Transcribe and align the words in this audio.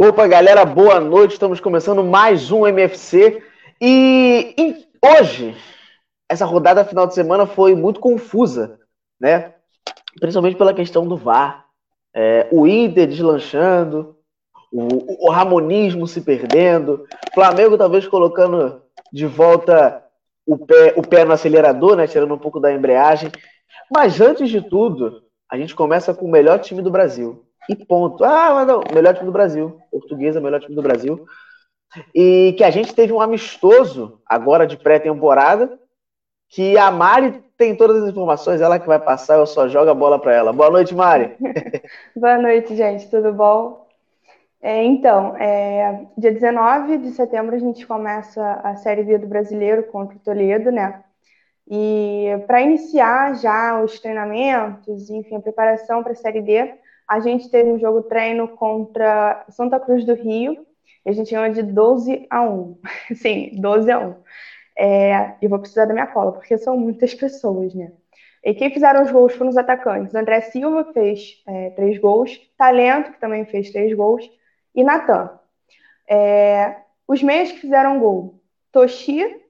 Opa, 0.00 0.28
galera, 0.28 0.64
boa 0.64 1.00
noite. 1.00 1.32
Estamos 1.32 1.58
começando 1.58 2.04
mais 2.04 2.52
um 2.52 2.64
MFC. 2.64 3.42
E, 3.80 4.54
e, 4.56 4.86
hoje, 5.04 5.56
essa 6.28 6.44
rodada 6.44 6.84
final 6.84 7.04
de 7.04 7.14
semana 7.14 7.46
foi 7.48 7.74
muito 7.74 7.98
confusa, 7.98 8.78
né? 9.18 9.54
Principalmente 10.20 10.56
pela 10.56 10.72
questão 10.72 11.04
do 11.04 11.16
VAR. 11.16 11.66
É, 12.14 12.46
o 12.52 12.64
Inter 12.64 13.08
deslanchando, 13.08 14.14
o, 14.72 15.26
o 15.26 15.32
Ramonismo 15.32 16.06
se 16.06 16.20
perdendo, 16.20 17.04
Flamengo 17.34 17.76
talvez 17.76 18.06
colocando 18.06 18.80
de 19.12 19.26
volta 19.26 20.04
o 20.46 20.56
pé, 20.64 20.94
o 20.96 21.02
pé 21.02 21.24
no 21.24 21.32
acelerador, 21.32 21.96
né? 21.96 22.06
Tirando 22.06 22.32
um 22.32 22.38
pouco 22.38 22.60
da 22.60 22.72
embreagem. 22.72 23.32
Mas 23.90 24.20
antes 24.20 24.48
de 24.48 24.62
tudo, 24.62 25.24
a 25.50 25.58
gente 25.58 25.74
começa 25.74 26.14
com 26.14 26.26
o 26.26 26.30
melhor 26.30 26.60
time 26.60 26.82
do 26.82 26.88
Brasil 26.88 27.47
e 27.68 27.76
ponto. 27.76 28.24
Ah, 28.24 28.54
mas 28.54 28.66
não, 28.66 28.82
melhor 28.92 29.14
time 29.14 29.26
do 29.26 29.32
Brasil. 29.32 29.78
Portuguesa, 29.90 30.40
melhor 30.40 30.60
time 30.60 30.74
do 30.74 30.82
Brasil. 30.82 31.24
E 32.14 32.54
que 32.56 32.64
a 32.64 32.70
gente 32.70 32.94
teve 32.94 33.12
um 33.12 33.20
amistoso 33.20 34.20
agora 34.26 34.66
de 34.66 34.76
pré-temporada, 34.76 35.78
que 36.48 36.76
a 36.76 36.90
Mari 36.90 37.42
tem 37.56 37.74
todas 37.74 38.02
as 38.02 38.10
informações, 38.10 38.60
ela 38.60 38.78
que 38.78 38.86
vai 38.86 38.98
passar, 38.98 39.36
eu 39.36 39.46
só 39.46 39.66
jogo 39.68 39.90
a 39.90 39.94
bola 39.94 40.18
para 40.18 40.34
ela. 40.34 40.52
Boa 40.52 40.70
noite, 40.70 40.94
Mari. 40.94 41.36
Boa 42.14 42.38
noite, 42.38 42.76
gente, 42.76 43.08
tudo 43.10 43.32
bom? 43.32 43.86
É, 44.60 44.82
então, 44.84 45.36
é, 45.36 46.06
dia 46.16 46.32
19 46.32 46.98
de 46.98 47.10
setembro 47.12 47.54
a 47.54 47.58
gente 47.58 47.86
começa 47.86 48.60
a 48.64 48.76
Série 48.76 49.04
B 49.04 49.18
do 49.18 49.26
Brasileiro 49.26 49.84
contra 49.84 50.16
o 50.16 50.20
Toledo, 50.20 50.72
né? 50.72 51.02
E 51.70 52.28
para 52.46 52.62
iniciar 52.62 53.36
já 53.36 53.80
os 53.80 54.00
treinamentos, 54.00 55.10
enfim, 55.10 55.36
a 55.36 55.40
preparação 55.40 56.02
para 56.02 56.12
a 56.12 56.16
Série 56.16 56.40
D, 56.40 56.74
a 57.08 57.20
gente 57.20 57.48
teve 57.48 57.70
um 57.70 57.78
jogo 57.78 58.02
treino 58.02 58.46
contra 58.48 59.46
Santa 59.48 59.80
Cruz 59.80 60.04
do 60.04 60.12
Rio, 60.12 60.66
e 61.06 61.08
a 61.08 61.12
gente 61.12 61.32
ganhou 61.32 61.50
de 61.52 61.62
12 61.62 62.26
a 62.28 62.42
1. 62.42 62.78
Sim, 63.16 63.50
12 63.54 63.90
a 63.90 63.98
1. 63.98 64.14
É, 64.78 65.34
eu 65.40 65.48
vou 65.48 65.58
precisar 65.58 65.86
da 65.86 65.94
minha 65.94 66.06
cola, 66.06 66.32
porque 66.32 66.58
são 66.58 66.76
muitas 66.76 67.14
pessoas, 67.14 67.74
né? 67.74 67.90
E 68.44 68.54
quem 68.54 68.70
fizeram 68.70 69.02
os 69.02 69.10
gols 69.10 69.34
foram 69.34 69.50
os 69.50 69.56
atacantes. 69.56 70.14
André 70.14 70.42
Silva 70.42 70.92
fez 70.92 71.42
é, 71.46 71.70
três 71.70 71.98
gols, 71.98 72.38
Talento, 72.56 73.12
que 73.12 73.20
também 73.20 73.44
fez 73.46 73.70
três 73.72 73.92
gols, 73.96 74.30
e 74.74 74.84
Natan. 74.84 75.30
É, 76.06 76.76
os 77.06 77.22
meios 77.22 77.50
que 77.52 77.60
fizeram 77.60 77.98
gol, 77.98 78.40
Toshi, 78.70 79.42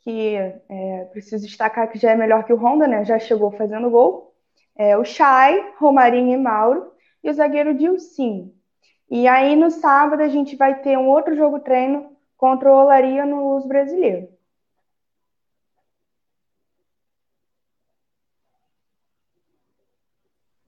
que 0.00 0.36
é, 0.36 1.04
preciso 1.12 1.44
destacar 1.46 1.90
que 1.90 1.98
já 1.98 2.12
é 2.12 2.16
melhor 2.16 2.44
que 2.44 2.52
o 2.52 2.56
Honda, 2.56 2.86
né? 2.86 3.04
Já 3.04 3.18
chegou 3.18 3.50
fazendo 3.52 3.90
gol. 3.90 4.32
É, 4.74 4.96
o 4.96 5.04
Chay, 5.04 5.74
Romarinho 5.78 6.32
e 6.32 6.36
Mauro 6.36 6.91
e 7.22 7.30
o 7.30 7.34
zagueiro 7.34 7.74
Dilcim. 7.74 8.52
E 9.10 9.28
aí 9.28 9.54
no 9.56 9.70
sábado 9.70 10.22
a 10.22 10.28
gente 10.28 10.56
vai 10.56 10.80
ter 10.80 10.96
um 10.96 11.08
outro 11.08 11.34
jogo 11.36 11.60
treino 11.60 12.16
contra 12.36 12.70
o 12.70 12.76
Olaria 12.76 13.26
no 13.26 13.56
Uso 13.56 13.68
Brasileiro. 13.68 14.28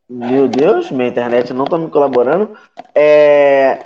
Meu 0.09 0.47
Deus, 0.47 0.91
minha 0.91 1.09
internet 1.09 1.53
não 1.53 1.65
está 1.65 1.79
me 1.79 1.91
colaborando. 1.91 2.56
É... 2.95 3.81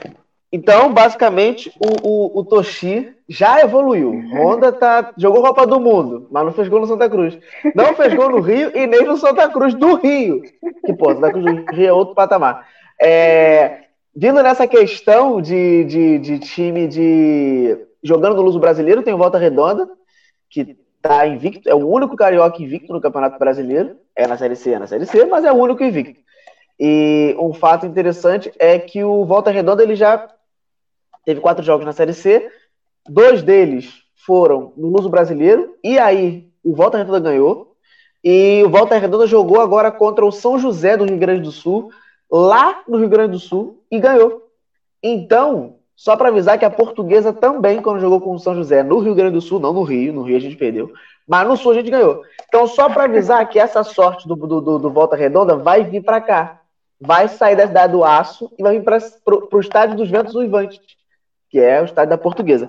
Então, 0.50 0.92
basicamente, 0.92 1.70
o, 1.78 2.08
o, 2.08 2.40
o, 2.40 2.44
Toshi 2.44 3.14
já 3.28 3.60
evoluiu. 3.60 4.12
Honda 4.32 4.72
tá, 4.72 5.12
jogou 5.18 5.42
Copa 5.42 5.66
do 5.66 5.78
Mundo, 5.78 6.26
mas 6.30 6.44
não 6.44 6.52
fez 6.52 6.68
gol 6.68 6.80
no 6.80 6.86
Santa 6.86 7.08
Cruz. 7.08 7.38
Não 7.74 7.94
fez 7.94 8.14
gol 8.14 8.30
no 8.30 8.40
Rio 8.40 8.74
e 8.74 8.86
nem 8.86 9.04
no 9.04 9.18
Santa 9.18 9.48
Cruz 9.50 9.74
do 9.74 9.96
Rio. 9.96 10.42
Que, 10.86 10.92
pô, 10.94 11.12
Santa 11.12 11.30
Cruz 11.30 11.44
do 11.44 11.72
Rio 11.72 11.88
é 11.88 11.92
outro 11.92 12.14
patamar. 12.14 12.66
É, 12.98 13.82
vindo 14.16 14.42
nessa 14.42 14.66
questão 14.66 15.42
de, 15.42 15.84
de, 15.84 16.18
de, 16.18 16.38
time 16.38 16.88
de. 16.88 17.78
Jogando 18.02 18.36
no 18.36 18.42
Luso 18.42 18.58
Brasileiro, 18.58 19.02
tem 19.02 19.12
o 19.12 19.18
Volta 19.18 19.36
Redonda, 19.36 19.86
que 20.48 20.78
tá 21.02 21.26
invicto, 21.26 21.68
é 21.68 21.74
o 21.74 21.86
único 21.86 22.16
carioca 22.16 22.62
invicto 22.62 22.92
no 22.92 23.00
Campeonato 23.02 23.38
Brasileiro. 23.38 23.96
É 24.16 24.26
na 24.26 24.38
Série 24.38 24.56
C, 24.56 24.72
é 24.72 24.78
na 24.78 24.86
Série 24.86 25.04
C, 25.04 25.26
mas 25.26 25.44
é 25.44 25.52
o 25.52 25.56
único 25.56 25.84
invicto. 25.84 26.18
E 26.80 27.36
um 27.38 27.52
fato 27.52 27.84
interessante 27.84 28.50
é 28.58 28.78
que 28.78 29.04
o 29.04 29.24
Volta 29.26 29.50
Redonda 29.50 29.82
ele 29.82 29.94
já 29.94 30.28
teve 31.28 31.42
quatro 31.42 31.62
jogos 31.62 31.84
na 31.84 31.92
Série 31.92 32.14
C, 32.14 32.50
dois 33.06 33.42
deles 33.42 34.02
foram 34.14 34.72
no 34.78 34.88
Luso 34.88 35.10
Brasileiro, 35.10 35.76
e 35.84 35.98
aí 35.98 36.48
o 36.64 36.74
Volta 36.74 36.96
Redonda 36.96 37.20
ganhou, 37.20 37.76
e 38.24 38.62
o 38.64 38.70
Volta 38.70 38.96
Redonda 38.96 39.26
jogou 39.26 39.60
agora 39.60 39.92
contra 39.92 40.24
o 40.24 40.32
São 40.32 40.58
José 40.58 40.96
do 40.96 41.04
Rio 41.04 41.18
Grande 41.18 41.42
do 41.42 41.52
Sul, 41.52 41.90
lá 42.32 42.82
no 42.88 42.96
Rio 42.96 43.10
Grande 43.10 43.32
do 43.32 43.38
Sul, 43.38 43.84
e 43.90 44.00
ganhou. 44.00 44.48
Então, 45.02 45.74
só 45.94 46.16
para 46.16 46.30
avisar 46.30 46.58
que 46.58 46.64
a 46.64 46.70
portuguesa 46.70 47.30
também, 47.30 47.82
quando 47.82 48.00
jogou 48.00 48.22
com 48.22 48.32
o 48.32 48.38
São 48.38 48.54
José 48.54 48.82
no 48.82 48.98
Rio 48.98 49.14
Grande 49.14 49.34
do 49.34 49.42
Sul, 49.42 49.60
não 49.60 49.74
no 49.74 49.82
Rio, 49.82 50.14
no 50.14 50.22
Rio 50.22 50.38
a 50.38 50.40
gente 50.40 50.56
perdeu, 50.56 50.90
mas 51.28 51.46
no 51.46 51.58
Sul 51.58 51.72
a 51.72 51.74
gente 51.74 51.90
ganhou. 51.90 52.22
Então, 52.48 52.66
só 52.66 52.88
para 52.88 53.04
avisar 53.04 53.46
que 53.50 53.58
essa 53.58 53.84
sorte 53.84 54.26
do, 54.26 54.34
do, 54.34 54.78
do, 54.78 54.90
Volta 54.90 55.14
Redonda 55.14 55.56
vai 55.56 55.84
vir 55.84 56.02
para 56.02 56.22
cá. 56.22 56.62
Vai 56.98 57.28
sair 57.28 57.54
da 57.54 57.66
cidade 57.66 57.92
do 57.92 58.02
Aço 58.02 58.50
e 58.58 58.62
vai 58.62 58.78
vir 58.78 58.82
para 58.82 58.98
o 59.52 59.60
estádio 59.60 59.94
dos 59.94 60.10
Ventos 60.10 60.34
Uivantes 60.34 60.80
que 61.48 61.58
é 61.58 61.80
o 61.80 61.84
estádio 61.84 62.10
da 62.10 62.18
Portuguesa. 62.18 62.68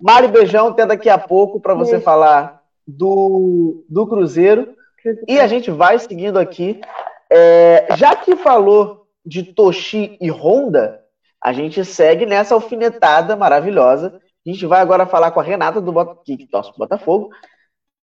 Mari 0.00 0.28
Beijão 0.28 0.68
até 0.68 0.86
daqui 0.86 1.08
a 1.08 1.18
pouco 1.18 1.60
para 1.60 1.74
você 1.74 2.00
falar 2.00 2.62
do, 2.86 3.84
do 3.88 4.06
Cruzeiro. 4.06 4.74
E 5.28 5.38
a 5.38 5.46
gente 5.46 5.70
vai 5.70 5.98
seguindo 5.98 6.38
aqui. 6.38 6.80
É, 7.30 7.86
já 7.96 8.16
que 8.16 8.36
falou 8.36 9.06
de 9.24 9.42
Toshi 9.42 10.16
e 10.20 10.30
Honda, 10.30 11.00
a 11.42 11.52
gente 11.52 11.84
segue 11.84 12.26
nessa 12.26 12.54
alfinetada 12.54 13.36
maravilhosa. 13.36 14.20
A 14.46 14.50
gente 14.50 14.66
vai 14.66 14.80
agora 14.80 15.06
falar 15.06 15.30
com 15.30 15.40
a 15.40 15.42
Renata 15.42 15.80
do 15.80 15.92
Bot... 15.92 16.22
que 16.24 16.46
torce 16.46 16.72
Botafogo. 16.76 17.30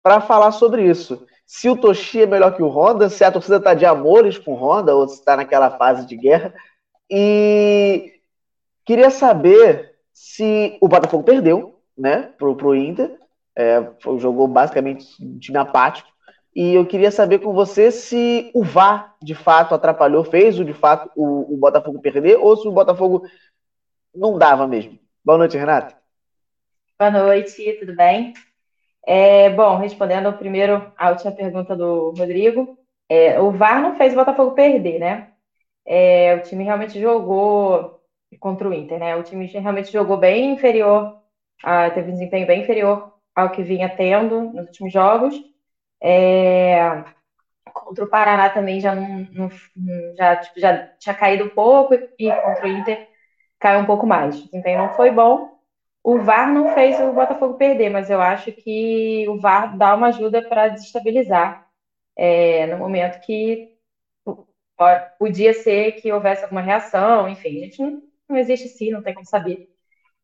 para 0.01 0.21
falar 0.21 0.51
sobre 0.51 0.83
isso. 0.83 1.25
Se 1.45 1.69
o 1.69 1.75
Toshi 1.75 2.21
é 2.21 2.25
melhor 2.25 2.55
que 2.55 2.63
o 2.63 2.69
Honda, 2.69 3.09
se 3.09 3.23
a 3.23 3.31
torcida 3.31 3.57
está 3.57 3.73
de 3.73 3.85
amores 3.85 4.37
com 4.37 4.53
o 4.53 4.55
Honda 4.55 4.95
ou 4.95 5.07
se 5.07 5.15
está 5.15 5.35
naquela 5.35 5.71
fase 5.71 6.05
de 6.05 6.15
guerra. 6.15 6.53
E 7.09 8.13
queria 8.85 9.09
saber 9.09 9.90
se 10.23 10.77
o 10.79 10.87
Botafogo 10.87 11.23
perdeu, 11.23 11.81
né, 11.97 12.31
pro, 12.37 12.55
pro 12.55 12.75
Inter, 12.75 13.17
é, 13.57 13.83
jogou 14.19 14.47
basicamente 14.47 15.03
um 15.19 15.39
time 15.39 15.57
apático. 15.57 16.07
E 16.55 16.75
eu 16.75 16.85
queria 16.85 17.09
saber 17.09 17.39
com 17.39 17.53
você 17.53 17.91
se 17.91 18.51
o 18.53 18.63
VAR 18.63 19.15
de 19.19 19.33
fato 19.33 19.73
atrapalhou, 19.73 20.23
fez 20.23 20.59
o 20.59 20.63
de 20.63 20.73
fato 20.73 21.09
o, 21.15 21.55
o 21.55 21.57
Botafogo 21.57 21.99
perder, 21.99 22.37
ou 22.37 22.55
se 22.55 22.67
o 22.67 22.71
Botafogo 22.71 23.23
não 24.13 24.37
dava 24.37 24.67
mesmo. 24.67 24.99
Boa 25.25 25.39
noite, 25.39 25.57
Renata. 25.57 25.95
Boa 26.99 27.09
noite, 27.09 27.77
tudo 27.79 27.95
bem? 27.95 28.33
É, 29.03 29.49
bom, 29.49 29.77
respondendo 29.77 30.31
primeiro 30.33 30.93
a 30.95 31.09
última 31.09 31.31
pergunta 31.31 31.75
do 31.75 32.13
Rodrigo, 32.15 32.77
é, 33.09 33.41
o 33.41 33.49
VAR 33.49 33.81
não 33.81 33.95
fez 33.95 34.13
o 34.13 34.17
Botafogo 34.17 34.51
perder, 34.51 34.99
né? 34.99 35.29
É, 35.83 36.35
o 36.35 36.43
time 36.43 36.63
realmente 36.63 37.01
jogou 37.01 38.00
contra 38.37 38.67
o 38.67 38.73
Inter, 38.73 38.99
né? 38.99 39.15
O 39.15 39.23
time 39.23 39.45
realmente 39.45 39.91
jogou 39.91 40.17
bem 40.17 40.53
inferior, 40.53 41.17
a, 41.63 41.89
teve 41.89 42.09
um 42.09 42.13
desempenho 42.13 42.47
bem 42.47 42.61
inferior 42.61 43.13
ao 43.35 43.51
que 43.51 43.63
vinha 43.63 43.89
tendo 43.89 44.41
nos 44.41 44.67
últimos 44.67 44.93
jogos. 44.93 45.35
É, 46.01 47.03
contra 47.73 48.05
o 48.05 48.09
Paraná 48.09 48.49
também 48.49 48.79
já 48.79 48.95
não, 48.95 49.27
não 49.31 49.49
já, 50.15 50.35
tipo, 50.37 50.59
já 50.59 50.87
tinha 50.99 51.15
caído 51.15 51.45
um 51.45 51.49
pouco 51.49 51.93
e 51.93 52.31
contra 52.31 52.65
o 52.65 52.69
Inter 52.69 53.07
caiu 53.59 53.81
um 53.81 53.85
pouco 53.85 54.05
mais. 54.07 54.39
O 54.39 54.45
desempenho 54.45 54.79
não 54.79 54.89
foi 54.89 55.11
bom. 55.11 55.51
O 56.03 56.19
VAR 56.19 56.51
não 56.51 56.73
fez 56.73 56.99
o 56.99 57.13
Botafogo 57.13 57.55
perder, 57.55 57.89
mas 57.91 58.09
eu 58.09 58.19
acho 58.19 58.51
que 58.51 59.27
o 59.29 59.39
VAR 59.39 59.77
dá 59.77 59.93
uma 59.93 60.07
ajuda 60.07 60.41
para 60.41 60.69
desestabilizar 60.69 61.67
é, 62.17 62.65
no 62.67 62.77
momento 62.77 63.21
que 63.21 63.71
podia 65.19 65.53
ser 65.53 65.93
que 65.93 66.11
houvesse 66.11 66.43
alguma 66.43 66.61
reação, 66.61 67.29
enfim, 67.29 67.57
a 67.57 67.65
gente 67.65 68.10
não 68.31 68.39
existe 68.39 68.67
assim, 68.67 68.91
não 68.91 69.01
tem 69.01 69.13
como 69.13 69.25
saber. 69.25 69.69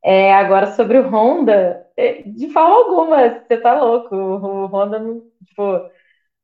É, 0.03 0.33
agora, 0.33 0.67
sobre 0.67 0.97
o 0.99 1.09
Honda, 1.09 1.85
é, 1.97 2.21
de 2.23 2.49
forma 2.49 2.75
alguma, 2.75 3.29
você 3.45 3.57
tá 3.57 3.79
louco. 3.81 4.15
O, 4.15 4.65
Honda 4.67 4.99
não. 4.99 5.23
Tipo, 5.45 5.89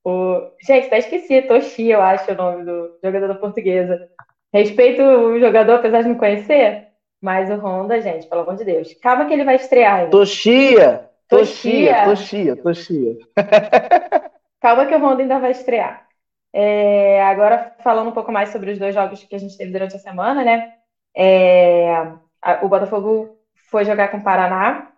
o... 0.03 0.51
Gente, 0.61 0.87
até 0.87 0.97
esqueci, 0.99 1.41
Toshi, 1.43 1.87
eu 1.89 2.01
acho 2.01 2.31
o 2.31 2.35
nome 2.35 2.65
do 2.65 2.99
jogador 3.03 3.27
da 3.27 3.35
portuguesa. 3.35 4.09
Respeito 4.53 5.01
o 5.01 5.39
jogador, 5.39 5.75
apesar 5.75 6.01
de 6.01 6.09
não 6.09 6.17
conhecer, 6.17 6.89
mas 7.21 7.49
o 7.49 7.55
Honda, 7.55 8.01
gente, 8.01 8.27
pelo 8.27 8.41
amor 8.41 8.55
de 8.55 8.65
Deus. 8.65 8.93
Calma 8.95 9.25
que 9.25 9.33
ele 9.33 9.45
vai 9.45 9.55
estrear 9.55 9.95
ainda. 9.95 10.11
Toshia! 10.11 11.09
Toshia, 11.27 12.03
Toshia, 12.05 12.55
Toshia. 12.55 13.17
Calma 14.61 14.85
que 14.85 14.93
o 14.93 14.99
Honda 14.99 15.23
ainda 15.23 15.39
vai 15.39 15.51
estrear. 15.51 16.07
É, 16.53 17.23
agora, 17.23 17.75
falando 17.79 18.09
um 18.09 18.13
pouco 18.13 18.31
mais 18.31 18.49
sobre 18.49 18.71
os 18.71 18.77
dois 18.77 18.93
jogos 18.93 19.23
que 19.23 19.35
a 19.35 19.39
gente 19.39 19.57
teve 19.57 19.71
durante 19.71 19.95
a 19.95 19.99
semana, 19.99 20.43
né? 20.43 20.73
É, 21.15 21.95
a, 22.41 22.63
o 22.63 22.69
Botafogo 22.69 23.37
foi 23.69 23.85
jogar 23.85 24.09
com 24.09 24.17
o 24.17 24.23
Paraná 24.23 24.91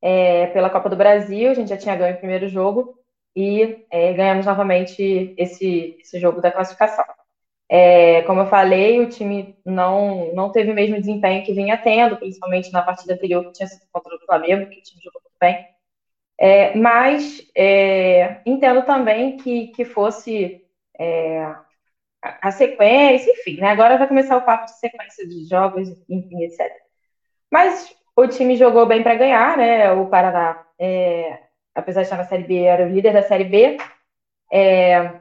é, 0.00 0.46
pela 0.48 0.70
Copa 0.70 0.88
do 0.88 0.96
Brasil. 0.96 1.50
A 1.50 1.54
gente 1.54 1.68
já 1.68 1.76
tinha 1.76 1.96
ganho 1.96 2.14
o 2.16 2.18
primeiro 2.18 2.48
jogo 2.48 2.94
e 3.34 3.84
é, 3.90 4.12
ganhamos 4.12 4.46
novamente 4.46 5.34
esse, 5.36 5.96
esse 6.00 6.18
jogo 6.20 6.40
da 6.40 6.50
classificação. 6.52 7.04
É, 7.68 8.22
como 8.22 8.40
eu 8.40 8.46
falei, 8.46 9.00
o 9.00 9.08
time 9.08 9.56
não, 9.64 10.34
não 10.34 10.52
teve 10.52 10.70
o 10.70 10.74
mesmo 10.74 10.96
desempenho 11.00 11.44
que 11.44 11.54
vinha 11.54 11.76
tendo, 11.78 12.18
principalmente 12.18 12.70
na 12.70 12.82
partida 12.82 13.14
anterior, 13.14 13.44
que 13.46 13.52
tinha 13.52 13.66
sido 13.66 13.86
contra 13.90 14.14
o 14.14 14.20
Flamengo, 14.26 14.68
que 14.68 14.78
o 14.78 14.82
time 14.82 15.02
jogou 15.02 15.22
muito 15.22 15.36
bem. 15.40 15.66
É, 16.38 16.76
mas 16.76 17.40
é, 17.56 18.40
entendo 18.44 18.84
também 18.84 19.36
que, 19.36 19.68
que 19.68 19.84
fosse 19.84 20.60
a 22.22 22.52
sequência, 22.52 23.32
enfim, 23.32 23.60
né? 23.60 23.70
agora 23.70 23.98
vai 23.98 24.06
começar 24.06 24.36
o 24.36 24.42
papo 24.42 24.66
de 24.66 24.78
sequência 24.78 25.26
de 25.26 25.44
jogos, 25.48 25.88
enfim, 26.08 26.44
etc. 26.44 26.70
Mas 27.50 27.94
o 28.14 28.26
time 28.28 28.56
jogou 28.56 28.86
bem 28.86 29.02
para 29.02 29.16
ganhar, 29.16 29.56
né? 29.56 29.90
O 29.92 30.06
Paraná, 30.06 30.64
é, 30.78 31.40
apesar 31.74 32.02
de 32.02 32.06
estar 32.06 32.16
na 32.16 32.24
Série 32.24 32.44
B, 32.44 32.62
era 32.62 32.86
o 32.86 32.88
líder 32.88 33.12
da 33.12 33.22
Série 33.22 33.44
B. 33.44 33.76
É, 34.52 35.20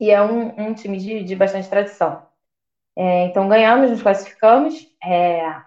e 0.00 0.10
é 0.10 0.22
um, 0.22 0.68
um 0.68 0.74
time 0.74 0.98
de, 0.98 1.22
de, 1.22 1.36
bastante 1.36 1.68
tradição. 1.68 2.26
É, 2.96 3.24
então, 3.26 3.48
ganhamos, 3.48 3.90
nos 3.90 4.02
classificamos. 4.02 4.74
É, 5.04 5.62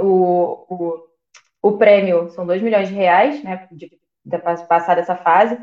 o, 0.00 0.66
o, 0.68 1.06
o, 1.62 1.78
prêmio 1.78 2.30
são 2.30 2.46
2 2.46 2.62
milhões 2.62 2.88
de 2.88 2.94
reais, 2.94 3.42
né? 3.42 3.68
De, 3.72 3.90
de 4.24 4.38
passar 4.68 4.96
dessa 4.96 5.16
fase, 5.16 5.58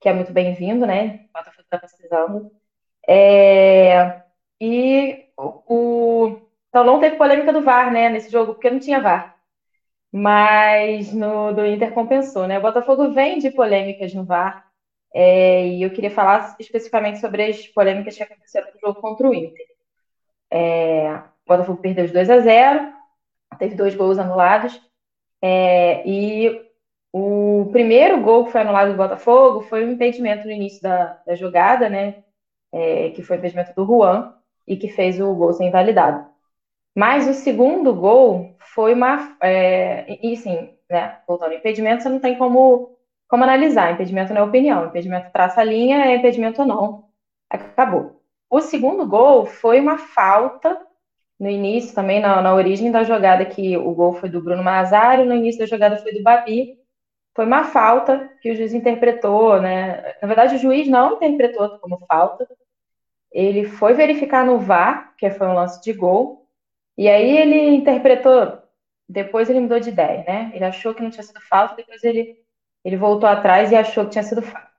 que 0.00 0.08
é 0.08 0.12
muito 0.12 0.32
bem-vindo, 0.32 0.86
né? 0.86 1.26
O 1.28 1.38
Botafogo 1.38 1.62
está 1.62 1.78
precisando. 1.78 2.50
É, 3.08 4.22
e 4.60 5.26
o, 5.36 6.38
não 6.74 7.00
teve 7.00 7.16
polêmica 7.16 7.52
do 7.52 7.62
VAR, 7.62 7.92
né, 7.92 8.08
nesse 8.08 8.30
jogo, 8.30 8.54
porque 8.54 8.70
não 8.70 8.78
tinha 8.78 9.00
VAR. 9.00 9.36
Mas 10.12 11.12
no 11.12 11.52
do 11.52 11.66
Inter 11.66 11.92
compensou, 11.92 12.46
né? 12.46 12.58
O 12.58 12.62
Botafogo 12.62 13.12
vem 13.12 13.38
de 13.38 13.50
polêmicas 13.50 14.12
no 14.14 14.24
VAR. 14.24 14.66
É, 15.14 15.66
e 15.66 15.82
eu 15.82 15.90
queria 15.90 16.10
falar 16.10 16.56
especificamente 16.60 17.20
sobre 17.20 17.44
as 17.44 17.66
polêmicas 17.68 18.16
que 18.16 18.22
aconteceram 18.22 18.68
no 18.72 18.80
jogo 18.80 19.00
contra 19.00 19.28
o 19.28 19.34
Inter. 19.34 19.66
É, 20.50 21.14
o 21.14 21.48
Botafogo 21.48 21.80
perdeu 21.80 22.06
de 22.06 22.12
2 22.12 22.30
a 22.30 22.40
0, 22.40 22.92
teve 23.58 23.74
dois 23.74 23.94
gols 23.94 24.18
anulados. 24.18 24.80
É, 25.40 26.06
e 26.06 26.62
o 27.12 27.68
primeiro 27.72 28.20
gol 28.22 28.46
que 28.46 28.52
foi 28.52 28.60
anulado 28.60 28.92
do 28.92 28.96
Botafogo 28.96 29.62
foi 29.62 29.84
um 29.84 29.92
impedimento 29.92 30.46
no 30.46 30.52
início 30.52 30.82
da, 30.82 31.20
da 31.26 31.34
jogada, 31.34 31.88
né? 31.88 32.22
É, 32.72 33.10
que 33.10 33.22
foi 33.22 33.36
o 33.36 33.38
impedimento 33.38 33.74
do 33.74 33.86
Juan 33.86 34.34
e 34.66 34.76
que 34.76 34.88
fez 34.88 35.20
o 35.20 35.34
gol 35.34 35.52
ser 35.52 35.64
invalidado. 35.64 36.26
Mas 36.94 37.28
o 37.28 37.34
segundo 37.34 37.94
gol 37.94 38.56
foi 38.74 38.94
uma. 38.94 39.36
É, 39.42 40.18
e 40.26 40.36
sim, 40.36 40.70
né? 40.90 41.20
Voltando, 41.26 41.54
impedimento 41.54 42.02
você 42.02 42.08
não 42.08 42.20
tem 42.20 42.36
como, 42.38 42.96
como 43.28 43.44
analisar. 43.44 43.92
Impedimento 43.92 44.32
não 44.34 44.42
é 44.42 44.44
opinião. 44.44 44.86
Impedimento 44.86 45.32
traça 45.32 45.60
a 45.60 45.64
linha, 45.64 46.04
é 46.06 46.16
impedimento 46.16 46.62
ou 46.62 46.68
não. 46.68 47.04
Acabou. 47.50 48.22
O 48.50 48.60
segundo 48.60 49.06
gol 49.06 49.46
foi 49.46 49.80
uma 49.80 49.98
falta 49.98 50.78
no 51.40 51.48
início, 51.48 51.94
também 51.94 52.20
na, 52.20 52.40
na 52.42 52.54
origem 52.54 52.90
da 52.92 53.02
jogada, 53.04 53.44
que 53.46 53.76
o 53.76 53.92
gol 53.94 54.12
foi 54.14 54.28
do 54.28 54.42
Bruno 54.42 54.62
Mazzari, 54.62 55.24
no 55.24 55.34
início 55.34 55.60
da 55.60 55.66
jogada 55.66 55.96
foi 55.96 56.12
do 56.12 56.22
Babi. 56.22 56.78
Foi 57.34 57.46
uma 57.46 57.64
falta 57.64 58.30
que 58.40 58.50
o 58.50 58.56
juiz 58.56 58.74
interpretou, 58.74 59.60
né? 59.60 60.14
Na 60.20 60.28
verdade, 60.28 60.56
o 60.56 60.58
juiz 60.58 60.86
não 60.88 61.14
interpretou 61.14 61.78
como 61.78 62.04
falta. 62.06 62.46
Ele 63.32 63.64
foi 63.64 63.94
verificar 63.94 64.44
no 64.44 64.58
VAR, 64.58 65.14
que 65.16 65.30
foi 65.30 65.46
um 65.46 65.54
lance 65.54 65.82
de 65.82 65.92
gol, 65.92 66.46
e 66.96 67.08
aí 67.08 67.36
ele 67.38 67.74
interpretou, 67.76 68.62
depois 69.08 69.48
ele 69.48 69.60
mudou 69.60 69.80
de 69.80 69.88
ideia, 69.88 70.24
né? 70.26 70.52
Ele 70.54 70.64
achou 70.64 70.94
que 70.94 71.02
não 71.02 71.10
tinha 71.10 71.22
sido 71.22 71.40
falta, 71.40 71.76
depois 71.76 72.04
ele, 72.04 72.38
ele 72.84 72.96
voltou 72.96 73.28
atrás 73.28 73.72
e 73.72 73.76
achou 73.76 74.04
que 74.04 74.10
tinha 74.10 74.22
sido 74.22 74.42
falta. 74.42 74.70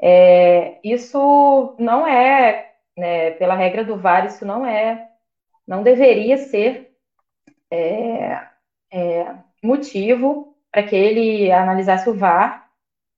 É, 0.00 0.78
isso 0.84 1.76
não 1.78 2.06
é, 2.06 2.74
né, 2.96 3.32
pela 3.32 3.54
regra 3.54 3.84
do 3.84 3.96
VAR, 3.96 4.26
isso 4.26 4.44
não 4.46 4.66
é, 4.66 5.10
não 5.66 5.82
deveria 5.82 6.38
ser 6.38 6.96
é, 7.70 8.40
é, 8.92 9.34
motivo 9.62 10.55
para 10.70 10.82
que 10.82 10.94
ele 10.94 11.50
analisasse 11.50 12.08
o 12.08 12.14
VAR 12.14 12.68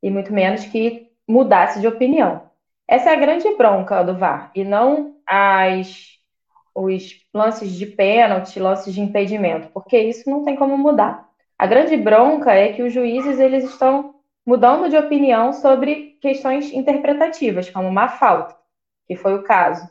e 0.02 0.10
muito 0.10 0.32
menos 0.32 0.64
que 0.66 1.08
mudasse 1.26 1.80
de 1.80 1.86
opinião. 1.86 2.48
Essa 2.86 3.10
é 3.10 3.12
a 3.14 3.20
grande 3.20 3.54
bronca 3.56 4.02
do 4.02 4.16
VAR 4.16 4.50
e 4.54 4.64
não 4.64 5.16
as 5.26 6.18
os 6.74 7.26
lances 7.34 7.72
de 7.72 7.86
pênalti, 7.86 8.60
lances 8.60 8.94
de 8.94 9.00
impedimento, 9.00 9.68
porque 9.72 9.98
isso 9.98 10.30
não 10.30 10.44
tem 10.44 10.54
como 10.56 10.78
mudar. 10.78 11.28
A 11.58 11.66
grande 11.66 11.96
bronca 11.96 12.52
é 12.52 12.72
que 12.72 12.82
os 12.82 12.92
juízes 12.92 13.40
eles 13.40 13.64
estão 13.64 14.14
mudando 14.46 14.88
de 14.88 14.96
opinião 14.96 15.52
sobre 15.52 16.16
questões 16.20 16.72
interpretativas, 16.72 17.68
como 17.68 17.88
uma 17.88 18.08
falta, 18.08 18.56
que 19.06 19.16
foi 19.16 19.34
o 19.34 19.42
caso. 19.42 19.88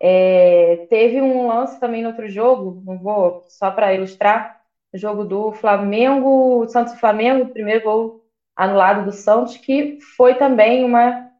É, 0.00 0.86
teve 0.90 1.22
um 1.22 1.46
lance 1.46 1.78
também 1.80 2.02
no 2.02 2.08
outro 2.08 2.28
jogo, 2.28 2.82
não 2.84 2.98
vou 2.98 3.44
só 3.48 3.70
para 3.70 3.94
ilustrar, 3.94 4.60
jogo 4.94 5.24
do 5.24 5.52
Flamengo, 5.52 6.66
Santos 6.68 6.94
e 6.94 6.98
Flamengo, 6.98 7.52
primeiro 7.52 7.84
gol 7.84 8.24
anulado 8.54 9.04
do 9.04 9.12
Santos, 9.12 9.56
que 9.56 9.98
foi 10.16 10.34
também 10.36 10.84
uma 10.84 11.30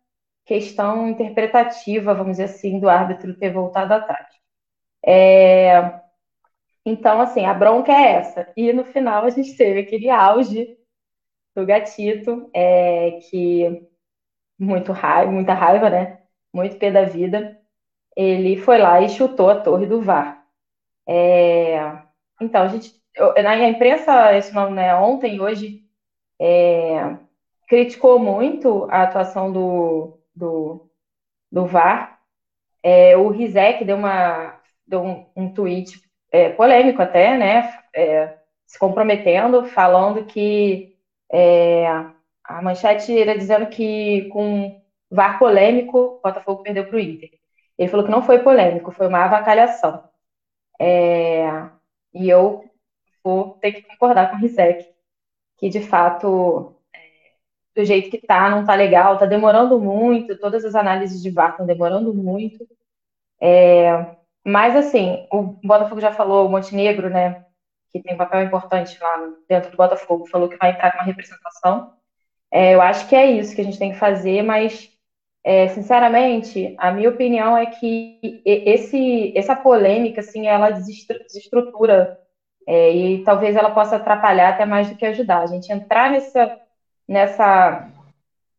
questão 0.44 1.08
interpretativa, 1.08 2.14
vamos 2.14 2.32
dizer 2.32 2.44
assim, 2.44 2.78
do 2.78 2.88
árbitro 2.88 3.36
ter 3.36 3.52
voltado 3.52 3.94
atrás. 3.94 4.26
É... 5.04 6.00
Então, 6.84 7.20
assim, 7.20 7.44
a 7.44 7.54
bronca 7.54 7.92
é 7.92 8.12
essa. 8.12 8.52
E 8.56 8.72
no 8.72 8.84
final 8.84 9.24
a 9.24 9.30
gente 9.30 9.56
teve 9.56 9.80
aquele 9.80 10.08
auge 10.08 10.76
do 11.54 11.66
gatito, 11.66 12.48
é, 12.54 13.18
que 13.30 13.88
muito 14.58 14.92
raiva, 14.92 15.30
muita 15.32 15.54
raiva, 15.54 15.90
né? 15.90 16.20
Muito 16.52 16.78
pé 16.78 16.90
da 16.90 17.04
vida. 17.04 17.58
Ele 18.16 18.56
foi 18.56 18.78
lá 18.78 19.00
e 19.00 19.08
chutou 19.08 19.50
a 19.50 19.60
torre 19.60 19.86
do 19.86 20.00
VAR. 20.00 20.44
É... 21.08 21.78
Então, 22.40 22.62
a 22.62 22.68
gente. 22.68 22.94
Na 23.42 23.56
imprensa, 23.68 24.36
esse 24.36 24.54
nome, 24.54 24.74
né, 24.74 24.94
ontem 24.94 25.40
hoje, 25.40 25.82
é, 26.40 27.16
criticou 27.66 28.18
muito 28.18 28.86
a 28.90 29.02
atuação 29.02 29.52
do, 29.52 30.18
do, 30.34 30.90
do 31.50 31.66
VAR. 31.66 32.20
É, 32.82 33.16
o 33.16 33.28
Rizek 33.28 33.84
deu, 33.84 33.96
uma, 33.96 34.60
deu 34.86 35.02
um, 35.02 35.26
um 35.34 35.52
tweet 35.52 36.00
é, 36.30 36.50
polêmico 36.50 37.02
até, 37.02 37.36
né? 37.36 37.78
É, 37.94 38.36
se 38.66 38.78
comprometendo, 38.78 39.64
falando 39.64 40.26
que 40.26 40.96
é, 41.32 41.86
a 42.44 42.62
manchete 42.62 43.18
era 43.18 43.36
dizendo 43.36 43.66
que 43.66 44.28
com 44.28 44.80
VAR 45.10 45.38
polêmico, 45.38 45.98
o 45.98 46.20
Botafogo 46.22 46.62
perdeu 46.62 46.86
para 46.86 46.96
o 46.96 47.00
Inter. 47.00 47.30
Ele 47.78 47.88
falou 47.88 48.04
que 48.04 48.12
não 48.12 48.22
foi 48.22 48.40
polêmico, 48.40 48.90
foi 48.92 49.06
uma 49.08 49.24
avacalhação. 49.24 50.04
É, 50.80 51.68
e 52.14 52.28
eu 52.28 52.64
vou 53.26 53.54
ter 53.60 53.72
que 53.72 53.82
concordar 53.82 54.30
com 54.30 54.36
o 54.36 54.38
Rizek, 54.38 54.86
que 55.58 55.68
de 55.68 55.80
fato, 55.80 56.76
é, 56.94 57.00
do 57.74 57.84
jeito 57.84 58.08
que 58.08 58.24
tá, 58.24 58.48
não 58.48 58.64
tá 58.64 58.74
legal, 58.76 59.18
tá 59.18 59.26
demorando 59.26 59.80
muito, 59.80 60.38
todas 60.38 60.64
as 60.64 60.76
análises 60.76 61.20
de 61.20 61.30
VAR 61.30 61.50
estão 61.50 61.66
demorando 61.66 62.14
muito. 62.14 62.64
É, 63.40 64.16
mas 64.44 64.76
assim, 64.76 65.26
o 65.32 65.42
Botafogo 65.64 66.00
já 66.00 66.12
falou, 66.12 66.46
o 66.46 66.50
Montenegro, 66.50 67.10
né, 67.10 67.44
que 67.90 68.00
tem 68.00 68.14
um 68.14 68.18
papel 68.18 68.42
importante 68.44 68.96
lá 69.00 69.32
dentro 69.48 69.72
do 69.72 69.76
Botafogo, 69.76 70.26
falou 70.26 70.48
que 70.48 70.56
vai 70.56 70.70
entrar 70.70 70.92
com 70.92 70.98
uma 70.98 71.04
representação. 71.04 71.94
É, 72.50 72.74
eu 72.74 72.80
acho 72.80 73.08
que 73.08 73.16
é 73.16 73.26
isso 73.26 73.56
que 73.56 73.60
a 73.60 73.64
gente 73.64 73.78
tem 73.78 73.92
que 73.92 73.98
fazer, 73.98 74.42
mas 74.42 74.88
é, 75.42 75.68
sinceramente, 75.68 76.76
a 76.78 76.92
minha 76.92 77.10
opinião 77.10 77.56
é 77.58 77.66
que 77.66 78.42
esse, 78.44 79.32
essa 79.36 79.56
polêmica, 79.56 80.20
assim, 80.20 80.46
ela 80.46 80.70
desestrutura 80.70 82.20
é, 82.66 82.90
e 82.92 83.24
talvez 83.24 83.54
ela 83.54 83.70
possa 83.70 83.96
atrapalhar 83.96 84.50
até 84.50 84.66
mais 84.66 84.88
do 84.90 84.96
que 84.96 85.06
ajudar. 85.06 85.42
A 85.42 85.46
gente 85.46 85.72
entrar 85.72 86.10
nessa, 86.10 86.58
nessa, 87.06 87.88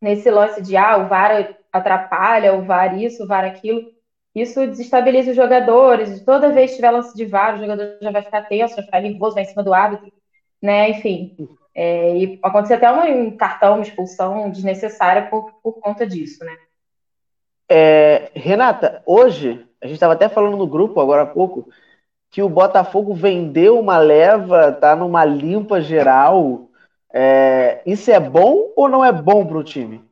nesse 0.00 0.30
lance 0.30 0.62
de, 0.62 0.76
ah, 0.76 0.96
o 0.96 1.08
VAR 1.08 1.54
atrapalha, 1.70 2.54
o 2.54 2.62
VAR 2.62 2.98
isso, 2.98 3.24
o 3.24 3.26
VAR 3.26 3.44
aquilo, 3.44 3.92
isso 4.34 4.66
desestabiliza 4.66 5.30
os 5.30 5.36
jogadores. 5.36 6.22
Toda 6.24 6.52
vez 6.52 6.70
que 6.70 6.76
tiver 6.76 6.90
lance 6.90 7.14
de 7.14 7.26
VAR, 7.26 7.56
o 7.56 7.58
jogador 7.58 7.98
já 8.00 8.10
vai 8.10 8.22
ficar 8.22 8.42
tenso, 8.42 8.76
vai 8.76 8.84
ficar 8.84 9.00
nervoso, 9.00 9.34
vai 9.34 9.44
em 9.44 9.46
cima 9.46 9.62
do 9.62 9.74
árbitro, 9.74 10.10
né? 10.62 10.90
Enfim. 10.90 11.36
É, 11.74 12.16
e 12.16 12.38
acontecer 12.42 12.74
até 12.74 12.90
um 12.90 13.36
cartão, 13.36 13.74
uma 13.74 13.82
expulsão 13.82 14.50
desnecessária 14.50 15.28
por, 15.28 15.52
por 15.62 15.74
conta 15.74 16.06
disso, 16.06 16.44
né? 16.44 16.56
É, 17.70 18.30
Renata, 18.34 19.02
hoje, 19.04 19.64
a 19.80 19.86
gente 19.86 19.94
estava 19.94 20.14
até 20.14 20.28
falando 20.28 20.56
no 20.56 20.66
grupo 20.66 21.00
agora 21.00 21.22
há 21.22 21.26
pouco, 21.26 21.68
que 22.30 22.42
o 22.42 22.48
Botafogo 22.48 23.14
vendeu 23.14 23.78
uma 23.78 23.98
leva, 23.98 24.72
tá 24.72 24.94
numa 24.94 25.24
limpa 25.24 25.80
geral. 25.80 26.68
É, 27.12 27.80
isso 27.86 28.10
é 28.10 28.20
bom 28.20 28.72
ou 28.76 28.88
não 28.88 29.04
é 29.04 29.10
bom 29.10 29.46
para 29.46 29.58
o 29.58 29.64
time? 29.64 30.06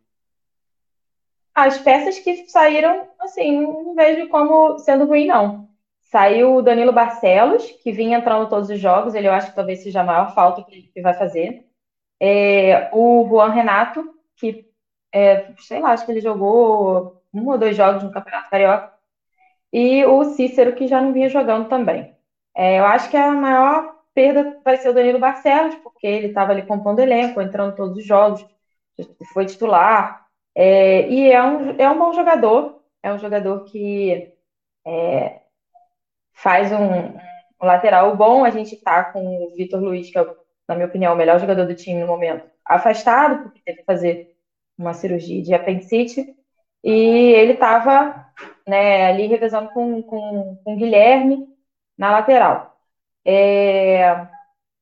As 1.54 1.78
peças 1.78 2.18
que 2.18 2.48
saíram, 2.48 3.08
assim, 3.18 3.62
não 3.62 3.94
vejo 3.94 4.28
como 4.28 4.78
sendo 4.78 5.06
ruim, 5.06 5.26
não. 5.26 5.68
Saiu 6.02 6.56
o 6.56 6.62
Danilo 6.62 6.92
Barcelos, 6.92 7.64
que 7.82 7.92
vinha 7.92 8.18
entrando 8.18 8.48
todos 8.48 8.70
os 8.70 8.78
jogos, 8.78 9.14
ele 9.14 9.26
eu 9.26 9.32
acho 9.32 9.48
que 9.48 9.56
talvez 9.56 9.82
seja 9.82 10.00
a 10.00 10.04
maior 10.04 10.34
falta 10.34 10.62
que 10.62 10.90
ele 10.94 11.02
vai 11.02 11.14
fazer. 11.14 11.66
É, 12.20 12.88
o 12.92 13.26
Juan 13.28 13.50
Renato, 13.50 14.14
que, 14.36 14.66
é, 15.12 15.52
sei 15.58 15.80
lá, 15.80 15.90
acho 15.90 16.06
que 16.06 16.12
ele 16.12 16.20
jogou 16.20 17.22
um 17.32 17.48
ou 17.48 17.58
dois 17.58 17.76
jogos 17.76 18.02
no 18.02 18.12
Campeonato 18.12 18.50
Carioca, 18.50 18.95
e 19.72 20.04
o 20.04 20.24
Cícero, 20.24 20.74
que 20.74 20.86
já 20.86 21.00
não 21.00 21.12
vinha 21.12 21.28
jogando 21.28 21.68
também. 21.68 22.14
É, 22.56 22.78
eu 22.78 22.84
acho 22.86 23.10
que 23.10 23.16
a 23.16 23.30
maior 23.30 23.96
perda 24.14 24.58
vai 24.64 24.78
ser 24.78 24.88
o 24.88 24.94
Danilo 24.94 25.18
Barcelos, 25.18 25.74
porque 25.76 26.06
ele 26.06 26.28
estava 26.28 26.52
ali 26.52 26.62
compondo 26.62 27.00
elenco, 27.00 27.40
entrando 27.40 27.76
todos 27.76 27.98
os 27.98 28.06
jogos, 28.06 28.46
foi 29.32 29.44
titular, 29.44 30.26
é, 30.54 31.06
e 31.08 31.30
é 31.30 31.42
um, 31.42 31.70
é 31.78 31.90
um 31.90 31.98
bom 31.98 32.14
jogador, 32.14 32.80
é 33.02 33.12
um 33.12 33.18
jogador 33.18 33.64
que 33.64 34.32
é, 34.86 35.42
faz 36.32 36.72
um, 36.72 37.08
um, 37.62 37.66
lateral 37.66 38.16
bom. 38.16 38.42
A 38.42 38.50
gente 38.50 38.74
está 38.74 39.04
com 39.04 39.44
o 39.44 39.54
Vitor 39.54 39.80
Luiz, 39.82 40.10
que 40.10 40.18
é, 40.18 40.26
na 40.66 40.74
minha 40.74 40.86
opinião, 40.86 41.12
o 41.12 41.16
melhor 41.16 41.38
jogador 41.38 41.66
do 41.66 41.74
time 41.74 42.00
no 42.00 42.06
momento, 42.06 42.48
afastado, 42.64 43.42
porque 43.42 43.60
teve 43.64 43.80
que 43.80 43.84
fazer 43.84 44.34
uma 44.78 44.94
cirurgia 44.94 45.42
de 45.42 45.52
apendicite, 45.52 46.34
e 46.82 46.90
ele 47.34 47.52
estava 47.52 48.26
né, 48.66 49.06
ali 49.06 49.26
revezando 49.26 49.70
com, 49.70 50.02
com, 50.02 50.56
com 50.64 50.74
o 50.74 50.76
Guilherme 50.76 51.48
na 51.96 52.12
lateral. 52.12 52.76
É, 53.24 54.26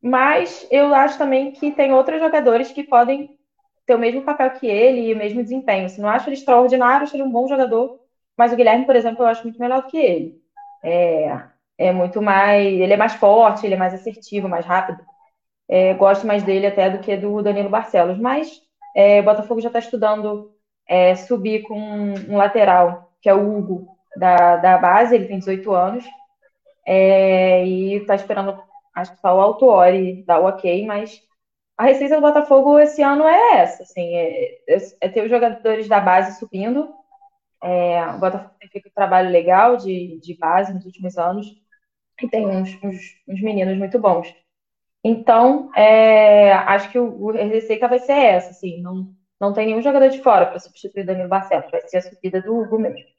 mas 0.03 0.67
eu 0.71 0.95
acho 0.95 1.19
também 1.19 1.53
que 1.53 1.73
tem 1.73 1.93
outros 1.93 2.21
jogadores 2.21 2.71
que 2.73 2.85
podem 2.85 3.39
ter 3.87 3.95
o 3.95 3.99
mesmo 3.99 4.23
papel 4.23 4.51
que 4.53 4.67
ele 4.67 5.09
e 5.09 5.15
o 5.15 5.17
mesmo 5.17 5.43
desempenho. 5.43 5.87
Assim, 5.87 6.01
não 6.03 6.09
acho 6.09 6.29
ele 6.29 6.37
extraordinário, 6.37 7.05
acho 7.05 7.17
ele 7.17 7.23
um 7.23 7.31
bom 7.31 7.47
jogador, 7.49 8.01
mas 8.37 8.53
o 8.53 8.57
Guilherme, 8.57 8.87
por 8.87 8.97
exemplo, 8.97 9.23
eu 9.23 9.29
acho 9.29 9.43
muito 9.45 9.61
melhor 9.61 9.83
do 9.83 9.89
que 9.89 9.99
ele. 9.99 10.43
É, 10.83 11.41
é 11.79 11.93
muito 11.93 12.21
mais. 12.23 12.67
Ele 12.67 12.93
é 12.93 12.97
mais 12.97 13.15
forte, 13.15 13.67
ele 13.67 13.75
é 13.75 13.79
mais 13.79 13.95
assertivo, 13.95 14.49
mais 14.49 14.67
rápido. 14.67 15.01
É, 15.69 15.95
gosto 15.95 16.27
mais 16.27 16.43
dele 16.43 16.67
até 16.67 16.91
do 16.91 16.99
que 16.99 17.17
do 17.17 17.43
Danilo 17.43 17.71
Barcelos. 17.71 18.19
Mas 18.19 18.63
é, 18.95 19.21
o 19.21 19.25
Botafogo 19.25 19.61
já 19.61 19.69
está 19.69 19.79
estudando 19.79 20.53
é, 20.87 21.15
subir 21.15 21.63
com 21.63 21.79
um, 21.79 22.37
lateral, 22.37 23.13
que 23.25 23.29
é 23.31 23.35
o 23.35 23.57
Hugo, 23.57 23.89
da, 24.15 24.57
da 24.57 24.77
base, 24.77 25.15
ele 25.15 25.25
tem 25.25 25.39
18 25.39 25.73
anos, 25.73 26.05
é, 26.87 27.65
e 27.67 27.95
está 27.95 28.15
esperando, 28.15 28.63
acho 28.95 29.13
que 29.15 29.21
só 29.21 29.35
o 29.35 29.41
Autuori 29.41 30.23
dar 30.27 30.41
o 30.41 30.45
ok, 30.45 30.85
mas 30.85 31.23
a 31.79 31.85
receita 31.85 32.17
do 32.17 32.21
Botafogo 32.21 32.79
esse 32.79 33.01
ano 33.01 33.25
é 33.27 33.63
essa, 33.63 33.83
assim, 33.83 34.15
é, 34.15 34.59
é, 34.69 34.77
é 35.01 35.09
ter 35.09 35.25
os 35.25 35.31
jogadores 35.31 35.89
da 35.89 36.01
base 36.01 36.39
subindo, 36.39 36.93
é, 37.63 38.07
o 38.09 38.19
Botafogo 38.19 38.55
tem 38.61 38.69
feito 38.69 38.89
um 38.91 38.95
trabalho 38.95 39.31
legal 39.31 39.79
de, 39.79 40.21
de 40.21 40.37
base 40.37 40.75
nos 40.75 40.85
últimos 40.85 41.17
anos, 41.17 41.47
e 42.23 42.29
tem 42.29 42.47
uns, 42.47 42.79
uns, 42.85 42.99
uns 43.27 43.41
meninos 43.41 43.79
muito 43.79 43.99
bons. 43.99 44.33
Então, 45.03 45.71
é, 45.75 46.53
acho 46.53 46.91
que 46.91 46.99
o, 46.99 47.31
a 47.31 47.45
receita 47.45 47.89
vai 47.89 48.01
ser 48.01 48.13
essa, 48.13 48.51
assim, 48.51 48.83
não 48.83 49.15
não 49.41 49.53
tem 49.53 49.67
nenhum 49.67 49.83
jogador 49.83 50.09
de 50.09 50.23
fora 50.23 50.47
para 50.47 50.59
substituir 50.59 51.05
Danilo 51.05 51.29
Barcelos, 51.29 51.71
vai 51.71 51.87
ser 51.87 51.99
a 51.99 52.03
subida 52.03 52.41
do 52.41 52.57
Hugo 52.57 52.79
mesmo. 52.79 53.14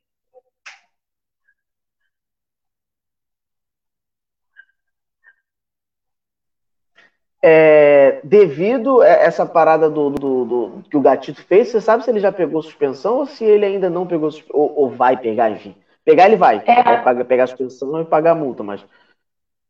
É, 7.48 8.22
devido 8.24 9.02
a 9.02 9.08
essa 9.08 9.46
parada 9.46 9.88
do, 9.88 10.10
do, 10.10 10.46
do, 10.46 10.84
que 10.90 10.98
o 10.98 11.02
Gatito 11.02 11.44
fez, 11.44 11.68
você 11.68 11.80
sabe 11.80 12.04
se 12.04 12.10
ele 12.10 12.20
já 12.20 12.32
pegou 12.32 12.62
suspensão 12.64 13.18
ou 13.18 13.26
se 13.28 13.44
ele 13.44 13.66
ainda 13.66 13.90
não 13.90 14.08
pegou 14.08 14.30
ou, 14.50 14.80
ou 14.80 14.90
vai 14.90 15.16
pegar, 15.16 15.52
enfim. 15.52 15.76
Pegar 16.04 16.26
ele 16.26 16.38
vai, 16.38 16.64
é. 16.66 16.84
vai 16.84 17.04
pagar, 17.04 17.26
pegar 17.26 17.44
a 17.44 17.48
suspensão 17.48 18.02
e 18.02 18.06
pagar 18.06 18.32
a 18.32 18.36
multa, 18.36 18.64
mas 18.64 18.84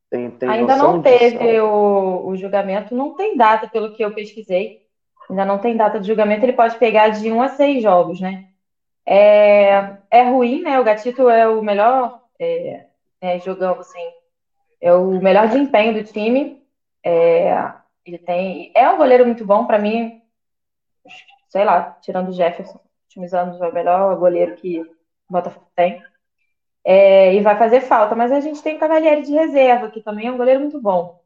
tem, 0.10 0.30
tem 0.32 0.48
ainda 0.48 0.78
não 0.78 1.02
teve 1.02 1.60
o, 1.60 2.28
o 2.28 2.38
julgamento, 2.38 2.96
não 2.96 3.14
tem 3.16 3.36
data 3.36 3.68
pelo 3.68 3.94
que 3.94 4.04
eu 4.04 4.14
pesquisei 4.14 4.86
ainda 5.30 5.46
não 5.46 5.58
tem 5.58 5.76
data 5.76 6.00
de 6.00 6.08
julgamento, 6.08 6.46
ele 6.46 6.54
pode 6.54 6.78
pegar 6.78 7.10
de 7.10 7.32
um 7.32 7.42
a 7.42 7.50
seis 7.50 7.82
jogos, 7.82 8.20
né? 8.20 8.46
É, 9.06 9.98
é 10.10 10.24
ruim, 10.24 10.62
né? 10.62 10.80
O 10.80 10.84
Gatito 10.84 11.30
é 11.30 11.48
o 11.48 11.62
melhor 11.62 12.22
é, 12.40 12.86
é, 13.22 13.40
jogando, 13.40 13.80
assim, 13.80 14.04
é 14.82 14.94
o 14.94 15.22
melhor 15.22 15.48
desempenho 15.48 15.94
do 15.94 16.04
time. 16.04 16.62
É, 17.06 17.72
ele 18.04 18.18
tem, 18.18 18.72
é 18.76 18.90
um 18.90 18.98
goleiro 18.98 19.26
muito 19.26 19.46
bom 19.46 19.66
para 19.66 19.78
mim. 19.78 20.22
Sei 21.50 21.64
lá, 21.64 21.98
tirando 22.02 22.30
o 22.30 22.34
Jefferson, 22.34 22.80
últimos 23.06 23.34
anos 23.34 23.62
é 23.62 23.68
o 23.68 23.74
melhor 23.74 24.16
goleiro 24.18 24.56
que 24.56 24.82
o 24.82 24.88
Botafogo 25.30 25.68
tem. 25.76 26.04
É, 26.84 27.34
e 27.34 27.42
vai 27.42 27.58
fazer 27.58 27.82
falta, 27.82 28.16
mas 28.16 28.32
a 28.32 28.40
gente 28.40 28.62
tem 28.62 28.76
o 28.76 28.80
Cavalieri 28.80 29.22
de 29.22 29.34
reserva, 29.34 29.90
que 29.90 30.02
também 30.02 30.28
é 30.28 30.32
um 30.32 30.38
goleiro 30.38 30.60
muito 30.60 30.82
bom. 30.82 31.20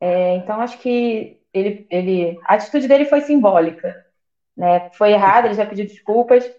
É, 0.00 0.34
então 0.36 0.60
acho 0.60 0.78
que 0.78 1.38
ele, 1.52 1.86
ele, 1.90 2.38
a 2.44 2.54
atitude 2.54 2.88
dele 2.88 3.04
foi 3.04 3.20
simbólica, 3.20 4.04
né? 4.56 4.90
Foi 4.92 5.12
errada, 5.12 5.46
ele 5.48 5.54
já 5.54 5.66
pediu 5.66 5.86
desculpas, 5.86 6.50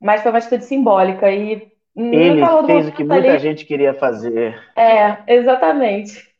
mas 0.00 0.22
foi 0.22 0.30
uma 0.30 0.38
atitude 0.38 0.64
simbólica 0.64 1.30
e 1.30 1.72
ele 1.96 2.40
fez 2.66 2.88
o 2.88 2.92
que 2.92 3.04
muita 3.04 3.28
ali. 3.28 3.38
gente 3.38 3.64
queria 3.64 3.94
fazer. 3.94 4.60
É, 4.76 5.18
exatamente. 5.26 6.31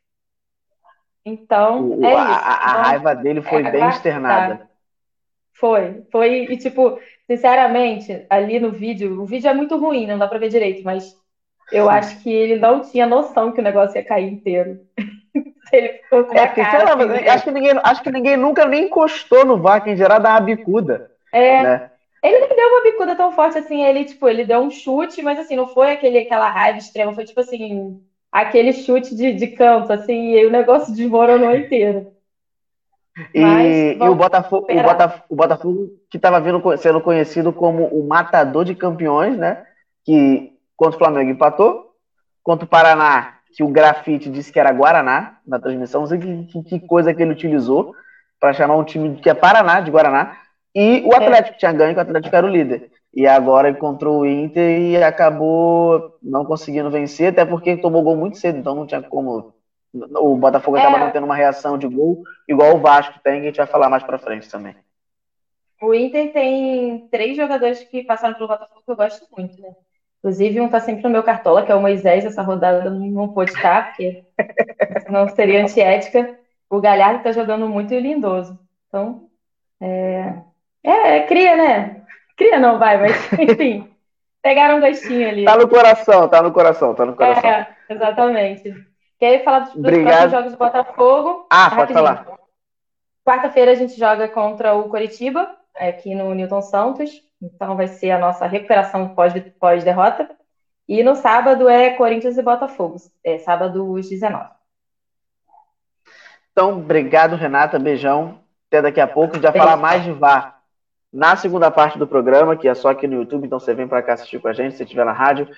Então, 1.24 1.88
o, 1.90 2.04
é 2.04 2.14
a, 2.14 2.18
a, 2.18 2.24
a 2.24 2.70
então, 2.70 2.82
raiva 2.82 3.14
dele 3.14 3.42
foi 3.42 3.62
é 3.64 3.70
bem 3.70 3.88
externada. 3.88 4.68
Foi, 5.52 6.02
foi, 6.10 6.44
e 6.50 6.56
tipo, 6.56 6.98
sinceramente, 7.26 8.26
ali 8.28 8.58
no 8.58 8.72
vídeo, 8.72 9.22
o 9.22 9.24
vídeo 9.24 9.48
é 9.48 9.54
muito 9.54 9.76
ruim, 9.76 10.06
não 10.06 10.18
dá 10.18 10.26
pra 10.26 10.38
ver 10.38 10.48
direito, 10.48 10.82
mas 10.82 11.16
eu 11.70 11.88
acho 11.88 12.20
que 12.22 12.30
ele 12.32 12.56
não 12.56 12.80
tinha 12.80 13.06
noção 13.06 13.52
que 13.52 13.60
o 13.60 13.64
negócio 13.64 13.96
ia 13.96 14.04
cair 14.04 14.30
inteiro. 14.30 14.80
Ele 15.72 15.88
ficou 15.88 16.24
com 16.24 16.36
é, 16.36 16.46
porque, 16.46 16.60
cara, 16.60 16.94
lá, 16.94 17.14
assim, 17.14 17.28
acho, 17.28 17.44
que 17.44 17.50
ninguém, 17.50 17.80
acho 17.82 18.02
que 18.02 18.10
ninguém 18.10 18.36
nunca 18.36 18.66
nem 18.66 18.84
encostou 18.84 19.42
no 19.46 19.56
VAR, 19.56 19.88
em 19.88 19.96
geral 19.96 20.20
dá 20.20 20.32
uma 20.32 20.40
bicuda. 20.40 21.10
É. 21.32 21.62
Né? 21.62 21.90
Ele 22.22 22.40
não 22.40 22.48
deu 22.54 22.68
uma 22.68 22.82
bicuda 22.82 23.16
tão 23.16 23.32
forte 23.32 23.56
assim, 23.56 23.82
ele, 23.82 24.04
tipo, 24.04 24.28
ele 24.28 24.44
deu 24.44 24.60
um 24.60 24.70
chute, 24.70 25.22
mas 25.22 25.38
assim, 25.38 25.56
não 25.56 25.66
foi 25.66 25.92
aquele, 25.92 26.18
aquela 26.18 26.50
raiva 26.50 26.78
extrema, 26.78 27.14
foi 27.14 27.24
tipo 27.24 27.40
assim, 27.40 28.02
aquele 28.32 28.72
chute 28.72 29.14
de, 29.14 29.34
de 29.34 29.48
canto, 29.48 29.92
assim, 29.92 30.30
e 30.30 30.38
aí 30.38 30.46
o 30.46 30.50
negócio 30.50 30.94
desmoronou 30.94 31.54
inteiro. 31.54 32.10
E, 33.34 33.98
e 34.00 34.08
o, 34.08 34.14
Botafogo, 34.14 34.66
o, 34.70 34.82
Botafogo, 34.82 35.24
o 35.28 35.36
Botafogo, 35.36 35.88
que 36.10 36.16
estava 36.16 36.42
sendo 36.78 37.00
conhecido 37.02 37.52
como 37.52 37.84
o 37.88 38.08
matador 38.08 38.64
de 38.64 38.74
campeões, 38.74 39.36
né? 39.36 39.66
Que 40.02 40.52
contra 40.74 40.96
o 40.96 40.98
Flamengo 40.98 41.30
empatou, 41.30 41.92
contra 42.42 42.64
o 42.64 42.68
Paraná, 42.68 43.34
que 43.54 43.62
o 43.62 43.68
grafite 43.68 44.30
disse 44.30 44.50
que 44.50 44.58
era 44.58 44.72
Guaraná 44.72 45.38
na 45.46 45.60
transmissão, 45.60 46.00
não 46.00 46.08
sei 46.08 46.18
que, 46.18 46.62
que 46.62 46.80
coisa 46.80 47.12
que 47.12 47.22
ele 47.22 47.32
utilizou 47.32 47.94
para 48.40 48.54
chamar 48.54 48.76
um 48.76 48.84
time 48.84 49.14
que 49.16 49.28
é 49.28 49.34
Paraná, 49.34 49.80
de 49.80 49.90
Guaraná, 49.90 50.38
e 50.74 51.02
o 51.04 51.14
Atlético 51.14 51.56
é. 51.56 51.58
tinha 51.58 51.72
ganho, 51.72 51.92
que 51.92 51.98
o 51.98 52.02
Atlético 52.02 52.34
era 52.34 52.46
o 52.46 52.50
líder. 52.50 52.90
E 53.14 53.26
agora 53.26 53.71
encontrou 53.71 54.21
o 54.21 54.26
Inter 54.26 54.81
e 54.81 55.02
acabou 55.02 56.16
não 56.23 56.45
conseguindo 56.45 56.90
vencer, 56.90 57.28
até 57.28 57.45
porque 57.45 57.76
tomou 57.76 58.02
gol 58.02 58.16
muito 58.16 58.38
cedo, 58.38 58.59
então 58.59 58.75
não 58.75 58.87
tinha 58.87 59.02
como 59.02 59.52
o 59.95 60.37
Botafogo 60.37 60.78
acaba 60.78 60.97
é. 60.97 61.00
não 61.00 61.11
tendo 61.11 61.25
uma 61.25 61.37
reação 61.37 61.76
de 61.76 61.87
gol, 61.87 62.23
igual 62.49 62.75
o 62.75 62.81
Vasco 62.81 63.21
tem, 63.23 63.40
que 63.40 63.40
a 63.40 63.50
gente 63.50 63.57
vai 63.59 63.66
falar 63.66 63.90
mais 63.90 64.02
pra 64.02 64.19
frente 64.19 64.49
também. 64.49 64.75
O 65.83 65.92
Inter 65.92 66.33
tem 66.33 67.09
três 67.11 67.37
jogadores 67.37 67.83
que 67.85 68.04
passaram 68.04 68.35
pelo 68.35 68.49
Botafogo 68.49 68.83
que 68.85 68.90
eu 68.90 68.97
gosto 68.97 69.26
muito, 69.37 69.61
né? 69.61 69.75
Inclusive, 70.19 70.61
um 70.61 70.69
tá 70.69 70.78
sempre 70.78 71.02
no 71.02 71.11
meu 71.11 71.25
cartola, 71.25 71.66
que 71.66 71.73
é 71.73 71.75
o 71.75 71.81
Moisés. 71.81 72.25
Essa 72.25 72.42
rodada 72.42 72.88
não 72.88 73.28
pôde 73.28 73.50
estar, 73.50 73.88
porque 73.88 74.23
não 75.11 75.28
seria 75.28 75.61
antiética. 75.61 76.38
O 76.71 76.81
Galhardo 76.81 77.25
tá 77.25 77.33
jogando 77.33 77.69
muito 77.69 77.92
e 77.92 77.97
o 77.97 78.00
Lindoso. 78.00 78.57
Então, 78.87 79.28
é... 79.81 80.33
é, 80.85 81.16
é 81.16 81.26
cria, 81.26 81.57
né? 81.57 82.01
Cria 82.42 82.58
não 82.58 82.78
vai, 82.78 82.99
mas 82.99 83.32
enfim. 83.38 83.88
Pegaram 84.42 84.78
um 84.78 84.80
gostinho 84.80 85.28
ali. 85.28 85.44
Tá 85.44 85.56
no 85.56 85.68
coração, 85.68 86.28
tá 86.28 86.42
no 86.42 86.52
coração, 86.52 86.94
tá 86.94 87.06
no 87.06 87.14
coração. 87.14 87.49
É, 87.49 87.68
exatamente. 87.88 88.75
Quer 89.18 89.44
falar 89.44 89.61
dos, 89.61 89.75
dos 89.75 89.99
próximos 89.99 90.32
jogos 90.32 90.52
do 90.52 90.58
Botafogo? 90.58 91.46
Ah, 91.49 91.70
tá 91.70 91.76
pode 91.76 91.92
falar. 91.92 92.26
Quarta-feira 93.25 93.70
a 93.70 93.75
gente 93.76 93.96
joga 93.96 94.26
contra 94.26 94.75
o 94.75 94.88
Coritiba, 94.88 95.49
aqui 95.76 96.12
no 96.12 96.34
Newton 96.34 96.61
Santos. 96.61 97.22
Então 97.40 97.76
vai 97.76 97.87
ser 97.87 98.11
a 98.11 98.18
nossa 98.18 98.46
recuperação 98.46 99.14
pós-derrota. 99.14 100.25
Pós 100.25 100.37
e 100.88 101.04
no 101.04 101.14
sábado 101.14 101.68
é 101.68 101.90
Corinthians 101.90 102.37
e 102.37 102.42
Botafogo. 102.42 102.96
É 103.25 103.38
sábado 103.38 103.96
às 103.96 104.08
19. 104.08 104.50
Então, 106.50 106.78
obrigado, 106.78 107.37
Renata. 107.37 107.78
Beijão. 107.78 108.40
Até 108.68 108.82
daqui 108.82 109.00
a 109.00 109.06
pouco. 109.06 109.38
Vai 109.38 109.52
falar 109.52 109.76
mais 109.76 110.02
de 110.02 110.11
VAR 110.11 110.62
na 111.12 111.37
segunda 111.37 111.71
parte 111.71 111.99
do 111.99 112.07
programa, 112.07 112.57
que 112.57 112.68
é 112.68 112.75
só 112.75 112.90
aqui 112.90 113.07
no 113.07 113.16
YouTube. 113.16 113.46
Então 113.46 113.61
você 113.61 113.75
vem 113.75 113.87
para 113.87 114.03
cá 114.03 114.14
assistir 114.14 114.40
com 114.40 114.48
a 114.48 114.53
gente, 114.53 114.77
se 114.77 114.83
estiver 114.83 115.05
na 115.05 115.12
rádio. 115.12 115.48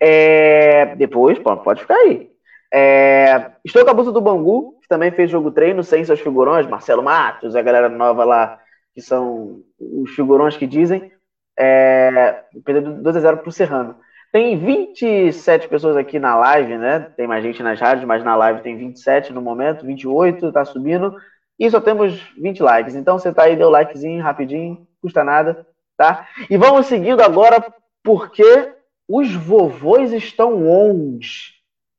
É... 0.00 0.94
Depois, 0.96 1.38
pode 1.38 1.80
ficar 1.80 1.94
aí. 1.94 2.30
É, 2.72 3.52
estou 3.64 3.84
com 3.84 3.90
a 3.90 3.94
bolsa 3.94 4.12
do 4.12 4.20
Bangu, 4.20 4.78
que 4.82 4.88
também 4.88 5.10
fez 5.10 5.30
jogo 5.30 5.50
treino, 5.50 5.82
sem 5.82 6.04
seus 6.04 6.20
figurões, 6.20 6.66
Marcelo 6.66 7.02
Matos, 7.02 7.56
a 7.56 7.62
galera 7.62 7.88
nova 7.88 8.24
lá, 8.24 8.58
que 8.94 9.00
são 9.00 9.62
os 9.78 10.10
figurões 10.10 10.56
que 10.56 10.66
dizem. 10.66 11.10
É, 11.58 12.42
perdeu 12.64 12.92
2 13.02 13.16
a 13.16 13.20
0 13.20 13.38
para 13.38 13.48
o 13.48 13.52
Serrano. 13.52 13.96
Tem 14.30 14.58
27 14.58 15.68
pessoas 15.68 15.96
aqui 15.96 16.18
na 16.18 16.36
live, 16.36 16.76
né? 16.76 17.00
Tem 17.16 17.26
mais 17.26 17.42
gente 17.42 17.62
nas 17.62 17.80
rádios, 17.80 18.06
mas 18.06 18.22
na 18.22 18.36
live 18.36 18.60
tem 18.60 18.76
27 18.76 19.32
no 19.32 19.40
momento, 19.40 19.86
28, 19.86 20.52
tá 20.52 20.64
subindo. 20.64 21.16
E 21.58 21.68
só 21.70 21.80
temos 21.80 22.20
20 22.38 22.62
likes. 22.62 22.94
Então 22.94 23.18
você 23.18 23.32
tá 23.32 23.44
aí, 23.44 23.56
deu 23.56 23.70
likezinho 23.70 24.22
rapidinho, 24.22 24.86
custa 25.00 25.24
nada, 25.24 25.66
tá? 25.96 26.28
E 26.48 26.56
vamos 26.56 26.86
seguindo 26.86 27.22
agora, 27.22 27.64
porque 28.02 28.72
os 29.08 29.34
vovôs 29.34 30.12
estão 30.12 30.66
onde? 30.66 31.58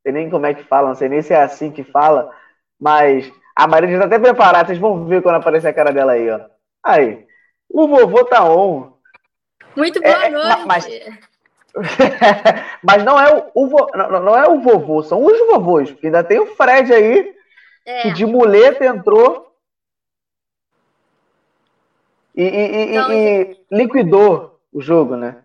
sei 0.09 0.11
nem 0.11 0.29
como 0.29 0.45
é 0.45 0.53
que 0.53 0.63
fala, 0.63 0.89
não 0.89 0.95
sei 0.95 1.09
nem 1.09 1.21
se 1.21 1.33
é 1.33 1.41
assim 1.41 1.71
que 1.71 1.83
fala, 1.83 2.31
mas 2.79 3.31
a 3.55 3.67
Maria 3.67 3.91
já 3.91 3.99
tá 3.99 4.05
até 4.05 4.19
preparada, 4.19 4.67
vocês 4.67 4.79
vão 4.79 5.05
ver 5.05 5.21
quando 5.21 5.35
aparecer 5.35 5.67
a 5.67 5.73
cara 5.73 5.91
dela 5.91 6.13
aí, 6.13 6.29
ó. 6.29 6.39
Aí, 6.83 7.25
o 7.69 7.87
vovô 7.87 8.23
tá 8.25 8.43
on. 8.43 8.93
Muito 9.75 10.01
boa 10.01 10.25
é, 10.25 10.29
noite. 10.29 10.65
Mas, 10.65 10.87
mas 12.83 13.03
não, 13.03 13.19
é 13.19 13.35
o, 13.35 13.51
o 13.53 13.67
vo, 13.67 13.87
não, 13.93 14.21
não, 14.21 14.37
é 14.37 14.47
o 14.47 14.59
vovô, 14.59 15.03
são 15.03 15.23
os 15.23 15.37
vovôs, 15.47 15.91
porque 15.91 16.07
ainda 16.07 16.23
tem 16.23 16.39
o 16.39 16.55
Fred 16.55 16.91
aí, 16.93 17.35
é. 17.85 18.01
que 18.03 18.11
de 18.13 18.25
muleta 18.25 18.85
entrou 18.85 19.48
e, 22.43 22.47
e, 22.47 22.95
então, 22.95 23.11
e, 23.11 23.51
e 23.51 23.77
liquidou 23.77 24.59
o 24.71 24.81
jogo, 24.81 25.15
né? 25.15 25.43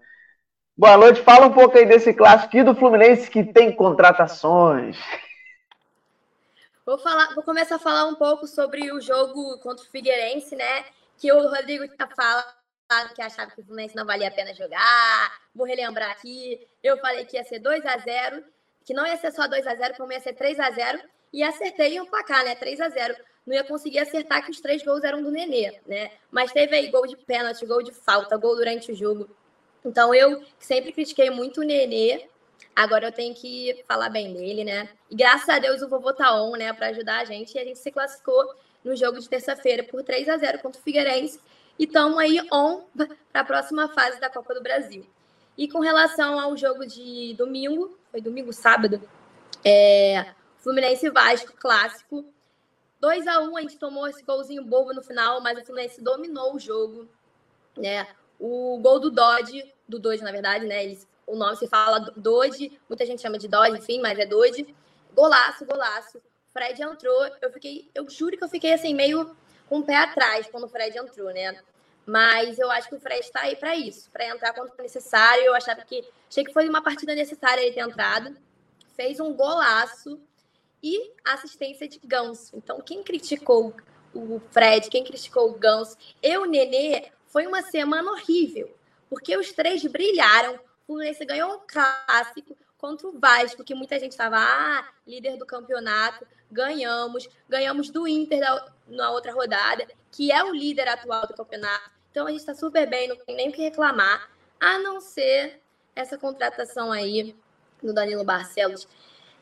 Boa 0.76 0.96
noite. 0.96 1.22
Fala 1.22 1.46
um 1.46 1.52
pouco 1.52 1.76
aí 1.76 1.86
desse 1.86 2.12
clássico 2.12 2.46
aqui 2.46 2.62
do 2.62 2.74
Fluminense 2.74 3.30
que 3.30 3.44
tem 3.44 3.74
contratações. 3.74 4.98
Vou, 6.84 6.98
falar, 6.98 7.34
vou 7.34 7.42
começar 7.42 7.76
a 7.76 7.78
falar 7.78 8.06
um 8.06 8.14
pouco 8.14 8.46
sobre 8.46 8.92
o 8.92 9.00
jogo 9.00 9.58
contra 9.58 9.84
o 9.84 9.88
Figueirense, 9.88 10.54
né? 10.54 10.84
Que 11.16 11.32
o 11.32 11.48
Rodrigo 11.48 11.88
tá 11.96 12.08
falando 12.08 13.14
que 13.14 13.22
achava 13.22 13.50
que 13.50 13.60
o 13.60 13.64
Fluminense 13.64 13.96
não 13.96 14.04
valia 14.04 14.28
a 14.28 14.32
pena 14.32 14.54
jogar. 14.54 15.32
Vou 15.54 15.66
relembrar 15.66 16.10
aqui. 16.10 16.60
Eu 16.82 16.98
falei 16.98 17.24
que 17.24 17.36
ia 17.36 17.44
ser 17.44 17.58
2 17.58 17.84
a 17.86 17.98
0 17.98 18.44
que 18.84 18.92
não 18.92 19.06
ia 19.06 19.16
ser 19.16 19.32
só 19.32 19.48
2 19.48 19.66
a 19.66 19.74
0 19.74 19.94
como 19.96 20.12
ia 20.12 20.20
ser 20.20 20.34
3 20.34 20.60
a 20.60 20.70
0 20.70 21.00
e 21.32 21.42
acertei 21.42 21.98
o 22.00 22.06
placar, 22.06 22.44
né? 22.44 22.54
3 22.54 22.80
a 22.80 22.88
0 22.88 23.16
Não 23.46 23.54
ia 23.54 23.64
conseguir 23.64 23.98
acertar 23.98 24.44
que 24.44 24.50
os 24.50 24.60
três 24.60 24.82
gols 24.82 25.04
eram 25.04 25.22
do 25.22 25.30
Nenê, 25.30 25.80
né? 25.86 26.10
Mas 26.30 26.52
teve 26.52 26.74
aí 26.74 26.88
gol 26.88 27.06
de 27.06 27.16
pênalti, 27.16 27.66
gol 27.66 27.82
de 27.82 27.92
falta, 27.92 28.36
gol 28.36 28.56
durante 28.56 28.90
o 28.90 28.94
jogo. 28.94 29.28
Então, 29.84 30.14
eu 30.14 30.42
sempre 30.58 30.92
critiquei 30.92 31.28
muito 31.28 31.60
o 31.60 31.64
Nenê, 31.64 32.26
agora 32.74 33.08
eu 33.08 33.12
tenho 33.12 33.34
que 33.34 33.84
falar 33.86 34.08
bem 34.08 34.32
dele, 34.32 34.64
né? 34.64 34.88
E 35.10 35.14
graças 35.14 35.48
a 35.48 35.58
Deus 35.58 35.82
o 35.82 35.88
vovô 35.88 36.12
tá 36.12 36.34
on, 36.42 36.56
né, 36.56 36.72
para 36.72 36.88
ajudar 36.88 37.20
a 37.20 37.24
gente. 37.24 37.54
E 37.54 37.58
a 37.58 37.64
gente 37.64 37.78
se 37.78 37.90
classificou 37.90 38.54
no 38.82 38.96
jogo 38.96 39.18
de 39.20 39.28
terça-feira 39.28 39.82
por 39.82 40.02
3 40.02 40.28
a 40.28 40.36
0 40.36 40.58
contra 40.60 40.80
o 40.80 40.84
Figueirense. 40.84 41.40
E 41.78 41.84
estamos 41.84 42.18
aí 42.18 42.40
on 42.52 42.84
para 43.32 43.42
a 43.42 43.44
próxima 43.44 43.88
fase 43.88 44.20
da 44.20 44.30
Copa 44.30 44.54
do 44.54 44.62
Brasil. 44.62 45.06
E 45.56 45.68
com 45.68 45.80
relação 45.80 46.38
ao 46.40 46.56
jogo 46.56 46.86
de 46.86 47.34
domingo, 47.34 47.96
foi 48.10 48.20
domingo, 48.20 48.52
sábado, 48.52 49.00
é, 49.64 50.26
Fluminense 50.58 51.08
Vasco 51.10 51.52
clássico. 51.56 52.24
2 53.04 53.26
a 53.26 53.38
1 53.38 53.56
a 53.58 53.60
gente 53.60 53.76
tomou 53.76 54.08
esse 54.08 54.22
golzinho 54.22 54.64
bobo 54.64 54.94
no 54.94 55.02
final, 55.02 55.38
mas 55.38 55.58
o 55.58 55.62
Fluminense 55.62 56.00
dominou 56.00 56.54
o 56.54 56.58
jogo, 56.58 57.06
né? 57.76 58.08
O 58.40 58.78
gol 58.80 58.98
do 58.98 59.10
Dodge, 59.10 59.70
do 59.86 59.98
Dodge, 59.98 60.24
na 60.24 60.32
verdade, 60.32 60.64
né? 60.64 60.82
Eles, 60.82 61.06
o 61.26 61.36
nome 61.36 61.54
se 61.58 61.68
fala 61.68 62.00
Dodge, 62.16 62.80
muita 62.88 63.04
gente 63.04 63.20
chama 63.20 63.36
de 63.36 63.46
Dodge, 63.46 63.76
enfim, 63.76 64.00
mas 64.00 64.18
é 64.18 64.24
Dodge. 64.24 64.74
Golaço, 65.14 65.66
golaço. 65.66 66.18
Fred 66.50 66.82
entrou, 66.82 67.30
eu 67.42 67.52
fiquei, 67.52 67.90
eu 67.94 68.08
juro 68.08 68.38
que 68.38 68.44
eu 68.44 68.48
fiquei 68.48 68.72
assim, 68.72 68.94
meio 68.94 69.36
com 69.68 69.80
o 69.80 69.84
pé 69.84 69.96
atrás 69.96 70.46
quando 70.46 70.64
o 70.64 70.68
Fred 70.68 70.96
entrou, 70.96 71.30
né? 71.30 71.60
Mas 72.06 72.58
eu 72.58 72.70
acho 72.70 72.88
que 72.88 72.94
o 72.94 73.00
Fred 73.00 73.20
está 73.20 73.40
aí 73.40 73.54
para 73.54 73.76
isso, 73.76 74.10
para 74.10 74.26
entrar 74.28 74.54
quando 74.54 74.70
for 74.70 74.80
necessário. 74.80 75.44
Eu 75.44 75.54
achava 75.54 75.82
que 75.82 76.02
achei 76.30 76.42
que 76.42 76.54
foi 76.54 76.66
uma 76.66 76.82
partida 76.82 77.14
necessária 77.14 77.60
ele 77.60 77.74
ter 77.74 77.80
entrado. 77.80 78.34
Fez 78.96 79.20
um 79.20 79.34
golaço 79.34 80.18
e 80.84 81.10
assistência 81.24 81.88
de 81.88 81.98
Ganso. 82.04 82.54
Então, 82.54 82.78
quem 82.82 83.02
criticou 83.02 83.74
o 84.12 84.38
Fred, 84.50 84.90
quem 84.90 85.02
criticou 85.02 85.50
o 85.50 85.58
Ganso, 85.58 85.96
eu, 86.22 86.44
Nenê, 86.44 87.10
foi 87.26 87.46
uma 87.46 87.62
semana 87.62 88.12
horrível, 88.12 88.70
porque 89.08 89.34
os 89.34 89.50
três 89.50 89.82
brilharam. 89.86 90.56
O 90.56 90.88
Fluminense 90.88 91.24
ganhou 91.24 91.54
um 91.54 91.60
clássico 91.66 92.54
contra 92.76 93.08
o 93.08 93.18
Vasco, 93.18 93.64
que 93.64 93.74
muita 93.74 93.98
gente 93.98 94.12
estava, 94.12 94.36
ah, 94.36 94.86
líder 95.06 95.38
do 95.38 95.46
campeonato, 95.46 96.26
ganhamos, 96.52 97.26
ganhamos 97.48 97.88
do 97.88 98.06
Inter 98.06 98.42
na 98.86 99.10
outra 99.10 99.32
rodada, 99.32 99.88
que 100.12 100.30
é 100.30 100.44
o 100.44 100.54
líder 100.54 100.86
atual 100.86 101.26
do 101.26 101.32
campeonato. 101.32 101.90
Então 102.10 102.26
a 102.26 102.30
gente 102.30 102.40
está 102.40 102.54
super 102.54 102.86
bem, 102.86 103.08
não 103.08 103.16
tem 103.16 103.34
nem 103.34 103.48
o 103.48 103.52
que 103.52 103.62
reclamar, 103.62 104.30
a 104.60 104.78
não 104.80 105.00
ser 105.00 105.62
essa 105.96 106.18
contratação 106.18 106.92
aí 106.92 107.34
do 107.82 107.94
Danilo 107.94 108.22
Barcelos. 108.22 108.86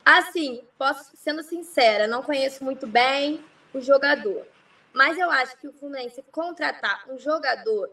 Assim, 0.05 0.65
posso 0.77 1.17
sendo 1.17 1.43
sincera, 1.43 2.07
não 2.07 2.23
conheço 2.23 2.65
muito 2.65 2.87
bem 2.87 3.45
o 3.73 3.81
jogador. 3.81 4.47
Mas 4.93 5.17
eu 5.17 5.31
acho 5.31 5.57
que 5.59 5.69
o 5.69 5.73
Fluminense 5.73 6.23
contratar 6.31 7.05
um 7.09 7.19
jogador 7.19 7.89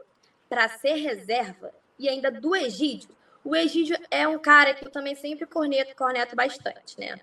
para 0.49 0.67
ser 0.67 0.95
reserva 0.95 1.71
e 1.97 2.09
ainda 2.09 2.31
do 2.31 2.55
Egídio, 2.55 3.09
o 3.43 3.55
Egídio 3.55 3.97
é 4.11 4.27
um 4.27 4.39
cara 4.39 4.73
que 4.73 4.85
eu 4.85 4.91
também 4.91 5.15
sempre 5.15 5.45
corneto, 5.45 5.95
corneto 5.95 6.35
bastante, 6.35 6.99
né? 6.99 7.19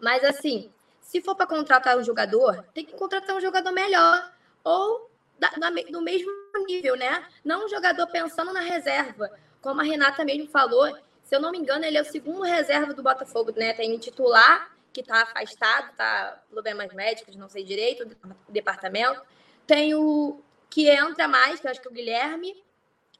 Mas 0.00 0.24
assim, 0.24 0.72
se 1.00 1.20
for 1.20 1.36
para 1.36 1.46
contratar 1.46 1.96
um 1.96 2.02
jogador, 2.02 2.64
tem 2.74 2.84
que 2.84 2.94
contratar 2.94 3.36
um 3.36 3.40
jogador 3.40 3.70
melhor 3.70 4.32
ou 4.64 5.10
da, 5.38 5.48
da, 5.50 5.70
do 5.70 6.00
mesmo 6.00 6.30
nível, 6.66 6.96
né? 6.96 7.26
Não 7.44 7.66
um 7.66 7.68
jogador 7.68 8.06
pensando 8.08 8.52
na 8.52 8.60
reserva. 8.60 9.30
Como 9.60 9.80
a 9.80 9.84
Renata 9.84 10.24
mesmo 10.24 10.48
falou, 10.48 10.96
se 11.32 11.36
eu 11.36 11.40
não 11.40 11.50
me 11.50 11.56
engano, 11.56 11.82
ele 11.82 11.96
é 11.96 12.02
o 12.02 12.04
segundo 12.04 12.42
reserva 12.42 12.92
do 12.92 13.02
Botafogo, 13.02 13.54
né? 13.56 13.72
Tem 13.72 13.96
titular 13.96 14.70
que 14.92 15.00
está 15.00 15.22
afastado, 15.22 15.88
está 15.90 16.42
problemas 16.50 16.92
médicos, 16.92 17.36
não 17.36 17.48
sei 17.48 17.64
direito, 17.64 18.04
departamento. 18.50 19.22
Tem 19.66 19.94
o 19.94 20.42
que 20.68 20.90
entra 20.90 21.26
mais, 21.26 21.58
que 21.58 21.66
eu 21.66 21.70
acho 21.70 21.80
que 21.80 21.88
é 21.88 21.90
o 21.90 21.94
Guilherme, 21.94 22.62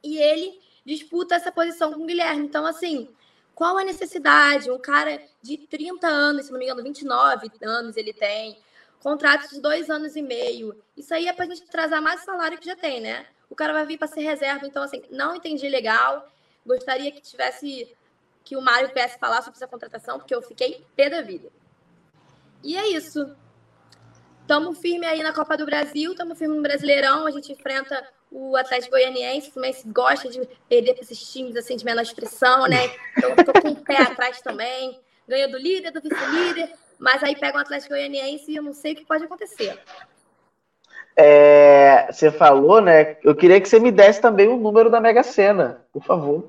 e 0.05 0.19
ele 0.19 0.61
disputa 0.85 1.37
essa 1.37 1.51
posição 1.51 1.95
com 1.95 2.03
o 2.03 2.07
Guilherme. 2.07 2.45
Então, 2.45 2.67
assim, 2.67 3.09
qual 3.55 3.79
a 3.79 3.83
necessidade? 3.83 4.71
Um 4.71 4.79
cara 4.79 5.19
de 5.41 5.57
30 5.57 6.07
anos, 6.07 6.45
se 6.45 6.53
não 6.53 6.59
me 6.59 6.67
engano, 6.67 6.83
29 6.83 7.51
anos 7.63 7.97
ele 7.97 8.13
tem, 8.13 8.59
contratos 9.01 9.49
de 9.49 9.61
dois 9.63 9.89
anos 9.89 10.17
e 10.17 10.21
meio. 10.21 10.77
Isso 10.95 11.15
aí 11.15 11.29
é 11.29 11.33
pra 11.33 11.47
gente 11.47 11.63
atrasar 11.63 12.03
mais 12.03 12.21
o 12.21 12.25
salário 12.27 12.59
que 12.59 12.67
já 12.67 12.77
tem, 12.77 13.01
né? 13.01 13.25
O 13.49 13.55
cara 13.55 13.73
vai 13.73 13.87
vir 13.87 13.97
para 13.97 14.07
ser 14.07 14.21
reserva. 14.21 14.67
Então, 14.67 14.83
assim, 14.83 15.03
não 15.11 15.35
entendi 15.35 15.67
legal. 15.67 16.31
Gostaria 16.67 17.11
que 17.11 17.23
tivesse. 17.23 17.97
Que 18.45 18.57
o 18.57 18.63
Mário 18.63 18.89
pudesse 18.89 19.19
falar 19.19 19.43
sobre 19.43 19.57
essa 19.57 19.67
contratação, 19.67 20.19
porque 20.19 20.35
eu 20.35 20.43
fiquei 20.43 20.85
pé 20.97 21.09
da 21.09 21.23
vida. 21.23 21.49
E 22.63 22.77
é 22.77 22.89
isso. 22.89 23.35
Tamo 24.47 24.75
firme 24.75 25.07
aí 25.07 25.23
na 25.23 25.33
Copa 25.33 25.57
do 25.57 25.65
Brasil, 25.65 26.15
tamo 26.15 26.35
firme 26.35 26.57
no 26.57 26.63
Brasileirão. 26.63 27.27
A 27.27 27.31
gente 27.31 27.53
enfrenta 27.53 28.05
o 28.33 28.57
Atlético 28.57 28.93
Goianiense, 28.93 29.49
o 29.49 29.53
Fluminense 29.53 29.87
gosta 29.89 30.29
de 30.29 30.41
perder 30.69 30.95
para 30.95 31.03
esses 31.03 31.33
times 31.33 31.55
assim 31.57 31.77
de 31.77 31.85
menor 31.85 32.03
expressão, 32.03 32.67
né? 32.67 32.91
Então 33.17 33.37
tô 33.37 33.53
com 33.61 33.69
o 33.69 33.77
pé 33.77 33.99
atrás 33.99 34.41
também. 34.41 34.99
Ganha 35.29 35.49
do 35.49 35.59
líder, 35.59 35.93
do 35.93 36.01
vice-líder, 36.01 36.73
mas 36.99 37.23
aí 37.23 37.37
pega 37.37 37.59
o 37.59 37.61
Atlético 37.61 37.95
Goianiense 37.95 38.51
e 38.51 38.57
eu 38.57 38.63
não 38.63 38.73
sei 38.73 38.93
o 38.93 38.97
que 38.97 39.05
pode 39.05 39.25
acontecer. 39.25 39.79
É, 41.15 42.09
você 42.11 42.31
falou, 42.31 42.81
né? 42.81 43.19
Eu 43.23 43.35
queria 43.35 43.61
que 43.61 43.69
você 43.69 43.79
me 43.79 43.93
desse 43.93 44.21
também 44.21 44.49
o 44.49 44.57
número 44.57 44.91
da 44.91 45.01
Mega 45.01 45.23
Sena, 45.23 45.85
por 45.93 46.03
favor. 46.03 46.49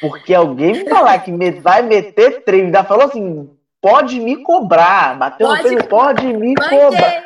Porque 0.00 0.34
alguém 0.34 0.72
me 0.72 0.88
falar 0.88 1.18
que 1.20 1.32
vai 1.60 1.82
meter 1.82 2.42
treino, 2.44 2.66
ainda 2.66 2.84
falou 2.84 3.06
assim: 3.06 3.50
pode 3.80 4.20
me 4.20 4.36
cobrar. 4.42 5.18
Bateu 5.18 5.46
pode, 5.46 5.62
no 5.62 5.68
peito, 5.68 5.88
pode 5.88 6.26
me 6.26 6.54
cobrar. 6.54 7.24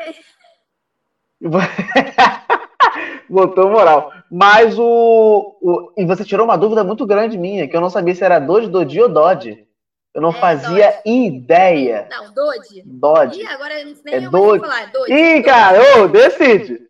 Botou 3.29 3.71
moral. 3.71 4.13
Mas 4.31 4.79
o, 4.79 5.57
o, 5.61 5.93
E 5.97 6.05
você 6.05 6.25
tirou 6.25 6.45
uma 6.45 6.59
dúvida 6.59 6.83
muito 6.83 7.07
grande 7.07 7.39
minha, 7.39 7.69
que 7.69 7.77
eu 7.77 7.81
não 7.81 7.91
sabia 7.91 8.15
se 8.15 8.25
era 8.25 8.39
Dodge, 8.39 8.69
Dodi 8.69 9.01
ou 9.01 9.09
Dodge. 9.09 9.67
Eu 10.15 10.23
não 10.23 10.31
é, 10.31 10.35
fazia 10.35 10.91
Dodge. 10.91 11.03
ideia. 11.05 12.09
Não, 12.11 12.33
Dodge. 12.33 12.83
Dodge. 12.85 13.41
Ih, 13.41 13.47
agora 13.47 13.75
nem 13.85 14.15
é 14.15 14.27
eu 14.27 14.31
Dodge. 14.31 14.61
falar. 14.61 14.83
É 14.83 14.87
Dodge. 14.89 15.13
Ih, 15.13 15.43
cara, 15.43 15.79
ô, 15.99 16.09
decide. 16.09 16.89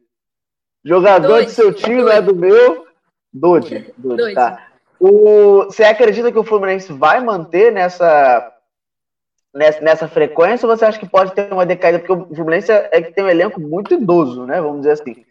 Jogador 0.85 1.29
Dodge. 1.29 1.47
de 1.47 1.53
seu 1.53 1.75
time 1.75 2.03
não 2.03 2.13
é 2.13 2.23
do 2.23 2.35
meu. 2.35 2.87
Dodge. 3.33 3.93
Dodge, 3.99 4.23
Dodge. 4.23 4.35
tá. 4.35 4.68
O, 5.01 5.65
você 5.65 5.85
acredita 5.85 6.33
que 6.33 6.39
o 6.39 6.45
Fluminense 6.45 6.93
vai 6.93 7.21
manter 7.21 7.73
nessa 7.73 8.53
nessa, 9.55 9.81
nessa 9.81 10.09
frequência 10.09 10.69
ou 10.69 10.77
você 10.77 10.85
acha 10.85 10.99
que 10.99 11.09
pode 11.09 11.33
ter 11.35 11.53
uma 11.53 11.67
decaída? 11.67 11.99
Porque 11.99 12.13
o 12.13 12.35
Fluminense 12.35 12.71
é 12.71 13.03
que 13.03 13.13
tem 13.13 13.25
um 13.25 13.29
elenco 13.29 13.61
muito 13.61 13.95
idoso, 13.95 14.45
né? 14.45 14.61
Vamos 14.61 14.79
dizer 14.79 14.93
assim. 14.93 15.25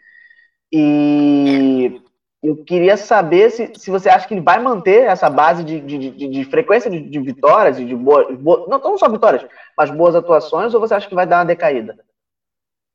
E 0.71 2.01
eu 2.43 2.63
queria 2.63 2.97
saber 2.97 3.49
se, 3.51 3.71
se 3.75 3.89
você 3.89 4.09
acha 4.09 4.27
que 4.27 4.33
ele 4.33 4.41
vai 4.41 4.59
manter 4.59 5.03
essa 5.05 5.29
base 5.29 5.63
de, 5.63 5.79
de, 5.79 6.11
de, 6.11 6.27
de 6.27 6.45
frequência 6.45 6.89
de, 6.89 6.99
de 6.99 7.19
vitórias, 7.19 7.77
de 7.77 7.95
boas. 7.95 8.37
Boa, 8.37 8.65
não, 8.67 8.79
não 8.79 8.97
só 8.97 9.09
vitórias, 9.09 9.45
mas 9.77 9.89
boas 9.89 10.15
atuações, 10.15 10.73
ou 10.73 10.79
você 10.79 10.93
acha 10.93 11.07
que 11.07 11.15
vai 11.15 11.25
dar 11.25 11.39
uma 11.39 11.45
decaída? 11.45 11.97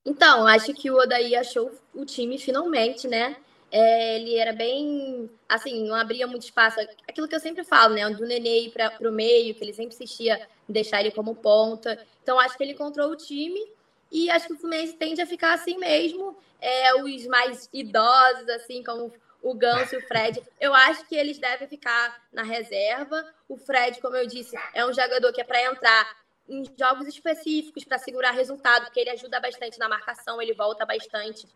Então, 0.04 0.46
acho 0.46 0.74
que 0.74 0.90
o 0.90 0.96
Odaí 0.96 1.36
achou 1.36 1.70
o 1.94 2.04
time 2.04 2.38
finalmente, 2.38 3.06
né? 3.06 3.36
É, 3.74 4.16
ele 4.16 4.36
era 4.36 4.52
bem, 4.52 5.30
assim, 5.48 5.88
não 5.88 5.94
abria 5.94 6.26
muito 6.26 6.42
espaço. 6.42 6.78
Aquilo 7.08 7.26
que 7.26 7.34
eu 7.34 7.40
sempre 7.40 7.64
falo, 7.64 7.94
né? 7.94 8.08
Do 8.10 8.26
Nenê 8.26 8.70
para 8.70 9.08
o 9.08 9.10
meio, 9.10 9.54
que 9.54 9.64
ele 9.64 9.72
sempre 9.72 9.94
insistia 9.94 10.46
em 10.68 10.72
deixar 10.72 11.00
ele 11.00 11.10
como 11.10 11.34
ponta. 11.34 11.98
Então, 12.22 12.38
acho 12.38 12.54
que 12.54 12.62
ele 12.62 12.72
encontrou 12.72 13.10
o 13.10 13.16
time 13.16 13.66
e 14.10 14.30
acho 14.30 14.46
que 14.46 14.52
o 14.52 14.58
Fluminense 14.58 14.92
tende 14.92 15.22
a 15.22 15.26
ficar 15.26 15.54
assim 15.54 15.78
mesmo. 15.78 16.36
É, 16.60 16.94
os 17.02 17.26
mais 17.26 17.68
idosos, 17.72 18.46
assim, 18.50 18.84
como 18.84 19.10
o 19.42 19.54
Ganso 19.54 19.94
e 19.94 19.98
o 19.98 20.06
Fred, 20.06 20.40
eu 20.60 20.72
acho 20.74 21.04
que 21.08 21.16
eles 21.16 21.38
devem 21.38 21.66
ficar 21.66 22.22
na 22.30 22.42
reserva. 22.42 23.26
O 23.48 23.56
Fred, 23.56 24.00
como 24.00 24.16
eu 24.16 24.26
disse, 24.26 24.54
é 24.74 24.84
um 24.84 24.92
jogador 24.92 25.32
que 25.32 25.40
é 25.40 25.44
para 25.44 25.64
entrar 25.64 26.22
em 26.48 26.64
jogos 26.78 27.08
específicos 27.08 27.84
para 27.84 27.98
segurar 27.98 28.32
resultado, 28.32 28.84
porque 28.84 29.00
ele 29.00 29.10
ajuda 29.10 29.40
bastante 29.40 29.78
na 29.78 29.88
marcação, 29.88 30.40
ele 30.42 30.52
volta 30.52 30.84
bastante 30.84 31.48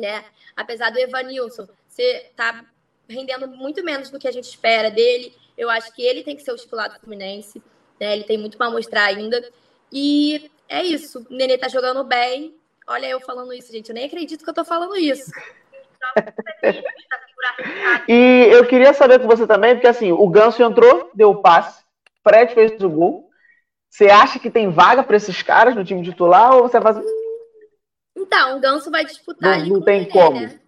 né? 0.00 0.24
Apesar 0.56 0.90
do 0.90 0.98
Evanilson 0.98 1.68
ser 1.88 2.32
tá 2.34 2.64
rendendo 3.08 3.46
muito 3.48 3.84
menos 3.84 4.10
do 4.10 4.18
que 4.18 4.28
a 4.28 4.32
gente 4.32 4.44
espera 4.44 4.90
dele, 4.90 5.34
eu 5.56 5.68
acho 5.68 5.92
que 5.94 6.02
ele 6.02 6.22
tem 6.22 6.36
que 6.36 6.42
ser 6.42 6.52
o 6.52 6.56
titular 6.56 6.92
do 6.92 7.00
Fluminense, 7.00 7.62
né? 8.00 8.14
Ele 8.14 8.24
tem 8.24 8.38
muito 8.38 8.56
para 8.56 8.70
mostrar 8.70 9.04
ainda. 9.04 9.42
E 9.92 10.50
é 10.68 10.82
isso. 10.82 11.26
O 11.30 11.34
Nenê 11.34 11.58
tá 11.58 11.68
jogando 11.68 12.02
bem. 12.04 12.54
Olha 12.86 13.06
eu 13.06 13.20
falando 13.20 13.52
isso, 13.52 13.70
gente. 13.70 13.90
Eu 13.90 13.94
nem 13.94 14.06
acredito 14.06 14.42
que 14.42 14.50
eu 14.50 14.54
tô 14.54 14.64
falando 14.64 14.96
isso. 14.96 15.30
e 18.08 18.48
eu 18.50 18.66
queria 18.66 18.94
saber 18.94 19.20
com 19.20 19.26
você 19.26 19.46
também, 19.46 19.74
porque 19.74 19.86
assim, 19.86 20.12
o 20.12 20.28
Ganso 20.28 20.62
entrou, 20.62 21.10
deu 21.14 21.30
o 21.30 21.42
passe, 21.42 21.84
Fred 22.22 22.54
fez 22.54 22.82
o 22.82 22.88
gol. 22.88 23.30
Você 23.88 24.06
acha 24.08 24.38
que 24.38 24.50
tem 24.50 24.70
vaga 24.70 25.02
para 25.02 25.16
esses 25.16 25.42
caras 25.42 25.74
no 25.74 25.84
time 25.84 26.02
titular 26.02 26.54
ou 26.54 26.62
você 26.62 26.80
faz 26.80 26.96
então, 28.30 28.56
o 28.56 28.60
Ganso 28.60 28.92
vai 28.92 29.04
disputar 29.04 29.58
não, 29.58 29.66
não 29.66 29.82
tem 29.82 30.08
como. 30.08 30.40
Né? 30.40 30.60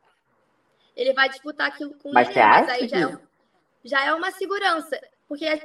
Ele 0.96 1.12
vai 1.12 1.28
disputar 1.28 1.68
aquilo 1.68 1.94
com 1.94 2.12
mas 2.12 2.28
ele, 2.28 2.40
mas 2.40 2.68
aí 2.68 2.88
já 2.88 2.98
é, 2.98 3.18
já 3.84 4.04
é 4.04 4.12
uma 4.12 4.32
segurança. 4.32 5.00
Porque 5.28 5.46
a, 5.46 5.60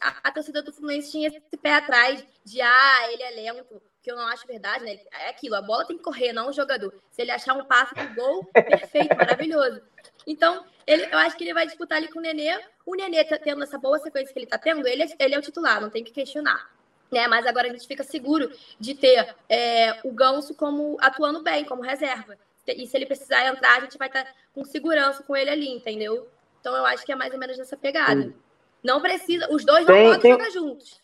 a, 0.00 0.14
a, 0.24 0.32
torcida 0.32 0.60
do 0.60 0.72
Fluminense 0.72 1.12
tinha 1.12 1.28
esse 1.28 1.56
pé 1.56 1.74
atrás 1.74 2.26
de 2.44 2.60
ah, 2.60 3.12
ele 3.12 3.22
é 3.22 3.30
lento, 3.30 3.80
que 4.02 4.10
eu 4.10 4.16
não 4.16 4.26
acho 4.26 4.44
verdade, 4.44 4.84
né? 4.84 4.98
É 5.12 5.28
aquilo, 5.28 5.54
a 5.54 5.62
bola 5.62 5.86
tem 5.86 5.96
que 5.96 6.02
correr, 6.02 6.32
não 6.32 6.48
o 6.48 6.52
jogador. 6.52 6.92
Se 7.12 7.22
ele 7.22 7.30
achar 7.30 7.54
um 7.54 7.64
passe 7.64 7.94
pro 7.94 8.14
gol, 8.16 8.44
perfeito, 8.52 9.16
maravilhoso. 9.16 9.80
Então, 10.26 10.66
ele, 10.84 11.04
eu 11.04 11.18
acho 11.18 11.36
que 11.36 11.44
ele 11.44 11.54
vai 11.54 11.64
disputar 11.64 11.98
ali 11.98 12.08
com 12.08 12.18
o 12.18 12.22
Nenê. 12.22 12.60
O 12.84 12.96
Nenê 12.96 13.22
tá 13.22 13.38
tendo 13.38 13.62
essa 13.62 13.78
boa 13.78 14.00
sequência 14.00 14.32
que 14.32 14.38
ele 14.40 14.46
tá 14.46 14.58
tendo, 14.58 14.84
ele, 14.86 15.04
é, 15.04 15.08
ele 15.20 15.36
é 15.36 15.38
o 15.38 15.42
titular, 15.42 15.80
não 15.80 15.90
tem 15.90 16.02
que 16.02 16.10
questionar 16.10 16.73
né? 17.10 17.26
Mas 17.28 17.46
agora 17.46 17.68
a 17.68 17.70
gente 17.70 17.86
fica 17.86 18.02
seguro 18.02 18.50
de 18.78 18.94
ter 18.94 19.34
é, 19.48 19.98
o 20.04 20.12
Ganso 20.12 20.54
como 20.54 20.96
atuando 21.00 21.42
bem, 21.42 21.64
como 21.64 21.82
reserva. 21.82 22.36
E 22.66 22.86
se 22.86 22.96
ele 22.96 23.06
precisar 23.06 23.46
entrar, 23.46 23.76
a 23.76 23.80
gente 23.80 23.98
vai 23.98 24.08
estar 24.08 24.24
tá 24.24 24.30
com 24.54 24.64
segurança 24.64 25.22
com 25.22 25.36
ele 25.36 25.50
ali, 25.50 25.68
entendeu? 25.68 26.26
Então 26.60 26.74
eu 26.74 26.86
acho 26.86 27.04
que 27.04 27.12
é 27.12 27.16
mais 27.16 27.32
ou 27.32 27.38
menos 27.38 27.58
nessa 27.58 27.76
pegada. 27.76 28.22
Sim. 28.22 28.34
Não 28.82 29.00
precisa, 29.00 29.46
os 29.50 29.64
dois 29.64 29.86
não 29.86 29.94
tem, 29.94 30.04
podem 30.06 30.20
tem... 30.20 30.32
jogar 30.32 30.50
juntos. 30.50 31.00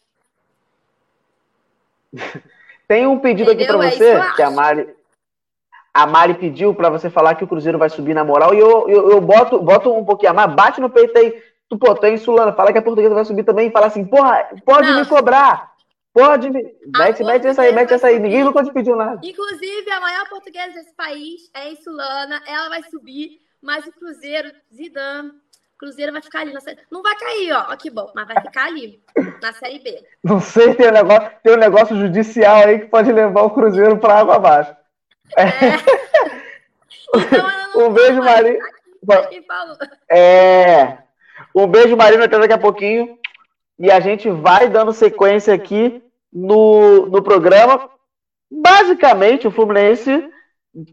tem 2.88 3.06
um 3.06 3.18
pedido 3.18 3.50
entendeu? 3.52 3.76
aqui 3.76 3.78
para 3.78 3.86
é 3.86 3.90
você, 3.90 4.34
que 4.36 4.42
a 4.42 4.50
Mari, 4.50 4.94
a 5.92 6.06
Mari 6.06 6.34
pediu 6.34 6.74
para 6.74 6.88
você 6.88 7.10
falar 7.10 7.34
que 7.34 7.44
o 7.44 7.48
Cruzeiro 7.48 7.78
vai 7.78 7.88
subir 7.88 8.14
na 8.14 8.24
moral, 8.24 8.54
e 8.54 8.58
eu, 8.58 8.88
eu, 8.88 9.10
eu 9.10 9.20
boto, 9.20 9.60
boto 9.60 9.92
um 9.92 10.04
pouquinho 10.04 10.32
a 10.32 10.34
mais, 10.34 10.52
bate 10.54 10.80
no 10.80 10.90
peito 10.90 11.16
aí, 11.16 11.42
tu, 11.68 11.78
pô, 11.78 11.94
tem 11.94 12.16
Sulana, 12.16 12.52
fala 12.52 12.72
que 12.72 12.78
a 12.78 12.82
portuguesa 12.82 13.14
vai 13.14 13.24
subir 13.24 13.44
também 13.44 13.68
e 13.68 13.72
fala 13.72 13.86
assim, 13.86 14.04
porra, 14.04 14.48
pode 14.64 14.90
não. 14.90 15.00
me 15.00 15.06
cobrar. 15.06 15.69
Pode, 16.12 16.50
mete, 16.50 17.22
mete 17.22 17.46
essa 17.46 17.62
aí, 17.62 17.72
mete 17.72 17.94
essa 17.94 18.08
aí. 18.08 18.18
Ninguém 18.18 18.42
nunca 18.42 18.64
te 18.64 18.72
pediu 18.72 18.96
nada. 18.96 19.20
Inclusive, 19.22 19.90
a 19.90 20.00
maior 20.00 20.28
portuguesa 20.28 20.74
desse 20.74 20.92
país 20.94 21.50
é 21.54 21.60
a 21.60 21.70
Insulana. 21.70 22.42
Ela 22.46 22.68
vai 22.68 22.82
subir, 22.84 23.40
mas 23.62 23.86
o 23.86 23.92
Cruzeiro, 23.92 24.50
Zidane, 24.74 25.32
Cruzeiro 25.78 26.12
vai 26.12 26.20
ficar 26.20 26.40
ali. 26.40 26.52
Na 26.52 26.60
série... 26.60 26.78
Não 26.90 27.02
vai 27.02 27.16
cair, 27.16 27.52
ó. 27.52 27.66
ó. 27.70 27.76
Que 27.76 27.90
bom, 27.90 28.10
mas 28.14 28.26
vai 28.26 28.42
ficar 28.42 28.66
ali, 28.66 29.00
na 29.40 29.52
Série 29.52 29.78
B. 29.78 30.04
Não 30.22 30.40
sei, 30.40 30.74
tem 30.74 30.88
um 30.88 30.92
negócio, 30.92 31.30
tem 31.42 31.54
um 31.54 31.58
negócio 31.58 31.96
judicial 31.96 32.66
aí 32.66 32.80
que 32.80 32.86
pode 32.86 33.12
levar 33.12 33.42
o 33.42 33.50
Cruzeiro 33.50 33.96
para 33.98 34.18
água 34.18 34.36
abaixo. 34.36 34.76
É. 35.36 35.46
Então, 37.12 37.88
um 37.88 37.92
beijo, 37.92 38.22
Marina. 38.22 38.58
É. 40.08 40.98
Um 41.52 41.66
beijo, 41.66 41.96
Marina, 41.96 42.26
até 42.26 42.38
daqui 42.38 42.52
a 42.52 42.58
pouquinho 42.58 43.18
e 43.80 43.90
a 43.90 43.98
gente 43.98 44.28
vai 44.28 44.68
dando 44.68 44.92
sequência 44.92 45.54
aqui 45.54 46.04
no, 46.30 47.06
no 47.06 47.22
programa. 47.22 47.88
Basicamente, 48.50 49.48
o 49.48 49.50
Fluminense 49.50 50.30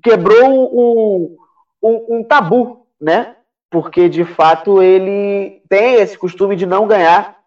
quebrou 0.01 0.73
um, 0.73 1.37
um, 1.83 2.17
um 2.17 2.23
tabu, 2.23 2.87
né? 2.99 3.35
Porque 3.69 4.07
de 4.07 4.23
fato 4.23 4.81
ele 4.81 5.61
tem 5.67 5.95
esse 5.95 6.17
costume 6.17 6.55
de 6.55 6.65
não 6.65 6.87
ganhar, 6.87 7.37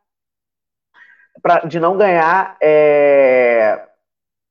pra, 1.40 1.60
de 1.60 1.80
não 1.80 1.96
ganhar 1.96 2.58
é, 2.60 3.82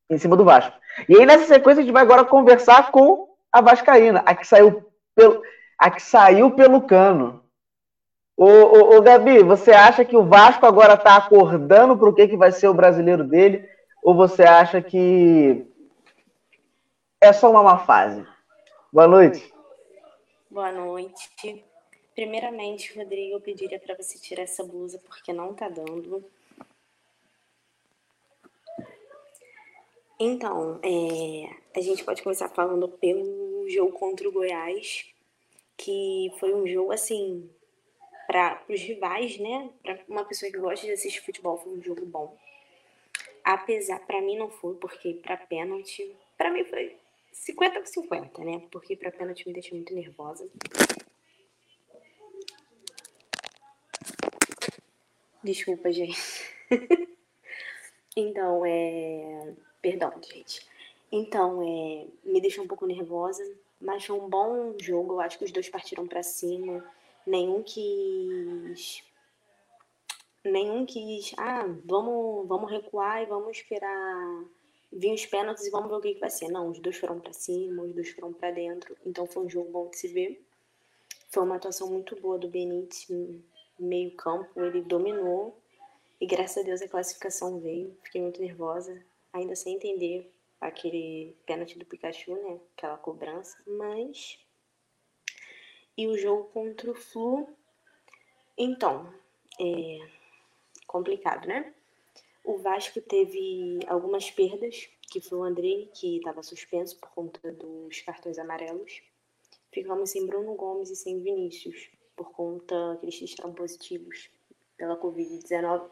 em 0.10 0.18
cima 0.18 0.36
do 0.36 0.44
Vasco. 0.44 0.76
E 1.08 1.16
aí 1.16 1.24
nessa 1.24 1.46
sequência 1.46 1.82
a 1.82 1.84
gente 1.84 1.94
vai 1.94 2.02
agora 2.02 2.26
conversar 2.26 2.90
com 2.90 3.30
a 3.52 3.62
Vascaína, 3.62 4.24
a 4.26 4.34
que 4.34 4.48
saiu 4.48 4.92
pelo, 5.16 5.44
a 5.78 5.92
que 5.92 6.02
saiu 6.02 6.50
pelo 6.50 6.82
cano. 6.82 7.44
Ô, 8.42 8.46
ô, 8.46 8.96
ô, 8.96 9.02
Gabi, 9.02 9.44
você 9.44 9.72
acha 9.72 10.06
que 10.06 10.16
o 10.16 10.24
Vasco 10.24 10.66
agora 10.66 10.94
está 10.94 11.18
acordando 11.18 11.98
para 11.98 12.08
o 12.08 12.16
que, 12.16 12.26
que 12.26 12.38
vai 12.38 12.54
ser 12.54 12.70
o 12.70 12.74
brasileiro 12.74 13.22
dele? 13.22 13.68
Ou 14.02 14.16
você 14.16 14.44
acha 14.44 14.82
que 14.82 15.68
é 17.20 17.34
só 17.34 17.52
uma 17.52 17.62
má 17.62 17.80
fase? 17.80 18.26
Boa 18.94 19.10
noite. 19.10 19.54
Boa 20.50 20.72
noite. 20.72 21.66
Primeiramente, 22.16 22.98
Rodrigo, 22.98 23.34
eu 23.36 23.42
pediria 23.42 23.78
para 23.78 23.98
você 23.98 24.18
tirar 24.18 24.44
essa 24.44 24.64
blusa 24.64 25.02
porque 25.06 25.34
não 25.34 25.54
tá 25.54 25.68
dando. 25.68 26.24
Então, 30.18 30.80
é, 30.82 31.78
a 31.78 31.82
gente 31.82 32.06
pode 32.06 32.24
começar 32.24 32.48
falando 32.48 32.88
pelo 32.88 33.68
jogo 33.68 33.92
contra 34.00 34.30
o 34.30 34.32
Goiás, 34.32 35.08
que 35.76 36.32
foi 36.40 36.54
um 36.54 36.66
jogo 36.66 36.94
assim 36.94 37.50
para 38.30 38.62
os 38.70 38.80
rivais, 38.80 39.40
né? 39.40 39.72
Para 39.82 40.00
uma 40.08 40.24
pessoa 40.24 40.52
que 40.52 40.60
gosta 40.60 40.86
de 40.86 40.92
assistir 40.92 41.20
futebol, 41.20 41.58
foi 41.58 41.74
um 41.74 41.82
jogo 41.82 42.06
bom. 42.06 42.38
apesar, 43.44 43.98
para 44.06 44.22
mim 44.22 44.38
não 44.38 44.52
foi, 44.52 44.76
porque 44.76 45.16
para 45.16 45.36
pênalti, 45.36 46.16
para 46.38 46.52
mim 46.52 46.64
foi 46.64 46.96
50 47.32 47.80
por 47.80 47.88
50, 47.88 48.44
né? 48.44 48.62
Porque 48.70 48.96
para 48.96 49.12
pênalti 49.12 49.48
me 49.48 49.54
deixa 49.54 49.74
muito 49.74 49.96
nervosa. 49.96 50.48
Desculpa, 55.44 55.92
gente. 55.92 56.22
então, 58.16 58.64
é. 58.64 59.56
Perdão, 59.82 60.14
gente. 60.22 60.70
Então, 61.12 61.64
é. 61.64 62.06
Me 62.24 62.40
deixou 62.40 62.64
um 62.64 62.68
pouco 62.68 62.86
nervosa, 62.86 63.44
mas 63.82 64.06
foi 64.06 64.20
um 64.20 64.30
bom 64.30 64.76
jogo. 64.80 65.14
Eu 65.14 65.22
acho 65.22 65.40
que 65.40 65.46
os 65.46 65.52
dois 65.52 65.68
partiram 65.68 66.08
para 66.08 66.22
cima. 66.22 66.86
Nenhum 67.30 67.62
quis. 67.62 69.04
Nenhum 70.44 70.86
quis. 70.86 71.34
Ah, 71.38 71.66
vamos, 71.86 72.48
vamos 72.48 72.72
recuar 72.72 73.22
e 73.22 73.28
vamos 73.28 73.58
esperar 73.58 74.46
vir 74.92 75.14
os 75.14 75.26
pênaltis 75.26 75.66
e 75.68 75.70
vamos 75.70 75.90
ver 75.90 75.96
o 75.98 76.02
que, 76.02 76.16
que 76.16 76.20
vai 76.20 76.32
ser. 76.32 76.50
Não, 76.50 76.70
os 76.70 76.80
dois 76.80 76.98
foram 76.98 77.20
para 77.20 77.32
cima, 77.34 77.84
os 77.84 77.94
dois 77.94 78.10
foram 78.10 78.34
para 78.34 78.52
dentro. 78.52 78.98
Então 79.06 79.28
foi 79.28 79.46
um 79.46 79.50
jogo 79.50 79.72
bom 79.72 79.90
de 79.90 79.98
se 79.98 80.08
ver. 80.08 80.44
Foi 81.30 81.44
uma 81.44 81.58
atuação 81.58 81.88
muito 81.88 82.20
boa 82.20 82.40
do 82.40 82.48
Benítez 82.48 83.08
meio 83.80 84.12
campo, 84.16 84.60
ele 84.62 84.82
dominou 84.82 85.58
e 86.20 86.26
graças 86.26 86.58
a 86.58 86.66
Deus 86.66 86.82
a 86.82 86.88
classificação 86.88 87.60
veio. 87.60 87.96
Fiquei 88.04 88.22
muito 88.22 88.42
nervosa, 88.42 89.00
ainda 89.32 89.56
sem 89.56 89.76
entender 89.76 90.30
aquele 90.60 91.38
pênalti 91.46 91.78
do 91.78 91.86
Pikachu, 91.86 92.34
né? 92.34 92.60
Aquela 92.76 92.98
cobrança, 92.98 93.56
mas. 93.66 94.40
E 96.00 96.08
o 96.08 96.18
jogo 96.18 96.46
contra 96.54 96.90
o 96.90 96.96
Flu. 96.96 97.46
Então, 98.58 99.14
é 99.60 99.98
complicado, 100.88 101.46
né? 101.46 101.74
O 102.42 102.58
Vasco 102.58 103.02
teve 103.02 103.82
algumas 103.86 104.32
perdas, 104.32 104.90
que 105.12 105.20
foi 105.20 105.40
o 105.40 105.44
André, 105.44 105.90
que 105.94 106.16
estava 106.16 106.42
suspenso 106.42 106.98
por 107.02 107.10
conta 107.10 107.52
dos 107.52 108.00
cartões 108.00 108.40
amarelos. 108.40 109.02
Ficamos 109.74 110.12
sem 110.12 110.26
Bruno 110.26 110.56
Gomes 110.56 110.90
e 110.90 110.96
sem 110.96 111.22
Vinícius 111.22 111.90
por 112.16 112.32
conta 112.32 112.96
que 113.02 113.06
eles 113.06 113.22
estavam 113.22 113.54
positivos 113.54 114.30
pela 114.78 114.96
Covid-19. 114.96 115.86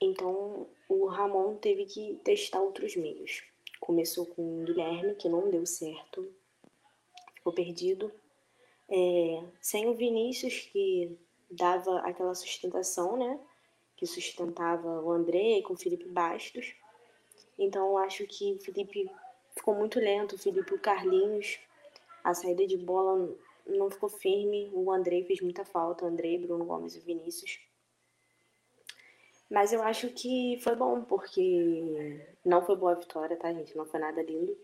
Então, 0.00 0.68
o 0.88 1.06
Ramon 1.06 1.56
teve 1.56 1.86
que 1.86 2.20
testar 2.22 2.60
outros 2.60 2.94
meios. 2.94 3.42
Começou 3.80 4.26
com 4.26 4.62
o 4.62 4.64
Guilherme, 4.64 5.16
que 5.16 5.28
não 5.28 5.50
deu 5.50 5.66
certo, 5.66 6.32
ficou 7.34 7.52
perdido. 7.52 8.12
É, 8.88 9.42
sem 9.60 9.88
o 9.88 9.94
Vinícius, 9.94 10.60
que 10.72 11.18
dava 11.50 11.98
aquela 12.00 12.34
sustentação, 12.34 13.16
né? 13.16 13.38
Que 13.96 14.06
sustentava 14.06 15.00
o 15.02 15.10
André 15.10 15.62
com 15.62 15.74
o 15.74 15.76
Felipe 15.76 16.08
Bastos. 16.08 16.74
Então, 17.58 17.88
eu 17.88 17.98
acho 17.98 18.26
que 18.26 18.54
o 18.54 18.60
Felipe 18.60 19.10
ficou 19.54 19.74
muito 19.74 19.98
lento, 19.98 20.34
o 20.34 20.38
Felipe 20.38 20.74
o 20.74 20.78
Carlinhos. 20.78 21.58
A 22.22 22.34
saída 22.34 22.66
de 22.66 22.76
bola 22.76 23.34
não 23.66 23.90
ficou 23.90 24.08
firme. 24.08 24.70
O 24.72 24.90
Andrei 24.92 25.24
fez 25.24 25.40
muita 25.40 25.64
falta, 25.64 26.04
o 26.04 26.08
Andrei, 26.08 26.38
Bruno 26.38 26.64
Gomes 26.64 26.94
e 26.94 27.00
Vinícius. 27.00 27.60
Mas 29.48 29.72
eu 29.72 29.82
acho 29.82 30.08
que 30.10 30.58
foi 30.62 30.74
bom, 30.74 31.02
porque 31.02 32.20
não 32.44 32.64
foi 32.64 32.76
boa 32.76 32.92
a 32.92 32.96
vitória, 32.96 33.36
tá, 33.36 33.52
gente? 33.52 33.76
Não 33.76 33.86
foi 33.86 34.00
nada 34.00 34.22
lindo. 34.22 34.56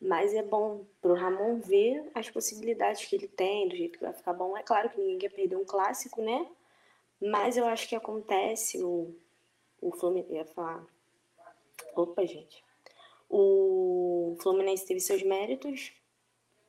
Mas 0.00 0.32
é 0.32 0.42
bom 0.42 0.84
pro 1.00 1.14
Ramon 1.14 1.58
ver 1.60 2.08
as 2.14 2.30
possibilidades 2.30 3.04
que 3.04 3.16
ele 3.16 3.26
tem, 3.26 3.68
do 3.68 3.76
jeito 3.76 3.98
que 3.98 4.04
vai 4.04 4.12
ficar 4.12 4.32
bom. 4.32 4.56
É 4.56 4.62
claro 4.62 4.90
que 4.90 5.00
ninguém 5.00 5.18
quer 5.18 5.30
perder 5.30 5.56
um 5.56 5.64
clássico, 5.64 6.22
né? 6.22 6.46
Mas 7.20 7.56
eu 7.56 7.66
acho 7.66 7.88
que 7.88 7.96
acontece 7.96 8.82
o, 8.82 9.12
o 9.80 9.90
Fluminense. 9.92 10.32
ia 10.32 10.44
falar. 10.44 10.86
Opa, 11.96 12.24
gente. 12.24 12.64
O 13.28 14.36
Fluminense 14.40 14.86
teve 14.86 15.00
seus 15.00 15.22
méritos, 15.22 15.92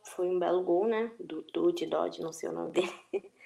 foi 0.04 0.28
um 0.28 0.40
belo 0.40 0.64
gol, 0.64 0.86
né? 0.86 1.12
Do 1.20 1.44
Dude 1.54 1.86
Dodge, 1.86 2.22
não 2.22 2.34
sei 2.34 2.50
o 2.50 2.54
nome 2.54 2.72
dele. 2.72 2.94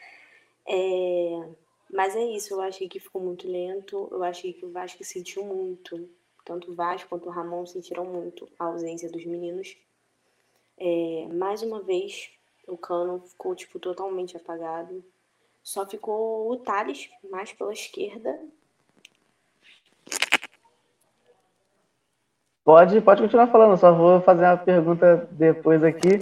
É, 0.65 1.50
mas 1.91 2.15
é 2.15 2.24
isso, 2.24 2.54
eu 2.54 2.62
achei 2.62 2.88
que 2.88 2.98
ficou 2.98 3.22
muito 3.22 3.50
lento. 3.50 4.08
Eu 4.10 4.24
achei 4.24 4.54
que 4.54 4.65
o 4.65 4.72
Vasco 4.72 5.04
sentiu 5.04 5.43
muito. 5.43 6.10
Tanto 6.45 6.71
o 6.71 6.75
Vasco 6.75 7.10
quanto 7.10 7.27
o 7.27 7.32
Ramon 7.32 7.65
sentiram 7.65 8.06
muito 8.06 8.49
a 8.60 8.65
ausência 8.65 9.10
dos 9.10 9.25
meninos. 9.25 9.77
É, 10.77 11.27
mais 11.32 11.62
uma 11.62 11.82
vez, 11.82 12.29
o 12.67 12.77
Cano 12.77 13.21
ficou 13.21 13.56
tipo, 13.56 13.79
totalmente 13.79 14.36
apagado. 14.36 15.03
Só 15.62 15.86
ficou 15.86 16.51
o 16.51 16.58
Thales, 16.58 17.10
mais 17.32 17.53
pela 17.53 17.71
esquerda. 17.71 18.38
Pode, 22.65 22.99
pode 23.01 23.21
continuar 23.21 23.47
falando, 23.47 23.77
só 23.77 23.93
vou 23.93 24.21
fazer 24.21 24.43
uma 24.43 24.58
pergunta 24.58 25.27
depois 25.32 25.84
aqui. 25.84 26.19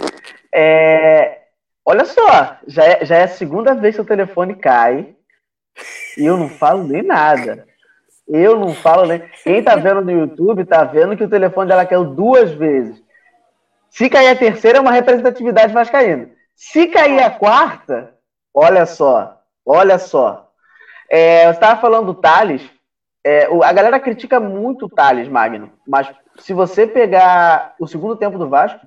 É, 0.52 1.42
olha 1.84 2.04
só, 2.04 2.58
já 2.66 2.84
é, 2.84 3.04
já 3.04 3.16
é 3.16 3.24
a 3.24 3.28
segunda 3.28 3.74
vez 3.74 3.94
que 3.94 4.00
o 4.00 4.04
telefone 4.04 4.56
cai 4.56 5.14
e 6.16 6.24
eu 6.24 6.36
não 6.36 6.48
falo 6.48 6.82
nem 6.82 7.02
nada. 7.02 7.66
Eu 8.28 8.58
não 8.58 8.72
falo 8.74 9.06
nem. 9.06 9.20
Quem 9.42 9.62
tá 9.62 9.76
vendo 9.76 10.02
no 10.02 10.10
YouTube 10.10 10.64
tá 10.64 10.84
vendo 10.84 11.16
que 11.16 11.24
o 11.24 11.28
telefone 11.28 11.68
dela 11.68 11.86
caiu 11.86 12.04
duas 12.04 12.52
vezes. 12.52 13.02
Se 13.90 14.08
cair 14.08 14.28
a 14.28 14.36
terceira, 14.36 14.78
é 14.78 14.80
uma 14.80 14.92
representatividade 14.92 15.72
vascaína. 15.72 16.30
Se 16.56 16.86
cair 16.86 17.20
a 17.20 17.30
quarta, 17.30 18.14
olha 18.54 18.86
só, 18.86 19.38
olha 19.66 19.98
só. 19.98 20.50
É, 21.10 21.44
você 21.44 21.50
estava 21.50 21.80
falando 21.80 22.06
do 22.06 22.14
Thales. 22.14 22.62
É, 23.24 23.46
a 23.62 23.72
galera 23.72 24.00
critica 24.00 24.40
muito 24.40 24.86
o 24.86 24.88
Thales, 24.88 25.28
Magno. 25.28 25.70
Mas 25.86 26.10
se 26.38 26.54
você 26.54 26.86
pegar 26.86 27.74
o 27.78 27.86
segundo 27.86 28.16
tempo 28.16 28.38
do 28.38 28.48
Vasco, 28.48 28.80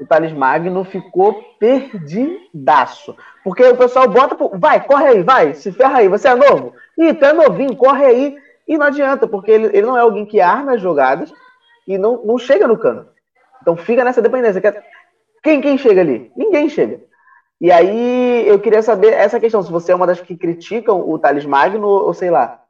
o 0.00 0.06
Thales 0.06 0.32
Magno 0.32 0.84
ficou 0.84 1.42
perdidaço. 1.58 3.16
Porque 3.42 3.64
o 3.64 3.76
pessoal 3.76 4.08
bota, 4.08 4.36
vai, 4.56 4.84
corre 4.84 5.08
aí, 5.08 5.22
vai, 5.22 5.54
se 5.54 5.72
ferra 5.72 5.98
aí, 5.98 6.08
você 6.08 6.28
é 6.28 6.34
novo? 6.34 6.74
Ih, 6.96 7.14
tu 7.14 7.24
é 7.24 7.32
novinho, 7.32 7.76
corre 7.76 8.04
aí. 8.04 8.43
E 8.66 8.78
não 8.78 8.86
adianta, 8.86 9.26
porque 9.26 9.50
ele, 9.50 9.66
ele 9.66 9.82
não 9.82 9.96
é 9.96 10.00
alguém 10.00 10.24
que 10.24 10.40
arma 10.40 10.74
as 10.74 10.80
jogadas 10.80 11.32
e 11.86 11.98
não, 11.98 12.24
não 12.24 12.38
chega 12.38 12.66
no 12.66 12.78
cano. 12.78 13.08
Então 13.60 13.76
fica 13.76 14.04
nessa 14.04 14.22
dependência. 14.22 14.60
Quem, 15.42 15.60
quem 15.60 15.76
chega 15.76 16.00
ali? 16.00 16.32
Ninguém 16.36 16.68
chega. 16.68 17.00
E 17.60 17.70
aí 17.70 18.46
eu 18.48 18.60
queria 18.60 18.82
saber 18.82 19.12
essa 19.12 19.38
questão, 19.38 19.62
se 19.62 19.70
você 19.70 19.92
é 19.92 19.94
uma 19.94 20.06
das 20.06 20.20
que 20.20 20.36
criticam 20.36 21.08
o 21.08 21.18
Thales 21.18 21.44
Magno 21.44 21.86
ou 21.86 22.12
sei 22.12 22.30
lá. 22.30 22.62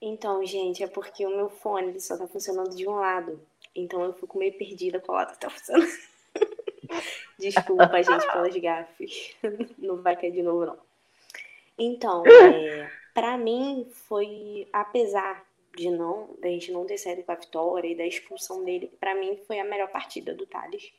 Então, 0.00 0.44
gente, 0.44 0.82
é 0.82 0.86
porque 0.86 1.24
o 1.24 1.36
meu 1.36 1.48
fone 1.48 2.00
só 2.00 2.16
tá 2.16 2.26
funcionando 2.26 2.74
de 2.74 2.88
um 2.88 2.96
lado. 2.96 3.40
Então 3.74 4.02
eu 4.02 4.12
fico 4.12 4.38
meio 4.38 4.56
perdida 4.56 5.00
qual 5.00 5.18
lado 5.18 5.38
tá 5.38 5.48
funcionando. 5.48 5.86
Desculpa, 7.38 8.02
gente, 8.02 8.30
pelas 8.32 8.56
gafes. 8.56 9.36
Não 9.78 10.02
vai 10.02 10.16
cair 10.16 10.32
de 10.32 10.42
novo, 10.42 10.66
não. 10.66 10.78
Então, 11.78 12.22
é, 12.26 12.90
para 13.14 13.36
mim 13.36 13.88
foi, 13.90 14.68
apesar 14.72 15.44
de 15.76 15.90
não, 15.90 16.36
da 16.40 16.48
gente 16.48 16.70
não 16.70 16.84
ter 16.84 16.98
saído 16.98 17.22
com 17.22 17.32
a 17.32 17.36
vitória 17.36 17.88
e 17.88 17.96
da 17.96 18.06
expulsão 18.06 18.64
dele, 18.64 18.92
para 19.00 19.14
mim 19.14 19.38
foi 19.46 19.58
a 19.58 19.64
melhor 19.64 19.88
partida 19.88 20.34
do 20.34 20.46
Thales. 20.46 20.92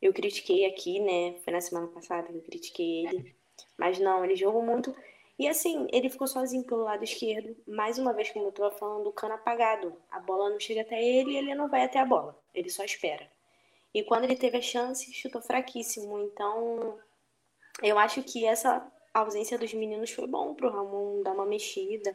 Eu 0.00 0.12
critiquei 0.12 0.66
aqui, 0.66 0.98
né? 1.00 1.38
Foi 1.44 1.52
na 1.52 1.60
semana 1.60 1.86
passada 1.86 2.28
que 2.28 2.36
eu 2.36 2.42
critiquei 2.42 3.06
ele. 3.06 3.34
Mas 3.78 3.98
não, 3.98 4.24
ele 4.24 4.34
jogou 4.34 4.62
muito. 4.62 4.94
E 5.38 5.48
assim, 5.48 5.86
ele 5.92 6.10
ficou 6.10 6.26
sozinho 6.26 6.64
pelo 6.64 6.82
lado 6.82 7.04
esquerdo. 7.04 7.56
Mais 7.66 7.98
uma 7.98 8.12
vez, 8.12 8.30
como 8.30 8.46
eu 8.46 8.52
tô 8.52 8.70
falando, 8.72 9.06
o 9.06 9.12
cano 9.12 9.34
apagado. 9.34 9.96
A 10.10 10.20
bola 10.20 10.50
não 10.50 10.60
chega 10.60 10.82
até 10.82 11.02
ele 11.02 11.32
e 11.32 11.36
ele 11.36 11.54
não 11.54 11.68
vai 11.68 11.84
até 11.84 11.98
a 11.98 12.04
bola. 12.04 12.38
Ele 12.54 12.68
só 12.68 12.84
espera. 12.84 13.30
E 13.94 14.02
quando 14.02 14.24
ele 14.24 14.36
teve 14.36 14.58
a 14.58 14.62
chance, 14.62 15.12
chutou 15.12 15.40
fraquíssimo. 15.40 16.18
Então, 16.20 16.98
eu 17.82 17.98
acho 17.98 18.22
que 18.22 18.44
essa 18.44 18.91
ausência 19.14 19.58
dos 19.58 19.72
meninos 19.74 20.10
foi 20.10 20.26
bom 20.26 20.54
pro 20.54 20.70
Ramon 20.70 21.22
dar 21.22 21.32
uma 21.32 21.46
mexida 21.46 22.12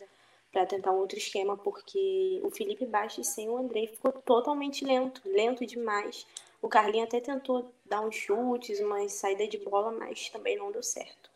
para 0.52 0.66
tentar 0.66 0.92
um 0.92 0.98
outro 0.98 1.18
esquema, 1.18 1.58
porque 1.58 2.40
o 2.44 2.50
Felipe 2.50 2.86
Bastos 2.86 3.28
sem 3.28 3.50
o 3.50 3.58
André 3.58 3.88
ficou 3.88 4.12
totalmente 4.12 4.84
lento, 4.84 5.22
lento 5.26 5.66
demais. 5.66 6.26
O 6.62 6.68
Carlinho 6.68 7.04
até 7.04 7.20
tentou 7.20 7.72
dar 7.86 8.02
uns 8.02 8.16
chutes, 8.16 8.80
uma 8.80 9.08
saída 9.10 9.48
de 9.48 9.58
bola, 9.58 9.92
mas 9.92 10.30
também 10.30 10.58
não 10.58 10.72
deu 10.72 10.82
certo. 10.82 11.30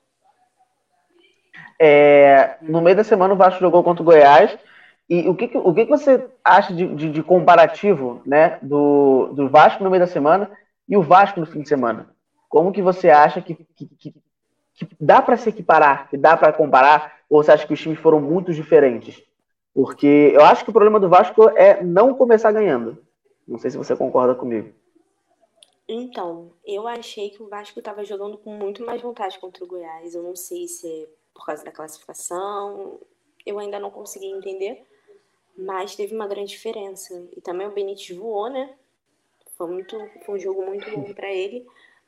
É, 1.80 2.58
no 2.62 2.82
meio 2.82 2.95
da 2.95 3.04
semana 3.04 3.34
o 3.34 3.38
Vasco 3.38 3.60
jogou 3.60 3.84
contra 3.84 4.02
o 4.02 4.06
Goiás. 4.06 4.58
E 5.10 5.28
o 5.28 5.36
que, 5.36 5.52
o 5.58 5.74
que 5.74 5.86
você 5.86 6.26
acha 6.43 6.74
de, 6.74 6.88
de, 6.95 7.12
de 7.12 7.21
comparativo 7.21 8.21
né, 8.26 8.58
do, 8.62 9.28
do 9.34 9.50
Vasco 9.50 9.84
no 9.84 9.89
meio 9.89 10.00
da 10.00 10.08
semana 10.08 10.50
e 10.88 10.95
o 10.95 11.02
Vasco 11.02 11.39
no 11.39 11.45
fim 11.45 11.62
de 11.62 11.67
semana? 11.67 12.10
Como 12.47 12.71
que 12.71 12.82
você 12.82 13.10
acha 13.10 13.41
que, 13.41 13.56
que, 13.76 13.88
que, 13.88 14.15
que 14.86 14.96
dá 15.00 15.22
para 15.22 15.38
se 15.38 15.50
equiparar, 15.50 16.10
que 16.10 16.17
dá 16.17 16.36
para 16.36 16.54
comparar, 16.54 17.20
ou 17.30 17.44
você 17.44 17.52
acha 17.52 17.65
que 17.65 17.74
os 17.74 17.80
times 17.80 18.00
foram 18.00 18.20
muito 18.20 18.54
diferentes? 18.54 19.22
Porque 19.74 20.32
eu 20.34 20.44
acho 20.44 20.63
que 20.63 20.70
o 20.70 20.74
problema 20.74 21.00
do 21.00 21.10
Vasco 21.10 21.50
é 21.50 21.82
não 21.84 22.13
começar 22.13 22.52
ganhando. 22.52 22.98
Não 23.48 23.58
sei 23.58 23.72
se 23.72 23.78
você 23.78 23.96
concorda 23.96 24.36
comigo. 24.36 24.74
Então, 25.88 26.52
eu 26.65 26.88
achei 26.88 27.30
que 27.30 27.44
o 27.44 27.50
Vasco 27.50 27.80
estava 27.80 28.04
jogando 28.04 28.38
com 28.38 28.52
muito 28.52 28.86
mais 28.86 29.02
vontade 29.02 29.39
contra 29.39 29.63
o 29.63 29.67
Goiás. 29.67 30.15
Eu 30.15 30.24
não 30.24 30.36
sei 30.36 30.67
se 30.67 30.88
é 30.88 31.08
por 31.34 31.46
causa 31.46 31.63
da 31.63 31.72
classificação. 31.72 33.00
eu 33.46 33.58
ainda 33.60 33.80
não 33.80 33.89
consegui 33.89 34.28
entender, 34.28 34.86
mas 35.58 35.96
teve 35.96 36.15
uma 36.15 36.28
grande 36.28 36.52
diferença. 36.52 37.28
E 37.36 37.41
também 37.41 37.67
o 37.67 37.72
Benítez 37.72 38.15
voou, 38.15 38.50
né? 38.50 38.74
Foi, 39.58 39.67
muito, 39.67 39.98
foi 40.26 40.36
um 40.36 40.39
jogo 40.39 40.65
muito 40.65 40.89
bom 40.91 41.13
para 41.13 41.32
ele. 41.32 41.65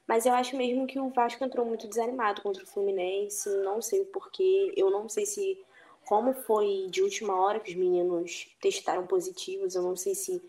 Mas 0.07 0.25
eu 0.25 0.33
acho 0.33 0.55
mesmo 0.57 0.85
que 0.85 0.99
o 0.99 1.09
Vasco 1.09 1.43
entrou 1.43 1.65
muito 1.65 1.87
desanimado 1.87 2.41
contra 2.41 2.63
o 2.63 2.67
Fluminense. 2.67 3.49
Não 3.63 3.81
sei 3.81 4.01
o 4.01 4.05
porquê. 4.05 4.73
Eu 4.75 4.89
não 4.89 5.07
sei 5.09 5.25
se. 5.25 5.59
Como 6.05 6.33
foi 6.33 6.87
de 6.89 7.01
última 7.01 7.39
hora 7.39 7.61
que 7.61 7.71
os 7.71 7.77
meninos 7.77 8.49
testaram 8.61 9.07
positivos, 9.07 9.73
eu 9.73 9.81
não 9.81 9.95
sei 9.95 10.13
se 10.13 10.41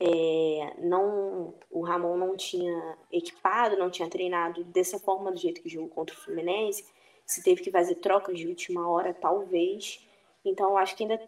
é, 0.00 0.74
não 0.78 1.54
o 1.70 1.82
Ramon 1.82 2.16
não 2.16 2.36
tinha 2.36 2.98
equipado, 3.12 3.76
não 3.76 3.90
tinha 3.90 4.08
treinado 4.08 4.64
dessa 4.64 4.98
forma 4.98 5.30
do 5.30 5.38
jeito 5.38 5.62
que 5.62 5.68
jogou 5.68 5.90
contra 5.90 6.14
o 6.16 6.18
Fluminense, 6.18 6.84
se 7.24 7.42
teve 7.42 7.62
que 7.62 7.70
fazer 7.70 7.96
trocas 7.96 8.36
de 8.38 8.48
última 8.48 8.88
hora, 8.88 9.14
talvez. 9.14 10.00
Então, 10.44 10.70
eu 10.70 10.76
acho 10.76 10.96
que 10.96 11.04
ainda 11.04 11.20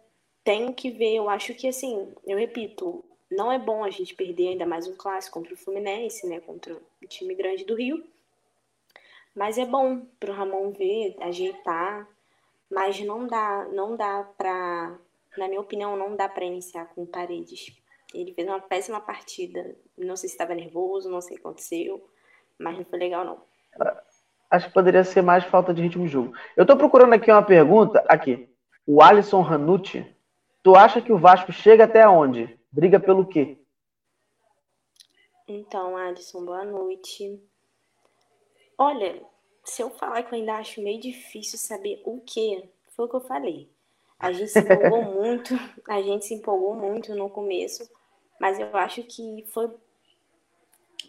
tem 0.43 0.73
que 0.73 0.91
ver. 0.91 1.15
Eu 1.15 1.29
acho 1.29 1.53
que, 1.53 1.67
assim, 1.67 2.13
eu 2.27 2.37
repito, 2.37 3.03
não 3.35 3.51
é 3.51 3.59
bom 3.59 3.83
a 3.83 3.89
gente 3.89 4.15
perder 4.15 4.49
ainda 4.49 4.65
mais 4.65 4.87
um 4.87 4.95
clássico 4.95 5.39
contra 5.39 5.53
o 5.53 5.57
Fluminense, 5.57 6.27
né? 6.27 6.39
Contra 6.39 6.73
o 6.73 7.07
time 7.07 7.35
grande 7.35 7.65
do 7.65 7.75
Rio. 7.75 8.03
Mas 9.35 9.57
é 9.57 9.65
bom 9.65 10.01
para 10.19 10.31
o 10.31 10.35
Ramon 10.35 10.71
ver, 10.71 11.15
ajeitar. 11.21 12.07
Mas 12.71 12.99
não 13.01 13.27
dá, 13.27 13.67
não 13.71 13.95
dá 13.95 14.23
para, 14.37 14.97
na 15.37 15.47
minha 15.47 15.59
opinião, 15.59 15.95
não 15.95 16.15
dá 16.15 16.27
para 16.27 16.45
iniciar 16.45 16.85
com 16.95 17.05
paredes. 17.05 17.75
Ele 18.13 18.33
fez 18.33 18.47
uma 18.47 18.59
péssima 18.59 18.99
partida. 18.99 19.75
Não 19.97 20.15
sei 20.15 20.29
se 20.29 20.35
estava 20.35 20.55
nervoso, 20.55 21.09
não 21.09 21.21
sei 21.21 21.35
o 21.35 21.39
que 21.39 21.45
aconteceu, 21.45 22.09
mas 22.57 22.77
não 22.77 22.85
foi 22.85 22.97
legal 22.97 23.25
não. 23.25 23.41
Acho 24.49 24.67
que 24.67 24.73
poderia 24.73 25.03
ser 25.03 25.21
mais 25.21 25.43
falta 25.43 25.73
de 25.73 25.81
ritmo 25.81 26.05
de 26.05 26.11
jogo. 26.11 26.33
Eu 26.55 26.63
estou 26.63 26.77
procurando 26.77 27.13
aqui 27.13 27.29
uma 27.29 27.43
pergunta. 27.43 28.03
Aqui. 28.07 28.49
O 28.87 29.01
Alisson 29.01 29.41
Ranucci. 29.41 30.05
Tu 30.63 30.75
acha 30.75 31.01
que 31.01 31.11
o 31.11 31.17
Vasco 31.17 31.51
chega 31.51 31.83
até 31.83 32.07
onde? 32.07 32.57
Briga 32.75 32.99
pelo 32.99 33.25
quê? 33.25 33.57
Então, 35.47 35.95
Alisson, 35.95 36.43
boa 36.43 36.65
noite. 36.65 37.41
Olha, 38.77 39.25
se 39.63 39.81
eu 39.81 39.89
falar 39.91 40.23
que 40.23 40.35
eu 40.35 40.39
ainda 40.39 40.55
acho 40.55 40.81
meio 40.81 40.99
difícil 40.99 41.57
saber 41.57 42.01
o 42.03 42.19
que, 42.19 42.69
foi 42.89 43.05
o 43.05 43.07
que 43.07 43.15
eu 43.15 43.21
falei. 43.21 43.71
A 44.19 44.33
gente 44.33 44.49
se 44.49 44.59
empolgou 44.59 45.03
muito, 45.07 45.53
a 45.87 46.01
gente 46.01 46.25
se 46.25 46.33
empolgou 46.33 46.75
muito 46.75 47.15
no 47.15 47.29
começo, 47.29 47.89
mas 48.41 48.59
eu 48.59 48.75
acho 48.75 49.03
que 49.03 49.45
foi 49.53 49.73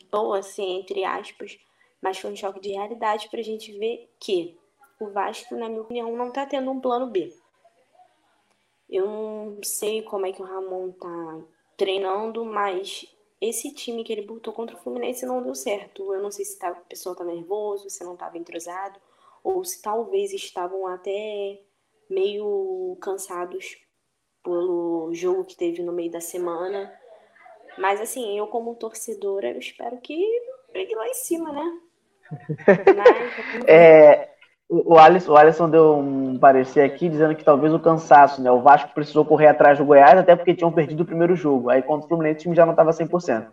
boa, 0.09 0.39
assim, 0.39 0.79
entre 0.79 1.05
aspas, 1.05 1.59
mas 2.01 2.17
foi 2.17 2.31
um 2.31 2.37
choque 2.37 2.61
de 2.61 2.75
realidade 2.75 3.29
para 3.29 3.41
a 3.41 3.43
gente 3.43 3.77
ver 3.77 4.09
que 4.21 4.57
o 5.01 5.09
Vasco, 5.11 5.57
na 5.57 5.69
minha 5.69 5.83
opinião, 5.83 6.17
não 6.17 6.29
está 6.29 6.47
tendo 6.47 6.71
um 6.71 6.81
plano 6.81 7.11
B. 7.11 7.37
Eu 8.89 9.05
não 9.09 9.59
sei 9.65 10.03
como 10.03 10.27
é 10.27 10.33
que 10.33 10.41
o 10.41 10.45
Ramon 10.45 10.93
tá 10.93 11.56
treinando, 11.77 12.45
mas 12.45 13.07
esse 13.41 13.73
time 13.73 14.03
que 14.03 14.13
ele 14.13 14.23
botou 14.23 14.53
contra 14.53 14.77
o 14.77 14.79
Fluminense 14.79 15.27
não 15.27 15.43
deu 15.43 15.55
certo. 15.55 16.13
Eu 16.13 16.23
não 16.23 16.31
sei 16.31 16.45
se 16.45 16.59
tá, 16.59 16.73
o 16.73 16.89
pessoal 16.89 17.15
tá 17.15 17.25
nervoso, 17.25 17.91
se 17.91 18.05
não 18.05 18.15
estava 18.15 18.39
entrosado, 18.39 18.99
ou 19.45 19.65
se 19.65 19.81
talvez 19.83 20.33
estavam 20.33 20.87
até 20.87 21.61
meio 22.09 22.97
cansados 23.01 23.77
pelo 24.43 25.11
jogo 25.13 25.45
que 25.45 25.57
teve 25.57 25.83
no 25.83 25.93
meio 25.93 26.11
da 26.11 26.21
semana. 26.21 26.93
Mas 27.79 28.01
assim, 28.01 28.39
eu 28.39 28.47
como 28.47 28.75
torcedora, 28.75 29.51
eu 29.51 29.59
espero 29.59 29.99
que 30.01 30.17
pegue 30.73 30.95
lá 30.95 31.07
em 31.09 31.15
cima, 31.15 31.53
né? 31.53 31.81
Mas, 32.97 33.65
é, 33.69 34.36
o, 34.69 34.99
Alisson, 34.99 35.33
o 35.33 35.37
Alisson 35.37 35.71
deu 35.71 35.97
um 35.97 36.39
parecer 36.39 36.81
aqui 36.81 37.09
dizendo 37.09 37.37
que 37.37 37.45
talvez 37.45 37.73
o 37.73 37.79
cansaço, 37.79 38.43
né? 38.43 38.51
O 38.51 38.61
Vasco 38.61 38.93
precisou 38.93 39.25
correr 39.25 39.47
atrás 39.47 39.79
do 39.79 39.85
Goiás, 39.85 40.19
até 40.19 40.35
porque 40.35 40.55
tinham 40.55 40.73
perdido 40.73 41.03
o 41.03 41.07
primeiro 41.07 41.37
jogo. 41.37 41.71
Aí 41.71 41.83
contra 41.83 42.07
o 42.07 42.09
Fluminense 42.09 42.39
o 42.39 42.43
time 42.43 42.57
já 42.57 42.67
não 42.67 42.73
estava 42.73 42.91
100%. 42.91 43.47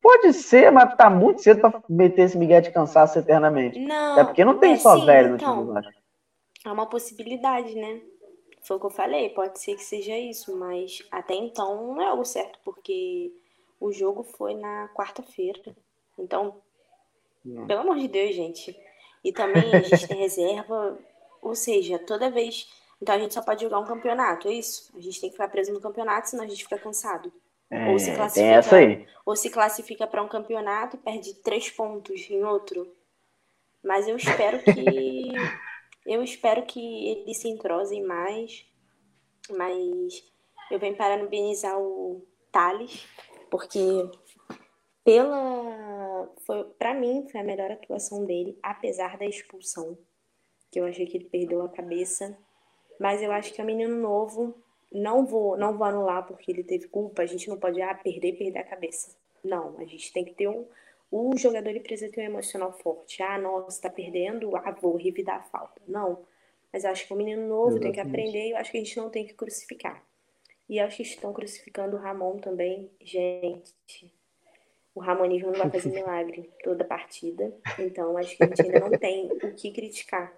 Pode 0.00 0.32
ser, 0.34 0.70
mas 0.70 0.94
tá 0.94 1.08
muito 1.08 1.42
cedo 1.42 1.60
para 1.60 1.82
meter 1.88 2.22
esse 2.22 2.36
Miguel 2.36 2.60
de 2.60 2.70
cansaço 2.70 3.18
eternamente. 3.18 3.78
Não. 3.78 4.20
É 4.20 4.24
porque 4.24 4.44
não 4.44 4.58
tem 4.58 4.74
é, 4.74 4.76
só 4.76 4.98
sim, 4.98 5.06
velho 5.06 5.30
no 5.30 5.36
então, 5.36 5.52
time 5.54 5.66
do 5.66 5.72
Vasco. 5.72 5.92
É 6.64 6.70
uma 6.70 6.86
possibilidade, 6.86 7.74
né? 7.74 8.00
Foi 8.62 8.76
o 8.76 8.80
que 8.80 8.86
eu 8.86 8.90
falei, 8.90 9.30
pode 9.30 9.58
ser 9.60 9.74
que 9.74 9.84
seja 9.84 10.16
isso, 10.16 10.56
mas 10.56 10.98
até 11.10 11.34
então 11.34 11.94
não 11.94 12.02
é 12.02 12.06
algo 12.06 12.24
certo, 12.24 12.58
porque 12.64 13.32
o 13.80 13.92
jogo 13.92 14.22
foi 14.22 14.54
na 14.54 14.88
quarta-feira. 14.94 15.60
Então, 16.18 16.56
não. 17.44 17.66
pelo 17.66 17.80
amor 17.80 17.96
de 17.96 18.08
Deus, 18.08 18.34
gente. 18.34 18.76
E 19.26 19.32
também 19.32 19.74
a 19.74 19.80
gente 19.80 20.06
tem 20.06 20.18
reserva, 20.18 20.98
ou 21.42 21.54
seja, 21.54 21.98
toda 21.98 22.30
vez. 22.30 22.68
Então 23.00 23.14
a 23.14 23.18
gente 23.18 23.34
só 23.34 23.42
pode 23.42 23.62
jogar 23.62 23.78
um 23.78 23.84
campeonato, 23.84 24.48
é 24.48 24.52
isso? 24.52 24.90
A 24.96 25.00
gente 25.00 25.20
tem 25.20 25.28
que 25.28 25.36
ficar 25.36 25.48
preso 25.48 25.72
no 25.72 25.80
campeonato, 25.80 26.30
senão 26.30 26.44
a 26.44 26.48
gente 26.48 26.62
fica 26.62 26.78
cansado. 26.78 27.32
É, 27.70 27.90
ou 27.90 27.98
se 27.98 28.14
classifica, 28.14 28.54
essa 28.54 28.76
aí. 28.76 29.06
Ou 29.24 29.36
se 29.36 29.50
classifica 29.50 30.06
para 30.06 30.22
um 30.22 30.28
campeonato 30.28 30.96
e 30.96 31.00
perde 31.00 31.34
três 31.42 31.68
pontos 31.68 32.30
em 32.30 32.44
outro. 32.44 32.90
Mas 33.82 34.06
eu 34.06 34.16
espero 34.16 34.62
que 34.62 35.32
Eu 36.06 36.22
espero 36.22 36.62
que 36.64 37.08
eles 37.08 37.38
se 37.38 37.48
entrosem 37.48 38.04
mais, 38.04 38.64
mas 39.50 40.22
eu 40.70 40.78
venho 40.78 40.96
parabenizar 40.96 41.76
o 41.76 42.24
Thales, 42.52 43.04
porque 43.50 44.08
pela 45.04 46.05
foi 46.38 46.64
para 46.78 46.94
mim 46.94 47.26
foi 47.30 47.40
a 47.40 47.44
melhor 47.44 47.70
atuação 47.70 48.24
dele, 48.24 48.58
apesar 48.62 49.16
da 49.18 49.26
expulsão, 49.26 49.96
que 50.70 50.80
eu 50.80 50.84
achei 50.84 51.06
que 51.06 51.16
ele 51.16 51.26
perdeu 51.26 51.62
a 51.62 51.68
cabeça, 51.68 52.36
mas 52.98 53.22
eu 53.22 53.32
acho 53.32 53.52
que 53.52 53.60
é 53.60 53.64
um 53.64 53.66
menino 53.66 53.96
novo, 53.96 54.54
não 54.92 55.26
vou 55.26 55.56
não 55.56 55.76
vou 55.76 55.86
anular 55.86 56.26
porque 56.26 56.50
ele 56.50 56.64
teve 56.64 56.88
culpa, 56.88 57.22
a 57.22 57.26
gente 57.26 57.48
não 57.48 57.58
pode 57.58 57.80
ah, 57.82 57.94
perder, 57.94 58.36
perder 58.36 58.58
a 58.58 58.64
cabeça. 58.64 59.16
Não, 59.44 59.76
a 59.78 59.84
gente 59.84 60.12
tem 60.12 60.24
que 60.24 60.34
ter 60.34 60.48
um 60.48 60.66
o 61.10 61.36
jogador 61.36 61.70
ele 61.70 61.80
precisa 61.80 62.10
ter 62.10 62.22
um 62.22 62.24
emocional 62.24 62.72
forte. 62.72 63.22
Ah, 63.22 63.38
nossa, 63.38 63.80
tá 63.80 63.90
perdendo, 63.90 64.56
ah, 64.56 64.70
vou 64.72 64.96
revidar 64.96 65.36
a 65.36 65.42
falta. 65.42 65.80
Não. 65.86 66.24
Mas 66.72 66.84
eu 66.84 66.90
acho 66.90 67.06
que 67.06 67.12
o 67.12 67.16
menino 67.16 67.46
novo 67.46 67.76
Exatamente. 67.76 67.82
tem 67.82 67.92
que 67.92 68.00
aprender 68.00 68.48
e 68.48 68.50
eu 68.50 68.56
acho 68.56 68.70
que 68.70 68.76
a 68.76 68.80
gente 68.80 68.96
não 68.96 69.08
tem 69.08 69.26
que 69.26 69.34
crucificar. 69.34 70.04
E 70.68 70.80
acho 70.80 70.96
que 70.96 71.02
estão 71.02 71.32
crucificando 71.32 71.96
o 71.96 72.00
Ramon 72.00 72.38
também. 72.38 72.90
Gente, 73.00 74.12
o 74.96 75.00
Ramonismo 75.00 75.52
não 75.52 75.58
vai 75.58 75.70
fazer 75.70 75.90
milagre 75.94 76.50
toda 76.64 76.82
partida. 76.82 77.52
Então, 77.78 78.16
acho 78.16 78.34
que 78.36 78.42
a 78.42 78.46
gente 78.46 78.62
ainda 78.62 78.80
não 78.80 78.90
tem 78.98 79.30
o 79.30 79.52
que 79.52 79.70
criticar. 79.70 80.32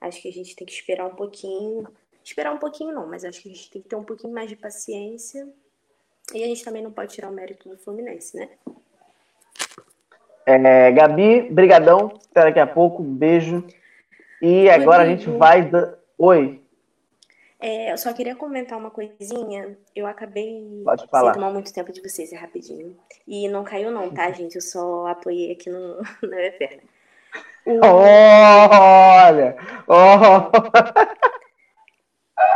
Acho 0.00 0.20
que 0.20 0.28
a 0.28 0.32
gente 0.32 0.54
tem 0.54 0.66
que 0.66 0.72
esperar 0.72 1.06
um 1.06 1.14
pouquinho. 1.14 1.86
Esperar 2.22 2.52
um 2.52 2.58
pouquinho 2.58 2.92
não, 2.92 3.06
mas 3.06 3.24
acho 3.24 3.40
que 3.40 3.48
a 3.48 3.54
gente 3.54 3.70
tem 3.70 3.80
que 3.80 3.88
ter 3.88 3.96
um 3.96 4.04
pouquinho 4.04 4.34
mais 4.34 4.50
de 4.50 4.56
paciência. 4.56 5.48
E 6.34 6.42
a 6.42 6.46
gente 6.46 6.64
também 6.64 6.82
não 6.82 6.90
pode 6.90 7.14
tirar 7.14 7.30
o 7.30 7.32
mérito 7.32 7.68
do 7.68 7.78
Fluminense, 7.78 8.36
né? 8.36 8.50
É, 10.44 10.92
Gabi, 10.92 11.42
brigadão. 11.42 12.18
Até 12.30 12.42
daqui 12.42 12.60
a 12.60 12.66
pouco. 12.66 13.02
Um 13.02 13.14
beijo. 13.14 13.64
E 14.42 14.68
agora 14.68 15.04
a 15.04 15.06
gente 15.06 15.30
vai... 15.30 15.70
Oi. 16.18 16.60
É, 17.60 17.92
eu 17.92 17.98
só 17.98 18.12
queria 18.12 18.36
comentar 18.36 18.78
uma 18.78 18.90
coisinha. 18.90 19.76
Eu 19.94 20.06
acabei 20.06 20.82
Pode 20.84 21.06
falar. 21.08 21.32
sem 21.32 21.40
tomar 21.40 21.52
muito 21.52 21.72
tempo 21.72 21.92
de 21.92 22.00
vocês, 22.00 22.32
é 22.32 22.36
rapidinho. 22.36 22.96
E 23.26 23.48
não 23.48 23.64
caiu 23.64 23.90
não, 23.90 24.10
tá, 24.10 24.30
gente? 24.30 24.54
Eu 24.54 24.62
só 24.62 25.06
apoiei 25.08 25.52
aqui 25.52 25.68
no, 25.68 25.96
na 26.22 26.36
minha 26.36 26.52
perna. 26.52 26.82
O... 27.66 27.80
Olha! 27.84 29.56
Oh. 29.86 30.50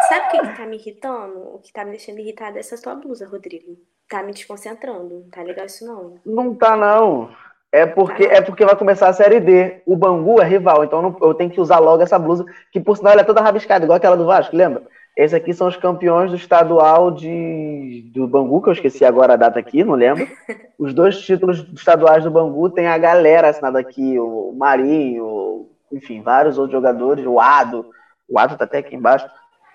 Sabe 0.09 0.27
o 0.27 0.31
que, 0.31 0.39
que 0.41 0.57
tá 0.57 0.67
me 0.67 0.77
irritando? 0.77 1.55
O 1.55 1.59
que 1.59 1.73
tá 1.73 1.85
me 1.85 1.91
deixando 1.91 2.21
irritada 2.21 2.59
é 2.59 2.61
essa 2.61 2.81
tua 2.81 2.95
blusa, 2.95 3.27
Rodrigo. 3.27 3.77
Tá 4.09 4.23
me 4.23 4.33
desconcentrando. 4.33 5.21
Não 5.21 5.31
tá 5.31 5.43
legal 5.43 5.67
isso, 5.67 5.85
não. 5.85 6.21
Não 6.25 6.55
tá, 6.55 6.77
não. 6.77 7.35
É 7.73 7.87
porque, 7.87 8.25
é 8.25 8.43
porque 8.43 8.67
vai 8.67 8.77
começar 8.77 9.09
a 9.09 9.15
Série 9.15 9.41
D. 9.41 9.81
O 9.87 9.97
Bangu 9.97 10.43
é 10.43 10.45
rival, 10.45 10.85
então 10.85 10.99
eu, 10.99 11.03
não, 11.03 11.17
eu 11.29 11.33
tenho 11.33 11.51
que 11.51 11.61
usar 11.61 11.79
logo 11.79 12.03
essa 12.03 12.19
blusa, 12.19 12.45
que 12.71 12.79
por 12.79 12.99
sinal 12.99 13.15
ela 13.15 13.23
é 13.23 13.25
toda 13.25 13.41
rabiscada, 13.41 13.85
igual 13.85 13.97
aquela 13.97 14.17
do 14.17 14.27
Vasco, 14.27 14.55
lembra? 14.55 14.83
Esses 15.17 15.35
aqui 15.35 15.55
são 15.55 15.69
os 15.69 15.77
campeões 15.77 16.31
do 16.31 16.37
estadual 16.37 17.11
de, 17.11 18.11
do 18.15 18.27
Bangu, 18.27 18.63
que 18.63 18.69
eu 18.69 18.73
esqueci 18.75 19.05
agora 19.05 19.35
a 19.35 19.37
data 19.37 19.59
aqui, 19.59 19.83
não 19.83 19.95
lembro. 19.95 20.27
Os 20.79 20.93
dois 20.93 21.19
títulos 21.21 21.67
estaduais 21.75 22.25
do 22.25 22.31
Bangu 22.31 22.69
tem 22.71 22.87
a 22.87 22.99
galera 22.99 23.49
assinada 23.49 23.79
aqui, 23.79 24.19
o 24.19 24.55
Marinho, 24.57 25.67
enfim, 25.91 26.23
vários 26.23 26.59
outros 26.59 26.73
jogadores, 26.73 27.25
o 27.27 27.41
Ado, 27.41 27.87
o 28.29 28.39
Ado 28.39 28.57
tá 28.57 28.65
até 28.65 28.79
aqui 28.79 28.97
embaixo. 28.97 29.27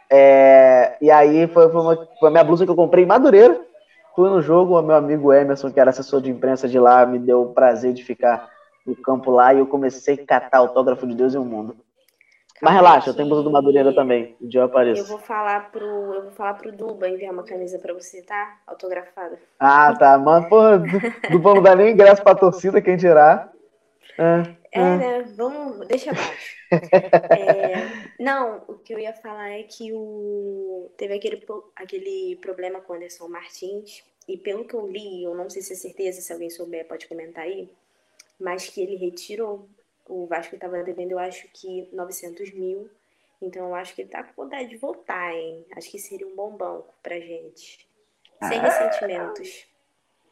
É, 0.10 0.98
e 1.02 1.12
aí 1.12 1.48
foi, 1.48 1.70
foi, 1.70 1.82
uma, 1.82 2.08
foi 2.20 2.30
a 2.30 2.32
minha 2.32 2.44
blusa 2.44 2.66
que 2.66 2.72
eu 2.72 2.76
comprei 2.76 3.04
em 3.04 3.08
Madureira, 3.08 3.60
Fui 4.18 4.32
no 4.32 4.42
jogo, 4.42 4.80
o 4.80 4.82
meu 4.82 4.96
amigo 4.96 5.32
Emerson, 5.32 5.72
que 5.72 5.80
era 5.80 5.92
assessor 5.92 6.20
de 6.20 6.32
imprensa 6.32 6.68
de 6.68 6.80
lá, 6.80 7.06
me 7.06 7.20
deu 7.20 7.44
o 7.44 7.54
prazer 7.54 7.94
de 7.94 8.04
ficar 8.04 8.50
no 8.84 8.96
campo 8.96 9.30
lá 9.30 9.54
e 9.54 9.60
eu 9.60 9.68
comecei 9.68 10.16
a 10.16 10.26
catar 10.26 10.58
autógrafo 10.58 11.06
de 11.06 11.14
Deus 11.14 11.36
e 11.36 11.38
o 11.38 11.46
mundo. 11.46 11.76
Mas 12.60 12.74
relaxa, 12.74 13.12
eu 13.12 13.14
tenho 13.14 13.30
blusa 13.30 13.44
do 13.44 13.52
Madureira 13.52 13.94
também. 13.94 14.36
O 14.42 14.48
dia 14.48 14.62
eu 14.62 14.66
apareço. 14.66 15.04
Eu 15.04 15.06
vou 15.06 15.20
falar 15.20 15.70
pro, 15.70 15.86
eu 15.86 16.24
vou 16.24 16.32
falar 16.32 16.56
pro 16.56 16.72
Duba 16.72 17.08
enviar 17.08 17.32
uma 17.32 17.44
camisa 17.44 17.78
pra 17.78 17.94
você, 17.94 18.24
tá? 18.24 18.56
Autografada. 18.66 19.38
Ah, 19.60 19.94
tá. 19.94 20.18
Mano, 20.18 20.50
porra, 20.50 20.80
Duba 21.30 21.54
não 21.54 21.62
dá 21.62 21.76
nem 21.76 21.92
ingresso 21.92 22.24
pra 22.24 22.34
torcida, 22.34 22.82
quem 22.82 22.98
dirá. 22.98 23.48
É. 24.18 24.42
É, 24.72 24.80
ah. 24.80 24.98
né? 24.98 25.22
Vamos, 25.36 25.88
deixa 25.88 26.12
abaixo. 26.12 26.58
é, 26.72 28.14
não, 28.20 28.64
o 28.68 28.78
que 28.80 28.94
eu 28.94 29.00
ia 29.00 29.14
falar 29.14 29.52
é 29.52 29.64
que 29.64 29.92
o, 29.94 30.92
teve 30.98 31.16
aquele, 31.16 31.46
aquele 31.76 32.36
problema 32.38 32.82
com 32.82 32.94
o 32.94 32.96
Anderson 32.96 33.28
Martins, 33.28 34.04
e 34.28 34.38
pelo 34.38 34.66
que 34.66 34.74
eu 34.74 34.88
li, 34.88 35.24
eu 35.24 35.34
não 35.34 35.50
sei 35.50 35.62
se 35.62 35.74
é 35.74 35.76
certeza, 35.76 36.22
se 36.22 36.34
alguém 36.34 36.50
souber 36.50 36.86
pode 36.86 37.08
comentar 37.08 37.46
aí, 37.46 37.70
mas 38.40 38.68
que 38.68 38.82
ele 38.82 38.96
retirou. 38.96 39.68
O 40.06 40.26
Vasco 40.26 40.56
estava 40.56 40.84
devendo, 40.84 41.12
eu 41.12 41.20
acho 41.20 41.48
que 41.54 41.90
900 41.94 42.54
mil. 42.54 42.90
Então 43.42 43.68
eu 43.68 43.76
acho 43.76 43.94
que 43.94 44.02
ele 44.02 44.10
tá 44.10 44.24
com 44.24 44.44
vontade 44.44 44.70
de 44.70 44.78
voltar, 44.78 45.34
hein? 45.34 45.66
Acho 45.76 45.92
que 45.92 46.00
seria 46.00 46.28
um 46.28 46.36
bom 46.36 46.52
banco 46.52 46.94
pra 47.04 47.20
gente. 47.20 47.88
Sem 48.44 48.60
ah. 48.60 48.62
ressentimentos. 48.62 49.68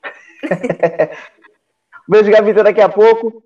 Beijo, 2.08 2.32
Gavita, 2.32 2.64
daqui 2.64 2.82
a 2.82 2.90
pouco. 2.90 3.45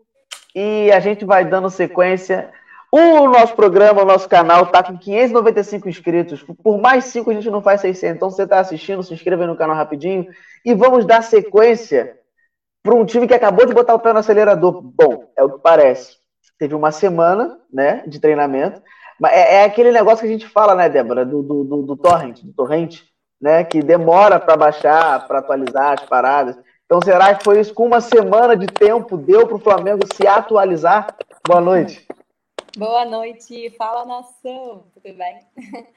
E 0.56 0.91
a 0.91 1.00
gente 1.00 1.26
vai 1.26 1.45
dando 1.45 1.70
sequência. 1.70 2.52
O 2.91 3.28
nosso 3.28 3.56
programa, 3.56 4.02
o 4.02 4.06
nosso 4.06 4.28
canal 4.28 4.64
está 4.64 4.82
com 4.82 4.97
595 4.97 5.88
inscritos. 5.88 6.43
Por 6.64 6.80
mais 6.80 7.06
5 7.06 7.30
a 7.30 7.34
gente 7.34 7.50
não 7.50 7.62
faz 7.62 7.82
600. 7.82 8.16
Então, 8.16 8.32
você 8.32 8.43
está 8.43 8.60
assistindo, 8.60 9.04
se 9.04 9.14
inscreva 9.14 9.45
no 9.45 9.56
canal 9.56 9.76
rapidinho. 9.76 10.28
E 10.66 10.74
vamos 10.74 11.06
dar 11.06 11.22
sequência 11.22 12.18
para 12.84 12.95
um 12.95 13.06
time 13.06 13.28
que 13.28 13.34
acabou 13.34 13.66
de 13.66 13.74
botar 13.74 13.93
o 13.93 14.00
pé 14.00 14.12
no 14.12 14.20
acelerador. 14.20 14.82
Bom, 14.82 15.30
é 15.38 15.43
o 15.43 15.52
que 15.52 15.60
parece. 15.60 16.18
Teve 16.58 16.74
uma 16.76 16.91
semana 16.91 17.60
né, 17.72 18.04
de 18.08 18.20
treinamento. 18.20 18.82
Mas 19.20 19.34
é, 19.34 19.56
é 19.56 19.64
aquele 19.66 19.91
negócio 19.91 20.22
que 20.22 20.28
a 20.28 20.32
gente 20.32 20.47
fala, 20.47 20.74
né, 20.74 20.89
Débora, 20.89 21.26
do, 21.26 21.43
do, 21.43 21.64
do, 21.64 21.82
do 21.84 21.97
torrent, 21.97 22.41
do 22.41 22.54
torrent, 22.54 23.02
né, 23.39 23.64
que 23.64 23.82
demora 23.82 24.39
para 24.39 24.58
baixar, 24.58 25.28
para 25.28 25.39
atualizar 25.39 25.93
as 25.93 26.06
paradas. 26.06 26.58
Então, 26.89 27.03
será 27.03 27.35
que 27.35 27.43
foi 27.43 27.59
isso? 27.59 27.71
Com 27.71 27.85
uma 27.85 28.01
semana 28.01 28.57
de 28.57 28.65
tempo, 28.65 29.15
deu 29.15 29.45
para 29.45 29.57
o 29.57 29.59
Flamengo 29.59 29.99
se 30.11 30.25
atualizar? 30.25 31.15
Boa 31.47 31.61
noite. 31.61 32.07
Boa 32.75 33.05
noite, 33.05 33.69
fala 33.77 34.03
nação, 34.05 34.85
tudo 34.95 35.15
bem? 35.15 35.39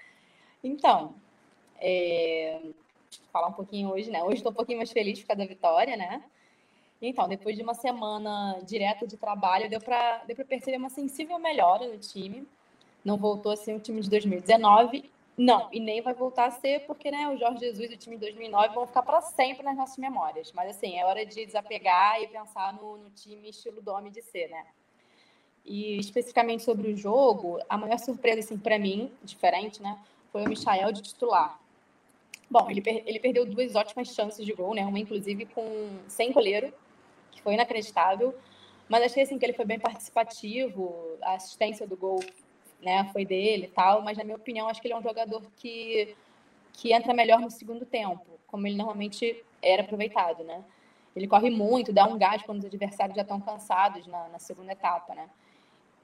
Então, 0.64 1.14
é... 1.80 2.60
falar 3.32 3.48
um 3.48 3.52
pouquinho 3.52 3.90
hoje, 3.90 4.10
né? 4.10 4.22
Hoje 4.22 4.36
estou 4.36 4.52
um 4.52 4.54
pouquinho 4.54 4.78
mais 4.78 4.92
feliz 4.92 5.18
por 5.18 5.28
causa 5.28 5.42
da 5.42 5.48
vitória, 5.48 5.96
né? 5.96 6.22
Então, 7.00 7.26
depois 7.26 7.56
de 7.56 7.62
uma 7.62 7.74
semana 7.74 8.60
direta 8.62 9.04
de 9.06 9.16
trabalho, 9.16 9.68
deu 9.68 9.80
para 9.80 10.18
deu 10.24 10.36
perceber 10.44 10.76
uma 10.76 10.90
sensível 10.90 11.36
melhora 11.38 11.88
no 11.88 11.98
time. 11.98 12.46
Não 13.04 13.16
voltou 13.16 13.50
a 13.50 13.56
ser 13.56 13.74
o 13.74 13.80
time 13.80 14.02
de 14.02 14.10
2019 14.10 15.10
não, 15.36 15.68
e 15.72 15.80
nem 15.80 16.02
vai 16.02 16.12
voltar 16.12 16.46
a 16.46 16.50
ser, 16.50 16.80
porque 16.86 17.10
né, 17.10 17.28
o 17.28 17.38
Jorge 17.38 17.60
Jesus 17.60 17.90
e 17.90 17.94
o 17.94 17.96
time 17.96 18.16
de 18.16 18.20
2009 18.20 18.74
vão 18.74 18.86
ficar 18.86 19.02
para 19.02 19.20
sempre 19.22 19.62
nas 19.62 19.76
nossas 19.76 19.96
memórias. 19.96 20.52
Mas, 20.52 20.76
assim, 20.76 20.98
é 20.98 21.06
hora 21.06 21.24
de 21.24 21.46
desapegar 21.46 22.20
e 22.20 22.28
pensar 22.28 22.74
no, 22.74 22.98
no 22.98 23.10
time 23.10 23.48
estilo 23.48 23.80
Dome 23.80 24.10
de 24.10 24.20
ser, 24.20 24.48
né? 24.48 24.66
E 25.64 25.98
especificamente 25.98 26.62
sobre 26.62 26.90
o 26.90 26.96
jogo, 26.96 27.58
a 27.68 27.78
maior 27.78 27.98
surpresa, 27.98 28.40
assim, 28.40 28.58
para 28.58 28.78
mim, 28.78 29.10
diferente, 29.22 29.80
né, 29.80 29.98
foi 30.30 30.44
o 30.44 30.48
Michael 30.48 30.92
de 30.92 31.02
titular. 31.02 31.58
Bom, 32.50 32.70
ele, 32.70 32.82
per 32.82 33.02
ele 33.06 33.18
perdeu 33.18 33.46
duas 33.46 33.74
ótimas 33.74 34.08
chances 34.08 34.44
de 34.44 34.52
gol, 34.52 34.74
né? 34.74 34.84
Uma, 34.84 34.98
inclusive, 34.98 35.46
com 35.46 35.98
sem 36.08 36.32
goleiro, 36.32 36.72
que 37.30 37.40
foi 37.40 37.54
inacreditável. 37.54 38.34
Mas 38.86 39.04
achei 39.04 39.22
assim, 39.22 39.38
que 39.38 39.46
ele 39.46 39.54
foi 39.54 39.64
bem 39.64 39.78
participativo, 39.78 41.16
a 41.22 41.34
assistência 41.34 41.86
do 41.86 41.96
gol 41.96 42.20
né, 42.82 43.08
foi 43.12 43.24
dele 43.24 43.66
e 43.66 43.68
tal, 43.68 44.02
mas 44.02 44.18
na 44.18 44.24
minha 44.24 44.36
opinião 44.36 44.68
acho 44.68 44.80
que 44.80 44.88
ele 44.88 44.94
é 44.94 44.98
um 44.98 45.02
jogador 45.02 45.42
que, 45.56 46.16
que 46.72 46.92
entra 46.92 47.14
melhor 47.14 47.40
no 47.40 47.50
segundo 47.50 47.86
tempo, 47.86 48.26
como 48.46 48.66
ele 48.66 48.76
normalmente 48.76 49.42
era 49.62 49.82
aproveitado, 49.82 50.42
né? 50.42 50.64
Ele 51.14 51.28
corre 51.28 51.50
muito, 51.50 51.92
dá 51.92 52.06
um 52.06 52.18
gás 52.18 52.42
quando 52.42 52.58
os 52.58 52.64
adversários 52.64 53.14
já 53.14 53.22
estão 53.22 53.40
cansados 53.40 54.06
na, 54.06 54.28
na 54.28 54.38
segunda 54.38 54.72
etapa, 54.72 55.14
né? 55.14 55.28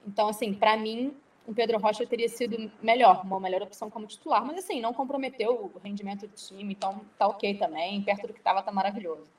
Então, 0.07 0.29
assim, 0.29 0.53
para 0.53 0.77
mim, 0.77 1.13
o 1.45 1.53
Pedro 1.53 1.79
Rocha 1.79 2.05
teria 2.05 2.29
sido 2.29 2.71
melhor, 2.81 3.21
uma 3.25 3.39
melhor 3.39 3.63
opção 3.63 3.89
como 3.89 4.07
titular, 4.07 4.45
mas 4.45 4.59
assim, 4.59 4.79
não 4.79 4.93
comprometeu 4.93 5.71
o 5.73 5.79
rendimento 5.79 6.27
do 6.27 6.35
time, 6.35 6.73
então 6.73 7.01
tá 7.17 7.27
ok 7.27 7.55
também, 7.55 8.01
perto 8.03 8.27
do 8.27 8.33
que 8.33 8.39
estava 8.39 8.61
tá 8.61 8.71
maravilhoso. 8.71 9.29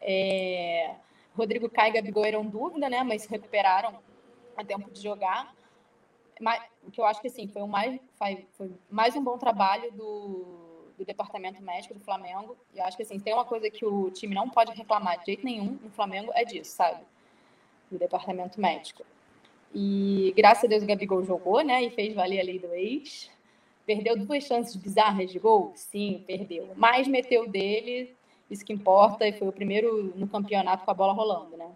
É... 0.00 0.94
Rodrigo 1.34 1.68
Caio 1.68 1.90
e 1.90 1.94
Gabigol 1.94 2.24
eram 2.24 2.44
dúvida, 2.44 2.88
né, 2.90 3.02
mas 3.02 3.26
recuperaram 3.26 3.98
a 4.56 4.64
tempo 4.64 4.90
de 4.90 5.00
jogar 5.00 5.52
o 6.86 6.90
que 6.90 7.00
eu 7.00 7.04
acho 7.04 7.20
que 7.20 7.28
assim, 7.28 7.46
foi, 7.48 7.62
um 7.62 7.68
mais, 7.68 8.00
foi, 8.18 8.46
foi 8.52 8.70
mais 8.90 9.14
um 9.14 9.22
bom 9.22 9.36
trabalho 9.36 9.92
do, 9.92 10.92
do 10.96 11.04
departamento 11.04 11.62
médico 11.62 11.94
do 11.94 12.00
Flamengo. 12.00 12.56
E 12.74 12.78
eu 12.78 12.84
acho 12.84 12.96
que 12.96 13.02
assim, 13.02 13.18
tem 13.18 13.34
uma 13.34 13.44
coisa 13.44 13.70
que 13.70 13.84
o 13.84 14.10
time 14.10 14.34
não 14.34 14.48
pode 14.48 14.72
reclamar 14.72 15.18
de 15.20 15.26
jeito 15.26 15.44
nenhum 15.44 15.78
no 15.82 15.90
Flamengo, 15.90 16.30
é 16.34 16.44
disso, 16.44 16.72
sabe? 16.72 17.00
Do 17.90 17.98
departamento 17.98 18.60
médico. 18.60 19.04
E 19.74 20.32
graças 20.36 20.64
a 20.64 20.68
Deus 20.68 20.82
o 20.82 20.86
Gabigol 20.86 21.24
jogou, 21.24 21.62
né? 21.62 21.82
E 21.82 21.90
fez 21.90 22.14
valer 22.14 22.40
a 22.40 22.44
lei 22.44 22.58
do 22.58 22.72
ex. 22.74 23.30
Perdeu 23.86 24.16
duas 24.16 24.44
chances 24.44 24.76
bizarras 24.76 25.30
de 25.30 25.38
gol? 25.38 25.72
Sim, 25.74 26.22
perdeu. 26.26 26.70
Mas 26.76 27.08
meteu 27.08 27.48
dele, 27.48 28.14
isso 28.50 28.64
que 28.64 28.72
importa, 28.72 29.26
e 29.26 29.32
foi 29.32 29.48
o 29.48 29.52
primeiro 29.52 30.12
no 30.16 30.28
campeonato 30.28 30.84
com 30.84 30.90
a 30.90 30.94
bola 30.94 31.12
rolando, 31.12 31.56
né? 31.56 31.70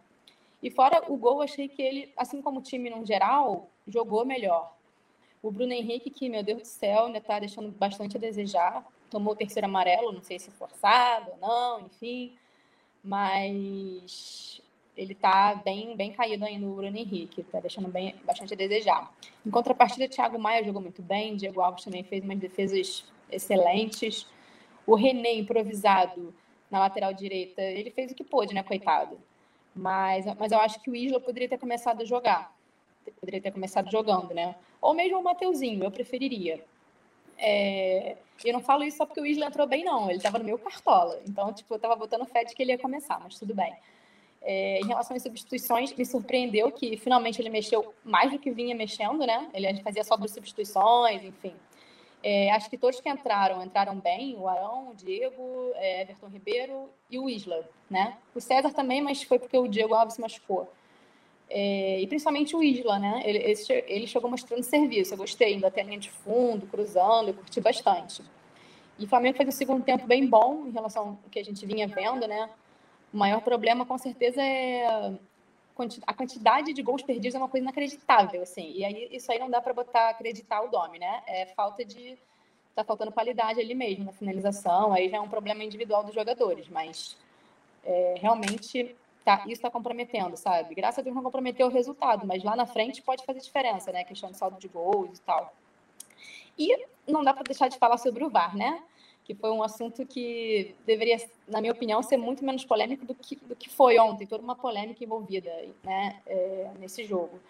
E 0.64 0.70
fora 0.70 1.04
o 1.12 1.16
gol, 1.18 1.42
achei 1.42 1.68
que 1.68 1.82
ele, 1.82 2.10
assim 2.16 2.40
como 2.40 2.60
o 2.60 2.62
time 2.62 2.88
no 2.88 3.04
geral, 3.04 3.68
jogou 3.86 4.24
melhor. 4.24 4.74
O 5.42 5.50
Bruno 5.50 5.74
Henrique, 5.74 6.08
que, 6.08 6.26
meu 6.26 6.42
Deus 6.42 6.62
do 6.62 6.66
céu, 6.66 7.04
ainda 7.04 7.18
está 7.18 7.38
deixando 7.38 7.70
bastante 7.70 8.16
a 8.16 8.20
desejar. 8.20 8.82
Tomou 9.10 9.34
o 9.34 9.36
terceiro 9.36 9.66
amarelo, 9.66 10.10
não 10.10 10.22
sei 10.22 10.38
se 10.38 10.50
forçado 10.50 11.32
ou 11.32 11.36
não, 11.36 11.80
enfim. 11.82 12.34
Mas 13.04 14.62
ele 14.96 15.12
está 15.12 15.54
bem, 15.54 15.94
bem 15.94 16.12
caído 16.12 16.46
ainda 16.46 16.66
no 16.66 16.76
Bruno 16.76 16.96
Henrique, 16.96 17.42
está 17.42 17.60
deixando 17.60 17.88
bem, 17.88 18.14
bastante 18.24 18.54
a 18.54 18.56
desejar. 18.56 19.12
Em 19.44 19.50
contrapartida, 19.50 20.08
Thiago 20.08 20.38
Maia 20.38 20.64
jogou 20.64 20.80
muito 20.80 21.02
bem, 21.02 21.36
Diego 21.36 21.60
Alves 21.60 21.84
também 21.84 22.04
fez 22.04 22.24
umas 22.24 22.38
defesas 22.38 23.04
excelentes. 23.30 24.26
O 24.86 24.94
René, 24.94 25.34
improvisado 25.34 26.34
na 26.70 26.78
lateral 26.78 27.12
direita, 27.12 27.60
ele 27.60 27.90
fez 27.90 28.12
o 28.12 28.14
que 28.14 28.24
pôde, 28.24 28.54
né, 28.54 28.62
coitado. 28.62 29.20
Mas, 29.74 30.24
mas 30.38 30.52
eu 30.52 30.58
acho 30.58 30.80
que 30.80 30.90
o 30.90 30.96
Isla 30.96 31.20
poderia 31.20 31.48
ter 31.48 31.58
começado 31.58 32.02
a 32.02 32.04
jogar 32.04 32.54
poderia 33.12 33.40
ter 33.40 33.52
começado 33.52 33.90
jogando, 33.90 34.32
né? 34.34 34.54
Ou 34.80 34.94
mesmo 34.94 35.18
o 35.18 35.22
Mateuzinho, 35.22 35.84
eu 35.84 35.90
preferiria. 35.90 36.62
É... 37.38 38.16
Eu 38.44 38.52
não 38.52 38.60
falo 38.60 38.84
isso 38.84 38.98
só 38.98 39.06
porque 39.06 39.20
o 39.20 39.26
Isla 39.26 39.46
entrou 39.46 39.66
bem, 39.66 39.84
não. 39.84 40.08
Ele 40.08 40.18
estava 40.18 40.38
no 40.38 40.44
meu 40.44 40.58
cartola. 40.58 41.20
Então, 41.26 41.52
tipo, 41.52 41.72
eu 41.72 41.76
estava 41.76 41.96
botando 41.96 42.24
fé 42.26 42.44
de 42.44 42.54
que 42.54 42.62
ele 42.62 42.72
ia 42.72 42.78
começar, 42.78 43.18
mas 43.20 43.38
tudo 43.38 43.54
bem. 43.54 43.74
É... 44.42 44.80
em 44.80 44.86
relação 44.86 45.16
às 45.16 45.22
substituições, 45.22 45.92
me 45.94 46.04
surpreendeu 46.04 46.70
que 46.70 46.96
finalmente 46.96 47.40
ele 47.40 47.50
mexeu 47.50 47.94
mais 48.04 48.30
do 48.30 48.38
que 48.38 48.50
vinha 48.50 48.74
mexendo, 48.74 49.26
né? 49.26 49.48
Ele 49.54 49.80
fazia 49.82 50.04
só 50.04 50.16
duas 50.16 50.32
substituições, 50.32 51.22
enfim. 51.24 51.54
É, 52.26 52.50
acho 52.52 52.70
que 52.70 52.78
todos 52.78 53.02
que 53.02 53.08
entraram, 53.10 53.62
entraram 53.62 53.96
bem, 54.00 54.34
o 54.38 54.48
Arão, 54.48 54.88
o 54.88 54.94
Diego, 54.94 55.72
é, 55.74 56.00
Everton 56.00 56.28
Ribeiro 56.28 56.88
e 57.10 57.18
o 57.18 57.28
Isla, 57.28 57.68
né? 57.90 58.16
O 58.34 58.40
César 58.40 58.72
também, 58.72 59.02
mas 59.02 59.22
foi 59.22 59.38
porque 59.38 59.58
o 59.58 59.68
Diego 59.68 59.92
Alves 59.92 60.14
se 60.14 60.22
machucou. 60.22 60.72
É, 61.50 62.00
e 62.00 62.06
principalmente 62.06 62.56
o 62.56 62.62
Isla, 62.62 62.98
né? 62.98 63.22
Ele, 63.26 63.54
ele 63.86 64.06
chegou 64.06 64.30
mostrando 64.30 64.62
serviço. 64.62 65.12
Eu 65.12 65.18
gostei, 65.18 65.52
indo 65.52 65.66
até 65.66 65.82
a 65.82 65.84
linha 65.84 65.98
de 65.98 66.10
fundo, 66.10 66.66
cruzando, 66.66 67.28
eu 67.28 67.34
curti 67.34 67.60
bastante. 67.60 68.22
E 68.98 69.04
o 69.04 69.08
Flamengo 69.08 69.36
fez 69.36 69.46
um 69.46 69.52
segundo 69.52 69.84
tempo 69.84 70.06
bem 70.06 70.26
bom 70.26 70.66
em 70.66 70.70
relação 70.70 71.18
ao 71.22 71.30
que 71.30 71.38
a 71.38 71.44
gente 71.44 71.66
vinha 71.66 71.86
vendo, 71.86 72.26
né? 72.26 72.48
O 73.12 73.18
maior 73.18 73.42
problema, 73.42 73.84
com 73.84 73.98
certeza, 73.98 74.40
é 74.40 75.12
a 76.06 76.14
quantidade 76.14 76.72
de 76.72 76.82
gols 76.82 77.02
perdidos 77.02 77.34
é 77.34 77.38
uma 77.38 77.48
coisa 77.48 77.64
inacreditável, 77.64 78.42
assim. 78.42 78.72
E 78.74 78.84
aí 78.84 79.08
isso 79.10 79.30
aí 79.32 79.38
não 79.38 79.50
dá 79.50 79.60
para 79.60 79.72
botar 79.72 80.10
acreditar 80.10 80.62
o 80.62 80.68
Domi, 80.68 80.98
né? 80.98 81.22
É 81.26 81.46
falta 81.46 81.84
de 81.84 82.16
tá 82.74 82.82
faltando 82.82 83.12
qualidade 83.12 83.60
ali 83.60 83.74
mesmo 83.74 84.04
na 84.04 84.12
finalização. 84.12 84.92
Aí 84.92 85.08
já 85.08 85.16
é 85.16 85.20
um 85.20 85.28
problema 85.28 85.64
individual 85.64 86.04
dos 86.04 86.14
jogadores, 86.14 86.68
mas 86.68 87.16
é, 87.84 88.14
realmente 88.18 88.94
tá, 89.24 89.42
isso 89.42 89.52
está 89.52 89.70
comprometendo, 89.70 90.36
sabe? 90.36 90.74
Graças 90.74 90.98
a 90.98 91.02
Deus 91.02 91.14
não 91.14 91.22
comprometeu 91.22 91.66
o 91.66 91.70
resultado, 91.70 92.26
mas 92.26 92.42
lá 92.42 92.54
na 92.54 92.66
frente 92.66 93.02
pode 93.02 93.24
fazer 93.24 93.40
diferença, 93.40 93.92
né? 93.92 94.04
Questão 94.04 94.30
de 94.30 94.36
saldo 94.36 94.58
de 94.58 94.68
gols 94.68 95.18
e 95.18 95.22
tal. 95.22 95.54
E 96.58 96.86
não 97.06 97.24
dá 97.24 97.32
para 97.32 97.42
deixar 97.42 97.68
de 97.68 97.78
falar 97.78 97.98
sobre 97.98 98.24
o 98.24 98.30
VAR, 98.30 98.56
né? 98.56 98.82
Que 99.24 99.34
foi 99.34 99.50
um 99.50 99.62
assunto 99.62 100.04
que 100.06 100.74
deveria, 100.84 101.16
na 101.48 101.60
minha 101.60 101.72
opinião, 101.72 102.02
ser 102.02 102.18
muito 102.18 102.44
menos 102.44 102.64
polêmico 102.64 103.06
do 103.06 103.14
que, 103.14 103.36
do 103.36 103.56
que 103.56 103.70
foi 103.70 103.98
ontem, 103.98 104.26
toda 104.26 104.44
uma 104.44 104.54
polêmica 104.54 105.02
envolvida 105.02 105.50
né, 105.82 106.20
é, 106.26 106.70
nesse 106.78 107.04
jogo. 107.04 107.40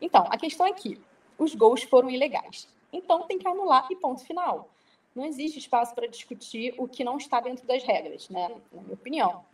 Então, 0.00 0.26
a 0.28 0.36
questão 0.36 0.66
é 0.66 0.72
que 0.72 1.00
os 1.38 1.54
gols 1.54 1.82
foram 1.82 2.10
ilegais. 2.10 2.68
Então 2.92 3.22
tem 3.22 3.38
que 3.38 3.48
anular 3.48 3.86
e 3.90 3.96
ponto 3.96 4.24
final. 4.24 4.68
Não 5.14 5.24
existe 5.24 5.58
espaço 5.58 5.94
para 5.94 6.06
discutir 6.06 6.74
o 6.76 6.86
que 6.86 7.04
não 7.04 7.16
está 7.16 7.40
dentro 7.40 7.66
das 7.66 7.82
regras, 7.82 8.28
né? 8.28 8.48
Na 8.72 8.82
minha 8.82 8.94
opinião. 8.94 9.44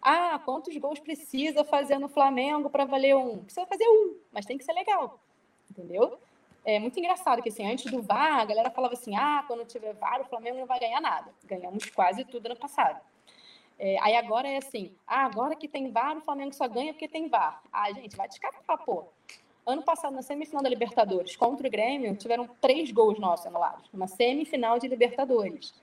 Ah, 0.00 0.38
quantos 0.44 0.76
gols 0.76 0.98
precisa 0.98 1.64
fazer 1.64 1.98
no 1.98 2.08
Flamengo 2.08 2.68
para 2.68 2.84
valer 2.84 3.16
um? 3.16 3.38
Precisa 3.44 3.66
fazer 3.66 3.88
um, 3.88 4.16
mas 4.32 4.44
tem 4.44 4.58
que 4.58 4.64
ser 4.64 4.72
legal. 4.72 5.18
Entendeu? 5.70 6.18
É 6.64 6.78
muito 6.78 6.98
engraçado 6.98 7.42
que 7.42 7.50
assim, 7.50 7.66
antes 7.70 7.90
do 7.90 8.00
VAR, 8.00 8.40
a 8.40 8.44
galera 8.44 8.70
falava 8.70 8.94
assim: 8.94 9.14
ah, 9.14 9.44
quando 9.46 9.64
tiver 9.66 9.92
VAR, 9.94 10.20
o 10.20 10.24
Flamengo 10.24 10.58
não 10.58 10.66
vai 10.66 10.80
ganhar 10.80 11.00
nada. 11.00 11.30
Ganhamos 11.44 11.84
quase 11.90 12.24
tudo 12.24 12.48
no 12.48 12.56
passado. 12.56 13.00
É, 13.78 13.98
aí 14.00 14.16
agora 14.16 14.48
é 14.48 14.56
assim, 14.56 14.92
ah, 15.06 15.24
agora 15.24 15.56
que 15.56 15.68
tem 15.68 15.90
VAR, 15.90 16.16
o 16.16 16.20
Flamengo 16.20 16.54
só 16.54 16.66
ganha 16.68 16.92
porque 16.92 17.08
tem 17.08 17.28
VAR. 17.28 17.62
Ah, 17.72 17.92
gente, 17.92 18.16
vai 18.16 18.28
descartar, 18.28 18.78
pô. 18.78 19.04
Ano 19.66 19.82
passado, 19.82 20.14
na 20.14 20.22
semifinal 20.22 20.62
da 20.62 20.68
Libertadores, 20.68 21.36
contra 21.36 21.66
o 21.66 21.70
Grêmio, 21.70 22.14
tiveram 22.16 22.46
três 22.60 22.90
gols 22.92 23.18
nossos 23.18 23.46
anulados. 23.46 23.88
Uma 23.92 24.06
semifinal 24.06 24.78
de 24.78 24.86
Libertadores. 24.86 25.74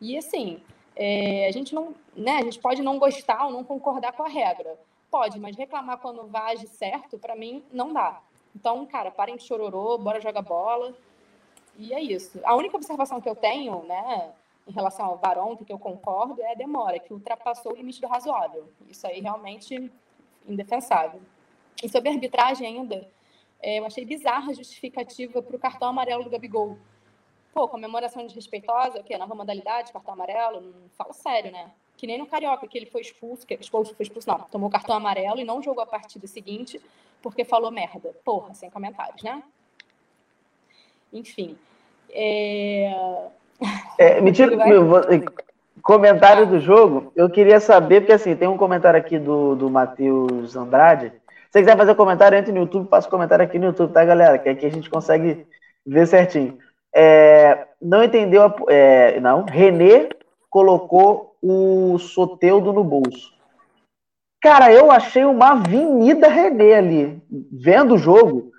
E 0.00 0.16
assim, 0.18 0.60
é, 0.96 1.46
a 1.46 1.52
gente 1.52 1.74
não, 1.74 1.94
né, 2.14 2.38
a 2.38 2.42
gente 2.42 2.58
pode 2.58 2.82
não 2.82 2.98
gostar 2.98 3.46
ou 3.46 3.52
não 3.52 3.64
concordar 3.64 4.12
com 4.12 4.22
a 4.22 4.28
regra. 4.28 4.78
Pode, 5.10 5.38
mas 5.40 5.56
reclamar 5.56 5.98
quando 5.98 6.28
agir 6.36 6.68
certo, 6.68 7.18
para 7.18 7.34
mim, 7.34 7.64
não 7.72 7.92
dá. 7.92 8.20
Então, 8.54 8.84
cara, 8.86 9.10
parem 9.10 9.36
de 9.36 9.44
chororô, 9.44 9.96
bora 9.98 10.20
jogar 10.20 10.42
bola. 10.42 10.94
E 11.78 11.94
é 11.94 12.00
isso. 12.00 12.40
A 12.44 12.54
única 12.54 12.76
observação 12.76 13.20
que 13.20 13.28
eu 13.28 13.36
tenho, 13.36 13.82
né, 13.84 14.32
em 14.66 14.72
relação 14.72 15.06
ao 15.06 15.16
VAR 15.16 15.38
ontem, 15.38 15.64
que 15.64 15.72
eu 15.72 15.78
concordo, 15.78 16.42
é 16.42 16.52
a 16.52 16.54
demora, 16.54 16.98
que 16.98 17.12
ultrapassou 17.12 17.72
o 17.72 17.76
limite 17.76 18.00
do 18.00 18.06
razoável. 18.06 18.68
Isso 18.88 19.06
aí 19.06 19.20
realmente 19.20 19.90
indefensável. 20.46 21.20
E 21.82 21.88
sobre 21.88 22.10
a 22.10 22.12
arbitragem 22.12 22.66
ainda, 22.66 23.08
é, 23.62 23.78
eu 23.78 23.86
achei 23.86 24.04
bizarra 24.04 24.50
a 24.50 24.54
justificativa 24.54 25.42
para 25.42 25.56
o 25.56 25.58
cartão 25.58 25.88
amarelo 25.88 26.24
do 26.24 26.30
Gabigol. 26.30 26.78
Pô, 27.52 27.66
comemoração 27.68 28.26
desrespeitosa, 28.26 29.00
o 29.00 29.04
quê? 29.04 29.16
Nova 29.16 29.34
modalidade, 29.34 29.92
cartão 29.92 30.14
amarelo? 30.14 30.72
Fala 30.96 31.12
sério, 31.12 31.50
né? 31.50 31.70
Que 32.00 32.06
nem 32.06 32.16
no 32.16 32.24
Carioca, 32.24 32.66
que 32.66 32.78
ele 32.78 32.86
foi 32.86 33.02
expulso, 33.02 33.46
que 33.46 33.52
expulso, 33.52 33.94
foi 33.94 34.04
expulso, 34.04 34.26
não, 34.26 34.38
tomou 34.50 34.70
cartão 34.70 34.96
amarelo 34.96 35.38
e 35.38 35.44
não 35.44 35.62
jogou 35.62 35.82
a 35.82 35.86
partida 35.86 36.26
seguinte 36.26 36.80
porque 37.20 37.44
falou 37.44 37.70
merda. 37.70 38.14
Porra, 38.24 38.54
sem 38.54 38.70
comentários, 38.70 39.22
né? 39.22 39.42
Enfim. 41.12 41.58
É... 42.08 43.26
É, 43.98 44.18
me 44.22 44.32
tira, 44.32 44.56
meu, 44.64 44.90
comentário 45.82 46.46
do 46.46 46.58
jogo, 46.58 47.12
eu 47.14 47.28
queria 47.28 47.60
saber, 47.60 48.00
porque 48.00 48.14
assim, 48.14 48.34
tem 48.34 48.48
um 48.48 48.56
comentário 48.56 48.98
aqui 48.98 49.18
do, 49.18 49.54
do 49.54 49.68
Matheus 49.68 50.56
Andrade. 50.56 51.12
Se 51.50 51.52
você 51.52 51.58
quiser 51.58 51.76
fazer 51.76 51.94
comentário, 51.96 52.38
entre 52.38 52.50
no 52.50 52.60
YouTube, 52.60 52.88
faça 52.88 53.10
comentário 53.10 53.44
aqui 53.44 53.58
no 53.58 53.66
YouTube, 53.66 53.92
tá, 53.92 54.02
galera? 54.06 54.38
Que 54.38 54.48
aqui 54.48 54.64
a 54.64 54.70
gente 54.70 54.88
consegue 54.88 55.46
ver 55.84 56.06
certinho. 56.06 56.56
É, 56.94 57.66
não 57.78 58.02
entendeu, 58.02 58.42
a, 58.42 58.56
é, 58.70 59.20
não, 59.20 59.44
Renê 59.44 60.08
colocou 60.50 61.36
o 61.40 61.96
Soteudo 61.98 62.72
no 62.72 62.84
bolso. 62.84 63.32
Cara, 64.42 64.72
eu 64.72 64.90
achei 64.90 65.24
uma 65.24 65.52
avenida 65.52 66.28
Renê 66.28 66.74
ali, 66.74 67.22
vendo 67.52 67.94
o 67.94 67.98
jogo, 67.98 68.50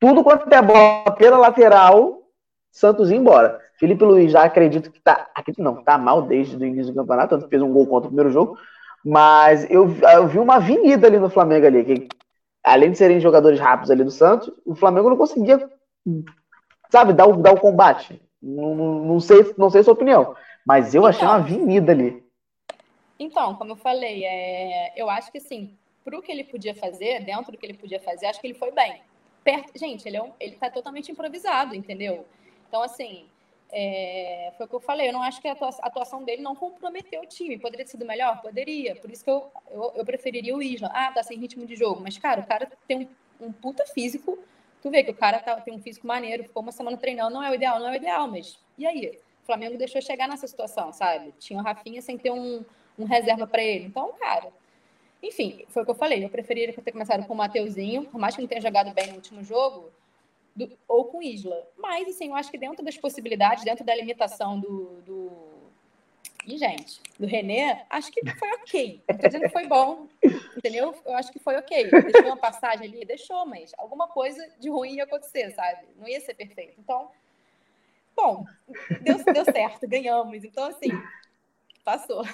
tudo 0.00 0.24
quanto 0.24 0.52
é 0.52 0.62
bola 0.62 1.10
pela 1.16 1.38
lateral, 1.38 2.22
Santos 2.70 3.10
embora. 3.10 3.60
Felipe 3.78 4.04
Luiz 4.04 4.32
já 4.32 4.44
acredito 4.44 4.90
que 4.90 5.00
tá. 5.00 5.28
Acredito 5.34 5.62
não, 5.62 5.82
tá 5.82 5.98
mal 5.98 6.22
desde 6.22 6.56
o 6.56 6.64
início 6.64 6.92
do 6.92 7.00
campeonato, 7.00 7.36
tanto 7.36 7.48
fez 7.48 7.62
um 7.62 7.72
gol 7.72 7.86
contra 7.86 8.06
o 8.06 8.10
primeiro 8.10 8.30
jogo. 8.30 8.56
Mas 9.04 9.68
eu, 9.70 9.88
eu 10.12 10.26
vi 10.26 10.38
uma 10.38 10.56
avenida 10.56 11.06
ali 11.06 11.18
no 11.18 11.30
Flamengo 11.30 11.66
ali. 11.66 11.84
Que, 11.84 12.08
além 12.64 12.92
de 12.92 12.98
serem 12.98 13.20
jogadores 13.20 13.58
rápidos 13.58 13.90
ali 13.90 14.04
do 14.04 14.10
Santos, 14.10 14.52
o 14.64 14.74
Flamengo 14.74 15.10
não 15.10 15.16
conseguia, 15.16 15.68
sabe, 16.90 17.12
dar 17.12 17.26
o, 17.26 17.36
dar 17.36 17.54
o 17.54 17.60
combate. 17.60 18.20
Não, 18.40 18.74
não, 18.74 19.20
sei, 19.20 19.54
não 19.56 19.70
sei 19.70 19.80
a 19.80 19.84
sua 19.84 19.94
opinião. 19.94 20.34
Mas 20.68 20.94
eu 20.94 21.00
então, 21.00 21.08
achei 21.08 21.26
uma 21.26 21.36
avenida 21.36 21.92
ali. 21.92 22.22
Então, 23.18 23.54
como 23.54 23.72
eu 23.72 23.76
falei, 23.76 24.22
é, 24.26 24.92
eu 24.94 25.08
acho 25.08 25.32
que 25.32 25.38
assim, 25.38 25.74
pro 26.04 26.20
que 26.20 26.30
ele 26.30 26.44
podia 26.44 26.74
fazer, 26.74 27.24
dentro 27.24 27.50
do 27.50 27.56
que 27.56 27.64
ele 27.64 27.72
podia 27.72 27.98
fazer, 27.98 28.26
acho 28.26 28.38
que 28.38 28.46
ele 28.46 28.52
foi 28.52 28.70
bem. 28.70 29.00
Perto, 29.42 29.72
gente, 29.78 30.06
ele, 30.06 30.18
é 30.18 30.22
um, 30.22 30.30
ele 30.38 30.56
tá 30.56 30.68
totalmente 30.68 31.10
improvisado, 31.10 31.74
entendeu? 31.74 32.26
Então, 32.68 32.82
assim, 32.82 33.24
é, 33.72 34.52
foi 34.58 34.66
o 34.66 34.68
que 34.68 34.74
eu 34.74 34.80
falei, 34.80 35.08
eu 35.08 35.12
não 35.14 35.22
acho 35.22 35.40
que 35.40 35.48
a 35.48 35.56
atuação 35.80 36.22
dele 36.22 36.42
não 36.42 36.54
comprometeu 36.54 37.22
o 37.22 37.26
time. 37.26 37.58
Poderia 37.58 37.86
ter 37.86 37.92
sido 37.92 38.04
melhor? 38.04 38.38
Poderia. 38.42 38.94
Por 38.94 39.10
isso 39.10 39.24
que 39.24 39.30
eu, 39.30 39.50
eu, 39.70 39.92
eu 39.96 40.04
preferiria 40.04 40.54
o 40.54 40.62
Isla. 40.62 40.90
Ah, 40.92 41.10
tá 41.10 41.22
sem 41.22 41.38
ritmo 41.38 41.64
de 41.64 41.76
jogo. 41.76 42.02
Mas, 42.02 42.18
cara, 42.18 42.42
o 42.42 42.46
cara 42.46 42.70
tem 42.86 43.08
um, 43.40 43.46
um 43.46 43.52
puta 43.52 43.86
físico. 43.86 44.38
Tu 44.82 44.90
vê 44.90 45.02
que 45.02 45.12
o 45.12 45.16
cara 45.16 45.38
tá, 45.38 45.58
tem 45.62 45.74
um 45.74 45.80
físico 45.80 46.06
maneiro, 46.06 46.44
ficou 46.44 46.62
uma 46.62 46.72
semana 46.72 46.98
treinando, 46.98 47.32
não 47.32 47.42
é 47.42 47.50
o 47.50 47.54
ideal, 47.54 47.80
não 47.80 47.88
é 47.88 47.92
o 47.92 47.96
ideal, 47.96 48.28
mas 48.28 48.58
e 48.76 48.86
aí? 48.86 49.18
Flamengo 49.48 49.78
deixou 49.78 50.02
chegar 50.02 50.28
nessa 50.28 50.46
situação, 50.46 50.92
sabe? 50.92 51.32
Tinha 51.38 51.58
o 51.58 51.62
Rafinha 51.62 52.02
sem 52.02 52.18
ter 52.18 52.30
um, 52.30 52.62
um 52.98 53.06
reserva 53.06 53.46
para 53.46 53.62
ele. 53.62 53.86
Então, 53.86 54.12
cara, 54.12 54.52
enfim, 55.22 55.64
foi 55.68 55.82
o 55.82 55.84
que 55.86 55.90
eu 55.90 55.94
falei. 55.94 56.22
Eu 56.22 56.28
preferia 56.28 56.70
ter 56.70 56.92
começado 56.92 57.26
com 57.26 57.32
o 57.32 57.36
Mateuzinho, 57.36 58.04
por 58.04 58.20
mais 58.20 58.36
que 58.36 58.42
não 58.42 58.48
tenha 58.48 58.60
jogado 58.60 58.92
bem 58.92 59.06
no 59.06 59.14
último 59.14 59.42
jogo, 59.42 59.90
do, 60.54 60.70
ou 60.86 61.06
com 61.06 61.22
Isla. 61.22 61.66
Mas, 61.78 62.06
assim, 62.08 62.28
eu 62.28 62.34
acho 62.34 62.50
que 62.50 62.58
dentro 62.58 62.84
das 62.84 62.98
possibilidades, 62.98 63.64
dentro 63.64 63.86
da 63.86 63.94
limitação 63.94 64.60
do. 64.60 65.00
do... 65.06 65.32
E, 66.46 66.58
gente, 66.58 67.00
do 67.18 67.26
René, 67.26 67.86
acho 67.88 68.12
que 68.12 68.20
foi 68.38 68.52
ok. 68.52 69.02
Não 69.08 69.16
tô 69.16 69.26
dizendo 69.28 69.42
que 69.44 69.48
foi 69.48 69.66
bom, 69.66 70.08
entendeu? 70.58 70.94
Eu 71.06 71.16
acho 71.16 71.32
que 71.32 71.38
foi 71.38 71.56
ok. 71.56 71.90
Deixou 71.90 72.26
uma 72.26 72.36
passagem 72.36 72.86
ali, 72.86 73.02
deixou, 73.06 73.46
mas 73.46 73.72
alguma 73.78 74.08
coisa 74.08 74.46
de 74.60 74.68
ruim 74.68 74.96
ia 74.96 75.04
acontecer, 75.04 75.50
sabe? 75.52 75.86
Não 75.96 76.06
ia 76.06 76.20
ser 76.20 76.34
perfeito. 76.34 76.74
Então, 76.78 77.10
bom, 78.18 78.44
deu, 79.00 79.16
deu 79.32 79.44
certo, 79.44 79.88
ganhamos. 79.88 80.42
Então, 80.42 80.64
assim, 80.64 80.90
passou. 81.84 82.24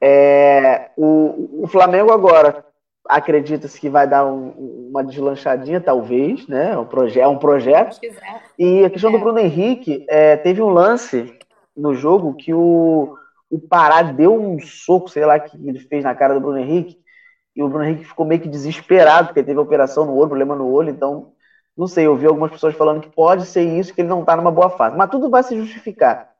É, 0.00 0.90
o, 0.96 1.64
o 1.64 1.66
Flamengo 1.66 2.12
agora 2.12 2.64
acredita-se 3.08 3.80
que 3.80 3.88
vai 3.88 4.06
dar 4.06 4.24
um, 4.26 4.88
uma 4.90 5.02
deslanchadinha, 5.02 5.80
talvez, 5.80 6.46
né? 6.46 6.78
Um 6.78 6.84
proje 6.84 7.18
é 7.18 7.26
um 7.26 7.38
projeto. 7.38 7.98
E 8.58 8.84
a 8.84 8.90
questão 8.90 9.10
é. 9.10 9.12
do 9.12 9.18
Bruno 9.18 9.38
Henrique, 9.38 10.06
é, 10.08 10.36
teve 10.36 10.62
um 10.62 10.68
lance 10.68 11.36
no 11.76 11.94
jogo 11.94 12.34
que 12.34 12.54
o, 12.54 13.16
o 13.50 13.58
Pará 13.58 14.02
deu 14.02 14.34
um 14.34 14.60
soco, 14.60 15.08
sei 15.08 15.24
lá, 15.24 15.38
que 15.40 15.56
ele 15.66 15.80
fez 15.80 16.04
na 16.04 16.14
cara 16.14 16.34
do 16.34 16.40
Bruno 16.40 16.58
Henrique, 16.58 16.98
e 17.56 17.62
o 17.62 17.68
Bruno 17.68 17.84
Henrique 17.84 18.04
ficou 18.04 18.24
meio 18.24 18.40
que 18.40 18.48
desesperado, 18.48 19.28
porque 19.28 19.42
teve 19.42 19.58
operação 19.58 20.04
no 20.04 20.14
olho, 20.14 20.28
problema 20.28 20.54
no 20.54 20.70
olho, 20.70 20.90
então, 20.90 21.32
não 21.78 21.86
sei, 21.86 22.06
eu 22.06 22.16
vi 22.16 22.26
algumas 22.26 22.50
pessoas 22.50 22.74
falando 22.74 23.00
que 23.00 23.08
pode 23.08 23.46
ser 23.46 23.62
isso, 23.62 23.94
que 23.94 24.00
ele 24.00 24.08
não 24.08 24.24
tá 24.24 24.34
numa 24.34 24.50
boa 24.50 24.68
fase. 24.68 24.96
Mas 24.96 25.08
tudo 25.10 25.30
vai 25.30 25.44
se 25.44 25.56
justificar. 25.56 26.34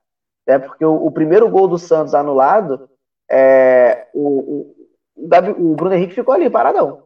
É 0.45 0.59
porque 0.59 0.85
o, 0.85 1.07
o 1.07 1.13
primeiro 1.13 1.49
gol 1.49 1.69
do 1.69 1.79
Santos 1.79 2.13
anulado, 2.13 2.91
é, 3.31 4.09
o, 4.13 4.67
o, 4.67 4.77
o 5.17 5.77
Bruno 5.77 5.95
Henrique 5.95 6.15
ficou 6.15 6.35
ali, 6.35 6.51
paradão. 6.51 7.05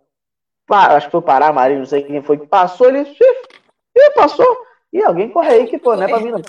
acho 0.70 1.08
que 1.08 1.12
foi 1.12 1.20
Pará, 1.20 1.52
Marinho, 1.52 1.80
não 1.80 1.86
sei 1.86 2.04
quem 2.04 2.22
foi 2.22 2.38
que 2.38 2.46
passou, 2.46 2.88
ele, 2.88 3.00
ele 3.94 4.10
passou. 4.14 4.46
E 4.90 5.02
alguém 5.02 5.28
corre 5.28 5.50
aí 5.50 5.66
que, 5.66 5.76
pô, 5.76 5.94
não 5.94 6.04
é 6.04 6.08
pra 6.08 6.20
mim 6.20 6.30
não. 6.30 6.40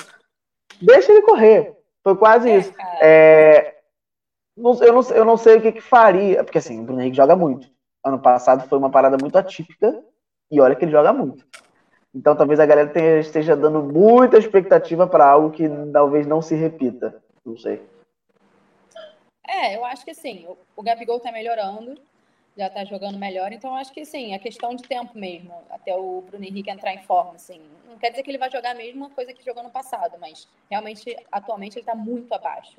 Deixa 0.82 1.12
ele 1.12 1.24
correr. 1.24 1.78
Foi 2.02 2.16
quase 2.16 2.50
é, 2.50 2.58
isso. 2.58 2.74
É, 3.02 3.76
eu, 4.56 4.94
não, 4.94 5.02
eu 5.10 5.26
não 5.26 5.36
sei 5.36 5.58
o 5.58 5.62
que, 5.62 5.74
que 5.74 5.82
faria, 5.82 6.46
porque 6.46 6.60
assim, 6.60 6.80
o 6.80 6.84
Bruno 6.84 7.02
Henrique 7.02 7.18
joga 7.18 7.36
muito. 7.36 7.68
Ano 8.06 8.20
passado 8.20 8.70
foi 8.70 8.78
uma 8.78 8.90
parada 8.90 9.18
muito 9.20 9.38
atípica, 9.38 10.02
e 10.50 10.62
olha 10.62 10.76
que 10.76 10.86
ele 10.86 10.92
joga 10.92 11.12
muito. 11.12 11.46
Então 12.14 12.36
talvez 12.36 12.60
a 12.60 12.66
galera 12.66 12.90
tenha, 12.90 13.20
esteja 13.20 13.56
dando 13.56 13.82
muita 13.82 14.38
expectativa 14.38 15.08
para 15.08 15.28
algo 15.28 15.50
que 15.50 15.68
talvez 15.92 16.28
não 16.28 16.42
se 16.42 16.56
repita. 16.56 17.22
Não 17.44 17.58
sei. 17.58 17.82
É, 19.48 19.76
eu 19.76 19.84
acho 19.84 20.06
que 20.06 20.14
sim. 20.14 20.48
O, 20.76 20.84
Gabigol 20.84 21.20
tá 21.20 21.32
melhorando, 21.32 21.96
já 22.56 22.70
tá 22.70 22.86
jogando 22.86 23.18
melhor, 23.18 23.52
então 23.52 23.76
acho 23.76 23.92
que 23.92 24.06
sim, 24.06 24.34
é 24.34 24.40
questão 24.40 24.76
de 24.76 24.84
tempo 24.84 25.18
mesmo, 25.18 25.54
até 25.70 25.96
o 25.96 26.22
Bruno 26.22 26.46
Henrique 26.46 26.70
entrar 26.70 26.94
em 26.94 27.02
forma, 27.04 27.34
assim. 27.36 27.62
Não 27.88 27.98
quer 27.98 28.12
dizer 28.12 28.24
que 28.24 28.30
ele 28.30 28.38
vai 28.38 28.52
jogar 28.52 28.72
a 28.72 28.76
mesma 28.76 29.10
coisa 29.10 29.34
que 29.34 29.44
jogou 29.44 29.64
no 29.64 29.70
passado, 29.70 30.18
mas 30.20 30.48
realmente, 30.70 31.16
atualmente, 31.32 31.78
ele 31.78 31.86
tá 31.86 31.96
muito 31.96 32.32
abaixo. 32.34 32.78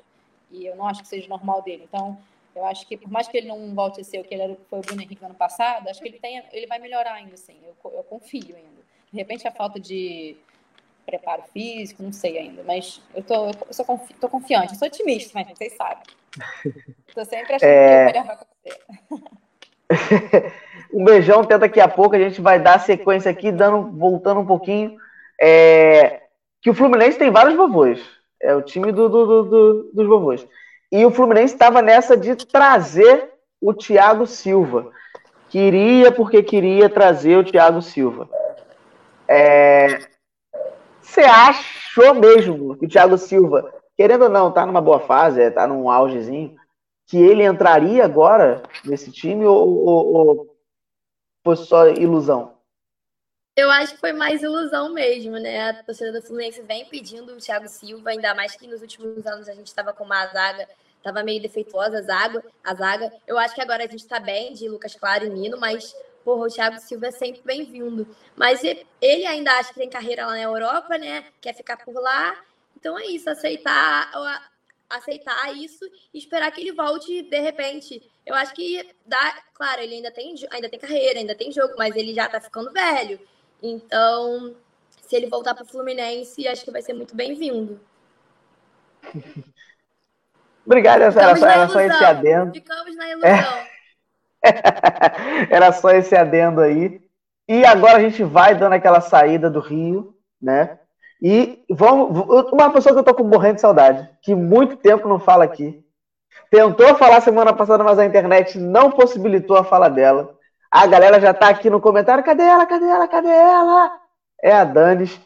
E 0.49 0.65
eu 0.65 0.75
não 0.75 0.87
acho 0.87 1.01
que 1.01 1.07
seja 1.07 1.27
normal 1.27 1.61
dele. 1.61 1.83
Então, 1.87 2.17
eu 2.55 2.65
acho 2.65 2.87
que, 2.87 2.95
por 2.95 3.11
mais 3.11 3.27
que 3.27 3.37
ele 3.37 3.47
não 3.47 3.75
volte 3.75 4.01
a 4.01 4.03
ser 4.03 4.19
o 4.19 4.23
que 4.23 4.33
ele 4.33 4.57
foi 4.69 4.79
o 4.79 4.81
Bruno 4.81 5.01
Henrique 5.01 5.21
no 5.21 5.27
ano 5.27 5.35
passado, 5.35 5.89
acho 5.89 6.01
que 6.01 6.07
ele, 6.07 6.19
tem, 6.19 6.41
ele 6.51 6.67
vai 6.67 6.79
melhorar 6.79 7.13
ainda, 7.13 7.33
assim. 7.33 7.55
Eu, 7.63 7.91
eu 7.91 8.03
confio 8.03 8.55
ainda. 8.55 8.85
De 9.15 9.21
repente, 9.21 9.47
a 9.47 9.51
falta 9.51 9.79
de 9.79 10.35
preparo 11.05 11.43
físico, 11.53 12.03
não 12.03 12.11
sei 12.11 12.37
ainda, 12.37 12.63
mas 12.67 13.01
eu 13.15 13.23
tô, 13.23 13.47
eu 13.47 13.73
sou 13.73 13.85
confi 13.85 14.13
tô 14.15 14.27
confiante, 14.27 14.73
eu 14.73 14.77
sou 14.79 14.89
otimista, 14.89 15.31
mas 15.33 15.47
vocês 15.47 15.71
sabem. 15.71 16.03
Tô 17.15 17.23
sempre 17.23 17.53
achando 17.53 17.69
é... 17.69 18.11
que 18.11 18.19
o 18.19 18.23
melhor 18.23 18.37
acontecer. 19.89 20.53
um 20.93 21.05
beijão, 21.05 21.39
até 21.39 21.57
daqui 21.57 21.79
a 21.79 21.87
pouco 21.87 22.13
a 22.13 22.19
gente 22.19 22.41
vai 22.41 22.59
dar 22.59 22.77
sequência 22.81 23.31
aqui, 23.31 23.53
dando, 23.53 23.89
voltando 23.97 24.41
um 24.41 24.45
pouquinho. 24.45 24.97
É... 25.41 26.23
Que 26.61 26.69
o 26.69 26.73
Fluminense 26.73 27.17
tem 27.17 27.31
vários 27.31 27.55
vovôs. 27.55 28.01
É 28.41 28.53
o 28.53 28.61
time 28.61 28.91
do, 28.91 29.07
do, 29.07 29.25
do, 29.25 29.43
do 29.43 29.91
dos 29.93 30.07
vovôs. 30.07 30.45
E 30.91 31.05
o 31.05 31.11
Fluminense 31.11 31.53
estava 31.53 31.81
nessa 31.81 32.17
de 32.17 32.35
trazer 32.35 33.31
o 33.61 33.73
Thiago 33.73 34.27
Silva. 34.27 34.91
Queria 35.49 36.11
porque 36.11 36.43
queria 36.43 36.89
trazer 36.89 37.37
o 37.37 37.45
Thiago 37.45 37.81
Silva. 37.81 38.29
É, 39.27 39.99
você 41.01 41.21
achou 41.21 42.13
mesmo 42.13 42.77
que 42.77 42.85
o 42.85 42.89
Thiago 42.89 43.17
Silva, 43.17 43.73
querendo 43.95 44.23
ou 44.23 44.29
não, 44.29 44.51
tá 44.51 44.65
numa 44.65 44.81
boa 44.81 44.99
fase, 44.99 45.41
é, 45.41 45.49
tá 45.49 45.65
num 45.67 45.89
augezinho, 45.89 46.55
que 47.07 47.17
ele 47.17 47.43
entraria 47.43 48.03
agora 48.03 48.63
nesse 48.83 49.11
time 49.11 49.45
ou, 49.45 49.85
ou, 49.85 50.13
ou 50.13 50.57
foi 51.43 51.55
só 51.55 51.87
ilusão? 51.89 52.55
Eu 53.55 53.71
acho 53.71 53.93
que 53.93 54.01
foi 54.01 54.11
mais 54.11 54.43
ilusão 54.43 54.93
mesmo, 54.93 55.33
né? 55.33 55.69
A 55.69 55.83
torcida 55.83 56.11
do 56.11 56.21
Fluminense 56.21 56.61
vem 56.61 56.85
pedindo 56.85 57.33
o 57.33 57.37
Thiago 57.37 57.69
Silva, 57.69 58.09
ainda 58.09 58.35
mais 58.35 58.55
que 58.55 58.67
nos 58.67 58.81
últimos 58.81 59.25
anos 59.25 59.47
a 59.47 59.53
gente 59.53 59.67
estava 59.67 59.93
com 59.93 60.03
uma 60.03 60.25
zaga 60.27 60.67
tava 61.05 61.21
meio 61.21 61.39
defeituosa 61.39 61.99
a 61.99 62.01
zaga, 62.01 62.43
a 62.63 62.73
zaga. 62.73 63.13
Eu 63.27 63.37
acho 63.37 63.53
que 63.53 63.61
agora 63.61 63.83
a 63.83 63.87
gente 63.87 64.07
tá 64.07 64.19
bem 64.19 64.53
de 64.53 64.67
Lucas 64.67 64.95
Claro 64.95 65.23
e 65.23 65.29
Nino, 65.29 65.55
mas 65.59 65.95
porra, 66.25 66.47
o 66.47 66.49
Thiago 66.49 66.79
Silva 66.79 67.07
é 67.07 67.11
sempre 67.11 67.41
bem-vindo. 67.45 68.07
Mas 68.35 68.61
ele 68.63 69.25
ainda 69.27 69.51
acha 69.53 69.69
que 69.71 69.79
tem 69.79 69.89
carreira 69.89 70.25
lá 70.25 70.33
na 70.33 70.41
Europa, 70.41 70.97
né? 70.97 71.25
Quer 71.39 71.53
ficar 71.53 71.77
por 71.77 71.93
lá. 71.93 72.35
Então 72.75 72.97
é 72.97 73.05
isso, 73.05 73.29
aceitar 73.29 74.11
aceitar 74.87 75.51
isso 75.55 75.83
e 76.13 76.17
esperar 76.19 76.51
que 76.51 76.61
ele 76.61 76.71
volte 76.71 77.23
de 77.23 77.39
repente. 77.39 78.01
Eu 78.25 78.35
acho 78.35 78.53
que 78.53 78.87
dá, 79.05 79.41
claro, 79.53 79.81
ele 79.81 79.95
ainda 79.95 80.11
tem, 80.11 80.35
ainda 80.51 80.69
tem 80.69 80.79
carreira, 80.79 81.19
ainda 81.19 81.35
tem 81.35 81.51
jogo, 81.51 81.73
mas 81.77 81.95
ele 81.95 82.13
já 82.13 82.27
tá 82.27 82.39
ficando 82.39 82.71
velho. 82.71 83.19
Então, 83.61 84.55
se 85.01 85.15
ele 85.15 85.27
voltar 85.27 85.53
para 85.55 85.63
o 85.63 85.67
Fluminense, 85.67 86.47
acho 86.47 86.63
que 86.63 86.71
vai 86.71 86.81
ser 86.81 86.93
muito 86.93 87.15
bem-vindo. 87.15 87.79
Obrigado, 90.65 91.01
era, 91.01 91.21
era 91.21 91.69
só 91.69 91.79
esse 91.79 92.03
adendo. 92.03 92.53
Ficamos 92.53 92.95
na 92.95 93.09
ilusão. 93.09 93.29
É. 93.29 93.74
era 95.49 95.71
só 95.71 95.91
esse 95.91 96.15
adendo 96.15 96.61
aí. 96.61 97.01
E 97.47 97.65
agora 97.65 97.97
a 97.97 98.01
gente 98.01 98.23
vai 98.23 98.55
dando 98.55 98.73
aquela 98.73 99.01
saída 99.01 99.49
do 99.49 99.59
Rio, 99.59 100.15
né? 100.41 100.79
E 101.21 101.63
vamos. 101.69 102.51
Uma 102.51 102.71
pessoa 102.71 102.93
que 102.93 102.99
eu 102.99 103.03
tô 103.03 103.13
com 103.13 103.23
morrendo 103.23 103.55
de 103.55 103.61
saudade, 103.61 104.09
que 104.21 104.33
muito 104.35 104.77
tempo 104.77 105.07
não 105.07 105.19
fala 105.19 105.43
aqui. 105.43 105.83
Tentou 106.49 106.95
falar 106.95 107.21
semana 107.21 107.53
passada, 107.53 107.83
mas 107.83 107.99
a 107.99 108.05
internet 108.05 108.57
não 108.57 108.91
possibilitou 108.91 109.57
a 109.57 109.63
fala 109.63 109.89
dela. 109.89 110.35
A 110.71 110.85
galera 110.87 111.19
já 111.19 111.33
tá 111.33 111.49
aqui 111.49 111.69
no 111.69 111.81
comentário: 111.81 112.23
cadê 112.23 112.43
ela? 112.43 112.65
Cadê 112.65 112.85
ela? 112.85 113.07
Cadê 113.07 113.29
ela? 113.29 113.91
É 114.41 114.51
a 114.51 114.63
Danis. 114.63 115.19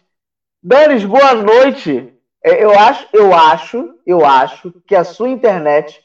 Danis, 0.61 1.05
boa 1.05 1.33
noite. 1.33 2.13
É, 2.43 2.63
eu 2.63 2.71
acho, 2.71 3.07
eu 3.11 3.33
acho, 3.33 3.95
eu 4.05 4.25
acho 4.25 4.71
que 4.87 4.95
a 4.95 5.03
sua 5.03 5.29
internet 5.29 6.01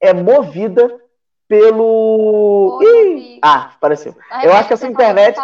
é 0.00 0.12
movida 0.12 1.00
pelo. 1.54 2.80
Ih! 2.82 3.38
Ah, 3.40 3.70
apareceu. 3.76 4.14
Eu 4.42 4.52
acho 4.52 4.68
que 4.68 4.74
a 4.74 4.76
sua 4.76 4.88
internet 4.88 5.38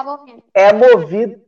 é 0.52 0.72
movida. 0.72 1.40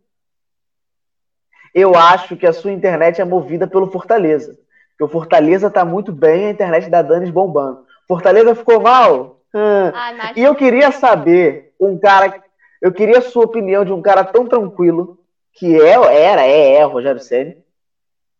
Eu 1.75 1.97
acho 1.97 2.37
que 2.37 2.47
a 2.47 2.53
sua 2.53 2.71
internet 2.71 3.21
é 3.21 3.25
movida 3.25 3.67
pelo 3.67 3.91
Fortaleza. 3.91 4.59
Porque 4.91 5.05
o 5.05 5.09
Fortaleza 5.09 5.71
tá 5.71 5.85
muito 5.85 6.13
bem, 6.13 6.47
a 6.47 6.51
internet 6.51 6.89
da 6.89 7.03
Danis 7.03 7.31
bombando. 7.31 7.85
Fortaleza 8.07 8.55
ficou 8.55 8.81
mal? 8.81 9.41
Hum. 9.55 9.91
E 10.37 10.43
eu 10.43 10.55
queria 10.55 10.93
saber, 10.93 11.73
um 11.81 11.99
cara. 11.99 12.43
Eu 12.81 12.93
queria 12.93 13.19
a 13.19 13.23
sua 13.23 13.45
opinião 13.45 13.85
de 13.85 13.93
um 13.93 14.03
cara 14.03 14.25
tão 14.25 14.47
tranquilo, 14.47 15.19
que 15.55 15.81
é, 15.81 15.93
era, 15.93 16.43
é, 16.43 16.75
é, 16.75 16.85
Rogério 16.85 17.21
Senna. 17.21 17.57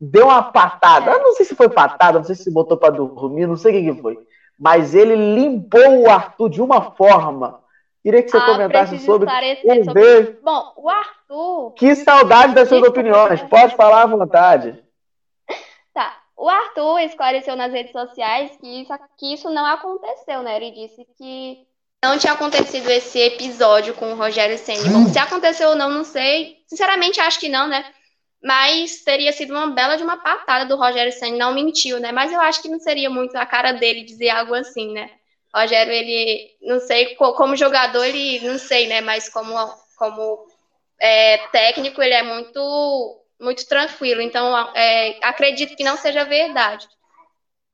Deu 0.01 0.27
uma 0.27 0.43
patada. 0.43 1.11
É. 1.11 1.15
Eu 1.15 1.23
não 1.23 1.35
sei 1.35 1.47
se 1.47 1.55
foi 1.55 1.69
patada, 1.69 2.19
não 2.19 2.25
sei 2.25 2.35
se 2.35 2.51
botou 2.51 2.77
para 2.77 2.91
dormir, 2.91 3.47
não 3.47 3.57
sei 3.57 3.73
o 3.73 3.75
que, 3.75 3.95
que 3.95 4.03
foi. 4.03 4.19
Mas 4.59 4.95
ele 4.95 5.17
limpou 5.17 6.03
o 6.03 6.11
Arthur 6.11 6.49
de 6.49 6.63
uma 6.63 6.93
forma 6.93 7.63
Queria 8.03 8.23
que 8.23 8.31
você 8.31 8.37
ah, 8.37 8.47
comentasse 8.47 8.99
sobre 8.99 9.31
um 9.31 9.85
sobre... 9.85 9.93
beijo. 9.93 10.39
Bom, 10.43 10.73
o 10.77 10.89
Arthur. 10.89 11.73
Que 11.75 11.95
saudade 11.95 12.53
das 12.53 12.69
suas 12.69 12.83
opiniões. 12.83 13.41
Pode 13.49 13.77
falar 13.77 14.03
à 14.03 14.07
vontade. 14.07 14.83
Tá. 15.95 16.17
O 16.37 16.49
Arthur 16.49 16.99
esclareceu 16.99 17.55
nas 17.55 17.73
redes 17.73 17.93
sociais 17.93 18.57
que 18.61 18.83
isso, 18.83 18.93
que 19.17 19.33
isso 19.33 19.51
não 19.51 19.65
aconteceu, 19.65 20.43
né? 20.43 20.57
Ele 20.57 20.73
disse 20.73 21.07
que 21.17 21.65
não 22.05 22.19
tinha 22.19 22.33
acontecido 22.33 22.91
esse 22.91 23.21
episódio 23.21 23.95
com 23.95 24.13
o 24.13 24.17
Rogério 24.17 24.59
Senna. 24.59 24.91
Bom, 24.91 25.07
se 25.07 25.21
aconteceu 25.21 25.69
ou 25.69 25.77
não, 25.77 25.89
não 25.89 26.03
sei. 26.03 26.57
Sinceramente, 26.67 27.21
acho 27.21 27.39
que 27.39 27.49
não, 27.49 27.69
né? 27.69 27.85
Mas 28.43 29.05
teria 29.05 29.33
sido 29.33 29.53
uma 29.53 29.69
bela 29.69 29.97
de 29.97 30.03
uma 30.03 30.17
patada 30.17 30.67
do 30.67 30.77
Rogério 30.77 31.13
Senna. 31.13 31.37
Não 31.37 31.55
mentiu, 31.55 32.01
né? 32.01 32.11
Mas 32.11 32.33
eu 32.33 32.41
acho 32.41 32.61
que 32.61 32.69
não 32.69 32.81
seria 32.81 33.09
muito 33.09 33.37
a 33.37 33.47
cara 33.47 33.73
dele 33.73 34.03
dizer 34.03 34.31
algo 34.31 34.55
assim, 34.55 34.93
né? 34.93 35.11
Rogério, 35.55 35.93
ele, 35.93 36.51
não 36.63 36.81
sei, 36.81 37.15
como 37.15 37.57
jogador, 37.57 38.05
ele, 38.05 38.41
não 38.41 38.59
sei, 38.59 38.87
né, 38.87 39.03
mas 39.03 39.29
como, 39.29 39.55
como 39.99 40.47
é, 40.99 41.37
técnico, 41.49 42.01
ele 42.01 42.15
é 42.15 42.23
muito, 42.23 43.21
muito 43.39 43.69
tranquilo. 43.69 44.23
Então, 44.23 44.57
é, 44.75 45.19
acredito 45.23 45.77
que 45.77 45.85
não 45.85 45.97
seja 45.99 46.25
verdade. 46.25 46.89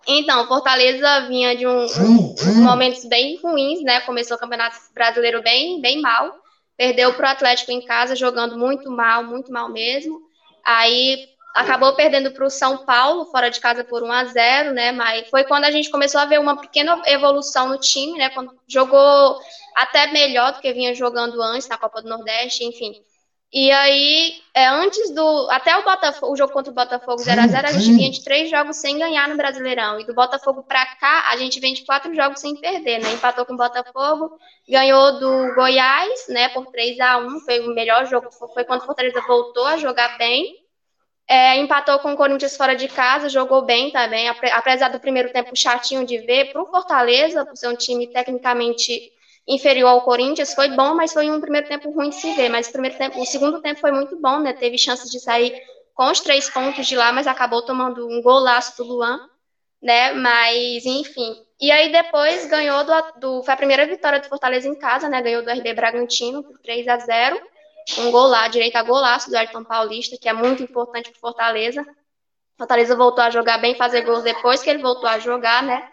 Então, 0.06 0.48
Fortaleza 0.48 1.28
vinha 1.28 1.54
de 1.54 1.66
um, 1.66 1.84
uns 1.84 2.56
momentos 2.56 3.04
bem 3.04 3.38
ruins, 3.40 3.82
né? 3.82 4.00
Começou 4.00 4.36
o 4.36 4.40
Campeonato 4.40 4.76
Brasileiro 4.92 5.42
bem, 5.42 5.80
bem 5.80 6.00
mal. 6.00 6.34
Perdeu 6.76 7.12
para 7.14 7.28
o 7.28 7.30
Atlético 7.32 7.70
em 7.70 7.84
casa, 7.84 8.16
jogando 8.16 8.56
muito 8.56 8.90
mal, 8.90 9.22
muito 9.22 9.52
mal 9.52 9.68
mesmo. 9.68 10.27
Aí 10.68 11.30
acabou 11.54 11.94
perdendo 11.94 12.30
para 12.30 12.44
o 12.44 12.50
São 12.50 12.84
Paulo, 12.84 13.24
fora 13.24 13.48
de 13.50 13.58
casa 13.58 13.82
por 13.82 14.02
1 14.02 14.12
a 14.12 14.24
0 14.26 14.74
né? 14.74 14.92
Mas 14.92 15.26
foi 15.30 15.44
quando 15.44 15.64
a 15.64 15.70
gente 15.70 15.90
começou 15.90 16.20
a 16.20 16.26
ver 16.26 16.38
uma 16.38 16.60
pequena 16.60 17.00
evolução 17.06 17.70
no 17.70 17.78
time, 17.78 18.18
né? 18.18 18.28
Quando 18.28 18.54
jogou 18.68 19.40
até 19.74 20.12
melhor 20.12 20.52
do 20.52 20.60
que 20.60 20.70
vinha 20.74 20.94
jogando 20.94 21.40
antes 21.40 21.66
na 21.68 21.78
Copa 21.78 22.02
do 22.02 22.08
Nordeste, 22.10 22.64
enfim. 22.64 23.02
E 23.50 23.72
aí, 23.72 24.42
é, 24.54 24.66
antes 24.66 25.14
do. 25.14 25.48
Até 25.50 25.74
o 25.74 25.82
Botafogo, 25.82 26.34
o 26.34 26.36
jogo 26.36 26.52
contra 26.52 26.70
o 26.70 26.74
Botafogo 26.74 27.22
0x0, 27.22 27.64
a 27.64 27.72
gente 27.72 27.96
vinha 27.96 28.10
de 28.10 28.22
três 28.22 28.50
jogos 28.50 28.76
sem 28.76 28.98
ganhar 28.98 29.26
no 29.26 29.38
Brasileirão. 29.38 29.98
E 29.98 30.04
do 30.04 30.12
Botafogo 30.12 30.62
para 30.64 30.84
cá, 30.96 31.30
a 31.30 31.36
gente 31.38 31.58
vem 31.58 31.72
de 31.72 31.82
quatro 31.86 32.14
jogos 32.14 32.40
sem 32.40 32.54
perder, 32.56 32.98
né? 32.98 33.10
Empatou 33.10 33.46
com 33.46 33.54
o 33.54 33.56
Botafogo, 33.56 34.38
ganhou 34.68 35.18
do 35.18 35.54
Goiás, 35.54 36.28
né, 36.28 36.50
por 36.50 36.66
3 36.66 37.00
a 37.00 37.16
1 37.16 37.40
Foi 37.40 37.60
o 37.60 37.74
melhor 37.74 38.04
jogo, 38.04 38.30
foi 38.30 38.64
quando 38.64 38.82
o 38.82 38.84
Fortaleza 38.84 39.22
voltou 39.26 39.64
a 39.64 39.78
jogar 39.78 40.18
bem. 40.18 40.57
É, 41.30 41.58
empatou 41.58 41.98
com 41.98 42.14
o 42.14 42.16
Corinthians 42.16 42.56
fora 42.56 42.74
de 42.74 42.88
casa, 42.88 43.28
jogou 43.28 43.60
bem 43.60 43.90
também, 43.90 44.28
apesar 44.28 44.88
do 44.88 44.98
primeiro 44.98 45.30
tempo 45.30 45.54
chatinho 45.54 46.06
de 46.06 46.16
ver. 46.18 46.50
Para 46.50 46.62
o 46.62 46.66
Fortaleza, 46.66 47.44
por 47.44 47.54
ser 47.54 47.68
um 47.68 47.76
time 47.76 48.06
tecnicamente 48.06 49.12
inferior 49.46 49.88
ao 49.88 50.00
Corinthians, 50.00 50.54
foi 50.54 50.70
bom, 50.70 50.94
mas 50.94 51.12
foi 51.12 51.30
um 51.30 51.38
primeiro 51.38 51.68
tempo 51.68 51.90
ruim 51.90 52.08
de 52.08 52.16
se 52.16 52.32
ver. 52.32 52.48
Mas 52.48 52.68
o, 52.68 52.72
primeiro 52.72 52.96
tempo, 52.96 53.20
o 53.20 53.26
segundo 53.26 53.60
tempo 53.60 53.78
foi 53.78 53.92
muito 53.92 54.16
bom, 54.16 54.38
né? 54.38 54.54
Teve 54.54 54.78
chances 54.78 55.10
de 55.10 55.20
sair 55.20 55.62
com 55.94 56.10
os 56.10 56.20
três 56.20 56.48
pontos 56.48 56.86
de 56.86 56.96
lá, 56.96 57.12
mas 57.12 57.26
acabou 57.26 57.60
tomando 57.60 58.08
um 58.08 58.22
golaço 58.22 58.78
do 58.78 58.84
Luan, 58.84 59.20
né? 59.82 60.14
Mas, 60.14 60.86
enfim. 60.86 61.36
E 61.60 61.70
aí 61.70 61.92
depois 61.92 62.46
ganhou 62.46 62.84
do, 62.84 62.92
do. 63.20 63.42
Foi 63.42 63.52
a 63.52 63.56
primeira 63.56 63.86
vitória 63.86 64.18
do 64.18 64.28
Fortaleza 64.28 64.66
em 64.66 64.78
casa, 64.78 65.10
né? 65.10 65.20
Ganhou 65.20 65.42
do 65.42 65.50
RB 65.50 65.74
Bragantino 65.74 66.42
por 66.42 66.58
3 66.60 66.88
a 66.88 66.96
0 66.98 67.38
um 67.96 68.10
gol 68.10 68.26
lá, 68.26 68.48
direito 68.48 68.76
a 68.76 68.82
golaço 68.82 69.30
do 69.30 69.36
Ayrton 69.36 69.64
Paulista, 69.64 70.16
que 70.20 70.28
é 70.28 70.32
muito 70.32 70.62
importante 70.62 71.10
para 71.10 71.20
Fortaleza. 71.20 71.86
Fortaleza 72.56 72.96
voltou 72.96 73.24
a 73.24 73.30
jogar 73.30 73.58
bem, 73.58 73.76
fazer 73.76 74.02
gols 74.02 74.22
depois 74.22 74.62
que 74.62 74.68
ele 74.68 74.82
voltou 74.82 75.08
a 75.08 75.18
jogar, 75.18 75.62
né? 75.62 75.88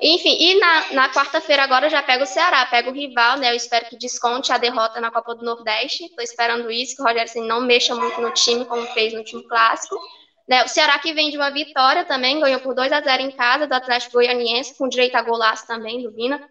Enfim, 0.00 0.36
e 0.38 0.58
na, 0.58 0.92
na 0.92 1.08
quarta-feira 1.10 1.62
agora 1.62 1.90
já 1.90 2.02
pega 2.02 2.22
o 2.22 2.26
Ceará, 2.26 2.64
pega 2.66 2.88
o 2.88 2.92
rival, 2.92 3.36
né? 3.36 3.50
Eu 3.50 3.56
espero 3.56 3.86
que 3.86 3.96
desconte 3.96 4.52
a 4.52 4.58
derrota 4.58 5.00
na 5.00 5.10
Copa 5.10 5.34
do 5.34 5.44
Nordeste. 5.44 6.04
Estou 6.04 6.22
esperando 6.22 6.70
isso, 6.70 6.96
que 6.96 7.02
o 7.02 7.04
Rogério 7.04 7.24
assim, 7.24 7.46
não 7.46 7.60
mexa 7.60 7.94
muito 7.94 8.20
no 8.20 8.30
time, 8.32 8.64
como 8.64 8.86
fez 8.88 9.12
no 9.12 9.24
time 9.24 9.42
clássico. 9.46 9.96
Né? 10.48 10.64
O 10.64 10.68
Ceará 10.68 10.98
que 10.98 11.12
vem 11.12 11.30
de 11.30 11.36
uma 11.36 11.50
vitória 11.50 12.04
também, 12.04 12.40
ganhou 12.40 12.60
por 12.60 12.74
2 12.74 12.92
a 12.92 13.00
0 13.00 13.22
em 13.22 13.30
casa 13.32 13.66
do 13.66 13.74
Atlético 13.74 14.14
Goianiense, 14.14 14.76
com 14.78 14.88
direito 14.88 15.16
a 15.16 15.22
golaço 15.22 15.66
também 15.66 16.02
do 16.02 16.12
Vina 16.12 16.48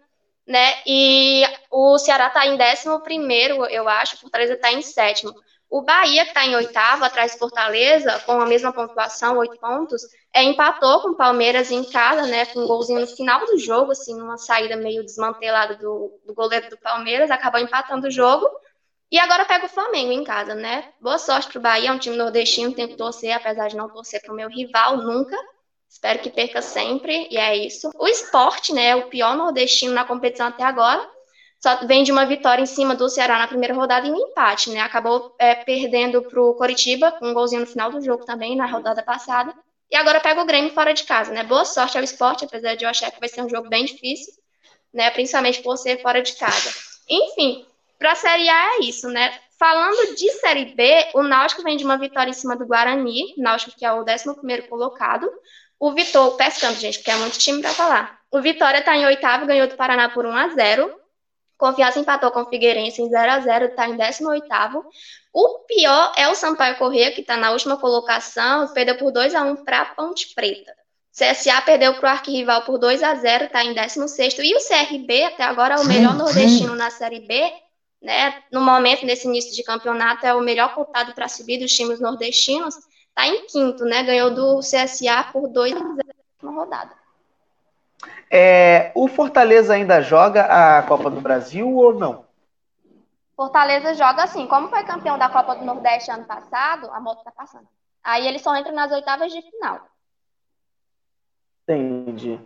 né? 0.48 0.76
E 0.86 1.44
o 1.70 1.98
Ceará 1.98 2.28
está 2.28 2.46
em 2.46 2.56
décimo 2.56 3.00
primeiro, 3.00 3.66
eu 3.66 3.86
acho, 3.86 4.18
Fortaleza 4.18 4.54
está 4.54 4.72
em 4.72 4.80
sétimo. 4.80 5.34
O 5.70 5.82
Bahia, 5.82 6.24
que 6.24 6.30
está 6.30 6.46
em 6.46 6.56
oitavo, 6.56 7.04
atrás 7.04 7.32
do 7.32 7.38
Fortaleza, 7.38 8.18
com 8.20 8.40
a 8.40 8.46
mesma 8.46 8.72
pontuação, 8.72 9.36
oito 9.36 9.58
pontos, 9.60 10.00
é, 10.32 10.42
empatou 10.42 11.02
com 11.02 11.10
o 11.10 11.16
Palmeiras 11.16 11.70
em 11.70 11.84
casa, 11.84 12.22
né? 12.26 12.46
Com 12.46 12.60
um 12.60 12.66
golzinho 12.66 13.00
no 13.00 13.06
final 13.06 13.44
do 13.44 13.58
jogo, 13.58 13.92
assim, 13.92 14.18
uma 14.18 14.38
saída 14.38 14.76
meio 14.76 15.04
desmantelada 15.04 15.76
do, 15.76 16.18
do 16.26 16.32
goleiro 16.32 16.70
do 16.70 16.78
Palmeiras, 16.78 17.30
acabou 17.30 17.60
empatando 17.60 18.06
o 18.06 18.10
jogo. 18.10 18.48
E 19.10 19.18
agora 19.18 19.44
pega 19.44 19.66
o 19.66 19.70
Flamengo 19.70 20.12
em 20.12 20.24
casa, 20.24 20.54
né? 20.54 20.90
Boa 20.98 21.18
sorte 21.18 21.48
para 21.48 21.58
o 21.58 21.62
Bahia, 21.62 21.90
é 21.90 21.92
um 21.92 21.98
time 21.98 22.16
nordestino, 22.16 22.72
tem 22.72 22.88
que 22.88 22.96
torcer, 22.96 23.32
apesar 23.32 23.68
de 23.68 23.76
não 23.76 23.90
torcer 23.90 24.22
para 24.22 24.32
o 24.32 24.36
meu 24.36 24.48
rival 24.48 24.96
nunca. 24.96 25.36
Espero 25.88 26.18
que 26.18 26.30
perca 26.30 26.60
sempre, 26.60 27.26
e 27.30 27.36
é 27.36 27.56
isso. 27.56 27.90
O 27.98 28.06
esporte, 28.06 28.72
né, 28.72 28.88
é 28.88 28.96
o 28.96 29.08
pior 29.08 29.36
nordestino 29.36 29.94
na 29.94 30.04
competição 30.04 30.46
até 30.46 30.62
agora. 30.62 31.08
Só 31.60 31.86
vem 31.86 32.04
de 32.04 32.12
uma 32.12 32.24
vitória 32.24 32.62
em 32.62 32.66
cima 32.66 32.94
do 32.94 33.08
Ceará 33.08 33.38
na 33.38 33.48
primeira 33.48 33.74
rodada 33.74 34.06
e 34.06 34.12
um 34.12 34.16
empate, 34.16 34.70
né? 34.70 34.80
Acabou 34.80 35.34
é, 35.40 35.56
perdendo 35.56 36.22
para 36.22 36.40
o 36.40 36.54
Coritiba, 36.54 37.10
com 37.12 37.30
um 37.30 37.34
golzinho 37.34 37.62
no 37.62 37.66
final 37.66 37.90
do 37.90 38.00
jogo 38.00 38.24
também, 38.24 38.54
na 38.54 38.66
rodada 38.66 39.02
passada. 39.02 39.52
E 39.90 39.96
agora 39.96 40.20
pega 40.20 40.40
o 40.40 40.44
Grêmio 40.44 40.70
fora 40.70 40.94
de 40.94 41.02
casa, 41.02 41.32
né? 41.32 41.42
Boa 41.42 41.64
sorte 41.64 41.98
ao 41.98 42.04
esporte, 42.04 42.44
apesar 42.44 42.76
de 42.76 42.84
eu 42.84 42.90
achar 42.90 43.10
que 43.10 43.18
vai 43.18 43.28
ser 43.28 43.42
um 43.42 43.48
jogo 43.48 43.68
bem 43.68 43.84
difícil, 43.84 44.34
né? 44.92 45.10
Principalmente 45.10 45.60
por 45.62 45.76
ser 45.76 46.00
fora 46.00 46.22
de 46.22 46.34
casa. 46.34 46.70
Enfim, 47.08 47.66
para 47.98 48.12
a 48.12 48.14
Série 48.14 48.48
A 48.48 48.76
é 48.76 48.80
isso, 48.82 49.08
né? 49.08 49.36
Falando 49.58 50.14
de 50.14 50.30
Série 50.34 50.66
B, 50.66 51.10
o 51.14 51.22
Náutico 51.22 51.64
vem 51.64 51.76
de 51.76 51.84
uma 51.84 51.98
vitória 51.98 52.30
em 52.30 52.34
cima 52.34 52.54
do 52.54 52.66
Guarani, 52.66 53.34
Náutico 53.36 53.76
que 53.76 53.84
é 53.84 53.92
o 53.92 54.04
11 54.04 54.62
colocado. 54.68 55.28
O 55.78 55.92
Vitor, 55.92 56.36
pescando, 56.36 56.78
gente, 56.78 56.98
porque 56.98 57.10
é 57.10 57.16
muito 57.16 57.38
time 57.38 57.60
para 57.60 57.70
falar. 57.70 58.18
O 58.30 58.40
Vitória 58.40 58.78
está 58.78 58.96
em 58.96 59.06
oitavo, 59.06 59.46
ganhou 59.46 59.68
do 59.68 59.76
Paraná 59.76 60.08
por 60.08 60.26
1 60.26 60.36
a 60.36 60.48
0 60.48 60.98
Confiança 61.58 61.98
empatou 61.98 62.30
com 62.30 62.42
o 62.42 62.46
Figueirense 62.48 63.02
em 63.02 63.08
0 63.08 63.32
a 63.32 63.40
0 63.40 63.64
está 63.66 63.88
em 63.88 63.96
18 63.96 64.46
O 65.32 65.58
pior 65.66 66.12
é 66.16 66.28
o 66.28 66.34
Sampaio 66.36 66.76
Corrêa, 66.76 67.10
que 67.10 67.20
está 67.20 67.36
na 67.36 67.50
última 67.50 67.76
colocação, 67.76 68.68
perdeu 68.68 68.96
por 68.96 69.10
2 69.10 69.34
a 69.34 69.42
1 69.42 69.64
para 69.64 69.84
Ponte 69.86 70.32
Preta. 70.34 70.72
CSA 71.12 71.60
perdeu 71.62 71.94
para 71.94 72.10
o 72.10 72.12
arquirrival 72.12 72.62
por 72.62 72.78
2 72.78 73.02
a 73.02 73.12
0 73.16 73.46
está 73.46 73.64
em 73.64 73.74
16 73.74 74.38
E 74.38 74.54
o 74.54 74.60
CRB, 74.60 75.24
até 75.24 75.42
agora, 75.42 75.74
é 75.74 75.78
o 75.78 75.84
melhor 75.84 76.14
nordestino 76.14 76.76
na 76.76 76.90
Série 76.90 77.20
B. 77.20 77.52
Né? 78.00 78.40
No 78.52 78.60
momento, 78.60 79.04
nesse 79.04 79.26
início 79.26 79.52
de 79.52 79.64
campeonato, 79.64 80.24
é 80.24 80.32
o 80.32 80.40
melhor 80.40 80.72
cotado 80.76 81.12
para 81.12 81.26
subir 81.26 81.58
dos 81.58 81.72
times 81.72 81.98
nordestinos. 81.98 82.76
Está 83.18 83.26
em 83.26 83.46
quinto, 83.46 83.84
né? 83.84 84.04
Ganhou 84.04 84.30
do 84.30 84.60
CSA 84.60 85.24
por 85.32 85.48
2 85.48 85.74
a 85.74 85.78
0 85.78 85.98
na 86.40 86.50
rodada. 86.52 86.92
É, 88.30 88.92
o 88.94 89.08
Fortaleza 89.08 89.74
ainda 89.74 90.00
joga 90.00 90.44
a 90.44 90.84
Copa 90.84 91.10
do 91.10 91.20
Brasil 91.20 91.68
ou 91.68 91.92
não? 91.94 92.24
Fortaleza 93.34 93.92
joga 93.94 94.22
assim, 94.22 94.46
como 94.46 94.68
foi 94.68 94.84
campeão 94.84 95.18
da 95.18 95.28
Copa 95.28 95.56
do 95.56 95.64
Nordeste 95.64 96.12
ano 96.12 96.26
passado, 96.26 96.88
a 96.92 97.00
moto 97.00 97.24
tá 97.24 97.32
passando. 97.32 97.66
Aí 98.04 98.24
ele 98.24 98.38
só 98.38 98.54
entra 98.54 98.70
nas 98.70 98.92
oitavas 98.92 99.32
de 99.32 99.42
final. 99.42 99.88
Entendi. 101.64 102.38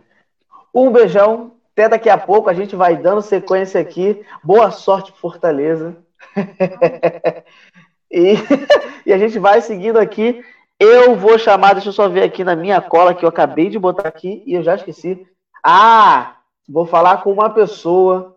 Um 0.73 0.91
beijão. 0.91 1.51
Até 1.73 1.87
daqui 1.87 2.09
a 2.09 2.17
pouco 2.17 2.49
a 2.49 2.53
gente 2.53 2.75
vai 2.75 2.97
dando 2.97 3.21
sequência 3.21 3.79
aqui. 3.79 4.25
Boa 4.43 4.71
sorte, 4.71 5.11
Fortaleza. 5.11 5.95
e, 8.09 8.33
e 9.05 9.13
a 9.13 9.19
gente 9.19 9.37
vai 9.37 9.61
seguindo 9.61 9.99
aqui. 9.99 10.43
Eu 10.85 11.15
vou 11.15 11.39
chamar, 11.39 11.71
deixa 11.71 11.87
eu 11.87 11.93
só 11.93 12.09
ver 12.09 12.23
aqui 12.23 12.43
na 12.43 12.57
minha 12.57 12.81
cola 12.81 13.13
que 13.13 13.23
eu 13.23 13.29
acabei 13.29 13.69
de 13.69 13.79
botar 13.79 14.05
aqui 14.05 14.43
e 14.45 14.53
eu 14.53 14.61
já 14.61 14.75
esqueci. 14.75 15.25
Ah, 15.63 16.35
vou 16.67 16.85
falar 16.85 17.23
com 17.23 17.31
uma 17.31 17.49
pessoa 17.49 18.35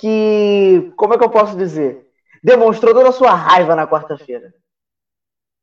que, 0.00 0.90
como 0.96 1.12
é 1.12 1.18
que 1.18 1.24
eu 1.24 1.28
posso 1.28 1.54
dizer? 1.54 2.08
Demonstrou 2.42 2.94
toda 2.94 3.10
a 3.10 3.12
sua 3.12 3.34
raiva 3.34 3.76
na 3.76 3.86
quarta-feira. 3.86 4.54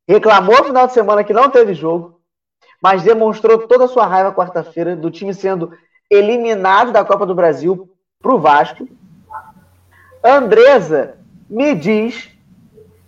Reclamou 0.08 0.56
no 0.58 0.64
final 0.66 0.86
de 0.86 0.92
semana 0.92 1.24
que 1.24 1.32
não 1.32 1.50
teve 1.50 1.74
jogo, 1.74 2.20
mas 2.80 3.02
demonstrou 3.02 3.66
toda 3.66 3.86
a 3.86 3.88
sua 3.88 4.06
raiva 4.06 4.32
quarta-feira 4.32 4.94
do 4.94 5.10
time 5.10 5.34
sendo 5.34 5.76
eliminado 6.08 6.92
da 6.92 7.04
Copa 7.04 7.26
do 7.26 7.34
Brasil 7.34 7.92
para 8.20 8.32
o 8.32 8.38
Vasco. 8.38 8.86
Andresa, 10.22 11.18
me 11.50 11.74
diz 11.74 12.30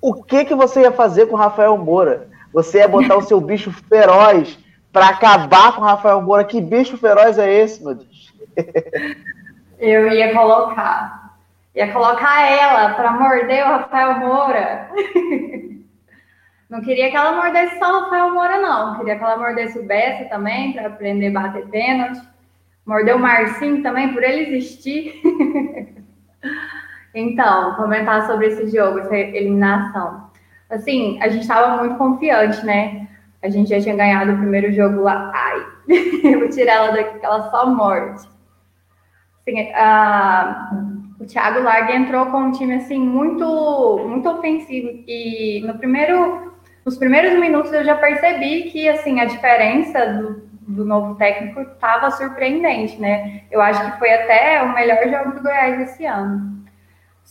o 0.00 0.24
que, 0.24 0.44
que 0.44 0.56
você 0.56 0.80
ia 0.80 0.90
fazer 0.90 1.26
com 1.26 1.36
o 1.36 1.38
Rafael 1.38 1.78
Moura. 1.78 2.33
Você 2.54 2.78
ia 2.78 2.88
botar 2.88 3.16
o 3.16 3.22
seu 3.22 3.40
bicho 3.40 3.72
feroz 3.72 4.56
para 4.92 5.08
acabar 5.08 5.74
com 5.74 5.82
o 5.82 5.84
Rafael 5.84 6.22
Moura. 6.22 6.44
Que 6.44 6.60
bicho 6.60 6.96
feroz 6.96 7.36
é 7.36 7.52
esse, 7.52 7.82
meu 7.82 7.96
Deus? 7.96 8.32
Eu 9.80 10.08
ia 10.08 10.32
colocar. 10.32 11.34
Ia 11.74 11.92
colocar 11.92 12.42
ela 12.42 12.94
para 12.94 13.10
morder 13.10 13.64
o 13.64 13.70
Rafael 13.70 14.20
Moura. 14.20 14.88
Não 16.70 16.80
queria 16.80 17.10
que 17.10 17.16
ela 17.16 17.32
mordesse 17.32 17.78
só 17.78 17.88
o 17.88 18.00
Rafael 18.04 18.32
Moura, 18.32 18.60
não. 18.60 18.96
Queria 18.96 19.16
que 19.16 19.22
ela 19.22 19.36
mordesse 19.36 19.78
o 19.78 19.84
Bessa 19.84 20.24
também, 20.24 20.72
para 20.72 20.86
aprender 20.86 21.28
a 21.28 21.40
bater 21.42 21.68
pênalti. 21.68 22.20
Mordeu 22.86 23.16
o 23.16 23.20
Marcinho 23.20 23.82
também, 23.82 24.12
por 24.12 24.22
ele 24.24 24.48
existir. 24.48 25.20
então, 27.14 27.74
comentar 27.74 28.26
sobre 28.26 28.46
esse 28.46 28.74
jogo, 28.76 29.00
essa 29.00 29.14
eliminação. 29.14 30.23
Assim, 30.74 31.18
a 31.22 31.28
gente 31.28 31.42
estava 31.42 31.76
muito 31.76 31.96
confiante, 31.96 32.64
né? 32.66 33.06
A 33.40 33.48
gente 33.48 33.70
já 33.70 33.80
tinha 33.80 33.94
ganhado 33.94 34.32
o 34.32 34.38
primeiro 34.38 34.72
jogo 34.72 35.02
lá. 35.02 35.30
Ai, 35.32 35.66
eu 36.24 36.40
vou 36.40 36.48
tirar 36.48 36.72
ela 36.74 36.90
daquela 36.90 37.48
só 37.50 37.66
morte. 37.66 38.28
Assim, 39.46 39.70
o 41.20 41.26
Thiago 41.26 41.60
Largue 41.60 41.92
entrou 41.92 42.26
com 42.26 42.38
um 42.38 42.50
time 42.50 42.74
assim 42.74 42.98
muito, 42.98 44.04
muito 44.08 44.28
ofensivo 44.28 45.04
e 45.06 45.62
no 45.64 45.74
primeiro 45.78 46.52
nos 46.84 46.98
primeiros 46.98 47.38
minutos 47.38 47.72
eu 47.72 47.84
já 47.84 47.94
percebi 47.94 48.64
que 48.64 48.88
assim 48.88 49.20
a 49.20 49.24
diferença 49.24 50.06
do, 50.06 50.42
do 50.66 50.84
novo 50.84 51.14
técnico 51.14 51.60
estava 51.60 52.10
surpreendente, 52.10 53.00
né? 53.00 53.42
Eu 53.50 53.60
acho 53.60 53.92
que 53.92 53.98
foi 53.98 54.12
até 54.12 54.62
o 54.62 54.74
melhor 54.74 55.08
jogo 55.08 55.36
do 55.36 55.42
Goiás 55.42 55.80
esse 55.80 56.04
ano. 56.04 56.63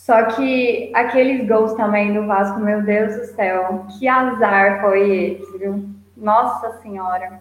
Só 0.03 0.21
que 0.23 0.91
aqueles 0.93 1.47
gols 1.47 1.75
também 1.75 2.13
do 2.13 2.27
Vasco, 2.27 2.59
meu 2.59 2.81
Deus 2.81 3.15
do 3.15 3.23
céu, 3.35 3.85
que 3.87 4.05
azar 4.05 4.81
foi 4.81 5.37
esse, 5.39 5.57
viu? 5.57 5.85
Nossa 6.17 6.71
Senhora. 6.81 7.39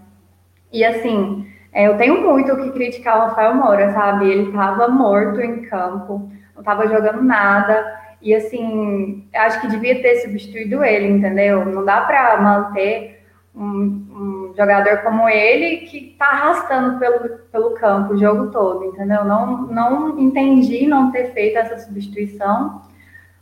E 0.73 0.85
assim, 0.85 1.45
é, 1.73 1.89
eu 1.89 1.97
tenho 1.97 2.23
muito 2.23 2.53
o 2.53 2.63
que 2.63 2.71
criticar 2.71 3.17
o 3.17 3.21
Rafael 3.23 3.57
Moura, 3.57 3.93
sabe? 3.93 4.31
Ele 4.31 4.45
estava 4.45 4.87
morto 4.87 5.41
em 5.41 5.63
campo, 5.63 6.31
não 6.55 6.61
estava 6.61 6.87
jogando 6.87 7.25
nada. 7.25 8.01
E 8.23 8.33
assim, 8.33 9.27
acho 9.35 9.61
que 9.61 9.67
devia 9.67 10.01
ter 10.01 10.21
substituído 10.21 10.85
ele, 10.85 11.09
entendeu? 11.09 11.65
Não 11.65 11.85
dá 11.85 12.03
para 12.03 12.41
manter 12.41 13.25
um, 13.57 13.65
um, 13.65 14.42
jogador 14.57 14.99
como 14.99 15.29
ele 15.29 15.87
que 15.87 16.13
está 16.13 16.27
arrastando 16.27 16.99
pelo, 16.99 17.39
pelo 17.51 17.71
campo 17.75 18.15
o 18.15 18.19
jogo 18.19 18.51
todo, 18.51 18.85
entendeu? 18.85 19.25
Não, 19.25 19.63
não 19.63 20.19
entendi 20.19 20.87
não 20.87 21.11
ter 21.11 21.33
feito 21.33 21.59
essa 21.59 21.79
substituição, 21.79 22.83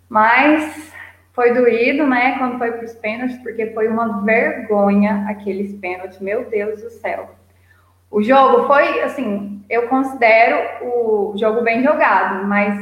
mas 0.09 0.93
foi 1.33 1.55
doído, 1.55 2.07
né, 2.07 2.37
quando 2.39 2.59
foi 2.59 2.73
para 2.73 2.85
os 2.85 2.93
pênaltis, 2.95 3.39
porque 3.39 3.69
foi 3.69 3.89
uma 3.89 4.23
vergonha 4.23 5.25
aqueles 5.29 5.73
pênaltis, 5.79 6.19
meu 6.21 6.45
Deus 6.51 6.83
do 6.83 6.91
céu. 6.91 7.31
O 8.11 8.23
jogo 8.23 8.67
foi, 8.67 9.03
assim, 9.03 9.65
eu 9.71 9.87
considero 9.89 10.59
o 10.83 11.35
jogo 11.37 11.63
bem 11.63 11.83
jogado, 11.83 12.45
mas 12.47 12.77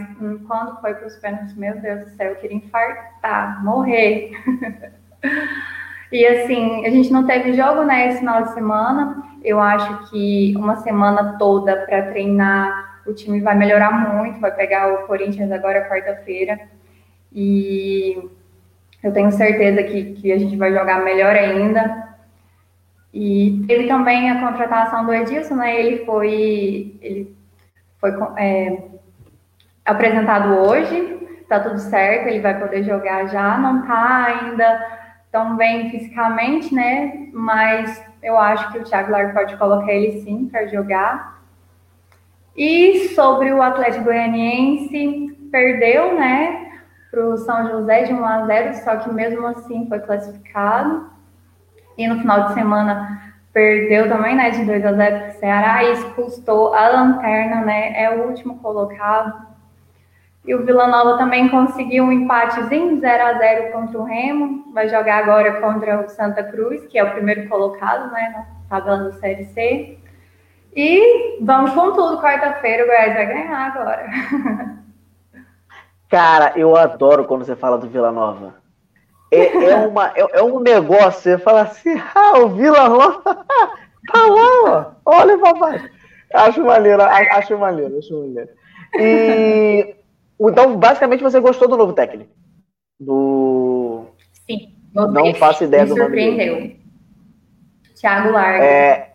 quando 0.46 0.80
foi 0.80 0.94
para 0.94 1.06
os 1.06 1.16
pênaltis, 1.16 1.54
meu 1.54 1.78
Deus 1.78 2.00
do 2.00 2.16
céu, 2.16 2.30
eu 2.30 2.36
queria 2.36 2.56
infartar, 2.56 3.62
morrer. 3.62 4.32
e 6.10 6.26
assim, 6.26 6.86
a 6.86 6.90
gente 6.90 7.12
não 7.12 7.26
teve 7.26 7.52
jogo, 7.52 7.84
né, 7.84 8.08
esse 8.08 8.18
final 8.18 8.42
de 8.42 8.54
semana. 8.54 9.22
Eu 9.44 9.60
acho 9.60 10.10
que 10.10 10.54
uma 10.56 10.76
semana 10.76 11.36
toda 11.38 11.76
para 11.86 12.10
treinar, 12.10 13.02
o 13.06 13.12
time 13.12 13.40
vai 13.40 13.54
melhorar 13.54 13.92
muito, 13.92 14.40
vai 14.40 14.50
pegar 14.54 14.92
o 14.92 15.06
Corinthians 15.06 15.52
agora 15.52 15.88
quarta-feira. 15.88 16.58
E 17.32 18.18
eu 19.02 19.12
tenho 19.12 19.30
certeza 19.30 19.82
que, 19.82 20.14
que 20.14 20.32
a 20.32 20.38
gente 20.38 20.56
vai 20.56 20.72
jogar 20.72 21.04
melhor 21.04 21.34
ainda. 21.36 22.08
E 23.12 23.64
teve 23.66 23.86
também 23.86 24.30
a 24.30 24.40
contratação 24.40 25.04
do 25.04 25.12
Edilson, 25.12 25.56
né? 25.56 25.78
Ele 25.78 26.04
foi, 26.04 26.98
ele 27.00 27.36
foi 28.00 28.10
é, 28.36 28.82
apresentado 29.84 30.54
hoje, 30.58 31.44
tá 31.48 31.60
tudo 31.60 31.78
certo, 31.78 32.28
ele 32.28 32.40
vai 32.40 32.58
poder 32.58 32.82
jogar 32.82 33.26
já, 33.26 33.56
não 33.56 33.86
tá 33.86 34.24
ainda 34.26 34.97
tão 35.30 35.56
bem 35.56 35.90
fisicamente, 35.90 36.74
né? 36.74 37.28
Mas 37.32 38.04
eu 38.22 38.38
acho 38.38 38.72
que 38.72 38.78
o 38.78 38.84
Thiago 38.84 39.10
Largo 39.10 39.34
pode 39.34 39.56
colocar 39.56 39.92
ele 39.92 40.22
sim 40.22 40.48
para 40.48 40.66
jogar. 40.66 41.42
E 42.56 43.08
sobre 43.14 43.52
o 43.52 43.62
Atlético 43.62 44.04
Goianiense, 44.04 45.36
perdeu, 45.50 46.18
né? 46.18 46.72
Para 47.10 47.24
o 47.24 47.36
São 47.38 47.70
José 47.70 48.04
de 48.04 48.12
1 48.12 48.24
a 48.24 48.46
0, 48.46 48.74
só 48.84 48.96
que 48.96 49.12
mesmo 49.12 49.46
assim 49.46 49.86
foi 49.88 49.98
classificado 50.00 51.10
e 51.96 52.06
no 52.06 52.20
final 52.20 52.48
de 52.48 52.54
semana 52.54 53.34
perdeu 53.52 54.08
também, 54.08 54.36
né, 54.36 54.50
de 54.50 54.64
2 54.64 54.86
a 54.86 54.92
0 54.92 55.18
para 55.18 55.28
o 55.28 55.32
Ceará, 55.32 55.82
e 55.82 55.92
isso 55.92 56.08
custou 56.14 56.72
a 56.74 56.88
lanterna, 56.88 57.60
né, 57.62 58.00
é 58.00 58.08
o 58.14 58.28
último 58.28 58.58
colocado. 58.58 59.47
E 60.48 60.54
o 60.54 60.64
Vila 60.64 60.86
Nova 60.86 61.18
também 61.18 61.50
conseguiu 61.50 62.04
um 62.04 62.10
empatezinho 62.10 62.98
0 62.98 63.22
a 63.22 63.34
0 63.34 63.70
contra 63.70 63.98
o 63.98 64.04
Remo, 64.04 64.64
vai 64.72 64.88
jogar 64.88 65.18
agora 65.18 65.60
contra 65.60 66.00
o 66.00 66.08
Santa 66.08 66.42
Cruz, 66.42 66.86
que 66.86 66.98
é 66.98 67.04
o 67.04 67.10
primeiro 67.10 67.46
colocado, 67.50 68.10
né, 68.10 68.32
na 68.34 68.46
tabela 68.80 69.10
do 69.10 69.12
Série 69.20 69.44
C. 69.44 69.98
E 70.74 71.38
vamos 71.42 71.72
com 71.72 71.92
tudo, 71.92 72.22
quarta-feira 72.22 72.82
o 72.82 72.86
Goiás 72.86 73.12
vai 73.12 73.26
ganhar 73.26 73.58
agora. 73.58 74.06
Cara, 76.08 76.54
eu 76.56 76.74
adoro 76.74 77.26
quando 77.26 77.44
você 77.44 77.54
fala 77.54 77.76
do 77.76 77.86
Vila 77.86 78.10
Nova. 78.10 78.54
É, 79.30 79.72
é, 79.72 79.76
uma, 79.86 80.14
é, 80.16 80.38
é, 80.38 80.42
um 80.42 80.60
negócio, 80.60 81.20
você 81.20 81.36
fala 81.36 81.60
assim, 81.60 81.94
ah, 82.16 82.38
o 82.38 82.48
Vila 82.48 82.88
Nova 82.88 83.20
tá 84.10 84.26
lá, 84.26 84.62
ó. 84.64 84.84
Olha, 85.04 85.36
papai. 85.36 85.90
Acho 86.32 86.64
maneiro, 86.64 87.02
acho 87.02 87.58
maneiro, 87.58 87.98
acho 87.98 88.18
maneiro. 88.18 88.48
E 88.94 89.97
então, 90.40 90.76
basicamente, 90.76 91.22
você 91.22 91.40
gostou 91.40 91.68
do 91.68 91.76
novo 91.76 91.92
técnico? 91.92 92.30
Do. 93.00 94.06
Sim, 94.46 94.74
Não 94.94 95.34
faço 95.34 95.64
ideia 95.64 95.84
Me 95.84 95.90
do 95.90 95.96
nome 95.96 96.16
dele. 96.16 96.80
Thiago 97.94 98.30
Largo. 98.30 98.62
É. 98.62 99.14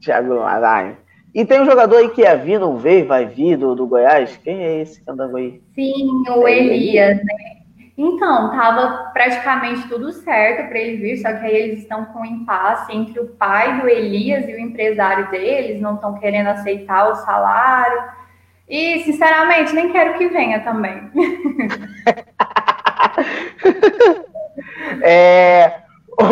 Thiago 0.00 0.34
Largo. 0.34 0.96
E 1.34 1.44
tem 1.44 1.62
um 1.62 1.64
jogador 1.64 1.96
aí 1.96 2.10
que 2.10 2.22
ia 2.22 2.36
vir, 2.36 2.60
não 2.60 2.76
veio, 2.76 3.06
vai 3.06 3.24
vir 3.24 3.56
do, 3.56 3.74
do 3.74 3.86
Goiás. 3.86 4.36
Quem 4.36 4.62
é 4.62 4.82
esse 4.82 5.02
que 5.02 5.10
andando 5.10 5.36
aí? 5.36 5.62
Sim, 5.74 6.24
o 6.28 6.46
é 6.46 6.58
Elias, 6.58 7.16
né? 7.18 7.62
Então, 7.96 8.50
estava 8.50 9.10
praticamente 9.12 9.88
tudo 9.88 10.12
certo 10.12 10.68
para 10.68 10.78
ele 10.78 10.96
vir, 10.96 11.18
só 11.18 11.28
que 11.32 11.46
aí 11.46 11.54
eles 11.54 11.80
estão 11.80 12.06
com 12.06 12.20
um 12.20 12.24
impasse 12.24 12.92
entre 12.92 13.20
o 13.20 13.28
pai 13.28 13.80
do 13.80 13.88
Elias 13.88 14.48
e 14.48 14.54
o 14.54 14.58
empresário 14.58 15.30
deles, 15.30 15.80
não 15.80 15.94
estão 15.94 16.18
querendo 16.18 16.48
aceitar 16.48 17.10
o 17.10 17.14
salário. 17.16 18.02
E, 18.72 19.04
sinceramente, 19.04 19.74
nem 19.74 19.92
quero 19.92 20.16
que 20.16 20.28
venha 20.28 20.60
também. 20.60 21.10
é... 25.02 25.82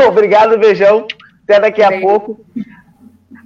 Obrigado, 0.09 0.59
beijão. 0.59 1.07
Até 1.45 1.61
daqui 1.61 1.83
a 1.83 2.01
pouco. 2.01 2.43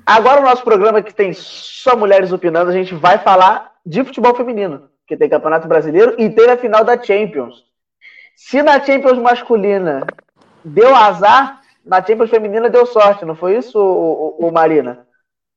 Agora 0.07 0.41
o 0.41 0.45
nosso 0.45 0.63
programa 0.63 1.03
que 1.03 1.13
tem 1.13 1.33
só 1.33 1.97
mulheres 1.97 2.31
opinando, 2.31 2.71
a 2.71 2.73
gente 2.73 2.95
vai 2.95 3.19
falar 3.19 3.73
de 3.85 4.05
futebol 4.05 4.33
feminino, 4.33 4.89
que 5.09 5.17
tem 5.17 5.29
Campeonato 5.29 5.67
Brasileiro 5.67 6.15
e 6.17 6.31
tem 6.31 6.51
a 6.51 6.57
final 6.57 6.85
da 6.85 7.03
Champions. 7.03 7.65
Se 8.37 8.63
na 8.63 8.79
Champions 8.79 9.19
masculina 9.19 10.07
deu 10.65 10.95
azar, 10.95 11.63
na 11.85 11.97
Champions 11.97 12.31
feminina 12.31 12.71
deu 12.71 12.87
sorte, 12.87 13.25
não 13.25 13.35
foi 13.35 13.57
isso, 13.57 13.77
o, 13.77 14.37
o, 14.39 14.49
o 14.49 14.53
Marina? 14.53 15.05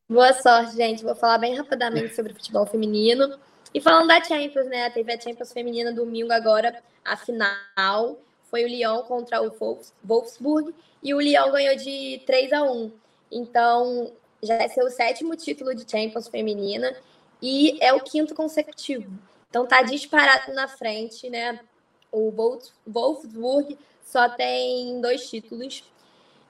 Boa 0.10 0.32
sorte, 0.32 0.78
gente. 0.78 1.04
Vou 1.04 1.14
falar 1.16 1.38
bem 1.38 1.54
rapidamente 1.54 2.16
sobre 2.16 2.34
futebol 2.34 2.66
feminino. 2.66 3.38
E 3.74 3.82
falando 3.82 4.08
da 4.08 4.24
Champions, 4.24 4.66
né? 4.68 4.90
Teve 4.90 5.12
a 5.12 5.20
Champions 5.20 5.52
feminina 5.52 5.92
domingo 5.92 6.32
agora, 6.32 6.82
a 7.04 7.18
final. 7.18 8.18
Foi 8.50 8.64
o 8.64 8.68
Lyon 8.68 9.02
contra 9.02 9.42
o 9.42 9.54
Wolfsburg 10.02 10.74
e 11.04 11.14
o 11.14 11.20
Lyon 11.20 11.52
ganhou 11.52 11.76
de 11.76 12.24
3 12.26 12.54
a 12.54 12.64
1. 12.64 12.92
Então, 13.30 14.14
já 14.42 14.54
é 14.54 14.70
seu 14.70 14.90
sétimo 14.90 15.36
título 15.36 15.76
de 15.76 15.90
Champions 15.90 16.30
feminina 16.30 16.96
e 17.42 17.78
é 17.82 17.94
o 17.94 18.00
quinto 18.00 18.34
consecutivo. 18.34 19.12
Então 19.50 19.68
tá 19.68 19.82
disparado 19.82 20.54
na 20.54 20.70
frente, 20.70 21.30
né? 21.30 21.60
O 22.10 22.32
Wolfsburg 22.88 23.78
só 24.06 24.30
tem 24.30 25.02
dois 25.02 25.30
títulos. 25.30 25.84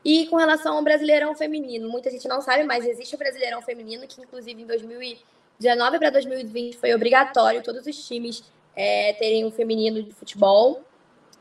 E 0.03 0.27
com 0.27 0.37
relação 0.37 0.77
ao 0.77 0.83
Brasileirão 0.83 1.35
Feminino, 1.35 1.89
muita 1.89 2.09
gente 2.09 2.27
não 2.27 2.41
sabe, 2.41 2.63
mas 2.63 2.85
existe 2.85 3.15
o 3.15 3.17
Brasileirão 3.17 3.61
Feminino, 3.61 4.07
que 4.07 4.21
inclusive 4.21 4.61
em 4.61 4.65
2019 4.65 5.99
para 5.99 6.09
2020 6.09 6.77
foi 6.77 6.93
obrigatório 6.93 7.63
todos 7.63 7.85
os 7.85 8.07
times 8.07 8.43
é, 8.75 9.13
terem 9.13 9.43
um 9.43 9.51
feminino 9.51 10.01
de 10.03 10.13
futebol. 10.13 10.81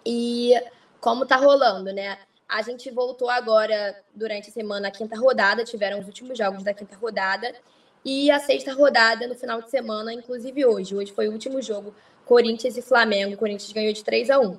E 0.04 0.54
como 1.00 1.26
tá 1.26 1.36
rolando, 1.36 1.92
né? 1.92 2.18
A 2.48 2.62
gente 2.62 2.90
voltou 2.90 3.28
agora 3.28 4.02
durante 4.14 4.50
a 4.50 4.52
semana, 4.52 4.88
a 4.88 4.90
quinta 4.90 5.16
rodada, 5.16 5.64
tiveram 5.64 5.98
os 6.00 6.06
últimos 6.06 6.38
jogos 6.38 6.62
da 6.62 6.72
quinta 6.72 6.96
rodada. 6.96 7.52
E 8.04 8.30
a 8.30 8.38
sexta 8.38 8.72
rodada 8.72 9.26
no 9.26 9.34
final 9.34 9.60
de 9.60 9.68
semana, 9.68 10.12
inclusive 10.12 10.64
hoje. 10.64 10.94
Hoje 10.94 11.12
foi 11.12 11.28
o 11.28 11.32
último 11.32 11.60
jogo, 11.60 11.94
Corinthians 12.24 12.76
e 12.76 12.82
Flamengo. 12.82 13.34
O 13.34 13.36
Corinthians 13.36 13.72
ganhou 13.72 13.92
de 13.92 14.02
3 14.02 14.30
a 14.30 14.38
1. 14.38 14.56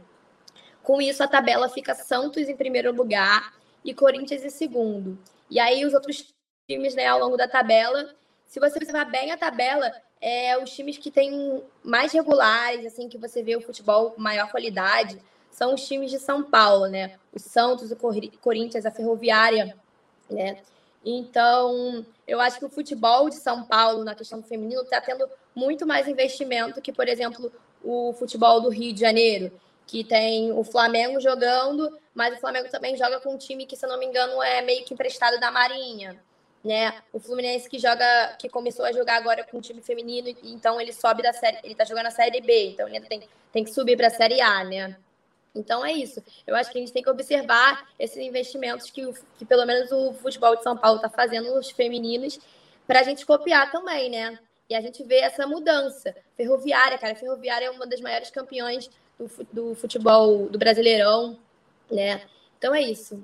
Com 0.84 1.02
isso, 1.02 1.24
a 1.24 1.28
tabela 1.28 1.68
fica 1.70 1.96
Santos 1.96 2.48
em 2.50 2.56
primeiro 2.56 2.94
lugar 2.94 3.57
e 3.88 3.94
Corinthians 3.94 4.44
em 4.44 4.50
segundo. 4.50 5.18
E 5.50 5.60
aí 5.60 5.86
os 5.86 5.94
outros 5.94 6.26
times, 6.70 6.94
né, 6.94 7.08
ao 7.08 7.20
longo 7.20 7.38
da 7.38 7.48
tabela, 7.48 8.14
se 8.46 8.60
você 8.60 8.78
observar 8.78 9.06
bem 9.06 9.32
a 9.32 9.38
tabela, 9.38 9.90
é 10.20 10.62
os 10.62 10.72
times 10.72 10.98
que 10.98 11.10
têm 11.10 11.64
mais 11.82 12.12
regulares, 12.12 12.86
assim, 12.86 13.08
que 13.08 13.18
você 13.18 13.42
vê 13.42 13.56
o 13.56 13.62
futebol 13.62 14.12
com 14.12 14.22
maior 14.22 14.52
qualidade, 14.52 15.18
são 15.50 15.74
os 15.74 15.88
times 15.88 16.12
de 16.12 16.20
São 16.20 16.44
Paulo, 16.44 16.88
né? 16.88 17.18
O 17.34 17.40
Santos, 17.40 17.92
o 17.92 17.96
Corinthians, 18.42 18.86
a 18.86 18.92
Ferroviária, 18.92 19.76
né? 20.30 20.58
Então, 21.06 22.06
eu 22.28 22.42
acho 22.42 22.60
que 22.60 22.66
o 22.66 22.70
futebol 22.70 23.30
de 23.30 23.36
São 23.36 23.64
Paulo, 23.64 24.04
na 24.04 24.14
questão 24.14 24.42
do 24.42 24.48
feminino, 24.48 24.82
está 24.82 25.00
tendo 25.00 25.28
muito 25.56 25.88
mais 25.88 26.08
investimento 26.08 26.82
que, 26.82 26.92
por 26.92 27.08
exemplo, 27.08 27.52
o 27.82 28.12
futebol 28.14 28.60
do 28.60 28.70
Rio 28.70 28.94
de 28.94 29.00
Janeiro, 29.00 29.52
que 29.88 30.04
tem 30.04 30.52
o 30.52 30.64
Flamengo 30.66 31.20
jogando, 31.22 31.98
mas 32.14 32.36
o 32.36 32.42
Flamengo 32.42 32.70
também 32.70 32.98
joga 32.98 33.22
com 33.22 33.34
um 33.34 33.38
time 33.38 33.66
que, 33.66 33.78
se 33.78 33.86
eu 33.86 33.90
não 33.90 33.98
me 33.98 34.06
engano, 34.06 34.44
é 34.44 34.62
meio 34.62 34.84
que 34.84 34.94
emprestado 34.94 35.40
da 35.40 35.50
Marinha. 35.50 36.22
Né? 36.64 37.02
O 37.14 37.20
Fluminense 37.20 37.70
que 37.70 37.80
joga, 37.80 38.36
que 38.38 38.50
começou 38.50 38.84
a 38.84 38.92
jogar 38.92 39.16
agora 39.16 39.46
com 39.46 39.58
um 39.58 39.62
time 39.62 39.82
feminino, 39.82 40.28
então 40.44 40.82
ele 40.82 40.92
sobe 40.92 41.24
da 41.24 41.32
série, 41.32 41.60
ele 41.64 41.74
tá 41.74 41.86
jogando 41.86 42.08
a 42.08 42.12
série 42.12 42.42
B, 42.42 42.72
então 42.72 42.88
ele 42.90 43.00
tem, 43.02 43.24
tem 43.54 43.64
que 43.64 43.72
subir 43.72 43.96
para 43.96 44.08
a 44.08 44.12
série 44.12 44.42
A, 44.42 44.66
né? 44.66 44.98
Então 45.56 45.86
é 45.86 45.94
isso. 45.94 46.22
Eu 46.46 46.56
acho 46.56 46.70
que 46.70 46.78
a 46.78 46.82
gente 46.82 46.92
tem 46.92 47.02
que 47.02 47.10
observar 47.10 47.88
esses 47.98 48.18
investimentos 48.18 48.92
que, 48.92 49.02
que 49.38 49.46
pelo 49.46 49.66
menos 49.66 49.90
o 49.92 50.14
futebol 50.14 50.56
de 50.56 50.64
São 50.64 50.76
Paulo 50.76 50.98
está 50.98 51.10
fazendo 51.10 51.56
nos 51.56 51.72
femininos 51.72 52.38
para 52.86 53.00
a 53.00 53.04
gente 53.04 53.26
copiar 53.26 53.72
também, 53.72 54.10
né? 54.10 54.38
E 54.70 54.76
a 54.76 54.82
gente 54.82 55.02
vê 55.04 55.20
essa 55.20 55.48
mudança. 55.48 56.14
Ferroviária, 56.36 56.98
cara, 56.98 57.16
Ferroviária 57.16 57.68
é 57.68 57.72
uma 57.72 57.88
das 57.88 58.02
maiores 58.02 58.30
campeões 58.30 58.90
do, 59.18 59.30
do 59.52 59.76
futebol 59.76 60.48
do 60.48 60.60
Brasileirão, 60.60 61.38
né? 61.92 62.22
Então 62.58 62.74
é 62.74 62.82
isso. 62.82 63.22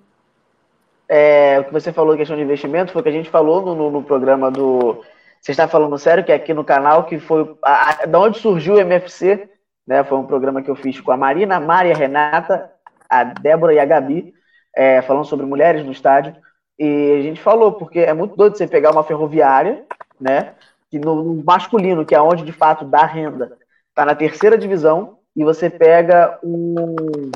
É, 1.07 1.59
o 1.59 1.65
que 1.65 1.73
você 1.73 1.91
falou 1.91 2.13
em 2.13 2.17
questão 2.17 2.35
de 2.35 2.43
investimento 2.43 2.91
foi 2.91 3.01
o 3.01 3.03
que 3.03 3.09
a 3.09 3.13
gente 3.13 3.29
falou 3.29 3.61
no, 3.61 3.75
no, 3.75 3.91
no 3.91 4.03
programa 4.03 4.49
do. 4.49 5.03
Você 5.41 5.51
está 5.51 5.67
falando 5.67 5.97
sério, 5.97 6.23
que 6.23 6.31
é 6.31 6.35
aqui 6.35 6.53
no 6.53 6.63
canal, 6.63 7.03
que 7.05 7.19
foi 7.19 7.55
a, 7.61 8.03
a, 8.03 8.05
da 8.05 8.19
onde 8.19 8.39
surgiu 8.39 8.75
o 8.75 8.79
MFC, 8.79 9.49
né? 9.85 10.03
Foi 10.03 10.17
um 10.17 10.25
programa 10.25 10.61
que 10.61 10.71
eu 10.71 10.75
fiz 10.75 10.99
com 11.01 11.11
a 11.11 11.17
Marina, 11.17 11.57
a 11.57 11.59
Mari, 11.59 11.91
a 11.91 11.95
Renata, 11.95 12.71
a 13.09 13.23
Débora 13.23 13.73
e 13.73 13.79
a 13.79 13.85
Gabi, 13.85 14.33
é, 14.75 15.01
falando 15.01 15.25
sobre 15.25 15.45
mulheres 15.45 15.85
no 15.85 15.91
estádio. 15.91 16.35
E 16.79 17.17
a 17.19 17.21
gente 17.21 17.41
falou, 17.41 17.73
porque 17.73 17.99
é 17.99 18.13
muito 18.13 18.35
doido 18.35 18.57
você 18.57 18.67
pegar 18.67 18.91
uma 18.91 19.03
ferroviária, 19.03 19.85
né? 20.19 20.53
Que 20.89 20.97
no, 20.97 21.21
no 21.21 21.43
masculino, 21.43 22.05
que 22.05 22.15
é 22.15 22.21
onde 22.21 22.43
de 22.43 22.51
fato 22.51 22.85
dá 22.85 23.05
renda, 23.05 23.57
tá 23.93 24.05
na 24.05 24.15
terceira 24.15 24.57
divisão, 24.57 25.19
e 25.35 25.43
você 25.43 25.69
pega 25.69 26.37
um, 26.43 27.31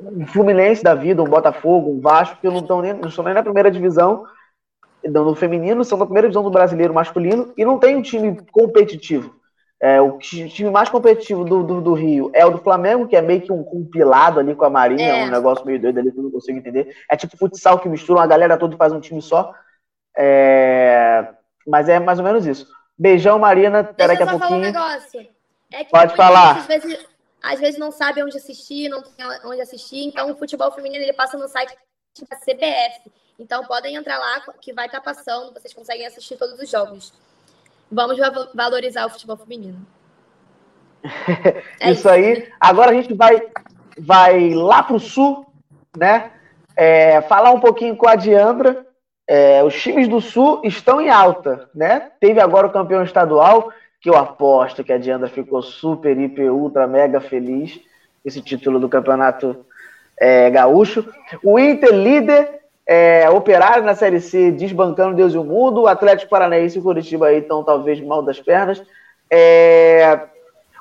um 0.00 0.26
Fluminense 0.26 0.82
da 0.82 0.94
vida, 0.94 1.22
um 1.22 1.28
Botafogo, 1.28 1.90
um 1.90 2.00
Vasco, 2.00 2.38
que 2.40 2.48
não 2.48 2.58
estão 2.58 2.80
nem, 2.80 2.94
não 2.94 3.08
estão 3.08 3.24
nem 3.24 3.34
na 3.34 3.42
primeira 3.42 3.70
divisão, 3.70 4.24
no 5.04 5.34
feminino, 5.34 5.84
são 5.84 5.98
na 5.98 6.04
primeira 6.04 6.28
divisão 6.28 6.42
do 6.42 6.50
brasileiro 6.50 6.94
masculino, 6.94 7.52
e 7.56 7.64
não 7.64 7.78
tem 7.78 7.96
um 7.96 8.02
time 8.02 8.36
competitivo. 8.50 9.34
É, 9.78 10.00
o 10.00 10.16
time 10.16 10.70
mais 10.70 10.88
competitivo 10.88 11.44
do, 11.44 11.62
do, 11.62 11.80
do, 11.82 11.92
Rio 11.92 12.30
é 12.32 12.46
o 12.46 12.50
do 12.50 12.58
Flamengo, 12.58 13.06
que 13.06 13.14
é 13.14 13.20
meio 13.20 13.42
que 13.42 13.52
um 13.52 13.62
compilado 13.62 14.40
ali 14.40 14.54
com 14.54 14.64
a 14.64 14.70
Marinha, 14.70 15.06
é. 15.06 15.24
um 15.26 15.30
negócio 15.30 15.66
meio 15.66 15.78
doido 15.78 15.98
ali 15.98 16.10
que 16.10 16.18
eu 16.18 16.22
não 16.22 16.30
consigo 16.30 16.58
entender. 16.58 16.96
É 17.10 17.16
tipo 17.16 17.36
futsal 17.36 17.78
que 17.78 17.88
mistura 17.88 18.20
uma 18.20 18.26
galera 18.26 18.56
toda 18.56 18.74
e 18.74 18.78
faz 18.78 18.90
um 18.90 19.00
time 19.00 19.20
só. 19.20 19.52
É... 20.16 21.28
Mas 21.66 21.90
é 21.90 22.00
mais 22.00 22.18
ou 22.18 22.24
menos 22.24 22.46
isso. 22.46 22.66
Beijão, 22.98 23.38
Marina. 23.38 23.80
Até 23.80 24.06
daqui 24.06 24.22
a 24.22 24.26
pouquinho. 24.26 24.60
Um 24.60 24.62
negócio. 24.62 25.35
É 25.72 25.84
que 25.84 25.90
Pode 25.90 26.14
falar. 26.14 26.58
Às 26.58 26.66
vezes, 26.66 27.06
às 27.42 27.60
vezes 27.60 27.78
não 27.78 27.90
sabe 27.90 28.22
onde 28.22 28.36
assistir, 28.36 28.88
não 28.88 29.02
tem 29.02 29.26
onde 29.44 29.60
assistir. 29.60 30.04
Então, 30.04 30.30
o 30.30 30.36
futebol 30.36 30.70
feminino 30.72 31.02
ele 31.02 31.12
passa 31.12 31.36
no 31.36 31.48
site 31.48 31.76
da 32.28 32.36
CBF. 32.36 33.10
Então, 33.38 33.64
podem 33.64 33.96
entrar 33.96 34.18
lá 34.18 34.42
que 34.60 34.72
vai 34.72 34.86
estar 34.86 35.00
passando. 35.00 35.52
Vocês 35.52 35.74
conseguem 35.74 36.06
assistir 36.06 36.36
todos 36.36 36.58
os 36.58 36.70
jogos. 36.70 37.12
Vamos 37.90 38.18
valorizar 38.54 39.06
o 39.06 39.10
futebol 39.10 39.36
feminino. 39.36 39.86
É 41.78 41.90
isso, 41.90 42.00
isso, 42.00 42.08
aí. 42.08 42.50
Agora 42.58 42.90
a 42.90 42.94
gente 42.94 43.14
vai, 43.14 43.40
vai 43.98 44.54
lá 44.54 44.82
para 44.82 44.96
o 44.96 45.00
sul, 45.00 45.46
né? 45.96 46.32
É, 46.74 47.20
falar 47.22 47.52
um 47.52 47.60
pouquinho 47.60 47.96
com 47.96 48.08
a 48.08 48.16
Diandra. 48.16 48.84
É, 49.28 49.62
os 49.62 49.80
times 49.80 50.08
do 50.08 50.20
sul 50.20 50.60
estão 50.64 51.00
em 51.00 51.10
alta, 51.10 51.68
né? 51.74 52.10
Teve 52.20 52.40
agora 52.40 52.66
o 52.66 52.72
campeão 52.72 53.02
estadual, 53.02 53.72
que 54.06 54.10
eu 54.10 54.16
aposto 54.16 54.84
que 54.84 54.92
a 54.92 54.98
Diandra 54.98 55.28
ficou 55.28 55.60
super, 55.60 56.16
hiper, 56.16 56.54
ultra, 56.54 56.86
mega 56.86 57.20
feliz. 57.20 57.80
Esse 58.24 58.40
título 58.40 58.78
do 58.78 58.88
campeonato 58.88 59.66
é, 60.16 60.48
gaúcho. 60.48 61.04
O 61.42 61.58
Inter 61.58 61.92
líder 61.92 62.60
é, 62.86 63.28
Operário 63.28 63.82
na 63.82 63.96
Série 63.96 64.20
C 64.20 64.52
desbancando 64.52 65.16
Deus 65.16 65.34
e 65.34 65.36
o 65.36 65.42
Mundo. 65.42 65.80
O 65.82 65.88
Atlético 65.88 66.30
Paranaense 66.30 66.76
e 66.76 66.80
o 66.80 66.84
Curitiba 66.84 67.26
aí 67.26 67.38
estão 67.38 67.64
talvez 67.64 68.00
mal 68.00 68.22
das 68.22 68.38
pernas. 68.38 68.80
É... 69.28 70.20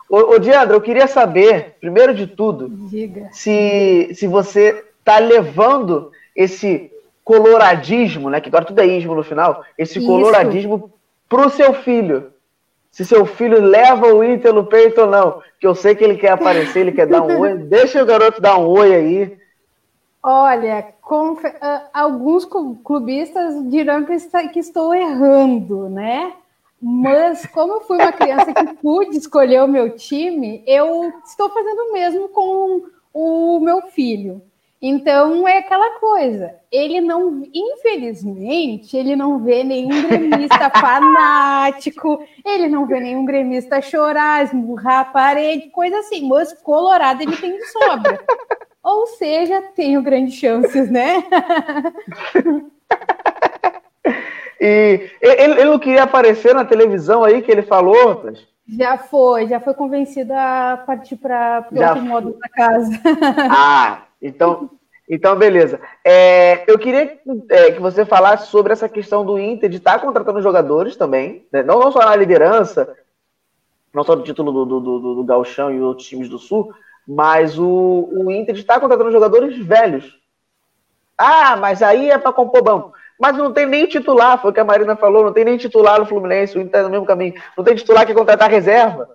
Ô, 0.07 0.35
ô 0.35 0.37
Diandra, 0.37 0.75
eu 0.75 0.81
queria 0.81 1.07
saber, 1.07 1.77
primeiro 1.81 2.13
de 2.13 2.27
tudo, 2.27 2.69
Diga. 2.69 3.29
se, 3.31 4.11
se 4.13 4.27
você 4.27 4.85
está 4.99 5.17
levando 5.17 6.11
esse 6.35 6.91
coloradismo, 7.23 8.29
né? 8.29 8.39
Que 8.39 8.49
agora 8.49 8.65
tudo 8.65 8.81
é 8.81 8.85
ismo 8.85 9.15
no 9.15 9.23
final, 9.23 9.63
esse 9.79 9.97
Isso. 9.97 10.05
coloradismo 10.05 10.93
pro 11.27 11.49
seu 11.49 11.73
filho. 11.73 12.34
Se 12.95 13.03
seu 13.03 13.25
filho 13.25 13.59
leva 13.59 14.07
o 14.07 14.23
Inter 14.23 14.53
no 14.53 14.67
peito 14.67 15.01
ou 15.01 15.07
não. 15.07 15.41
Que 15.59 15.67
eu 15.67 15.75
sei 15.75 15.93
que 15.95 16.01
ele 16.05 16.15
quer 16.15 16.29
aparecer, 16.29 16.79
ele 16.79 16.93
quer 16.93 17.05
dar 17.05 17.23
um 17.23 17.39
oi. 17.41 17.57
Deixa 17.67 18.01
o 18.01 18.05
garoto 18.05 18.39
dar 18.39 18.57
um 18.57 18.67
oi 18.67 18.95
aí. 18.95 19.37
Olha, 20.23 20.93
ah, 21.59 21.89
alguns 21.93 22.45
clubistas 22.45 23.69
dirão 23.69 24.05
que 24.05 24.13
estou 24.59 24.95
errando, 24.95 25.89
né? 25.89 26.31
Mas 26.81 27.45
como 27.47 27.73
eu 27.73 27.81
fui 27.81 27.97
uma 27.97 28.13
criança 28.13 28.53
que 28.53 28.75
pude 28.75 29.17
escolher 29.17 29.61
o 29.61 29.67
meu 29.67 29.97
time, 29.97 30.63
eu 30.65 31.11
estou 31.25 31.49
fazendo 31.49 31.89
o 31.89 31.91
mesmo 31.91 32.29
com 32.29 32.81
o 33.13 33.59
meu 33.59 33.81
filho. 33.81 34.41
Então 34.81 35.47
é 35.47 35.59
aquela 35.59 35.99
coisa. 35.99 36.53
Ele 36.71 36.99
não, 36.99 37.43
infelizmente, 37.53 38.95
ele 38.95 39.15
não 39.15 39.39
vê 39.39 39.63
nenhum 39.63 40.07
gremista 40.07 40.69
fanático, 40.69 42.23
ele 42.45 42.67
não 42.67 42.85
vê 42.85 42.99
nenhum 42.99 43.25
gremista 43.25 43.81
chorar, 43.81 44.43
esmurrar 44.43 44.99
a 44.99 45.05
parede, 45.05 45.69
coisa 45.69 45.97
assim. 45.99 46.27
Mas 46.27 46.53
colorado 46.61 47.21
ele 47.21 47.37
tem 47.37 47.57
de 47.57 47.65
sobra. 47.67 48.19
Ou 48.83 49.07
seja, 49.07 49.63
tenho 49.75 50.03
grandes 50.03 50.35
chances, 50.35 50.91
né? 50.91 51.23
e 54.61 55.09
ele, 55.19 55.41
ele, 55.41 55.63
não 55.63 55.79
queria 55.79 56.03
aparecer 56.03 56.53
na 56.53 56.63
televisão 56.63 57.23
aí 57.23 57.41
que 57.41 57.51
ele 57.51 57.63
falou, 57.63 58.31
Já 58.67 58.99
foi, 58.99 59.47
já 59.47 59.59
foi 59.59 59.73
convencido 59.73 60.33
a 60.33 60.83
partir 60.85 61.15
para 61.15 61.67
outro 61.71 62.01
modo 62.03 62.37
da 62.39 62.49
casa. 62.49 62.91
Ah, 63.49 64.05
então, 64.27 64.69
Então, 65.09 65.35
beleza. 65.35 65.79
É, 66.03 66.63
eu 66.67 66.79
queria 66.79 67.19
é, 67.49 67.71
que 67.71 67.79
você 67.79 68.03
falasse 68.05 68.47
sobre 68.47 68.73
essa 68.73 68.89
questão 68.89 69.23
do 69.23 69.37
Inter 69.37 69.69
de 69.69 69.77
estar 69.77 69.93
tá 69.93 69.99
contratando 69.99 70.41
jogadores 70.41 70.95
também, 70.95 71.45
né? 71.51 71.61
não, 71.61 71.79
não 71.79 71.91
só 71.91 71.99
na 71.99 72.15
liderança, 72.15 72.95
não 73.93 74.03
só 74.03 74.15
do 74.15 74.23
título 74.23 74.51
do, 74.51 74.65
do, 74.65 74.79
do, 74.79 75.15
do 75.15 75.23
Galchão 75.23 75.71
e 75.71 75.79
outros 75.79 76.07
times 76.07 76.27
do 76.27 76.39
Sul, 76.39 76.73
mas 77.07 77.57
o, 77.59 78.09
o 78.11 78.31
Inter 78.31 78.55
está 78.55 78.79
contratando 78.79 79.11
jogadores 79.11 79.57
velhos. 79.57 80.19
Ah, 81.17 81.55
mas 81.55 81.81
aí 81.81 82.09
é 82.09 82.17
para 82.17 82.33
compor 82.33 82.63
banco. 82.63 82.93
Mas 83.19 83.37
não 83.37 83.53
tem 83.53 83.65
nem 83.65 83.85
titular, 83.85 84.41
foi 84.41 84.51
o 84.51 84.53
que 84.53 84.59
a 84.59 84.65
Marina 84.65 84.95
falou, 84.95 85.23
não 85.23 85.31
tem 85.31 85.45
nem 85.45 85.55
titular 85.55 85.99
no 85.99 86.05
Fluminense, 86.05 86.57
o 86.57 86.61
Inter 86.61 86.67
está 86.67 86.83
no 86.83 86.89
mesmo 86.89 87.05
caminho. 87.05 87.35
Não 87.55 87.63
tem 87.63 87.75
titular 87.75 88.05
que 88.05 88.13
contratar 88.13 88.49
reserva. 88.49 89.07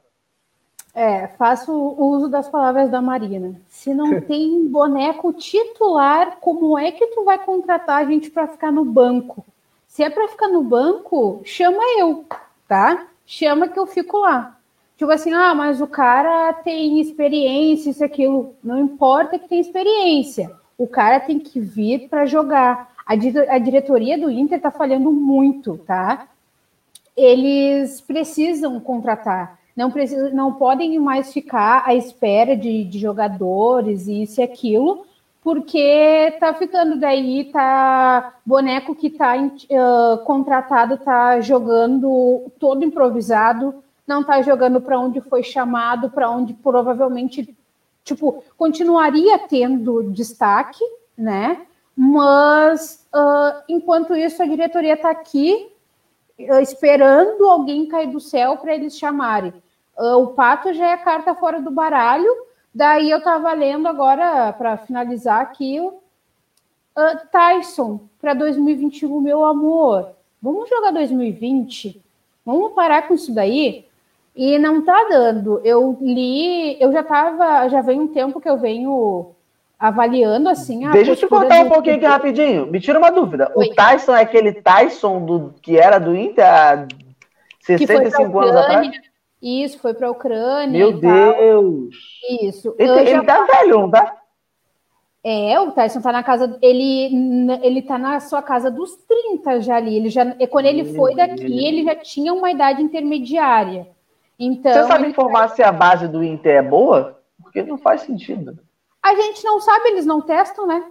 É, 0.94 1.28
faço 1.28 1.72
uso 1.72 2.28
das 2.28 2.48
palavras 2.48 2.90
da 2.90 3.00
Marina. 3.00 3.54
Se 3.68 3.94
não 3.94 4.20
tem 4.22 4.66
boneco 4.66 5.32
titular, 5.32 6.38
como 6.40 6.78
é 6.78 6.90
que 6.90 7.06
tu 7.08 7.24
vai 7.24 7.38
contratar 7.38 8.02
a 8.02 8.04
gente 8.04 8.30
para 8.30 8.48
ficar 8.48 8.72
no 8.72 8.84
banco? 8.84 9.44
Se 9.86 10.02
é 10.02 10.10
para 10.10 10.28
ficar 10.28 10.48
no 10.48 10.62
banco, 10.62 11.42
chama 11.44 11.82
eu, 11.98 12.24
tá? 12.66 13.06
Chama 13.26 13.68
que 13.68 13.78
eu 13.78 13.86
fico 13.86 14.18
lá. 14.18 14.56
Tipo 14.96 15.10
assim, 15.12 15.32
ah, 15.32 15.54
mas 15.54 15.80
o 15.80 15.86
cara 15.86 16.52
tem 16.52 17.00
experiência, 17.00 17.90
isso, 17.90 18.04
aquilo. 18.04 18.54
Não 18.62 18.78
importa 18.78 19.38
que 19.38 19.48
tem 19.48 19.60
experiência. 19.60 20.50
O 20.76 20.86
cara 20.86 21.18
tem 21.18 21.38
que 21.38 21.58
vir 21.58 22.08
para 22.08 22.26
jogar. 22.26 22.90
A, 23.06 23.14
a 23.14 23.58
diretoria 23.58 24.18
do 24.18 24.30
Inter 24.30 24.60
tá 24.60 24.70
falhando 24.70 25.10
muito, 25.10 25.78
tá? 25.78 26.28
Eles 27.16 28.00
precisam 28.00 28.78
contratar 28.78 29.59
não, 29.76 29.90
precisa, 29.90 30.30
não 30.30 30.54
podem 30.54 30.98
mais 30.98 31.32
ficar 31.32 31.84
à 31.86 31.94
espera 31.94 32.56
de, 32.56 32.84
de 32.84 32.98
jogadores, 32.98 34.06
isso 34.06 34.40
e 34.40 34.44
aquilo, 34.44 35.06
porque 35.42 36.36
tá 36.38 36.52
ficando 36.52 36.98
daí, 36.98 37.50
tá 37.52 38.34
boneco 38.44 38.94
que 38.94 39.08
tá 39.10 39.34
uh, 39.36 40.24
contratado, 40.24 40.98
tá 40.98 41.40
jogando 41.40 42.50
todo 42.58 42.84
improvisado, 42.84 43.82
não 44.06 44.22
tá 44.22 44.42
jogando 44.42 44.80
para 44.80 44.98
onde 44.98 45.20
foi 45.20 45.42
chamado, 45.42 46.10
para 46.10 46.30
onde 46.30 46.52
provavelmente, 46.52 47.56
tipo, 48.04 48.44
continuaria 48.58 49.38
tendo 49.38 50.12
destaque, 50.12 50.84
né? 51.16 51.62
Mas 51.96 53.06
uh, 53.14 53.62
enquanto 53.68 54.14
isso 54.14 54.42
a 54.42 54.46
diretoria 54.46 54.94
está 54.94 55.10
aqui 55.10 55.70
esperando 56.62 57.48
alguém 57.48 57.86
cair 57.86 58.10
do 58.10 58.20
céu 58.20 58.56
para 58.56 58.74
eles 58.74 58.96
chamarem. 58.96 59.52
Uh, 59.96 60.16
o 60.16 60.26
pato 60.28 60.72
já 60.72 60.90
é 60.90 60.96
carta 60.96 61.34
fora 61.34 61.60
do 61.60 61.70
baralho. 61.70 62.30
Daí 62.74 63.10
eu 63.10 63.18
estava 63.18 63.52
lendo 63.52 63.88
agora, 63.88 64.52
para 64.52 64.76
finalizar 64.78 65.40
aqui, 65.40 65.80
uh, 65.80 66.00
Tyson 67.30 68.00
para 68.20 68.34
2021, 68.34 69.20
meu 69.20 69.44
amor. 69.44 70.10
Vamos 70.40 70.68
jogar 70.68 70.90
2020? 70.92 72.00
Vamos 72.46 72.72
parar 72.72 73.06
com 73.06 73.14
isso 73.14 73.34
daí? 73.34 73.86
E 74.34 74.58
não 74.58 74.82
tá 74.82 75.06
dando. 75.08 75.60
Eu 75.64 75.98
li, 76.00 76.80
eu 76.80 76.92
já 76.92 77.02
tava, 77.02 77.68
já 77.68 77.82
vem 77.82 78.00
um 78.00 78.08
tempo 78.08 78.40
que 78.40 78.48
eu 78.48 78.56
venho 78.56 79.34
avaliando 79.80 80.50
assim 80.50 80.84
a 80.84 80.90
Deixa 80.90 81.12
eu 81.12 81.16
te 81.16 81.26
contar 81.26 81.64
um 81.64 81.70
pouquinho 81.70 81.96
aqui 81.96 82.04
rapidinho. 82.04 82.66
Me 82.66 82.78
tira 82.78 82.98
uma 82.98 83.10
dúvida. 83.10 83.50
Oi. 83.56 83.68
O 83.68 83.74
Tyson 83.74 84.14
é 84.14 84.20
aquele 84.20 84.52
Tyson 84.52 85.24
do 85.24 85.54
que 85.62 85.78
era 85.78 85.98
do 85.98 86.14
Inter 86.14 86.44
há 86.44 86.86
65 87.60 88.38
anos 88.38 88.56
atrás? 88.56 88.90
Isso, 89.42 89.78
foi 89.78 89.94
para 89.94 90.08
a 90.08 90.10
Ucrânia. 90.10 90.78
Meu 90.78 90.92
Deus! 90.92 91.94
Isso. 92.42 92.74
Ele, 92.78 92.90
ele 93.00 93.10
já... 93.10 93.24
tá 93.24 93.46
velho, 93.46 93.78
não 93.78 93.90
tá? 93.90 94.16
É, 95.24 95.58
o 95.58 95.70
Tyson 95.72 96.02
tá 96.02 96.12
na 96.12 96.22
casa. 96.22 96.58
Ele, 96.60 97.58
ele 97.62 97.80
tá 97.80 97.96
na 97.96 98.20
sua 98.20 98.42
casa 98.42 98.70
dos 98.70 98.96
30 98.96 99.62
já 99.62 99.76
ali. 99.76 99.96
Ele 99.96 100.10
já, 100.10 100.26
quando 100.48 100.66
ele 100.66 100.94
foi 100.94 101.14
daqui, 101.14 101.66
ele 101.66 101.84
já 101.84 101.96
tinha 101.96 102.34
uma 102.34 102.50
idade 102.50 102.82
intermediária. 102.82 103.88
Então, 104.38 104.72
Você 104.72 104.86
sabe 104.86 105.08
informar 105.08 105.48
se 105.48 105.62
a 105.62 105.72
base 105.72 106.06
do 106.06 106.22
Inter 106.22 106.56
é 106.56 106.62
boa? 106.62 107.18
Porque 107.42 107.62
não 107.62 107.78
faz 107.78 108.02
sentido. 108.02 108.58
A 109.02 109.14
gente 109.14 109.44
não 109.44 109.60
sabe, 109.60 109.88
eles 109.88 110.06
não 110.06 110.20
testam, 110.20 110.66
né? 110.66 110.84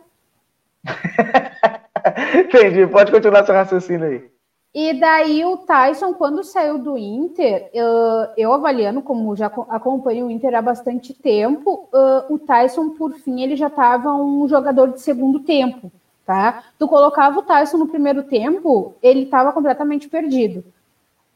Entendi, 2.45 2.88
pode 2.88 3.12
continuar 3.12 3.45
seu 3.45 3.53
raciocínio 3.53 4.07
aí. 4.07 4.30
E 4.74 4.93
daí 4.99 5.43
o 5.43 5.57
Tyson, 5.57 6.14
quando 6.14 6.43
saiu 6.43 6.78
do 6.78 6.95
Inter, 6.95 7.70
eu, 7.74 7.88
eu 8.38 8.53
avaliando 8.53 9.01
como 9.01 9.36
já 9.36 9.47
acompanho 9.47 10.28
o 10.28 10.32
Inter 10.32 10.53
há 10.53 10.62
bastante 10.62 11.12
tempo, 11.12 11.89
uh, 11.91 12.34
o 12.34 12.38
Tyson, 12.38 12.91
por 12.91 13.14
fim, 13.14 13.41
ele 13.41 13.55
já 13.55 13.68
estava 13.68 14.14
um 14.14 14.47
jogador 14.47 14.91
de 14.91 15.01
segundo 15.01 15.39
tempo, 15.39 15.91
tá? 16.24 16.64
Tu 16.78 16.88
colocava 16.88 17.39
o 17.39 17.43
Tyson 17.43 17.78
no 17.78 17.88
primeiro 17.88 18.24
tempo, 18.24 18.93
ele 19.01 19.24
estava 19.24 19.51
completamente 19.51 20.07
perdido. 20.07 20.64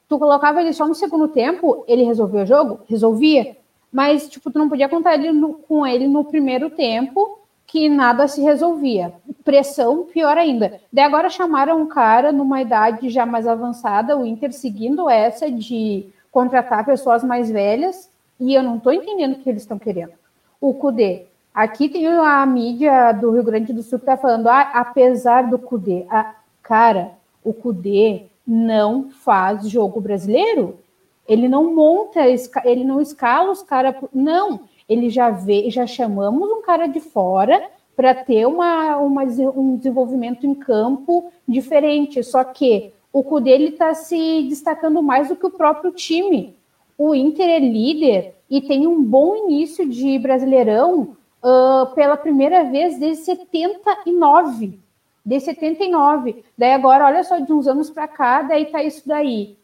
Tu 0.07 0.19
colocava 0.19 0.61
ele 0.61 0.71
só 0.71 0.87
no 0.87 0.93
segundo 0.93 1.27
tempo, 1.27 1.83
ele 1.87 2.03
resolvia 2.03 2.43
o 2.43 2.45
jogo? 2.45 2.81
Resolvia. 2.87 3.57
Mas, 3.93 4.27
tipo, 4.27 4.49
tu 4.49 4.57
não 4.57 4.67
podia 4.67 4.89
contar 4.89 5.13
ele 5.13 5.31
no, 5.31 5.53
com 5.53 5.85
ele 5.85 6.07
no 6.07 6.25
primeiro 6.25 6.71
tempo, 6.71 7.39
que 7.67 7.87
nada 7.87 8.27
se 8.27 8.41
resolvia. 8.41 9.13
Pressão, 9.43 10.07
pior 10.11 10.35
ainda. 10.35 10.79
Daí 10.91 11.05
agora 11.05 11.29
chamaram 11.29 11.79
um 11.79 11.85
cara 11.85 12.31
numa 12.31 12.59
idade 12.59 13.09
já 13.09 13.25
mais 13.25 13.47
avançada, 13.47 14.17
o 14.17 14.25
Inter 14.25 14.51
seguindo 14.51 15.07
essa 15.07 15.51
de 15.51 16.07
contratar 16.31 16.83
pessoas 16.85 17.23
mais 17.23 17.51
velhas, 17.51 18.09
e 18.39 18.55
eu 18.55 18.63
não 18.63 18.77
estou 18.77 18.91
entendendo 18.91 19.33
o 19.33 19.39
que 19.39 19.49
eles 19.49 19.61
estão 19.61 19.77
querendo. 19.77 20.13
O 20.59 20.73
Cudê. 20.73 21.25
Aqui 21.53 21.87
tem 21.87 22.07
a 22.07 22.43
mídia 22.47 23.11
do 23.11 23.29
Rio 23.29 23.43
Grande 23.43 23.71
do 23.71 23.83
Sul 23.83 23.99
que 23.99 24.05
está 24.05 24.17
falando, 24.17 24.47
ah, 24.47 24.71
apesar 24.73 25.43
do 25.43 25.59
Cudê. 25.59 26.07
Ah, 26.09 26.33
cara, 26.63 27.11
o 27.43 27.53
Cudê 27.53 28.23
não 28.45 29.09
faz 29.11 29.69
jogo 29.69 30.01
brasileiro. 30.01 30.79
Ele 31.27 31.47
não 31.47 31.73
monta, 31.73 32.21
ele 32.65 32.83
não 32.83 32.99
escala 32.99 33.51
os 33.51 33.61
caras. 33.61 33.95
Não, 34.13 34.61
ele 34.87 35.09
já 35.09 35.29
vê, 35.29 35.69
já 35.69 35.87
chamamos 35.87 36.49
um 36.49 36.61
cara 36.61 36.87
de 36.87 36.99
fora 36.99 37.69
para 37.95 38.13
ter 38.13 38.45
uma, 38.45 38.97
uma, 38.97 39.23
um 39.23 39.77
desenvolvimento 39.77 40.45
em 40.45 40.53
campo 40.53 41.31
diferente. 41.47 42.23
Só 42.23 42.43
que 42.43 42.91
o 43.11 43.23
cu 43.23 43.39
dele 43.39 43.69
está 43.69 43.93
se 43.93 44.43
destacando 44.49 45.01
mais 45.01 45.29
do 45.29 45.35
que 45.35 45.45
o 45.45 45.51
próprio 45.51 45.91
time. 45.91 46.55
O 46.97 47.13
Inter 47.13 47.47
é 47.49 47.59
líder 47.59 48.35
e 48.49 48.61
tem 48.61 48.87
um 48.87 49.03
bom 49.03 49.35
início 49.35 49.87
de 49.87 50.17
Brasileirão 50.19 51.15
uh, 51.43 51.93
pela 51.93 52.17
primeira 52.17 52.63
vez 52.63 52.99
desde 52.99 53.23
79. 53.23 54.79
De 55.25 55.39
79. 55.39 56.43
Daí 56.57 56.73
agora, 56.73 57.05
olha 57.05 57.23
só, 57.23 57.39
de 57.39 57.53
uns 57.53 57.67
anos 57.67 57.89
para 57.89 58.07
cá, 58.07 58.41
daí 58.41 58.65
tá 58.65 58.83
isso 58.83 59.07
daí. 59.07 59.57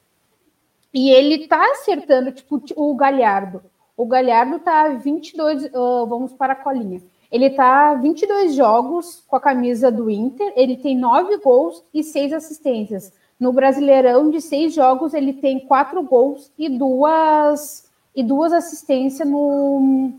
E 0.94 1.10
ele 1.10 1.48
tá 1.48 1.64
acertando, 1.72 2.32
tipo, 2.32 2.62
o 2.76 2.96
Galhardo. 2.96 3.62
O 3.96 4.06
Galhardo 4.06 4.56
está 4.56 4.90
22, 4.90 5.66
uh, 5.66 6.06
vamos 6.08 6.34
para 6.34 6.54
a 6.54 6.56
colinha. 6.56 7.02
Ele 7.32 7.46
está 7.46 7.94
22 7.94 8.56
jogos 8.56 9.24
com 9.28 9.36
a 9.36 9.40
camisa 9.40 9.92
do 9.92 10.10
Inter, 10.10 10.52
ele 10.56 10.78
tem 10.78 10.98
nove 10.98 11.38
gols 11.38 11.84
e 11.94 12.04
seis 12.04 12.34
assistências. 12.34 13.14
No 13.40 13.54
Brasileirão, 13.54 14.30
de 14.30 14.42
seis 14.42 14.74
jogos, 14.74 15.14
ele 15.14 15.34
tem 15.34 15.60
quatro 15.60 16.02
gols 16.02 16.52
e 16.58 16.68
duas, 16.68 17.88
e 18.16 18.24
duas 18.24 18.52
assistências 18.52 19.30
no, 19.30 20.12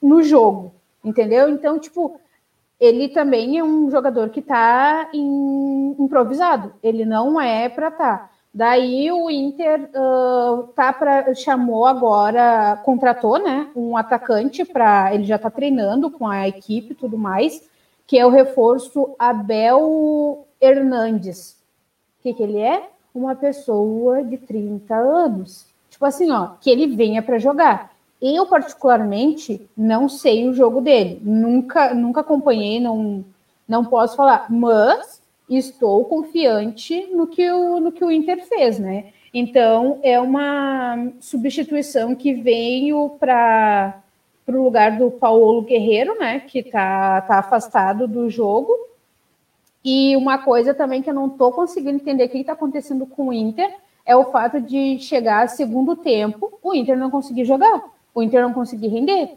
no 0.00 0.22
jogo, 0.22 0.72
entendeu? 1.02 1.48
Então, 1.48 1.78
tipo, 1.78 2.20
ele 2.78 3.08
também 3.08 3.58
é 3.58 3.64
um 3.64 3.90
jogador 3.90 4.28
que 4.28 4.40
está 4.40 5.08
improvisado, 5.12 6.74
ele 6.82 7.04
não 7.04 7.40
é 7.40 7.68
para 7.68 7.88
estar. 7.88 8.18
Tá. 8.18 8.30
Daí 8.52 9.12
o 9.12 9.30
Inter 9.30 9.90
uh, 9.94 10.64
tá 10.74 10.92
pra, 10.92 11.34
chamou 11.34 11.86
agora, 11.86 12.80
contratou 12.84 13.38
né, 13.38 13.70
um 13.76 13.96
atacante 13.96 14.64
para. 14.64 15.14
Ele 15.14 15.24
já 15.24 15.36
está 15.36 15.50
treinando 15.50 16.10
com 16.10 16.26
a 16.26 16.48
equipe 16.48 16.92
e 16.92 16.96
tudo 16.96 17.18
mais, 17.18 17.68
que 18.06 18.18
é 18.18 18.26
o 18.26 18.30
reforço 18.30 19.14
Abel 19.18 20.46
Hernandes. 20.60 21.56
O 22.18 22.22
que, 22.22 22.34
que 22.34 22.42
ele 22.42 22.58
é? 22.58 22.88
Uma 23.14 23.36
pessoa 23.36 24.24
de 24.24 24.38
30 24.38 24.94
anos. 24.94 25.66
Tipo 25.90 26.06
assim, 26.06 26.30
ó, 26.30 26.50
que 26.60 26.70
ele 26.70 26.86
venha 26.86 27.22
para 27.22 27.38
jogar. 27.38 27.92
Eu, 28.20 28.46
particularmente, 28.46 29.68
não 29.76 30.08
sei 30.08 30.48
o 30.48 30.54
jogo 30.54 30.80
dele. 30.80 31.20
Nunca, 31.22 31.94
nunca 31.94 32.20
acompanhei, 32.20 32.80
não, 32.80 33.24
não 33.68 33.84
posso 33.84 34.16
falar. 34.16 34.46
Mas 34.50 35.22
estou 35.48 36.04
confiante 36.04 37.06
no 37.12 37.26
que 37.26 37.50
o, 37.50 37.80
no 37.80 37.92
que 37.92 38.04
o 38.04 38.10
Inter 38.10 38.46
fez, 38.46 38.78
né? 38.78 39.12
Então, 39.32 40.00
é 40.02 40.20
uma 40.20 41.10
substituição 41.20 42.14
que 42.14 42.34
veio 42.34 43.16
para 43.20 44.02
o 44.46 44.62
lugar 44.62 44.98
do 44.98 45.10
Paulo 45.10 45.62
Guerreiro, 45.62 46.18
né? 46.18 46.40
Que 46.40 46.60
está 46.60 47.20
tá 47.22 47.38
afastado 47.38 48.08
do 48.08 48.28
jogo. 48.28 48.72
E 49.84 50.16
uma 50.16 50.38
coisa 50.38 50.74
também 50.74 51.02
que 51.02 51.10
eu 51.10 51.14
não 51.14 51.28
estou 51.28 51.52
conseguindo 51.52 51.96
entender 51.96 52.24
o 52.24 52.28
que 52.28 52.38
está 52.38 52.52
acontecendo 52.52 53.06
com 53.06 53.28
o 53.28 53.32
Inter 53.32 53.72
é 54.04 54.16
o 54.16 54.30
fato 54.30 54.60
de 54.60 54.98
chegar 54.98 55.44
a 55.44 55.48
segundo 55.48 55.94
tempo, 55.94 56.58
o 56.62 56.74
Inter 56.74 56.96
não 56.96 57.10
conseguir 57.10 57.44
jogar, 57.44 57.84
o 58.14 58.22
Inter 58.22 58.42
não 58.42 58.54
conseguir 58.54 58.88
render. 58.88 59.36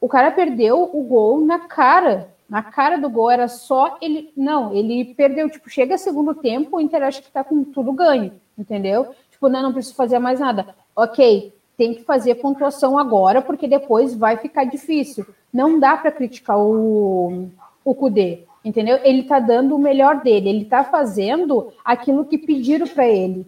O 0.00 0.08
cara 0.08 0.32
perdeu 0.32 0.90
o 0.92 1.02
gol 1.04 1.40
na 1.40 1.60
cara 1.60 2.28
Na 2.50 2.64
cara 2.64 2.98
do 2.98 3.08
gol 3.08 3.30
era 3.30 3.46
só 3.46 3.96
ele. 4.02 4.32
Não, 4.36 4.74
ele 4.74 5.14
perdeu. 5.14 5.48
Tipo, 5.48 5.70
chega 5.70 5.96
segundo 5.96 6.34
tempo, 6.34 6.76
o 6.76 6.80
Inter 6.80 7.04
acha 7.04 7.22
que 7.22 7.30
tá 7.30 7.44
com 7.44 7.62
tudo 7.62 7.92
ganho, 7.92 8.32
entendeu? 8.58 9.14
Tipo, 9.30 9.48
não, 9.48 9.62
não 9.62 9.72
preciso 9.72 9.94
fazer 9.94 10.18
mais 10.18 10.40
nada. 10.40 10.74
Ok, 10.96 11.52
tem 11.76 11.94
que 11.94 12.02
fazer 12.02 12.34
pontuação 12.34 12.98
agora, 12.98 13.40
porque 13.40 13.68
depois 13.68 14.16
vai 14.16 14.36
ficar 14.36 14.64
difícil. 14.64 15.24
Não 15.52 15.78
dá 15.78 15.96
para 15.96 16.10
criticar 16.10 16.58
o, 16.58 17.48
o 17.84 17.94
Kudê, 17.94 18.40
entendeu? 18.64 18.98
Ele 19.04 19.22
tá 19.22 19.38
dando 19.38 19.76
o 19.76 19.78
melhor 19.78 20.20
dele, 20.20 20.48
ele 20.48 20.64
tá 20.64 20.82
fazendo 20.82 21.72
aquilo 21.84 22.24
que 22.24 22.36
pediram 22.36 22.86
para 22.88 23.06
ele. 23.06 23.46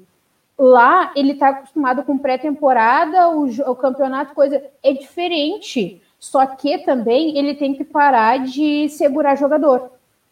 Lá 0.57 1.13
ele 1.17 1.35
tá 1.35 1.49
acostumado 1.49 2.05
com 2.05 2.17
pré-temporada, 2.17 3.31
o, 3.31 3.47
o 3.47 3.75
campeonato, 3.75 4.33
coisa. 4.33 4.63
É 4.81 4.93
diferente. 4.93 6.01
Só 6.23 6.47
que 6.47 6.79
também 6.79 7.37
ele 7.37 7.53
tem 7.53 7.75
que 7.75 7.83
parar 7.83 8.39
de 8.45 8.89
segurar 8.91 9.35
jogador, 9.35 9.91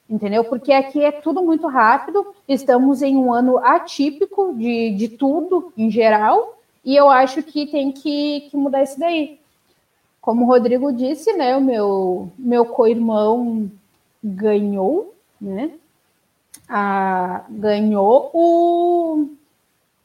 entendeu? 0.09 0.45
Porque 0.45 0.73
aqui 0.73 1.03
é 1.03 1.11
tudo 1.11 1.43
muito 1.43 1.67
rápido, 1.67 2.33
estamos 2.47 3.03
em 3.03 3.17
um 3.17 3.35
ano 3.35 3.59
atípico 3.59 4.55
de, 4.55 4.95
de 4.95 5.09
tudo 5.09 5.73
em 5.77 5.91
geral, 5.91 6.57
e 6.85 6.95
eu 6.95 7.11
acho 7.11 7.43
que 7.43 7.67
tem 7.67 7.91
que, 7.91 8.43
que 8.43 8.57
mudar 8.57 8.85
isso 8.85 9.01
daí. 9.01 9.41
Como 10.21 10.45
o 10.45 10.47
Rodrigo 10.47 10.93
disse, 10.93 11.33
né? 11.33 11.57
O 11.57 11.61
meu, 11.61 12.31
meu 12.39 12.67
co-irmão 12.67 13.69
ganhou, 14.23 15.13
né? 15.41 15.73
Ah, 16.69 17.45
ganhou 17.51 18.31
o, 18.33 19.27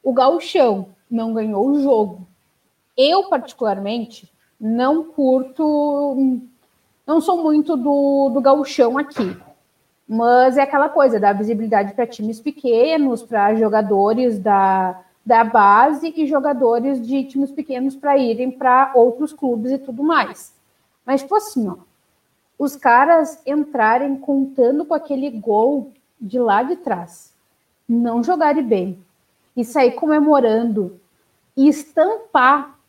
o 0.03 0.13
gauchão, 0.13 0.87
não 1.11 1.31
ganhou 1.31 1.67
o 1.67 1.79
jogo. 1.79 2.27
Eu, 2.97 3.25
particularmente, 3.25 4.27
não 4.65 5.03
curto, 5.03 6.41
não 7.05 7.21
sou 7.21 7.43
muito 7.43 7.77
do, 7.77 8.29
do 8.29 8.41
gauchão 8.41 8.97
aqui. 8.97 9.37
Mas 10.07 10.57
é 10.57 10.63
aquela 10.63 10.89
coisa, 10.89 11.19
dar 11.19 11.33
visibilidade 11.33 11.93
para 11.93 12.07
times 12.07 12.39
pequenos, 12.39 13.21
para 13.21 13.53
jogadores 13.53 14.39
da, 14.39 15.03
da 15.23 15.43
base 15.43 16.11
e 16.17 16.25
jogadores 16.25 17.05
de 17.05 17.25
times 17.25 17.51
pequenos 17.51 17.95
para 17.95 18.17
irem 18.17 18.49
para 18.49 18.91
outros 18.95 19.31
clubes 19.31 19.71
e 19.71 19.77
tudo 19.77 20.03
mais. 20.03 20.51
Mas, 21.05 21.21
tipo 21.21 21.35
assim, 21.35 21.67
ó, 21.67 21.75
os 22.57 22.75
caras 22.75 23.39
entrarem 23.45 24.15
contando 24.17 24.83
com 24.83 24.95
aquele 24.95 25.29
gol 25.29 25.91
de 26.19 26.39
lá 26.39 26.63
de 26.63 26.75
trás, 26.77 27.31
não 27.87 28.23
jogarem 28.23 28.63
bem 28.63 28.99
e 29.55 29.63
sair 29.63 29.91
comemorando 29.91 30.99
e 31.55 31.67
estampar 31.67 32.79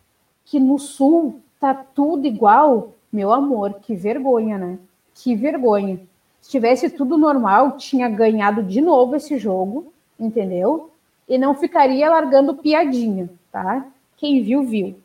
que 0.44 0.58
no 0.58 0.78
Sul 0.78 1.42
tá 1.60 1.74
tudo 1.74 2.26
igual, 2.26 2.92
meu 3.12 3.32
amor, 3.32 3.74
que 3.82 3.94
vergonha, 3.94 4.58
né? 4.58 4.78
Que 5.14 5.34
vergonha. 5.34 6.00
Se 6.40 6.50
tivesse 6.50 6.90
tudo 6.90 7.16
normal, 7.18 7.76
tinha 7.76 8.08
ganhado 8.08 8.62
de 8.62 8.80
novo 8.80 9.16
esse 9.16 9.38
jogo, 9.38 9.92
entendeu? 10.18 10.90
E 11.28 11.36
não 11.38 11.54
ficaria 11.54 12.08
largando 12.08 12.54
piadinha, 12.54 13.28
tá? 13.50 13.86
Quem 14.16 14.42
viu, 14.42 14.62
viu. 14.62 14.96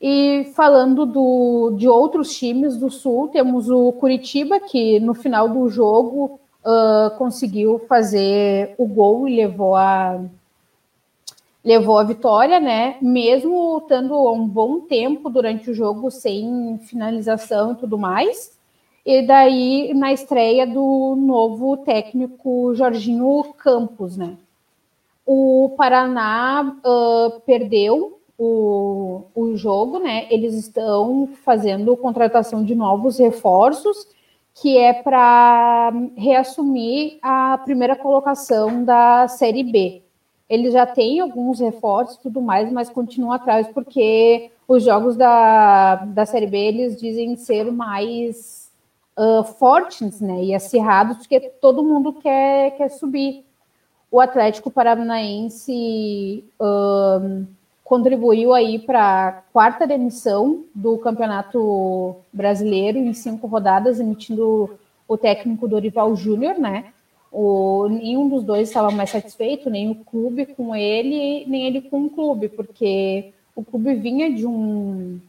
E 0.00 0.50
falando 0.54 1.04
do, 1.04 1.74
de 1.76 1.88
outros 1.88 2.34
times 2.34 2.76
do 2.76 2.90
Sul, 2.90 3.28
temos 3.28 3.68
o 3.68 3.92
Curitiba, 3.92 4.58
que 4.58 4.98
no 5.00 5.14
final 5.14 5.48
do 5.48 5.68
jogo 5.68 6.40
uh, 6.64 7.16
conseguiu 7.18 7.78
fazer 7.80 8.74
o 8.78 8.86
gol 8.86 9.28
e 9.28 9.36
levou 9.36 9.76
a, 9.76 10.20
levou 11.64 11.98
a 11.98 12.04
vitória, 12.04 12.58
né? 12.58 12.96
Mesmo 13.00 13.78
estando 13.82 14.14
um 14.32 14.46
bom 14.46 14.80
tempo 14.80 15.28
durante 15.28 15.70
o 15.70 15.74
jogo 15.74 16.10
sem 16.10 16.78
finalização 16.84 17.72
e 17.72 17.76
tudo 17.76 17.98
mais. 17.98 18.58
E 19.04 19.22
daí 19.26 19.92
na 19.94 20.12
estreia 20.12 20.66
do 20.66 21.16
novo 21.16 21.76
técnico 21.78 22.74
Jorginho 22.74 23.54
Campos, 23.56 24.16
né? 24.16 24.36
O 25.26 25.74
Paraná 25.76 26.76
uh, 26.84 27.40
perdeu 27.40 28.18
o, 28.38 29.22
o 29.34 29.56
jogo, 29.56 29.98
né? 29.98 30.26
Eles 30.30 30.54
estão 30.54 31.28
fazendo 31.44 31.96
contratação 31.96 32.64
de 32.64 32.74
novos 32.74 33.18
reforços, 33.18 34.08
que 34.54 34.76
é 34.76 34.92
para 34.92 35.92
reassumir 36.16 37.18
a 37.22 37.58
primeira 37.58 37.94
colocação 37.94 38.82
da 38.84 39.28
Série 39.28 39.62
B 39.62 40.02
ele 40.50 40.72
já 40.72 40.84
tem 40.84 41.20
alguns 41.20 41.60
reforços 41.60 42.16
e 42.16 42.22
tudo 42.22 42.42
mais, 42.42 42.72
mas 42.72 42.90
continua 42.90 43.36
atrás 43.36 43.68
porque 43.68 44.50
os 44.66 44.82
jogos 44.82 45.16
da, 45.16 45.94
da 46.06 46.26
Série 46.26 46.48
B 46.48 46.58
eles 46.58 47.00
dizem 47.00 47.36
ser 47.36 47.70
mais 47.70 48.68
uh, 49.16 49.44
fortes 49.44 50.20
né, 50.20 50.42
e 50.42 50.52
acirrados, 50.52 51.18
porque 51.18 51.38
todo 51.38 51.84
mundo 51.84 52.12
quer, 52.12 52.72
quer 52.76 52.88
subir. 52.88 53.44
O 54.10 54.18
Atlético 54.20 54.72
Paranaense 54.72 56.42
uh, 56.60 57.46
contribuiu 57.84 58.52
aí 58.52 58.80
para 58.80 59.28
a 59.28 59.32
quarta 59.52 59.86
demissão 59.86 60.64
do 60.74 60.98
Campeonato 60.98 62.16
Brasileiro 62.32 62.98
em 62.98 63.12
cinco 63.12 63.46
rodadas, 63.46 64.00
emitindo 64.00 64.68
o 65.06 65.16
técnico 65.16 65.68
Dorival 65.68 66.16
Júnior, 66.16 66.58
né? 66.58 66.86
O, 67.32 67.86
nenhum 67.88 68.28
dos 68.28 68.42
dois 68.42 68.68
estava 68.68 68.90
mais 68.90 69.10
satisfeito, 69.10 69.70
nem 69.70 69.90
o 69.90 69.94
clube 69.94 70.46
com 70.46 70.74
ele, 70.74 71.44
nem 71.46 71.66
ele 71.66 71.80
com 71.82 72.04
o 72.04 72.10
clube, 72.10 72.48
porque 72.48 73.32
o 73.54 73.64
clube 73.64 73.94
vinha 73.94 74.32
de 74.32 74.46
um 74.46 75.20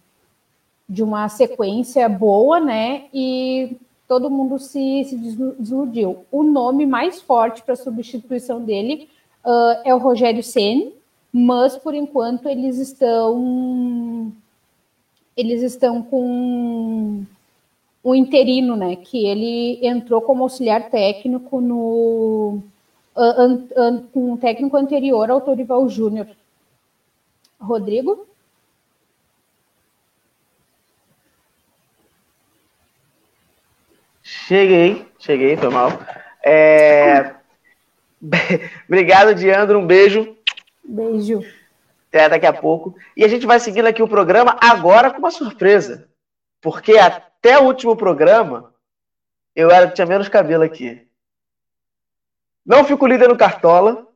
de 0.89 1.01
uma 1.01 1.29
sequência 1.29 2.09
boa, 2.09 2.59
né? 2.59 3.05
E 3.13 3.77
todo 4.09 4.29
mundo 4.29 4.59
se, 4.59 5.05
se 5.05 5.15
desiludiu. 5.15 6.25
O 6.29 6.43
nome 6.43 6.85
mais 6.85 7.21
forte 7.21 7.63
para 7.63 7.77
substituição 7.77 8.61
dele 8.61 9.07
uh, 9.45 9.81
é 9.85 9.95
o 9.95 9.99
Rogério 9.99 10.43
Ceni, 10.43 10.93
mas 11.31 11.77
por 11.77 11.95
enquanto 11.95 12.49
eles 12.49 12.77
estão 12.77 14.33
eles 15.37 15.61
estão 15.61 16.03
com 16.03 17.23
o 18.03 18.15
interino, 18.15 18.75
né? 18.75 18.95
Que 18.95 19.25
ele 19.27 19.85
entrou 19.85 20.21
como 20.21 20.43
auxiliar 20.43 20.89
técnico 20.89 21.61
no 21.61 22.61
an, 23.15 23.67
an, 23.75 24.03
com 24.13 24.33
um 24.33 24.37
técnico 24.37 24.75
anterior 24.77 25.29
ao 25.29 25.41
Torival 25.41 25.87
Júnior. 25.87 26.27
Rodrigo? 27.59 28.27
Cheguei, 34.23 35.05
cheguei, 35.19 35.55
foi 35.57 35.69
mal. 35.69 35.91
É... 36.43 37.35
Obrigado, 38.87 39.35
Diandro, 39.35 39.79
um 39.79 39.85
beijo. 39.85 40.35
Beijo. 40.83 41.41
Até 42.09 42.29
daqui 42.29 42.45
a 42.45 42.53
pouco. 42.53 42.95
E 43.15 43.23
a 43.23 43.27
gente 43.27 43.45
vai 43.45 43.59
seguindo 43.59 43.87
aqui 43.87 44.01
o 44.01 44.07
programa 44.07 44.57
agora 44.59 45.11
com 45.11 45.19
uma 45.19 45.31
surpresa. 45.31 46.09
Porque 46.59 46.97
a 46.97 47.30
até 47.41 47.57
o 47.57 47.63
último 47.63 47.95
programa, 47.95 48.71
eu 49.55 49.71
era, 49.71 49.89
tinha 49.89 50.05
menos 50.05 50.29
cabelo 50.29 50.63
aqui. 50.63 51.07
Não 52.63 52.83
fico 52.85 53.07
líder 53.07 53.27
no 53.27 53.37
Cartola. 53.37 54.07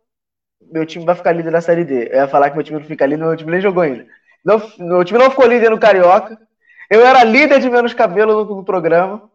Meu 0.61 0.85
time 0.85 1.03
vai 1.03 1.15
ficar 1.15 1.31
líder 1.31 1.51
na 1.51 1.59
Série 1.59 1.83
D. 1.83 2.07
Eu 2.11 2.17
ia 2.17 2.27
falar 2.27 2.51
que 2.51 2.55
meu 2.55 2.63
time 2.63 2.79
não 2.79 2.85
fica 2.85 3.05
líder, 3.05 3.25
meu 3.25 3.35
time 3.35 3.51
nem 3.51 3.61
jogou 3.61 3.81
ainda. 3.81 4.05
Não, 4.43 4.61
meu 4.77 5.03
time 5.03 5.17
não 5.17 5.31
ficou 5.31 5.47
líder 5.47 5.71
no 5.71 5.79
Carioca. 5.79 6.39
Eu 6.87 7.03
era 7.03 7.23
líder 7.23 7.59
de 7.59 7.67
menos 7.67 7.95
cabelo 7.95 8.45
no, 8.45 8.55
no 8.57 8.63
programa. 8.63 9.29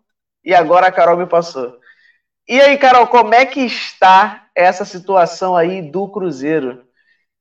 E 0.44 0.54
agora 0.54 0.86
a 0.86 0.92
Carol 0.92 1.16
me 1.16 1.26
passou. 1.26 1.76
E 2.48 2.60
aí, 2.60 2.78
Carol, 2.78 3.08
como 3.08 3.34
é 3.34 3.44
que 3.44 3.60
está 3.60 4.46
essa 4.54 4.84
situação 4.84 5.56
aí 5.56 5.82
do 5.82 6.08
Cruzeiro? 6.08 6.84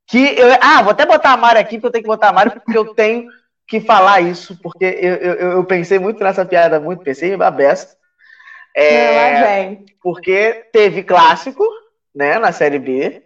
Que 0.08 0.36
eu, 0.38 0.48
ah, 0.62 0.82
vou 0.82 0.92
até 0.92 1.06
botar 1.06 1.34
a 1.34 1.38
Mari 1.38 1.60
aqui, 1.60 1.76
porque 1.78 1.88
eu 1.88 1.92
tenho 1.92 2.04
que 2.04 2.10
botar 2.10 2.30
a 2.30 2.34
Mari, 2.34 2.50
porque 2.50 2.78
eu 2.78 2.94
tenho 2.96 3.30
que 3.70 3.80
falar 3.80 4.20
isso, 4.20 4.58
porque 4.64 4.84
eu, 4.84 5.16
eu, 5.16 5.52
eu 5.52 5.64
pensei 5.64 6.00
muito 6.00 6.24
nessa 6.24 6.44
piada, 6.44 6.80
muito, 6.80 7.04
pensei 7.04 7.34
em 7.34 7.38
besta. 7.38 7.96
É, 8.76 9.78
porque 10.02 10.66
teve 10.74 11.04
clássico, 11.04 11.64
né, 12.14 12.40
na 12.40 12.52
Série 12.52 12.80
B, 12.80 13.22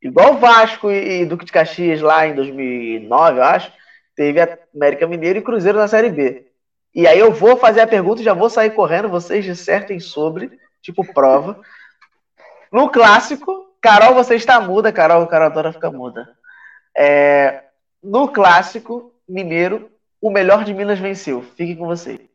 igual 0.00 0.38
Vasco 0.38 0.90
e, 0.90 1.22
e 1.22 1.26
Duque 1.26 1.44
de 1.44 1.52
Caxias 1.52 2.00
lá 2.00 2.26
em 2.28 2.34
2009, 2.34 3.38
eu 3.38 3.44
acho, 3.44 3.72
teve 4.14 4.40
a 4.40 4.58
América 4.74 5.06
Mineiro 5.06 5.40
e 5.40 5.42
Cruzeiro 5.42 5.78
na 5.78 5.88
Série 5.88 6.10
B. 6.10 6.46
E 6.94 7.06
aí 7.06 7.18
eu 7.18 7.32
vou 7.32 7.56
fazer 7.56 7.80
a 7.80 7.86
pergunta 7.88 8.20
e 8.20 8.24
já 8.24 8.34
vou 8.34 8.48
sair 8.48 8.70
correndo, 8.70 9.08
vocês 9.08 9.44
dissertem 9.44 9.98
sobre, 9.98 10.58
tipo 10.80 11.04
prova. 11.12 11.60
No 12.70 12.88
clássico, 12.88 13.66
Carol, 13.80 14.14
você 14.14 14.36
está 14.36 14.60
muda, 14.60 14.92
Carol, 14.92 15.26
Carol 15.26 15.46
adora 15.46 15.72
ficar 15.72 15.90
muda. 15.90 16.28
É, 16.96 17.64
no 18.02 18.28
clássico, 18.28 19.12
Mineiro, 19.30 19.90
o 20.20 20.30
melhor 20.30 20.64
de 20.64 20.74
Minas 20.74 20.98
venceu. 20.98 21.42
Fique 21.42 21.76
com 21.76 21.86
você. 21.86 22.28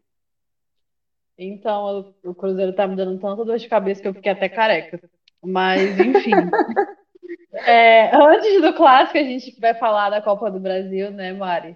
Então, 1.38 2.14
o 2.24 2.34
Cruzeiro 2.34 2.74
tá 2.74 2.88
me 2.88 2.96
dando 2.96 3.20
tanta 3.20 3.44
dor 3.44 3.58
de 3.58 3.68
cabeça 3.68 4.02
que 4.02 4.08
eu 4.08 4.14
fiquei 4.14 4.32
até 4.32 4.48
careca. 4.48 5.00
Mas, 5.44 6.00
enfim. 6.00 6.32
é, 7.54 8.16
antes 8.16 8.62
do 8.62 8.74
clássico, 8.74 9.18
a 9.18 9.24
gente 9.24 9.60
vai 9.60 9.74
falar 9.74 10.10
da 10.10 10.22
Copa 10.22 10.50
do 10.50 10.60
Brasil, 10.60 11.12
né, 11.12 11.34
Mari? 11.34 11.76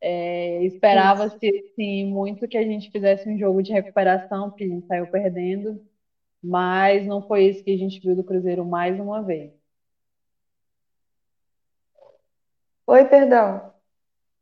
É, 0.00 0.62
Esperava-se 0.64 1.48
assim, 1.48 2.04
muito 2.06 2.46
que 2.48 2.58
a 2.58 2.62
gente 2.62 2.90
fizesse 2.90 3.28
um 3.28 3.38
jogo 3.38 3.62
de 3.62 3.72
recuperação, 3.72 4.50
porque 4.50 4.64
a 4.64 4.68
gente 4.68 4.86
saiu 4.86 5.06
perdendo, 5.06 5.80
mas 6.42 7.06
não 7.06 7.22
foi 7.22 7.44
isso 7.46 7.64
que 7.64 7.72
a 7.72 7.78
gente 7.78 8.00
viu 8.00 8.14
do 8.14 8.24
Cruzeiro 8.24 8.64
mais 8.64 8.98
uma 8.98 9.22
vez. 9.22 9.52
Oi, 12.86 13.04
perdão. 13.06 13.75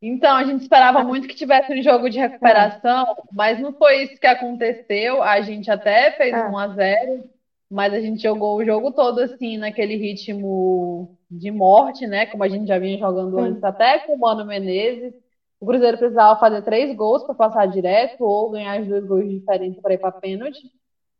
Então, 0.07 0.37
a 0.37 0.45
gente 0.45 0.61
esperava 0.61 1.03
muito 1.03 1.27
que 1.27 1.35
tivesse 1.35 1.73
um 1.73 1.83
jogo 1.83 2.11
de 2.11 2.19
recuperação, 2.19 3.07
mas 3.33 3.59
não 3.59 3.73
foi 3.73 4.03
isso 4.03 4.21
que 4.21 4.27
aconteceu. 4.27 5.23
A 5.23 5.41
gente 5.41 5.71
até 5.71 6.11
fez 6.13 6.35
Ah. 6.35 6.49
1 6.51 6.59
a 6.59 6.69
0, 6.69 7.25
mas 7.71 7.95
a 7.95 8.01
gente 8.01 8.23
jogou 8.23 8.59
o 8.59 8.65
jogo 8.65 8.93
todo 8.93 9.21
assim, 9.21 9.57
naquele 9.57 9.97
ritmo 9.97 11.17
de 11.31 11.51
morte, 11.51 12.07
né? 12.07 12.27
Como 12.27 12.45
a 12.45 12.49
gente 12.49 12.67
já 12.67 12.79
vinha 12.79 12.99
jogando 12.99 13.39
antes, 13.39 13.65
até 13.65 13.99
com 14.01 14.15
o 14.15 14.19
Mano 14.19 14.45
Menezes. 14.45 15.15
O 15.59 15.67
Cruzeiro 15.67 15.97
precisava 15.97 16.39
fazer 16.39 16.61
três 16.63 16.95
gols 16.95 17.23
para 17.25 17.35
passar 17.35 17.67
direto 17.67 18.23
ou 18.23 18.51
ganhar 18.51 18.83
os 18.83 18.89
dois 18.89 19.07
gols 19.07 19.25
de 19.27 19.39
diferença 19.39 19.81
para 19.81 19.95
ir 19.95 19.99
para 19.99 20.13
pênalti. 20.13 20.61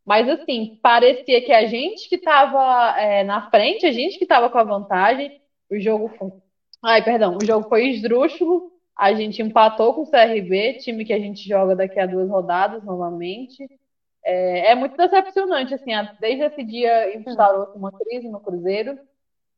Mas 0.05 0.29
assim, 0.29 0.77
parecia 0.83 1.41
que 1.43 1.51
a 1.51 1.65
gente 1.65 2.07
que 2.07 2.15
estava 2.15 2.95
na 3.23 3.49
frente, 3.49 3.87
a 3.87 3.91
gente 3.91 4.19
que 4.19 4.25
estava 4.25 4.47
com 4.51 4.57
a 4.59 4.63
vantagem. 4.63 5.41
O 5.71 5.79
jogo 5.79 6.09
foi. 6.19 6.31
Ai, 6.83 7.03
perdão, 7.03 7.37
o 7.41 7.43
jogo 7.43 7.67
foi 7.67 7.87
esdrúxulo. 7.87 8.74
A 8.97 9.13
gente 9.13 9.41
empatou 9.41 9.93
com 9.93 10.03
o 10.03 10.09
CRB, 10.09 10.75
time 10.79 11.03
que 11.05 11.13
a 11.13 11.19
gente 11.19 11.47
joga 11.47 11.75
daqui 11.75 11.99
a 11.99 12.05
duas 12.05 12.29
rodadas 12.29 12.83
novamente. 12.83 13.67
É, 14.23 14.71
é 14.71 14.75
muito 14.75 14.97
decepcionante, 14.97 15.73
assim, 15.73 15.91
desde 16.19 16.45
esse 16.45 16.63
dia 16.63 17.15
instaurou-se 17.17 17.77
uma 17.77 17.91
crise 17.91 18.29
no 18.29 18.39
Cruzeiro. 18.39 18.97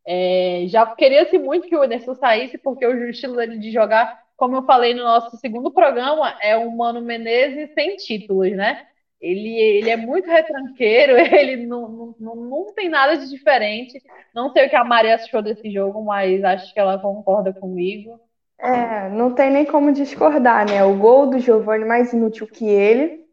É, 0.06 0.66
já 0.68 0.86
queria-se 0.96 1.38
muito 1.38 1.68
que 1.68 1.76
o 1.76 1.84
Enerson 1.84 2.16
saísse, 2.16 2.58
porque 2.58 2.86
o 2.86 3.10
estilo 3.10 3.36
dele 3.36 3.58
de 3.60 3.72
jogar, 3.72 4.24
como 4.36 4.56
eu 4.56 4.64
falei 4.64 4.94
no 4.94 5.04
nosso 5.04 5.38
segundo 5.38 5.72
programa, 5.72 6.38
é 6.42 6.56
o 6.58 6.72
Mano 6.72 7.02
Menezes 7.02 7.74
sem 7.74 7.98
títulos, 7.98 8.52
né? 8.54 8.88
Ele, 9.20 9.50
ele 9.60 9.90
é 9.90 9.98
muito 9.98 10.30
retranqueiro, 10.30 11.18
ele 11.36 11.66
não, 11.66 12.16
não, 12.20 12.36
não 12.36 12.74
tem 12.74 12.90
nada 12.90 13.18
de 13.18 13.30
diferente. 13.30 14.02
Não 14.34 14.52
sei 14.52 14.68
o 14.68 14.70
que 14.70 14.76
a 14.76 14.84
Maria 14.84 15.16
achou 15.16 15.42
desse 15.42 15.70
jogo, 15.72 16.04
mas 16.04 16.44
acho 16.44 16.74
que 16.74 16.80
ela 16.80 17.00
concorda 17.00 17.54
comigo. 17.54 18.20
É, 18.60 19.10
não 19.10 19.34
tem 19.34 19.52
nem 19.52 19.66
como 19.66 19.92
discordar, 19.92 20.68
né? 20.70 20.84
O 20.84 20.96
gol 20.98 21.28
do 21.28 21.40
Giovani 21.40 21.86
mais 21.86 22.12
inútil 22.12 22.48
que 22.48 22.68
ele, 22.68 23.26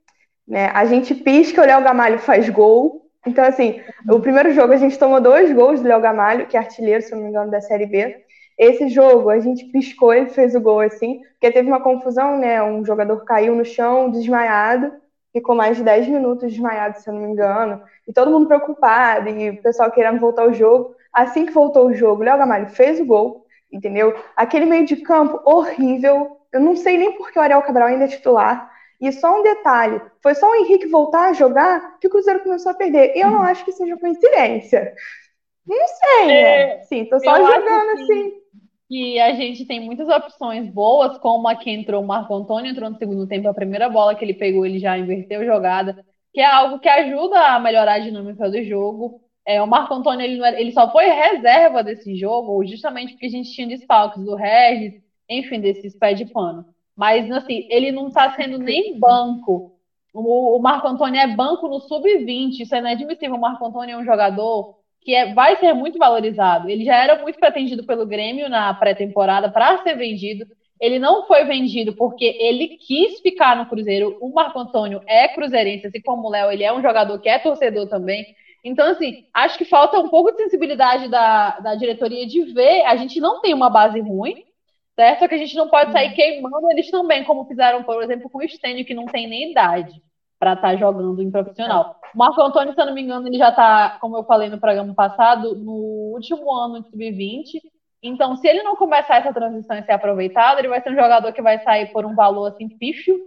né? 0.47 0.71
A 0.75 0.85
gente 0.85 1.15
pisca, 1.15 1.63
o 1.63 1.65
Léo 1.65 1.83
Gamalho 1.83 2.19
faz 2.19 2.49
gol. 2.51 3.09
Então, 3.27 3.45
assim, 3.45 3.81
o 4.11 4.21
primeiro 4.21 4.53
jogo 4.53 4.73
a 4.75 4.77
gente 4.77 4.99
tomou 4.99 5.21
dois 5.21 5.51
gols 5.53 5.81
do 5.81 5.89
Léo 5.89 6.01
Gamalho, 6.01 6.47
que 6.47 6.57
é 6.57 6.61
artilheiro, 6.61 7.03
se 7.03 7.13
não 7.13 7.23
me 7.23 7.31
engano, 7.31 7.51
da 7.51 7.61
Série 7.61 7.87
B. 7.87 8.23
Esse 8.59 8.89
jogo 8.89 9.31
a 9.31 9.41
gente 9.41 9.65
piscou, 9.67 10.13
ele 10.13 10.27
fez 10.31 10.55
o 10.55 10.61
gol 10.61 10.81
assim, 10.81 11.21
porque 11.33 11.51
teve 11.51 11.69
uma 11.69 11.81
confusão, 11.83 12.37
né? 12.39 12.63
Um 12.63 12.85
jogador 12.85 13.25
caiu 13.25 13.55
no 13.55 13.65
chão, 13.65 14.11
desmaiado, 14.11 14.93
ficou 15.33 15.57
mais 15.57 15.77
de 15.77 15.83
10 15.83 16.07
minutos 16.07 16.53
desmaiado, 16.53 16.99
se 17.01 17.09
eu 17.09 17.15
não 17.15 17.23
me 17.23 17.33
engano, 17.33 17.83
e 18.07 18.13
todo 18.13 18.31
mundo 18.31 18.47
preocupado, 18.47 19.29
e 19.29 19.51
o 19.51 19.63
pessoal 19.63 19.91
querendo 19.91 20.21
voltar 20.21 20.43
ao 20.43 20.53
jogo. 20.53 20.95
Assim 21.13 21.47
que 21.47 21.53
voltou 21.53 21.87
o 21.87 21.95
jogo, 21.95 22.23
o 22.23 22.25
Léo 22.25 22.39
Gamalho 22.39 22.69
fez 22.69 23.01
o 23.01 23.05
gol, 23.05 23.44
entendeu? 23.75 24.15
Aquele 24.37 24.67
meio 24.67 24.87
de 24.87 24.97
campo 24.97 25.41
horrível. 25.45 26.39
Eu 26.53 26.61
não 26.61 26.77
sei 26.77 26.97
nem 26.99 27.17
por 27.17 27.31
que 27.33 27.39
o 27.39 27.43
Ariel 27.43 27.63
Cabral 27.63 27.89
ainda 27.89 28.05
é 28.05 28.09
titular. 28.09 28.71
E 29.01 29.11
só 29.13 29.39
um 29.39 29.43
detalhe: 29.43 30.01
foi 30.23 30.35
só 30.35 30.51
o 30.51 30.55
Henrique 30.55 30.87
voltar 30.89 31.29
a 31.31 31.33
jogar 31.33 31.99
que 31.99 32.07
o 32.07 32.11
Cruzeiro 32.11 32.43
começou 32.43 32.73
a 32.73 32.75
perder. 32.75 33.15
E 33.17 33.21
eu 33.21 33.31
não 33.31 33.43
acho 33.43 33.65
que 33.65 33.73
seja 33.73 33.97
coincidência. 33.99 34.95
Não 35.67 35.89
sei, 35.89 36.27
né? 36.41 36.69
Sim, 36.85 37.07
tô 37.07 37.19
só 37.21 37.37
jogando 37.45 37.97
que- 37.97 38.03
assim. 38.03 38.33
que 38.89 39.21
a 39.21 39.33
gente 39.35 39.67
tem 39.67 39.81
muitas 39.81 40.09
opções 40.09 40.69
boas, 40.71 41.19
como 41.19 41.49
a 41.49 41.57
que 41.57 41.71
entrou 41.71 42.03
o 42.03 42.07
Marco 42.07 42.35
Antônio, 42.35 42.71
entrou 42.71 42.91
no 42.91 42.99
segundo 42.99 43.27
tempo, 43.27 43.49
a 43.49 43.55
primeira 43.55 43.89
bola 43.89 44.15
que 44.15 44.25
ele 44.25 44.35
pegou, 44.35 44.67
ele 44.67 44.79
já 44.79 44.99
inverteu 44.99 45.41
a 45.41 45.45
jogada, 45.45 46.05
que 46.33 46.41
é 46.41 46.47
algo 46.47 46.79
que 46.81 46.89
ajuda 46.89 47.39
a 47.55 47.59
melhorar 47.61 47.95
a 47.95 47.99
dinâmica 48.01 48.51
do 48.51 48.63
jogo. 48.65 49.24
É, 49.47 49.61
o 49.63 49.67
Marco 49.67 49.93
Antônio, 49.95 50.25
ele, 50.25 50.43
era- 50.43 50.61
ele 50.61 50.73
só 50.73 50.91
foi 50.91 51.07
reserva 51.07 51.83
desse 51.83 52.17
jogo, 52.17 52.65
justamente 52.67 53.13
porque 53.13 53.27
a 53.27 53.29
gente 53.31 53.51
tinha 53.53 53.67
desfalques 53.67 54.23
do 54.25 54.35
Regis, 54.35 54.95
enfim, 55.29 55.61
desses 55.61 55.95
pés 55.97 56.17
de 56.19 56.25
pano. 56.25 56.65
Mas, 56.97 57.31
assim, 57.31 57.67
ele 57.69 57.91
não 57.93 58.09
está 58.09 58.31
sendo 58.31 58.59
nem 58.59 58.99
banco. 58.99 59.65
O, 60.13 60.57
o 60.57 60.61
Marco 60.61 60.87
Antônio 60.87 61.21
é 61.21 61.27
banco 61.27 61.69
no 61.69 61.81
sub-20, 61.81 62.61
isso 62.63 62.75
é 62.75 62.79
inadmissível. 62.79 63.37
O 63.37 63.41
Marco 63.41 63.65
Antônio 63.67 63.95
é 63.95 63.99
um 63.99 64.05
jogador 64.05 64.69
que 65.01 65.15
é- 65.15 65.33
vai 65.35 65.57
ser 65.57 65.73
muito 65.75 65.99
valorizado. 65.99 66.69
Ele 66.69 66.85
já 66.85 66.97
era 66.97 67.21
muito 67.21 67.39
pretendido 67.39 67.85
pelo 67.85 68.07
Grêmio 68.07 68.49
na 68.49 68.73
pré-temporada 68.75 69.51
para 69.51 69.79
ser 69.83 69.97
vendido. 69.97 70.47
Ele 70.81 70.99
não 70.99 71.27
foi 71.27 71.45
vendido 71.45 71.95
porque 71.95 72.37
ele 72.39 72.69
quis 72.69 73.21
ficar 73.21 73.57
no 73.57 73.67
Cruzeiro. 73.67 74.17
O 74.21 74.33
Marco 74.33 74.59
Antônio 74.59 75.01
é 75.07 75.29
cruzeirense, 75.29 75.87
assim 75.87 76.01
como 76.01 76.29
o 76.29 76.31
Léo, 76.31 76.51
ele 76.51 76.65
é 76.65 76.73
um 76.73 76.83
jogador 76.83 77.19
que 77.19 77.29
é 77.29 77.39
torcedor 77.39 77.87
também. 77.89 78.25
Então, 78.65 78.89
assim, 78.89 79.27
acho 79.35 79.59
que 79.59 79.67
falta 79.67 79.99
um 80.01 80.09
pouco 80.09 80.33
de 80.33 80.39
sensibilidade 80.39 81.09
da, 81.09 81.61
da 81.61 81.75
diretoria 81.75 82.27
de 82.27 82.41
ver. 82.55 82.87
A 82.87 82.97
gente 82.97 83.21
não 83.21 83.43
tem 83.43 83.53
uma 83.53 83.69
base 83.69 84.01
ruim, 84.01 84.43
certo? 84.97 85.19
Só 85.19 85.29
que 85.29 85.35
a 85.35 85.39
gente 85.39 85.55
não 85.55 85.69
pode 85.69 85.93
sair 85.93 86.15
queimando 86.15 86.71
eles 86.71 86.91
também, 86.91 87.25
como 87.25 87.45
fizeram, 87.45 87.83
por 87.83 88.03
exemplo, 88.03 88.31
com 88.31 88.39
o 88.39 88.49
Stênio, 88.49 88.87
que 88.87 88.95
não 88.95 89.05
tem 89.05 89.29
nem 89.29 89.51
idade 89.51 90.03
para 90.39 90.55
estar 90.55 90.77
jogando 90.77 91.23
em 91.23 91.31
profissional. 91.31 91.97
O 92.15 92.19
Marco 92.19 92.41
Antônio, 92.41 92.75
se 92.75 92.81
eu 92.81 92.87
não 92.87 92.95
me 92.95 93.03
engano, 93.03 93.29
ele 93.29 93.37
já 93.37 93.51
está, 93.51 93.99
como 94.01 94.17
eu 94.17 94.25
falei 94.25 94.49
no 94.49 94.59
programa 94.59 94.95
passado, 94.95 95.55
no 95.55 96.13
último 96.15 96.51
ano 96.53 96.83
de 96.83 96.91
sub-20. 96.91 97.61
Então, 98.03 98.37
se 98.37 98.49
ele 98.49 98.63
não 98.63 98.77
começar 98.77 99.17
essa 99.17 99.33
transição 99.33 99.77
e 99.77 99.83
ser 99.83 99.93
aproveitado, 99.93 100.59
ele 100.59 100.69
vai 100.69 100.81
ser 100.81 100.91
um 100.91 100.95
jogador 100.95 101.33
que 101.33 101.43
vai 101.43 101.59
sair 101.63 101.93
por 101.93 102.05
um 102.05 102.15
valor 102.15 102.49
assim 102.49 102.69
pífio, 102.69 103.19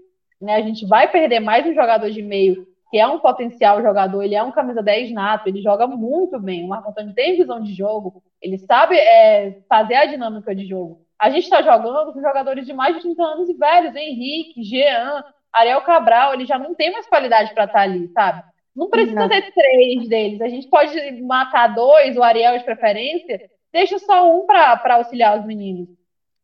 né? 0.42 0.56
A 0.56 0.62
gente 0.62 0.86
vai 0.88 1.12
perder 1.12 1.40
mais 1.40 1.66
um 1.66 1.74
jogador 1.74 2.10
de 2.10 2.22
meio 2.22 2.68
que 2.90 2.98
é 2.98 3.06
um 3.08 3.20
potencial 3.20 3.82
jogador, 3.82 4.24
ele 4.24 4.36
é 4.36 4.44
um 4.44 4.52
camisa 4.52 4.82
10 4.82 5.12
nato, 5.12 5.48
ele 5.48 5.62
joga 5.62 5.86
muito 5.88 6.40
bem. 6.40 6.64
O 6.64 6.70
Marco 6.70 6.90
Antônio 6.90 7.14
tem 7.14 7.38
visão 7.38 7.62
de 7.62 7.74
jogo, 7.74 8.24
ele 8.42 8.58
sabe 8.58 8.96
é, 8.98 9.60
fazer 9.68 9.96
a 9.96 10.06
dinâmica 10.06 10.56
de 10.56 10.66
jogo. 10.66 11.02
A 11.20 11.30
gente 11.30 11.44
está 11.44 11.62
jogando 11.62 12.14
com 12.14 12.22
jogadores 12.22 12.66
de 12.66 12.74
mais 12.74 12.96
de 12.96 13.02
30 13.02 13.24
anos 13.24 13.50
e 13.50 13.54
velhos, 13.54 13.96
Henrique, 13.96 14.64
Jean, 14.64 15.24
Ariel 15.52 15.82
Cabral, 15.82 16.34
ele 16.34 16.46
já 16.46 16.58
não 16.60 16.76
tem 16.76 16.92
mais 16.92 17.08
qualidade 17.08 17.54
para 17.54 17.66
estar 17.66 17.82
ali, 17.82 18.08
sabe? 18.10 18.44
Não 18.76 18.90
precisa 18.90 19.26
Exato. 19.26 19.30
ter 19.30 19.52
três 19.52 20.08
deles. 20.08 20.40
A 20.40 20.48
gente 20.48 20.68
pode 20.68 21.22
matar 21.24 21.74
dois, 21.74 22.16
o 22.16 22.22
Ariel 22.22 22.58
de 22.58 22.64
preferência, 22.64 23.50
deixa 23.74 23.98
só 23.98 24.32
um 24.32 24.46
para 24.46 24.96
auxiliar 24.96 25.40
os 25.40 25.46
meninos. 25.46 25.90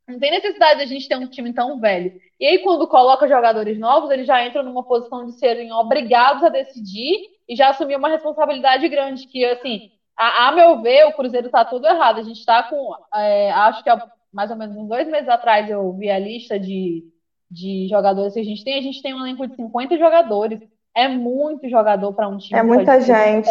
Não 0.07 0.19
tem 0.19 0.31
necessidade 0.31 0.79
de 0.79 0.83
a 0.83 0.87
gente 0.87 1.07
ter 1.07 1.17
um 1.17 1.27
time 1.27 1.53
tão 1.53 1.79
velho. 1.79 2.13
E 2.39 2.45
aí, 2.45 2.59
quando 2.59 2.87
coloca 2.87 3.27
jogadores 3.27 3.79
novos, 3.79 4.11
eles 4.11 4.27
já 4.27 4.45
entram 4.45 4.63
numa 4.63 4.83
posição 4.83 5.25
de 5.25 5.39
serem 5.39 5.71
obrigados 5.71 6.43
a 6.43 6.49
decidir 6.49 7.29
e 7.47 7.55
já 7.55 7.69
assumir 7.69 7.95
uma 7.95 8.09
responsabilidade 8.09 8.87
grande. 8.89 9.25
Que, 9.27 9.45
assim, 9.45 9.91
a, 10.17 10.49
a 10.49 10.51
meu 10.51 10.81
ver, 10.81 11.05
o 11.05 11.13
Cruzeiro 11.13 11.47
está 11.47 11.63
tudo 11.63 11.87
errado. 11.87 12.19
A 12.19 12.23
gente 12.23 12.39
está 12.39 12.63
com. 12.63 12.93
é, 13.15 13.51
acho 13.51 13.83
que 13.83 13.89
há 13.89 14.11
mais 14.31 14.49
ou 14.49 14.57
menos 14.57 14.75
uns 14.75 14.89
dois 14.89 15.07
meses 15.07 15.29
atrás 15.29 15.69
eu 15.69 15.93
vi 15.93 16.09
a 16.09 16.17
lista 16.17 16.59
de, 16.59 17.03
de 17.49 17.87
jogadores 17.87 18.33
que 18.33 18.39
a 18.39 18.43
gente 18.43 18.63
tem. 18.63 18.79
A 18.79 18.81
gente 18.81 19.01
tem 19.01 19.13
um 19.13 19.21
elenco 19.21 19.47
de 19.47 19.55
50 19.55 19.97
jogadores. 19.97 20.59
É 20.95 21.07
muito 21.07 21.69
jogador 21.69 22.11
para 22.13 22.27
um 22.27 22.37
time. 22.37 22.59
É 22.59 22.61
que 22.61 22.67
muita 22.67 22.99
gente. 22.99 23.49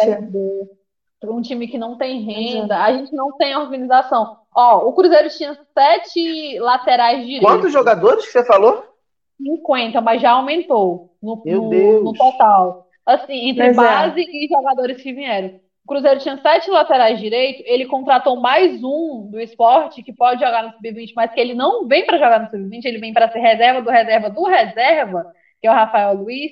Pra 1.19 1.31
um 1.31 1.41
time 1.41 1.67
que 1.67 1.77
não 1.77 1.97
tem 1.97 2.21
renda. 2.21 2.83
A 2.83 2.91
gente 2.91 3.13
não 3.13 3.35
tem 3.37 3.55
organização. 3.55 4.42
Ó, 4.55 4.87
o 4.87 4.93
Cruzeiro 4.93 5.29
tinha 5.29 5.57
sete 5.73 6.59
laterais 6.59 7.25
direitos. 7.25 7.49
Quantos 7.49 7.71
jogadores 7.73 8.25
que 8.25 8.31
você 8.31 8.45
falou? 8.45 8.83
50, 9.41 9.99
mas 10.01 10.21
já 10.21 10.31
aumentou 10.31 11.15
no, 11.21 11.41
no- 11.45 12.03
no 12.03 12.13
total. 12.13 12.87
Assim, 13.05 13.49
entre 13.49 13.63
Pois 13.65 13.77
é. 13.77 13.81
base 13.81 14.21
e 14.21 14.47
jogadores 14.47 15.01
que 15.01 15.11
vieram. 15.11 15.59
O 15.85 15.87
Cruzeiro 15.87 16.19
tinha 16.21 16.37
sete 16.37 16.71
laterais 16.71 17.19
direitos, 17.19 17.61
ele 17.65 17.85
contratou 17.87 18.39
mais 18.39 18.81
um 18.81 19.27
do 19.29 19.37
esporte 19.41 20.01
que 20.01 20.13
pode 20.13 20.39
jogar 20.39 20.63
no 20.63 20.71
Sub-20, 20.71 21.11
mas 21.13 21.33
que 21.33 21.41
ele 21.41 21.53
não 21.53 21.85
vem 21.89 22.05
para 22.05 22.17
jogar 22.17 22.39
no 22.39 22.49
Sub-20, 22.49 22.85
ele 22.85 22.99
vem 22.99 23.11
para 23.11 23.29
ser 23.29 23.39
reserva 23.39 23.81
do 23.81 23.89
reserva 23.89 24.29
do 24.29 24.43
reserva, 24.45 25.25
que 25.59 25.67
é 25.67 25.71
o 25.71 25.73
Rafael 25.73 26.13
Luiz. 26.13 26.51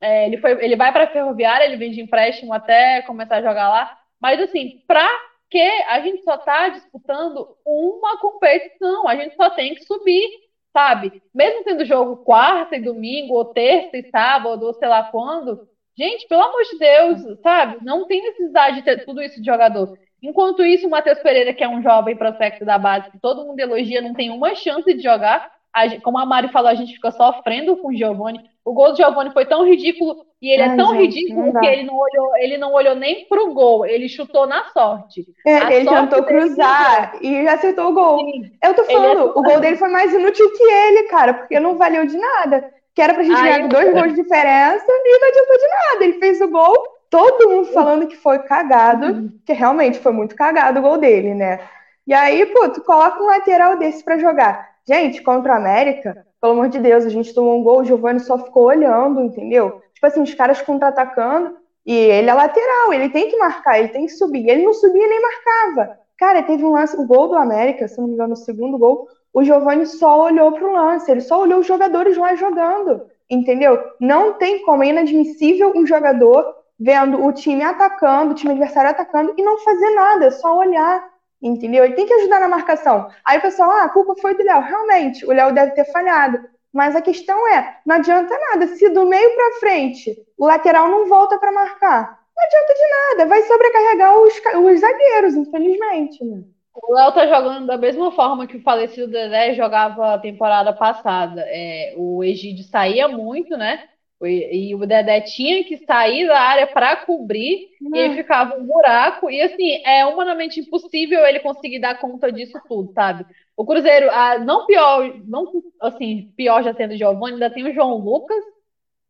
É, 0.00 0.26
ele, 0.26 0.36
foi, 0.38 0.52
ele 0.64 0.76
vai 0.76 0.92
para 0.92 1.04
a 1.04 1.08
Ferroviária, 1.08 1.64
ele 1.64 1.76
vem 1.76 1.90
de 1.90 2.00
empréstimo 2.00 2.52
até 2.54 3.02
começar 3.02 3.38
a 3.38 3.42
jogar 3.42 3.68
lá. 3.68 3.98
Mas 4.22 4.40
assim, 4.40 4.80
para 4.86 5.08
que 5.50 5.60
a 5.60 6.00
gente 6.00 6.22
só 6.22 6.34
está 6.34 6.68
disputando 6.68 7.56
uma 7.64 8.18
competição, 8.18 9.08
a 9.08 9.16
gente 9.16 9.34
só 9.34 9.50
tem 9.50 9.74
que 9.74 9.84
subir, 9.84 10.28
sabe? 10.72 11.22
Mesmo 11.34 11.64
tendo 11.64 11.84
jogo 11.84 12.18
quarta 12.18 12.76
e 12.76 12.82
domingo, 12.82 13.34
ou 13.34 13.46
terça 13.46 13.96
e 13.96 14.10
sábado, 14.10 14.66
ou 14.66 14.74
sei 14.74 14.88
lá 14.88 15.04
quando, 15.04 15.66
gente, 15.96 16.26
pelo 16.28 16.42
amor 16.42 16.62
de 16.64 16.78
Deus, 16.78 17.40
sabe? 17.40 17.78
Não 17.82 18.06
tem 18.06 18.22
necessidade 18.22 18.76
de 18.76 18.82
ter 18.82 19.04
tudo 19.04 19.22
isso 19.22 19.40
de 19.40 19.46
jogador. 19.46 19.96
Enquanto 20.22 20.64
isso, 20.64 20.86
o 20.86 20.90
Matheus 20.90 21.20
Pereira, 21.20 21.54
que 21.54 21.62
é 21.62 21.68
um 21.68 21.82
jovem 21.82 22.16
prospecto 22.16 22.64
da 22.64 22.76
base, 22.76 23.10
que 23.10 23.20
todo 23.20 23.46
mundo 23.46 23.60
elogia, 23.60 24.02
não 24.02 24.14
tem 24.14 24.30
uma 24.30 24.54
chance 24.54 24.92
de 24.92 25.02
jogar. 25.02 25.50
A, 25.72 26.00
como 26.00 26.18
a 26.18 26.26
Mari 26.26 26.48
falou, 26.48 26.70
a 26.70 26.74
gente 26.74 26.94
fica 26.94 27.10
sofrendo 27.10 27.76
com 27.76 27.88
o 27.88 27.94
Giovanni. 27.94 28.40
O 28.64 28.72
gol 28.74 28.90
do 28.92 28.96
Giovanni 28.96 29.32
foi 29.32 29.46
tão 29.46 29.64
ridículo 29.64 30.26
e 30.40 30.50
ele 30.50 30.62
é 30.62 30.66
Ai, 30.66 30.74
é 30.74 30.76
tão 30.76 30.94
gente, 30.94 31.00
ridículo 31.00 31.52
não 31.52 31.60
que 31.60 31.66
ele 31.66 31.82
não 31.84 31.96
olhou, 31.96 32.36
ele 32.36 32.58
não 32.58 32.72
olhou 32.72 32.94
nem 32.94 33.26
pro 33.26 33.52
gol, 33.52 33.86
ele 33.86 34.08
chutou 34.08 34.46
na 34.46 34.64
sorte. 34.66 35.26
A 35.46 35.50
É, 35.50 35.76
ele 35.76 35.84
sorte 35.84 36.10
tentou 36.10 36.24
cruzar 36.24 37.18
e 37.22 37.48
acertou 37.48 37.88
o 37.88 37.94
gol. 37.94 38.18
Sim. 38.18 38.52
Eu 38.62 38.74
tô 38.74 38.82
Ele 38.82 38.92
falando, 38.92 39.32
o 39.38 39.42
gol 39.42 39.60
dele 39.60 39.76
foi 39.76 39.88
mais 39.88 40.12
inútil 40.12 40.52
que 40.52 40.62
ele, 40.62 41.04
cara, 41.04 41.34
porque 41.34 41.58
não 41.58 41.76
valeu 41.76 42.06
de 42.06 42.16
nada. 42.16 42.72
Que 42.94 43.02
era 43.02 43.14
pra 43.14 43.22
gente 43.22 43.40
ganhar 43.40 43.60
com 43.60 43.68
dois 43.68 43.92
gols 43.92 44.14
de 44.14 44.22
diferença 44.22 44.84
e 44.88 45.18
não 45.20 45.28
adiantou 45.28 45.56
de 45.56 45.68
nada. 45.68 46.04
Ele 46.04 46.18
fez 46.18 46.40
o 46.40 46.48
gol, 46.48 46.74
todo 47.08 47.48
mundo 47.50 47.66
falando 47.72 48.06
que 48.06 48.16
foi 48.16 48.40
cagado, 48.40 49.32
que 49.46 49.52
realmente 49.52 49.98
foi 49.98 50.12
muito 50.12 50.34
cagado 50.34 50.78
o 50.80 50.82
gol 50.82 50.98
dele, 50.98 51.34
né? 51.34 51.60
E 52.06 52.12
aí, 52.14 52.46
pô, 52.46 52.68
tu 52.70 52.82
coloca 52.82 53.22
um 53.22 53.26
lateral 53.26 53.78
desse 53.78 54.02
pra 54.04 54.18
jogar. 54.18 54.68
Gente, 54.88 55.20
contra 55.20 55.52
o 55.52 55.56
América, 55.56 56.24
pelo 56.40 56.54
amor 56.54 56.70
de 56.70 56.78
Deus, 56.78 57.04
a 57.04 57.10
gente 57.10 57.34
tomou 57.34 57.58
um 57.58 57.62
gol, 57.62 57.80
o 57.80 57.84
Giovani 57.84 58.20
só 58.20 58.38
ficou 58.38 58.64
olhando, 58.64 59.20
entendeu? 59.20 59.82
Tipo 59.92 60.06
assim, 60.06 60.22
os 60.22 60.32
caras 60.32 60.62
contra-atacando 60.62 61.58
e 61.84 61.94
ele 61.94 62.30
é 62.30 62.32
lateral, 62.32 62.94
ele 62.94 63.10
tem 63.10 63.28
que 63.28 63.36
marcar, 63.36 63.78
ele 63.78 63.88
tem 63.88 64.06
que 64.06 64.12
subir. 64.12 64.48
Ele 64.48 64.64
não 64.64 64.72
subia 64.72 65.06
nem 65.06 65.20
marcava. 65.20 65.98
Cara, 66.16 66.42
teve 66.42 66.64
um 66.64 66.72
lance, 66.72 66.96
o 66.96 67.06
gol 67.06 67.28
do 67.28 67.36
América, 67.36 67.86
se 67.86 67.98
não 67.98 68.08
me 68.08 68.14
engano, 68.14 68.32
o 68.32 68.36
segundo 68.36 68.78
gol, 68.78 69.06
o 69.34 69.44
Giovani 69.44 69.84
só 69.84 70.24
olhou 70.24 70.52
pro 70.52 70.72
lance, 70.72 71.10
ele 71.10 71.20
só 71.20 71.42
olhou 71.42 71.60
os 71.60 71.66
jogadores 71.66 72.16
lá 72.16 72.34
jogando, 72.34 73.02
entendeu? 73.28 73.78
Não 74.00 74.32
tem 74.34 74.64
como, 74.64 74.82
é 74.82 74.88
inadmissível 74.88 75.70
um 75.76 75.86
jogador 75.86 76.46
vendo 76.80 77.22
o 77.22 77.30
time 77.30 77.62
atacando, 77.62 78.32
o 78.32 78.34
time 78.34 78.52
adversário 78.52 78.90
atacando 78.90 79.34
e 79.36 79.42
não 79.42 79.58
fazer 79.58 79.90
nada, 79.90 80.30
só 80.30 80.56
olhar, 80.56 81.04
entendeu? 81.42 81.84
Ele 81.84 81.94
tem 81.94 82.06
que 82.06 82.14
ajudar 82.14 82.40
na 82.40 82.48
marcação. 82.48 83.08
Aí 83.24 83.38
o 83.38 83.42
pessoal, 83.42 83.70
ah, 83.70 83.84
a 83.84 83.88
culpa 83.88 84.14
foi 84.20 84.36
do 84.36 84.44
Léo. 84.44 84.60
Realmente, 84.60 85.24
o 85.24 85.32
Léo 85.32 85.52
deve 85.52 85.72
ter 85.72 85.84
falhado. 85.86 86.38
Mas 86.72 86.94
a 86.94 87.02
questão 87.02 87.48
é, 87.48 87.78
não 87.84 87.96
adianta 87.96 88.38
nada. 88.50 88.66
Se 88.66 88.88
do 88.90 89.06
meio 89.06 89.34
para 89.34 89.60
frente 89.60 90.16
o 90.36 90.46
lateral 90.46 90.88
não 90.88 91.08
volta 91.08 91.38
para 91.38 91.50
marcar, 91.50 92.18
não 92.36 92.44
adianta 92.44 92.74
de 92.74 92.90
nada. 92.90 93.28
Vai 93.28 93.42
sobrecarregar 93.42 94.18
os, 94.18 94.34
os 94.34 94.80
zagueiros, 94.80 95.34
infelizmente. 95.34 96.24
Né? 96.24 96.42
O 96.74 96.94
Léo 96.94 97.12
tá 97.12 97.26
jogando 97.26 97.66
da 97.66 97.76
mesma 97.76 98.12
forma 98.12 98.46
que 98.46 98.56
o 98.56 98.62
falecido 98.62 99.10
Dedé 99.10 99.54
jogava 99.54 100.14
a 100.14 100.18
temporada 100.18 100.72
passada. 100.72 101.42
É, 101.46 101.94
o 101.96 102.22
Egídio 102.22 102.64
saía 102.64 103.08
muito, 103.08 103.56
né? 103.56 103.88
E 104.26 104.74
o 104.74 104.86
Dedé 104.86 105.20
tinha 105.20 105.62
que 105.64 105.78
sair 105.78 106.26
da 106.26 106.40
área 106.40 106.66
para 106.66 106.96
cobrir 107.04 107.68
e 107.92 108.10
ficava 108.10 108.56
um 108.56 108.66
buraco. 108.66 109.30
E 109.30 109.40
assim, 109.40 109.80
é 109.84 110.04
humanamente 110.06 110.60
impossível 110.60 111.24
ele 111.26 111.40
conseguir 111.40 111.78
dar 111.80 111.98
conta 112.00 112.30
disso 112.32 112.60
tudo, 112.68 112.92
sabe? 112.92 113.24
O 113.56 113.64
Cruzeiro, 113.64 114.08
ah, 114.10 114.38
não 114.38 114.66
pior, 114.66 115.14
não 115.26 115.44
assim, 115.80 116.32
pior 116.36 116.62
já 116.64 116.74
sendo 116.74 116.94
o 116.94 116.96
Giovani, 116.96 117.34
ainda 117.34 117.50
tem 117.50 117.64
o 117.64 117.72
João 117.74 117.96
Lucas, 117.98 118.42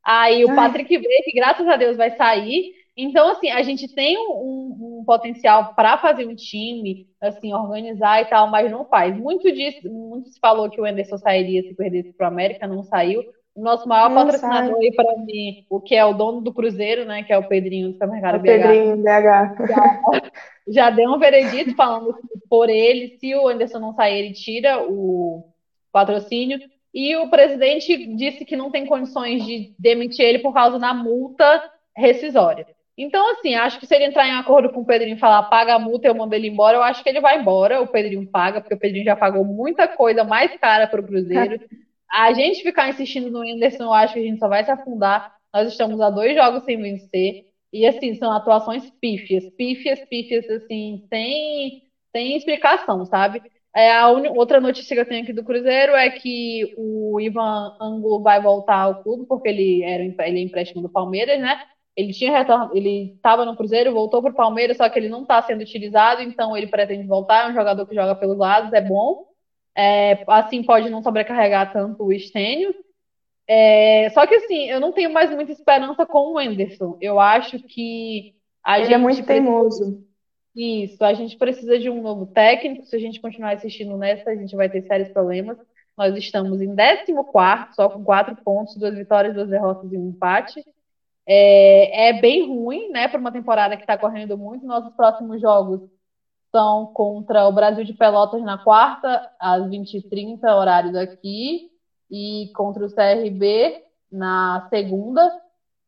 aí 0.04 0.44
o 0.44 0.50
Ai. 0.50 0.56
Patrick 0.56 0.88
Veiga, 0.96 1.24
que 1.24 1.32
graças 1.32 1.66
a 1.68 1.76
Deus 1.76 1.96
vai 1.96 2.10
sair. 2.16 2.74
Então, 2.96 3.28
assim, 3.30 3.50
a 3.50 3.62
gente 3.62 3.94
tem 3.94 4.18
um, 4.18 4.22
um- 4.32 4.98
um 5.00 5.04
potencial 5.04 5.74
para 5.74 5.98
fazer 5.98 6.26
um 6.26 6.34
time, 6.34 7.08
assim, 7.20 7.52
organizar 7.54 8.22
e 8.22 8.26
tal, 8.26 8.48
mas 8.50 8.70
não 8.70 8.84
faz. 8.86 9.16
Muito 9.16 9.50
disso, 9.52 9.88
muito 9.90 10.28
se 10.30 10.40
falou 10.40 10.68
que 10.70 10.80
o 10.80 10.84
Anderson 10.84 11.16
sairia 11.18 11.62
se 11.62 11.74
perdesse 11.74 12.12
para 12.12 12.26
o 12.28 12.28
América, 12.32 12.66
não 12.66 12.82
saiu. 12.82 13.22
O 13.58 13.60
nosso 13.60 13.88
maior 13.88 14.08
Não 14.08 14.24
patrocinador 14.24 14.78
aí 14.78 14.94
para 14.94 15.16
mim, 15.16 15.66
o 15.68 15.80
que 15.80 15.96
é 15.96 16.04
o 16.04 16.12
dono 16.12 16.40
do 16.40 16.54
Cruzeiro, 16.54 17.04
né, 17.04 17.24
que 17.24 17.32
é 17.32 17.36
o 17.36 17.48
Pedrinho 17.48 17.88
do 17.88 17.94
Supermercado 17.94 18.36
O 18.36 18.38
BH, 18.38 18.44
Pedrinho, 18.44 18.96
BH. 18.98 20.30
já 20.68 20.90
deu 20.90 21.10
um 21.10 21.18
veredito 21.18 21.74
falando 21.74 22.14
que 22.14 22.38
por 22.48 22.70
ele, 22.70 23.18
se 23.18 23.34
o 23.34 23.48
Anderson 23.48 23.80
não 23.80 23.92
sair, 23.92 24.20
ele 24.20 24.32
tira 24.32 24.80
o 24.80 25.42
patrocínio. 25.90 26.60
E 26.94 27.16
o 27.16 27.28
presidente 27.28 28.14
disse 28.14 28.44
que 28.44 28.56
não 28.56 28.70
tem 28.70 28.86
condições 28.86 29.44
de 29.44 29.74
demitir 29.76 30.24
ele 30.24 30.38
por 30.38 30.54
causa 30.54 30.78
da 30.78 30.94
multa 30.94 31.60
rescisória. 31.96 32.64
Então, 32.96 33.32
assim, 33.32 33.56
acho 33.56 33.80
que 33.80 33.86
se 33.86 33.94
ele 33.94 34.04
entrar 34.04 34.28
em 34.28 34.36
acordo 34.36 34.70
com 34.70 34.82
o 34.82 34.86
Pedrinho 34.86 35.16
e 35.16 35.20
falar 35.20 35.42
paga 35.44 35.74
a 35.74 35.78
multa 35.80 36.06
e 36.06 36.10
eu 36.10 36.14
mando 36.14 36.32
ele 36.32 36.46
embora, 36.46 36.76
eu 36.76 36.82
acho 36.82 37.02
que 37.02 37.08
ele 37.08 37.20
vai 37.20 37.40
embora. 37.40 37.80
O 37.80 37.88
Pedrinho 37.88 38.24
paga, 38.24 38.60
porque 38.60 38.74
o 38.74 38.78
Pedrinho 38.78 39.04
já 39.04 39.16
pagou 39.16 39.44
muita 39.44 39.88
coisa 39.88 40.22
mais 40.22 40.56
cara 40.60 40.86
para 40.86 41.00
o 41.00 41.04
Cruzeiro. 41.04 41.60
A 42.10 42.32
gente 42.32 42.62
ficar 42.62 42.88
insistindo 42.88 43.30
no 43.30 43.40
Anderson, 43.42 43.84
eu 43.84 43.92
acho 43.92 44.14
que 44.14 44.20
a 44.20 44.22
gente 44.22 44.38
só 44.38 44.48
vai 44.48 44.64
se 44.64 44.70
afundar. 44.70 45.34
Nós 45.52 45.68
estamos 45.68 46.00
a 46.00 46.10
dois 46.10 46.34
jogos 46.34 46.64
sem 46.64 46.80
vencer. 46.80 47.44
E, 47.72 47.86
assim, 47.86 48.14
são 48.14 48.32
atuações 48.32 48.90
pífias, 49.00 49.44
pífias, 49.56 50.00
pífias, 50.08 50.48
assim, 50.48 51.04
sem, 51.08 51.82
sem 52.14 52.36
explicação, 52.36 53.04
sabe? 53.04 53.42
É, 53.76 53.92
a 53.92 54.08
uni- 54.10 54.28
outra 54.30 54.58
notícia 54.60 54.94
que 54.96 55.00
eu 55.02 55.06
tenho 55.08 55.22
aqui 55.22 55.32
do 55.34 55.44
Cruzeiro 55.44 55.94
é 55.94 56.08
que 56.10 56.72
o 56.78 57.20
Ivan 57.20 57.76
Angulo 57.80 58.22
vai 58.22 58.40
voltar 58.40 58.76
ao 58.84 59.02
clube, 59.02 59.26
porque 59.26 59.48
ele 59.50 59.82
era 59.84 60.02
ele 60.02 60.38
é 60.40 60.42
empréstimo 60.42 60.80
do 60.82 60.88
Palmeiras, 60.88 61.38
né? 61.40 61.62
Ele 61.94 62.12
tinha 62.14 62.30
retorno, 62.36 62.70
ele 62.74 63.14
estava 63.16 63.44
no 63.44 63.54
Cruzeiro, 63.56 63.92
voltou 63.92 64.22
para 64.22 64.30
o 64.32 64.34
Palmeiras, 64.34 64.76
só 64.78 64.88
que 64.88 64.98
ele 64.98 65.08
não 65.10 65.22
está 65.22 65.42
sendo 65.42 65.60
utilizado, 65.62 66.22
então 66.22 66.56
ele 66.56 66.68
pretende 66.68 67.06
voltar. 67.06 67.46
É 67.46 67.50
um 67.50 67.54
jogador 67.54 67.86
que 67.86 67.94
joga 67.94 68.14
pelos 68.14 68.38
lados, 68.38 68.72
é 68.72 68.80
bom. 68.80 69.26
É, 69.80 70.24
assim 70.26 70.62
pode 70.64 70.90
não 70.90 71.00
sobrecarregar 71.02 71.72
tanto 71.72 72.02
o 72.02 72.12
Estênio. 72.12 72.74
É, 73.46 74.10
só 74.10 74.26
que 74.26 74.34
assim, 74.34 74.68
eu 74.68 74.80
não 74.80 74.90
tenho 74.90 75.12
mais 75.12 75.30
muita 75.30 75.52
esperança 75.52 76.04
com 76.04 76.32
o 76.34 76.40
Enderson. 76.40 76.98
Eu 77.00 77.20
acho 77.20 77.60
que 77.60 78.34
a 78.64 78.78
Ele 78.78 78.86
é 78.86 78.90
gente 78.90 79.00
muito 79.00 79.24
precisa- 79.24 79.32
teimoso. 79.44 80.04
isso, 80.54 81.04
a 81.04 81.14
gente 81.14 81.36
precisa 81.38 81.78
de 81.78 81.88
um 81.88 82.02
novo 82.02 82.26
técnico. 82.26 82.84
Se 82.86 82.96
a 82.96 82.98
gente 82.98 83.20
continuar 83.20 83.52
assistindo 83.54 83.96
nessa, 83.96 84.30
a 84.30 84.34
gente 84.34 84.56
vai 84.56 84.68
ter 84.68 84.82
sérios 84.82 85.10
problemas. 85.10 85.56
Nós 85.96 86.16
estamos 86.16 86.60
em 86.60 86.74
14º, 86.74 87.72
só 87.72 87.88
com 87.88 88.02
quatro 88.04 88.36
pontos, 88.44 88.76
duas 88.76 88.94
vitórias, 88.96 89.34
duas 89.34 89.48
derrotas 89.48 89.92
e 89.92 89.96
um 89.96 90.08
empate. 90.10 90.64
É, 91.26 92.08
é 92.08 92.12
bem 92.20 92.48
ruim, 92.48 92.90
né, 92.90 93.06
para 93.06 93.20
uma 93.20 93.30
temporada 93.32 93.76
que 93.76 93.82
está 93.84 93.96
correndo 93.96 94.36
muito. 94.36 94.66
Nossos 94.66 94.92
próximos 94.94 95.40
jogos 95.40 95.80
são 96.50 96.86
contra 96.86 97.46
o 97.46 97.52
Brasil 97.52 97.84
de 97.84 97.92
Pelotas 97.92 98.42
na 98.42 98.58
quarta, 98.58 99.30
às 99.38 99.62
20h30, 99.64 100.44
horário 100.44 100.92
daqui, 100.92 101.70
e 102.10 102.50
contra 102.54 102.84
o 102.84 102.90
CRB 102.92 103.82
na 104.10 104.66
segunda. 104.70 105.30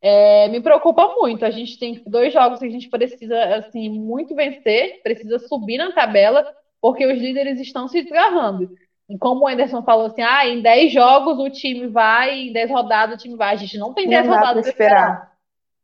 É, 0.01 0.47
me 0.47 0.61
preocupa 0.61 1.15
muito. 1.15 1.45
A 1.45 1.51
gente 1.51 1.77
tem 1.77 2.01
dois 2.07 2.33
jogos 2.33 2.59
que 2.59 2.65
a 2.65 2.69
gente 2.69 2.89
precisa 2.89 3.43
assim 3.55 3.89
muito 3.89 4.35
vencer, 4.35 5.01
precisa 5.03 5.39
subir 5.39 5.77
na 5.77 5.91
tabela, 5.91 6.45
porque 6.81 7.05
os 7.05 7.19
líderes 7.19 7.59
estão 7.59 7.87
se 7.87 8.01
desgarrando. 8.01 8.69
E 9.09 9.17
como 9.17 9.41
o 9.43 9.47
Anderson 9.47 9.83
falou 9.83 10.07
assim, 10.07 10.21
ah, 10.21 10.47
em 10.47 10.61
10 10.61 10.93
jogos 10.93 11.37
o 11.37 11.49
time 11.49 11.87
vai, 11.87 12.47
em 12.47 12.53
10 12.53 12.69
rodadas 12.71 13.15
o 13.15 13.21
time 13.21 13.35
vai. 13.35 13.53
A 13.53 13.57
gente 13.57 13.77
não 13.77 13.93
tem 13.93 14.07
10 14.07 14.25
Não 14.25 14.31
dá 14.33 14.39
pra 14.39 14.47
rodadas 14.47 14.63
para 14.63 14.71
esperar. 14.71 15.11
esperar. 15.11 15.30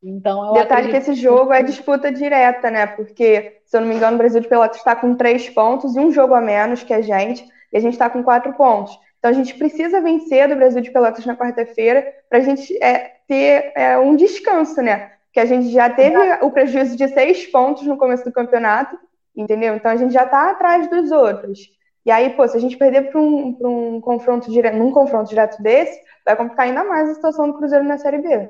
Então, 0.01 0.53
Detalhe 0.53 0.89
que 0.89 0.95
acredito 0.95 1.11
esse 1.11 1.13
jogo 1.15 1.51
é 1.51 1.63
disputa 1.63 2.11
direta, 2.11 2.69
né? 2.69 2.85
Porque, 2.85 3.57
se 3.65 3.75
eu 3.75 3.81
não 3.81 3.87
me 3.87 3.95
engano, 3.95 4.15
o 4.15 4.17
Brasil 4.17 4.39
de 4.41 4.47
Pelotas 4.47 4.77
está 4.77 4.95
com 4.95 5.15
três 5.15 5.49
pontos 5.49 5.95
e 5.95 5.99
um 5.99 6.11
jogo 6.11 6.33
a 6.35 6.41
menos 6.41 6.83
que 6.83 6.93
a 6.93 7.01
gente, 7.01 7.43
e 7.73 7.77
a 7.77 7.79
gente 7.79 7.93
está 7.93 8.09
com 8.09 8.23
quatro 8.23 8.53
pontos. 8.53 8.97
Então 9.19 9.31
a 9.31 9.33
gente 9.33 9.55
precisa 9.55 9.99
vencer 9.99 10.47
do 10.47 10.55
Brasil 10.55 10.81
de 10.81 10.91
Pelotas 10.91 11.25
na 11.25 11.35
quarta-feira 11.35 12.05
para 12.29 12.37
a 12.37 12.41
gente 12.41 12.77
é, 12.81 13.15
ter 13.27 13.71
é, 13.75 13.97
um 13.97 14.15
descanso, 14.15 14.81
né? 14.81 15.11
Porque 15.25 15.39
a 15.39 15.45
gente 15.45 15.69
já 15.69 15.89
teve 15.89 16.17
o 16.41 16.51
prejuízo 16.51 16.95
de 16.95 17.07
seis 17.09 17.45
pontos 17.47 17.83
no 17.83 17.97
começo 17.97 18.23
do 18.23 18.31
campeonato, 18.31 18.97
entendeu? 19.35 19.75
Então 19.75 19.91
a 19.91 19.95
gente 19.95 20.13
já 20.13 20.23
está 20.23 20.51
atrás 20.51 20.89
dos 20.89 21.11
outros. 21.11 21.59
E 22.05 22.11
aí, 22.11 22.29
pô, 22.29 22.47
se 22.47 22.55
a 22.55 22.59
gente 22.59 22.77
perder 22.77 23.11
para 23.11 23.19
um, 23.19 23.53
pra 23.53 23.67
um 23.67 23.99
confronto 23.99 24.49
direto, 24.49 24.77
num 24.77 24.91
confronto 24.91 25.29
direto 25.29 25.61
desse, 25.61 25.99
vai 26.25 26.35
complicar 26.35 26.65
ainda 26.65 26.83
mais 26.83 27.09
a 27.09 27.15
situação 27.15 27.47
do 27.47 27.57
Cruzeiro 27.57 27.83
na 27.83 27.97
Série 27.97 28.19
B. 28.19 28.49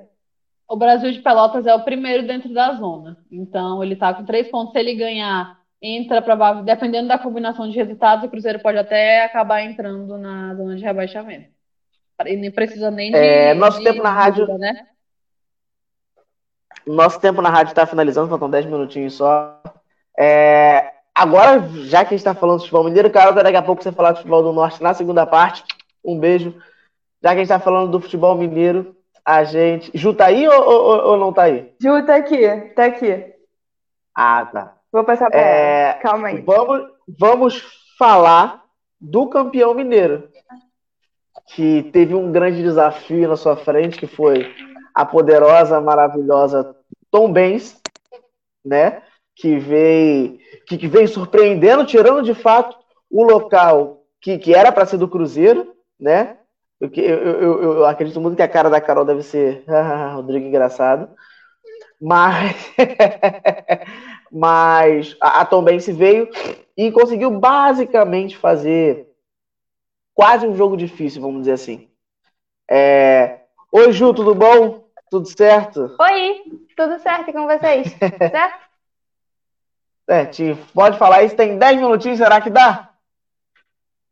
O 0.68 0.76
Brasil 0.76 1.11
de 1.11 1.19
Pelotas 1.19 1.65
é 1.65 1.73
o 1.73 1.84
primeiro 1.84 2.27
dentro 2.27 2.53
da 2.53 2.73
zona. 2.73 3.18
Então, 3.31 3.81
ele 3.84 3.95
tá 3.95 4.14
com 4.14 4.26
três 4.26 4.49
pontos. 4.49 4.73
Se 4.73 4.80
ele 4.80 4.95
ganhar, 4.95 5.57
entra 5.81 6.22
provável. 6.22 6.64
Dependendo 6.64 7.07
da 7.07 7.18
combinação 7.18 7.69
de 7.69 7.76
resultados, 7.77 8.26
o 8.26 8.30
Cruzeiro 8.30 8.60
pode 8.60 8.77
até 8.77 9.23
acabar 9.23 9.61
entrando 9.61 10.18
na 10.18 10.53
zona 10.56 10.76
de 10.76 10.84
rebaixamento. 10.84 11.49
E 12.26 12.35
nem 12.35 12.52
precisa 12.52 12.91
nem 12.91 13.11
de, 13.11 13.18
É, 13.18 13.53
nosso 13.53 13.77
de 13.77 13.84
tempo 13.85 14.03
na 14.03 14.11
rádio- 14.11 14.45
dúvida, 14.45 14.57
né? 14.57 14.88
Nosso 16.85 17.19
tempo 17.19 17.41
na 17.41 17.49
rádio 17.49 17.72
está 17.72 17.85
finalizando, 17.85 18.30
faltam 18.30 18.49
10 18.49 18.65
minutinhos 18.65 19.14
só. 19.14 19.61
É, 20.18 20.91
agora, 21.14 21.60
já 21.85 21.99
que 21.99 22.07
a 22.14 22.18
gente 22.18 22.26
está 22.27 22.34
falando 22.34 22.57
de 22.57 22.64
futebol 22.64 22.84
mineiro, 22.85 23.10
que 23.10 23.15
daqui 23.18 23.56
a 23.56 23.61
pouco 23.61 23.84
você 23.84 23.91
falar 23.91 24.11
de 24.14 24.18
futebol 24.19 24.41
do 24.44 24.52
Norte 24.53 24.81
na 24.81 24.94
segunda 24.94 25.26
parte. 25.26 25.64
Um 26.03 26.18
beijo. 26.19 26.52
Já 27.22 27.30
que 27.30 27.35
a 27.35 27.38
gente 27.38 27.44
está 27.44 27.60
falando 27.60 27.91
do 27.91 27.99
futebol 27.99 28.35
mineiro, 28.35 28.97
a 29.28 29.44
gente. 29.44 29.91
Ju 29.94 30.14
tá 30.14 30.28
aí 30.28 30.48
ou, 30.48 30.64
ou, 30.64 31.06
ou 31.10 31.18
não 31.18 31.34
tá 31.34 31.44
aí? 31.44 31.74
Ju 31.82 32.06
tá 32.06 32.16
aqui, 32.16 32.48
tá 32.74 32.86
aqui. 32.86 33.26
Ah, 34.16 34.45
tá. 34.45 34.78
Vou 34.90 35.04
passar 35.04 35.30
pra 35.30 35.38
É, 35.38 35.90
ela. 35.90 35.94
Calma 35.95 36.28
aí. 36.30 36.41
Vamos, 36.41 36.88
vamos 37.06 37.64
falar 37.99 38.64
do 38.99 39.28
campeão 39.28 39.74
mineiro, 39.74 40.30
que 41.54 41.84
teve 41.91 42.16
um 42.16 42.32
grande 42.32 42.64
desafio 42.64 43.28
na 43.28 43.36
sua 43.36 43.58
frente, 43.58 43.98
que 43.98 44.08
foi 44.08 44.49
a 44.95 45.06
poderosa, 45.06 45.82
maravilhosa 45.82 46.74
Tom 47.12 47.30
Benz, 47.32 47.82
né? 48.64 49.02
Que 49.36 49.60
veio, 49.60 50.40
que, 50.66 50.78
que 50.78 50.88
veio 50.88 51.08
surpreendendo, 51.08 51.86
tirando 51.86 52.24
de 52.24 52.34
fato 52.34 52.78
o 53.12 53.24
local 53.26 54.04
que, 54.22 54.38
que 54.38 54.56
era 54.56 54.72
para 54.72 54.86
ser 54.86 54.98
do 54.98 55.08
Cruzeiro, 55.08 55.76
né? 55.99 56.38
Eu, 56.80 56.90
eu, 56.90 57.64
eu, 57.64 57.86
acredito 57.86 58.22
muito 58.22 58.36
que 58.36 58.41
a 58.41 58.48
cara 58.48 58.70
da 58.70 58.80
Carol 58.80 59.04
deve 59.04 59.24
ser 59.24 59.64
Rodrigo 60.14 60.45
engraçado. 60.45 61.10
Mas, 61.99 62.56
mas 64.32 65.18
a, 65.20 65.41
a 65.41 65.45
Tom 65.45 65.64
Benz 65.64 65.88
veio 65.88 66.30
e 66.76 66.91
conseguiu 66.91 67.32
basicamente 67.32 68.38
fazer 68.38 69.08
quase 70.14 70.48
um 70.48 70.56
jogo 70.56 70.78
difícil, 70.78 71.22
vamos 71.22 71.41
dizer 71.41 71.54
assim. 71.54 71.90
É... 72.70 73.40
Oi, 73.72 73.91
Ju, 73.91 74.14
tudo 74.14 74.36
bom? 74.36 74.88
Tudo 75.10 75.26
certo? 75.26 75.95
Oi, 75.99 76.44
tudo 76.76 76.99
certo 76.99 77.32
com 77.34 77.48
vocês? 77.48 77.88
certo? 77.98 78.68
Certinho. 80.08 80.58
Pode 80.74 80.98
falar 80.98 81.24
isso, 81.24 81.36
tem 81.36 81.58
10 81.58 81.78
minutinhos, 81.78 82.20
será 82.20 82.40
que 82.40 82.49
dá? 82.49 82.86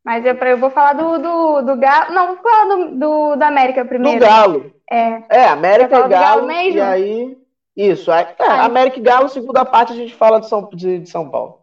Mas 0.06 0.24
eu, 0.24 0.36
eu 0.36 0.58
vou 0.60 0.70
falar 0.70 0.94
do, 0.94 1.18
do, 1.18 1.62
do 1.64 1.76
Galo. 1.78 2.14
Não, 2.14 2.28
vou 2.28 2.38
falar 2.38 2.76
do, 2.76 2.96
do, 2.96 3.36
da 3.38 3.48
América 3.48 3.84
primeiro. 3.84 4.20
Do 4.20 4.26
Galo. 4.26 4.72
É, 4.90 5.24
é 5.30 5.48
América 5.48 5.98
e 5.98 6.00
Galo. 6.00 6.10
Galo 6.10 6.48
mesmo? 6.48 6.78
E 6.78 6.82
aí. 6.82 7.38
Isso. 7.76 8.12
É, 8.12 8.36
América 8.40 9.00
e 9.00 9.02
Galo, 9.02 9.28
segunda 9.28 9.66
parte, 9.66 9.92
a 9.92 9.96
gente 9.96 10.14
fala 10.14 10.40
de 10.40 10.48
São, 10.48 10.70
de, 10.72 11.00
de 11.00 11.10
São 11.10 11.28
Paulo. 11.28 11.60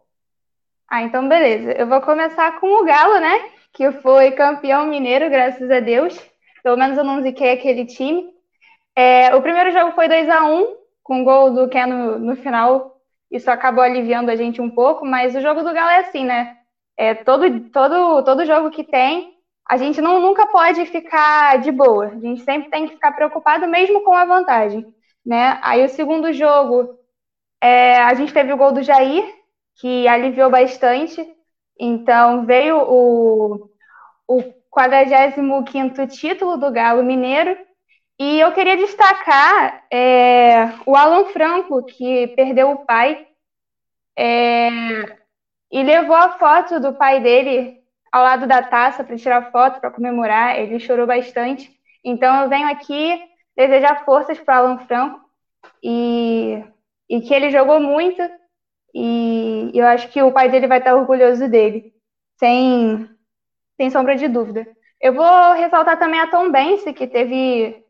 Ah, 0.89 1.01
então 1.01 1.27
beleza. 1.27 1.71
Eu 1.71 1.87
vou 1.87 2.01
começar 2.01 2.59
com 2.59 2.81
o 2.81 2.83
Galo, 2.83 3.17
né? 3.19 3.49
Que 3.71 3.91
foi 3.93 4.31
campeão 4.31 4.85
mineiro, 4.85 5.29
graças 5.29 5.71
a 5.71 5.79
Deus. 5.79 6.19
Pelo 6.61 6.77
menos 6.77 6.97
eu 6.97 7.03
não 7.03 7.21
ziquei 7.21 7.53
aquele 7.53 7.85
time. 7.85 8.29
É, 8.93 9.33
o 9.33 9.41
primeiro 9.41 9.71
jogo 9.71 9.93
foi 9.93 10.07
2 10.07 10.29
a 10.29 10.43
1 10.43 10.75
com 11.01 11.21
o 11.21 11.23
gol 11.23 11.51
do 11.51 11.69
Ken 11.69 11.87
no, 11.87 12.19
no 12.19 12.35
final. 12.35 12.97
Isso 13.31 13.49
acabou 13.49 13.83
aliviando 13.83 14.29
a 14.29 14.35
gente 14.35 14.61
um 14.61 14.69
pouco, 14.69 15.05
mas 15.05 15.33
o 15.33 15.41
jogo 15.41 15.63
do 15.63 15.73
Galo 15.73 15.89
é 15.89 15.99
assim, 15.99 16.25
né? 16.25 16.57
É, 16.97 17.13
todo, 17.15 17.69
todo, 17.71 18.23
todo 18.23 18.45
jogo 18.45 18.69
que 18.69 18.83
tem, 18.83 19.33
a 19.67 19.77
gente 19.77 20.01
não, 20.01 20.19
nunca 20.19 20.47
pode 20.47 20.85
ficar 20.85 21.59
de 21.59 21.71
boa. 21.71 22.07
A 22.07 22.19
gente 22.19 22.43
sempre 22.43 22.69
tem 22.69 22.87
que 22.87 22.95
ficar 22.95 23.13
preocupado, 23.13 23.67
mesmo 23.67 24.03
com 24.03 24.13
a 24.13 24.25
vantagem. 24.25 24.85
Né? 25.25 25.59
Aí 25.63 25.83
o 25.85 25.89
segundo 25.89 26.33
jogo, 26.33 26.97
é, 27.61 27.97
a 27.97 28.13
gente 28.13 28.33
teve 28.33 28.51
o 28.53 28.57
gol 28.57 28.71
do 28.71 28.83
Jair, 28.83 29.23
que 29.75 30.07
aliviou 30.07 30.49
bastante. 30.49 31.25
Então 31.79 32.45
veio 32.45 32.77
o, 32.77 33.69
o 34.27 34.43
45 34.69 36.07
título 36.07 36.57
do 36.57 36.71
Galo 36.71 37.03
Mineiro. 37.03 37.57
E 38.19 38.39
eu 38.39 38.51
queria 38.51 38.77
destacar 38.77 39.85
é, 39.91 40.65
o 40.85 40.95
Alan 40.95 41.25
Franco, 41.25 41.83
que 41.85 42.27
perdeu 42.35 42.71
o 42.71 42.85
pai. 42.85 43.27
É, 44.17 44.59
e 45.73 45.81
levou 45.81 46.15
a 46.15 46.37
foto 46.37 46.79
do 46.79 46.93
pai 46.93 47.19
dele 47.19 47.81
ao 48.11 48.21
lado 48.23 48.45
da 48.45 48.61
taça 48.61 49.03
para 49.03 49.17
tirar 49.17 49.51
foto, 49.51 49.81
para 49.81 49.89
comemorar. 49.89 50.59
Ele 50.59 50.79
chorou 50.79 51.07
bastante. 51.07 51.67
Então 52.05 52.43
eu 52.43 52.47
venho 52.47 52.67
aqui 52.67 53.19
desejar 53.57 54.05
forças 54.05 54.39
para 54.39 54.57
Alan 54.57 54.77
Franco 54.85 55.19
e, 55.83 56.63
e 57.09 57.21
que 57.21 57.33
ele 57.33 57.49
jogou 57.49 57.79
muito. 57.79 58.21
E 58.93 59.71
eu 59.73 59.87
acho 59.87 60.09
que 60.09 60.21
o 60.21 60.31
pai 60.31 60.47
dele 60.47 60.67
vai 60.67 60.77
estar 60.77 60.95
orgulhoso 60.95 61.49
dele, 61.49 61.91
sem, 62.37 63.09
sem 63.75 63.89
sombra 63.89 64.15
de 64.15 64.27
dúvida. 64.27 64.67
Eu 65.01 65.13
vou 65.13 65.53
ressaltar 65.53 65.97
também 65.97 66.19
a 66.19 66.27
Tom 66.27 66.51
Bense, 66.51 66.93
que 66.93 67.07
teve 67.07 67.83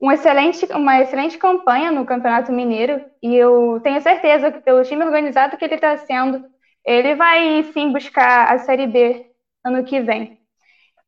um 0.00 0.12
excelente, 0.12 0.64
uma 0.72 1.00
excelente 1.00 1.36
campanha 1.36 1.90
no 1.90 2.06
Campeonato 2.06 2.52
Mineiro, 2.52 3.04
e 3.20 3.34
eu 3.34 3.80
tenho 3.82 4.00
certeza 4.00 4.52
que 4.52 4.60
pelo 4.60 4.84
time 4.84 5.04
organizado 5.04 5.56
que 5.56 5.64
ele 5.64 5.74
está 5.74 5.96
sendo, 5.96 6.48
ele 6.84 7.14
vai 7.14 7.62
sim 7.72 7.92
buscar 7.92 8.52
a 8.52 8.58
Série 8.58 8.86
B 8.86 9.26
ano 9.64 9.84
que 9.84 10.00
vem. 10.00 10.38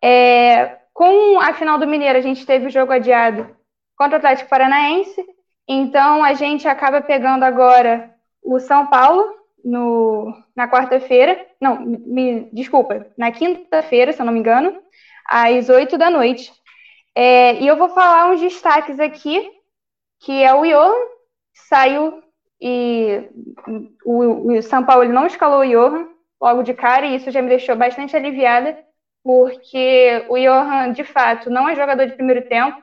É, 0.03 0.79
com 0.93 1.41
a 1.41 1.55
final 1.55 1.79
do 1.79 1.87
Mineiro, 1.87 2.19
a 2.19 2.23
gente 2.23 2.45
teve 2.45 2.67
o 2.67 2.71
jogo 2.71 2.93
adiado 2.93 3.57
contra 3.97 4.17
o 4.17 4.19
Atlético 4.19 4.51
Paranaense, 4.51 5.25
então 5.67 6.23
a 6.25 6.35
gente 6.35 6.67
acaba 6.67 7.01
pegando 7.01 7.45
agora 7.45 8.13
o 8.43 8.59
São 8.59 8.87
Paulo 8.89 9.33
no, 9.65 10.35
na 10.57 10.69
quarta-feira, 10.69 11.47
não, 11.61 11.81
me 11.81 12.49
desculpa, 12.53 13.07
na 13.17 13.31
quinta-feira, 13.31 14.13
se 14.13 14.21
eu 14.21 14.27
não 14.27 14.33
me 14.33 14.41
engano, 14.41 14.83
às 15.27 15.69
oito 15.69 15.97
da 15.97 16.11
noite. 16.11 16.53
É, 17.15 17.55
e 17.61 17.67
eu 17.67 17.77
vou 17.77 17.91
falar 17.91 18.31
uns 18.31 18.41
destaques 18.41 18.99
aqui, 18.99 19.51
que 20.21 20.43
é 20.43 20.53
o 20.55 20.63
Johan, 20.63 20.95
saiu 21.53 22.22
e 22.65 23.29
o, 24.05 24.53
o 24.53 24.63
São 24.63 24.85
Paulo 24.85 25.05
não 25.09 25.27
escalou 25.27 25.63
o 25.63 25.67
Johan 25.67 26.09
logo 26.41 26.63
de 26.63 26.73
cara, 26.73 27.05
e 27.05 27.17
isso 27.17 27.29
já 27.33 27.43
me 27.43 27.49
deixou 27.49 27.75
bastante 27.75 28.17
aliviada, 28.17 28.79
porque 29.25 30.25
o 30.29 30.37
Johan, 30.39 30.93
de 30.93 31.03
fato, 31.03 31.51
não 31.51 31.69
é 31.69 31.75
jogador 31.75 32.07
de 32.07 32.15
primeiro 32.15 32.49
tempo, 32.49 32.81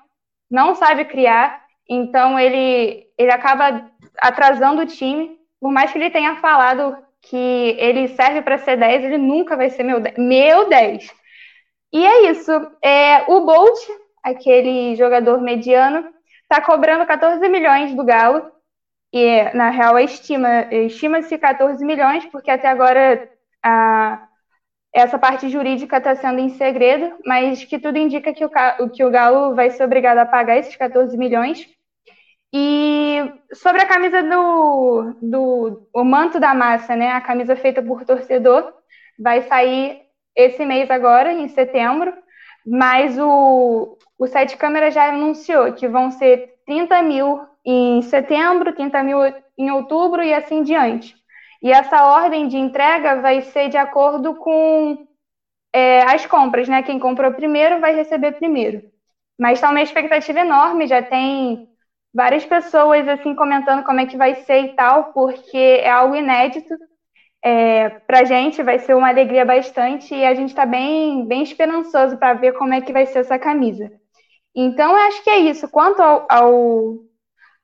não 0.51 0.75
sabe 0.75 1.05
criar, 1.05 1.63
então 1.87 2.37
ele, 2.37 3.07
ele 3.17 3.31
acaba 3.31 3.89
atrasando 4.21 4.81
o 4.81 4.85
time, 4.85 5.37
por 5.61 5.71
mais 5.71 5.91
que 5.91 5.97
ele 5.97 6.09
tenha 6.09 6.35
falado 6.37 6.97
que 7.21 7.75
ele 7.79 8.09
serve 8.09 8.41
para 8.41 8.57
ser 8.57 8.77
10, 8.77 9.05
ele 9.05 9.17
nunca 9.17 9.55
vai 9.55 9.69
ser 9.69 9.83
meu 9.83 9.99
10. 10.01 10.17
Meu 10.17 10.67
10. 10.67 11.09
E 11.93 12.05
é 12.05 12.31
isso. 12.31 12.51
É, 12.83 13.23
o 13.31 13.45
Bolt, 13.45 13.77
aquele 14.23 14.95
jogador 14.95 15.41
mediano, 15.41 16.05
está 16.43 16.61
cobrando 16.61 17.05
14 17.05 17.47
milhões 17.47 17.93
do 17.93 18.03
Galo, 18.03 18.49
e, 19.11 19.43
na 19.55 19.69
real, 19.69 19.97
estima, 19.99 20.67
estima-se 20.71 21.37
14 21.37 21.83
milhões, 21.83 22.25
porque 22.27 22.51
até 22.51 22.67
agora 22.67 23.29
a, 23.63 24.27
essa 24.93 25.17
parte 25.17 25.49
jurídica 25.49 25.97
está 25.97 26.15
sendo 26.15 26.39
em 26.39 26.49
segredo, 26.49 27.17
mas 27.25 27.63
que 27.63 27.79
tudo 27.79 27.97
indica 27.97 28.33
que 28.33 28.45
o, 28.45 28.49
que 28.89 29.03
o 29.03 29.09
Galo 29.09 29.55
vai 29.55 29.71
ser 29.71 29.83
obrigado 29.83 30.19
a 30.19 30.25
pagar 30.25 30.57
esses 30.57 30.75
14 30.75 31.17
milhões. 31.17 31.67
E 32.53 33.31
sobre 33.53 33.81
a 33.81 33.87
camisa 33.87 34.23
do, 34.23 35.15
do 35.21 35.87
o 35.93 36.03
manto 36.03 36.39
da 36.39 36.53
massa, 36.53 36.95
né, 36.95 37.11
a 37.11 37.21
camisa 37.21 37.55
feita 37.55 37.81
por 37.81 38.05
torcedor, 38.05 38.73
vai 39.17 39.43
sair 39.43 40.01
esse 40.35 40.65
mês 40.65 40.89
agora, 40.89 41.31
em 41.31 41.47
setembro, 41.49 42.13
mas 42.65 43.17
o, 43.19 43.97
o 44.17 44.27
site 44.27 44.57
câmera 44.57 44.89
já 44.89 45.09
anunciou 45.09 45.73
que 45.73 45.87
vão 45.87 46.11
ser 46.11 46.55
30 46.65 47.01
mil 47.03 47.39
em 47.71 48.01
setembro, 48.01 48.73
30 48.73 49.03
mil 49.03 49.19
em 49.57 49.71
outubro 49.71 50.23
e 50.23 50.33
assim 50.33 50.63
diante. 50.63 51.15
E 51.61 51.71
essa 51.71 52.03
ordem 52.05 52.47
de 52.47 52.57
entrega 52.57 53.21
vai 53.21 53.41
ser 53.41 53.69
de 53.69 53.77
acordo 53.77 54.35
com 54.35 55.05
é, 55.73 56.01
as 56.03 56.25
compras, 56.25 56.67
né? 56.67 56.81
Quem 56.81 56.97
comprou 56.99 57.31
primeiro 57.33 57.79
vai 57.79 57.93
receber 57.95 58.33
primeiro. 58.33 58.81
Mas 59.37 59.59
está 59.59 59.69
uma 59.69 59.81
expectativa 59.81 60.39
enorme, 60.39 60.87
já 60.87 61.01
tem 61.01 61.67
várias 62.13 62.45
pessoas 62.45 63.07
assim 63.07 63.35
comentando 63.35 63.83
como 63.83 63.99
é 63.99 64.05
que 64.05 64.17
vai 64.17 64.35
ser 64.35 64.61
e 64.61 64.75
tal, 64.75 65.13
porque 65.13 65.57
é 65.57 65.89
algo 65.89 66.15
inédito. 66.15 66.73
É, 67.41 67.89
para 67.89 68.21
a 68.21 68.23
gente 68.25 68.61
vai 68.63 68.79
ser 68.79 68.95
uma 68.95 69.09
alegria 69.09 69.45
bastante 69.45 70.13
e 70.13 70.25
a 70.25 70.33
gente 70.33 70.49
está 70.49 70.65
bem, 70.65 71.25
bem 71.25 71.43
esperançoso 71.43 72.17
para 72.17 72.33
ver 72.33 72.53
como 72.53 72.73
é 72.73 72.81
que 72.81 72.91
vai 72.91 73.05
ser 73.05 73.19
essa 73.19 73.39
camisa. 73.39 73.91
Então, 74.55 74.91
eu 74.91 74.97
acho 75.07 75.23
que 75.23 75.29
é 75.29 75.39
isso. 75.39 75.69
Quanto 75.69 76.01
ao, 76.01 76.27
ao 76.29 77.08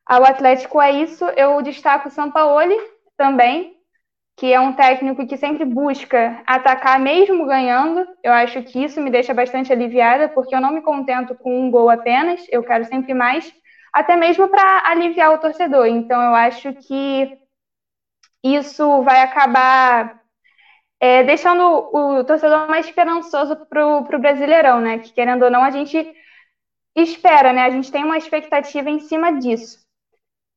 ao 0.06 0.24
Atlético 0.24 0.82
é 0.82 0.92
isso. 0.92 1.26
Eu 1.38 1.62
destaco 1.62 2.08
o 2.08 2.12
Sampaoli 2.12 2.78
também, 3.18 3.76
que 4.38 4.52
é 4.54 4.60
um 4.60 4.74
técnico 4.74 5.26
que 5.26 5.38
sempre 5.38 5.66
busca 5.66 6.44
atacar 6.46 7.00
mesmo 7.00 7.46
ganhando. 7.46 8.06
Eu 8.24 8.34
acho 8.34 8.62
que 8.64 8.84
isso 8.84 9.02
me 9.02 9.10
deixa 9.10 9.34
bastante 9.34 9.72
aliviada, 9.72 10.30
porque 10.30 10.54
eu 10.54 10.62
não 10.62 10.74
me 10.74 10.82
contento 10.82 11.36
com 11.36 11.68
um 11.68 11.72
gol 11.72 11.90
apenas, 11.90 12.46
eu 12.50 12.64
quero 12.64 12.86
sempre 12.86 13.14
mais, 13.14 13.52
até 13.94 14.16
mesmo 14.16 14.48
para 14.50 14.90
aliviar 14.90 15.34
o 15.34 15.38
torcedor. 15.40 15.88
Então 15.88 16.22
eu 16.22 16.36
acho 16.36 16.74
que 16.74 17.38
isso 18.44 19.02
vai 19.04 19.22
acabar 19.22 20.22
é, 21.00 21.24
deixando 21.24 21.62
o 21.64 22.24
torcedor 22.24 22.68
mais 22.70 22.86
esperançoso 22.86 23.56
para 23.68 23.88
o 23.88 24.20
Brasileirão, 24.20 24.82
né? 24.82 25.00
Que 25.00 25.14
querendo 25.14 25.44
ou 25.44 25.52
não, 25.52 25.64
a 25.64 25.72
gente 25.72 26.14
espera, 26.96 27.54
né? 27.54 27.64
A 27.64 27.70
gente 27.70 27.92
tem 27.92 28.04
uma 28.04 28.18
expectativa 28.18 28.90
em 28.90 29.00
cima 29.00 29.40
disso. 29.40 29.85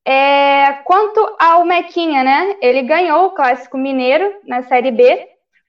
É, 0.09 0.73
quanto 0.85 1.19
ao 1.37 1.63
Mequinha, 1.63 2.23
né? 2.23 2.57
Ele 2.63 2.81
ganhou 2.81 3.27
o 3.27 3.31
Clássico 3.31 3.77
Mineiro 3.77 4.33
na 4.43 4.63
Série 4.63 4.89
B 4.89 5.27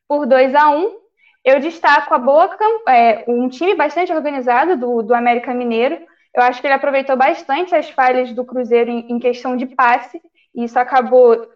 por 0.08 0.24
2 0.24 0.54
a 0.54 0.70
1 0.70 0.96
Eu 1.44 1.60
destaco 1.60 2.14
a 2.14 2.18
boa 2.18 2.48
é, 2.88 3.22
um 3.28 3.50
time 3.50 3.74
bastante 3.74 4.10
organizado 4.10 4.78
do, 4.78 5.02
do 5.02 5.14
América 5.14 5.52
Mineiro. 5.52 6.00
Eu 6.34 6.42
acho 6.42 6.58
que 6.58 6.66
ele 6.66 6.72
aproveitou 6.72 7.18
bastante 7.18 7.74
as 7.74 7.90
falhas 7.90 8.32
do 8.32 8.42
Cruzeiro 8.42 8.90
em, 8.90 9.12
em 9.12 9.18
questão 9.18 9.58
de 9.58 9.66
passe, 9.66 10.18
e 10.54 10.64
isso 10.64 10.78
acabou 10.78 11.46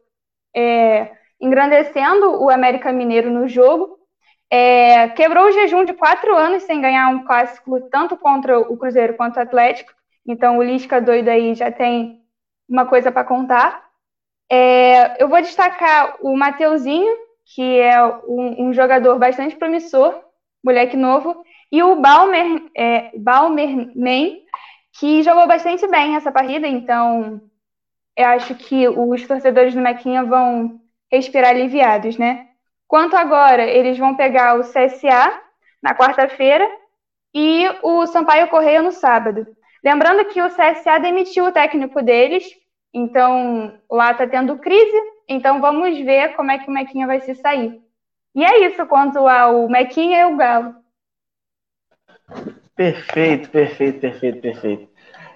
é, 0.55 1.11
engrandecendo 1.41 2.43
o 2.43 2.51
América 2.51 2.93
Mineiro 2.93 3.31
no 3.31 3.49
jogo. 3.49 3.99
É, 4.51 5.09
quebrou 5.09 5.47
o 5.47 5.53
jejum 5.53 5.87
de 5.87 5.95
quatro 5.95 6.37
anos 6.37 6.65
sem 6.65 6.83
ganhar 6.83 7.09
um 7.09 7.25
clássico, 7.25 7.81
tanto 7.89 8.15
contra 8.15 8.61
o 8.61 8.77
Cruzeiro 8.77 9.15
quanto 9.15 9.39
o 9.39 9.41
Atlético. 9.41 9.91
Então, 10.27 10.59
o 10.59 10.63
Lisca 10.63 11.01
doido 11.01 11.31
aí 11.31 11.55
já 11.55 11.73
tem 11.73 12.24
uma 12.75 12.87
coisa 12.87 13.13
para 13.13 13.25
contar. 13.25 13.85
É, 14.51 15.23
eu 15.23 15.29
vou 15.29 15.41
destacar 15.41 16.17
o 16.21 16.37
Mateuzinho, 16.37 17.17
que 17.55 17.79
é 17.79 18.05
um, 18.27 18.69
um, 18.69 18.73
jogador 18.73 19.19
bastante 19.19 19.55
promissor, 19.57 20.21
moleque 20.63 20.97
novo, 20.97 21.45
e 21.71 21.83
o 21.83 21.97
Balmer, 21.97 22.63
é, 22.77 23.11
Balmerman, 23.17 24.43
que 24.99 25.23
jogou 25.23 25.47
bastante 25.47 25.87
bem 25.87 26.17
essa 26.17 26.33
partida, 26.33 26.67
então 26.67 27.41
eu 28.17 28.27
acho 28.27 28.55
que 28.55 28.89
os 28.89 29.27
torcedores 29.27 29.75
do 29.75 29.81
Mequinha 29.81 30.25
vão 30.25 30.81
respirar 31.11 31.51
aliviados, 31.51 32.17
né? 32.17 32.49
Quanto 32.87 33.17
agora, 33.17 33.63
eles 33.63 33.99
vão 33.99 34.17
pegar 34.17 34.59
o 34.59 34.63
CSA 34.63 35.41
na 35.83 35.95
quarta-feira 35.95 36.69
e 37.33 37.69
o 37.83 38.07
Sampaio 38.07 38.49
Correia 38.49 38.83
no 38.83 38.93
sábado. 38.93 39.47
Lembrando 39.83 40.25
que 40.27 40.41
o 40.41 40.49
CSA 40.49 40.99
demitiu 41.01 41.47
o 41.47 41.53
técnico 41.53 42.03
deles, 42.03 42.45
então 42.95 43.75
lá 43.91 44.13
está 44.13 44.27
tendo 44.27 44.57
crise, 44.57 44.97
então 45.29 45.61
vamos 45.61 45.99
ver 45.99 46.35
como 46.37 46.53
é 46.53 46.59
que 46.59 46.71
o 46.71 46.73
Mequinha 46.73 47.07
vai 47.09 47.21
se 47.21 47.35
sair. 47.35 47.81
E 48.35 48.45
é 48.45 48.67
isso 48.67 48.87
quanto 48.87 49.27
ao 49.27 49.69
Mequinha 49.69 50.21
e 50.21 50.25
o 50.27 50.37
Galo. 50.37 50.75
Perfeito, 52.77 53.51
perfeito, 53.51 54.01
perfeito, 54.01 54.41
perfeito. 54.41 54.89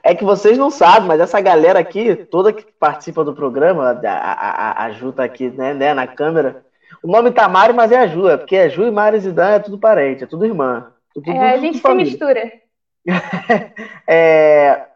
É 0.02 0.14
que 0.14 0.24
vocês 0.24 0.56
não 0.56 0.70
sabem, 0.70 1.08
mas 1.08 1.20
essa 1.20 1.40
galera 1.40 1.78
aqui, 1.80 2.14
toda 2.16 2.52
que 2.52 2.64
participa 2.78 3.24
do 3.24 3.34
programa, 3.34 4.00
a, 4.04 4.32
a, 4.32 4.84
a 4.84 4.90
Ju 4.92 5.12
tá 5.12 5.24
aqui 5.24 5.50
né, 5.50 5.74
né, 5.74 5.92
na 5.92 6.06
câmera. 6.06 6.64
O 7.02 7.08
nome 7.08 7.30
tá 7.30 7.48
Mari, 7.48 7.72
mas 7.72 7.92
é 7.92 7.98
a 7.98 8.06
Ju, 8.06 8.28
é 8.28 8.36
porque 8.36 8.56
é 8.56 8.68
Ju 8.68 8.84
e 8.84 8.90
Mari 8.90 9.20
Zidane 9.20 9.56
é 9.56 9.58
tudo 9.58 9.78
parente, 9.78 10.24
é 10.24 10.26
tudo 10.26 10.46
irmã. 10.46 10.92
Tudo, 11.12 11.30
é, 11.30 11.52
a 11.52 11.58
gente 11.58 11.78
se 11.78 11.94
mistura. 11.94 12.52
é, 14.06 14.86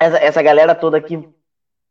essa, 0.00 0.18
essa 0.18 0.42
galera 0.42 0.74
toda 0.74 0.96
aqui 0.96 1.28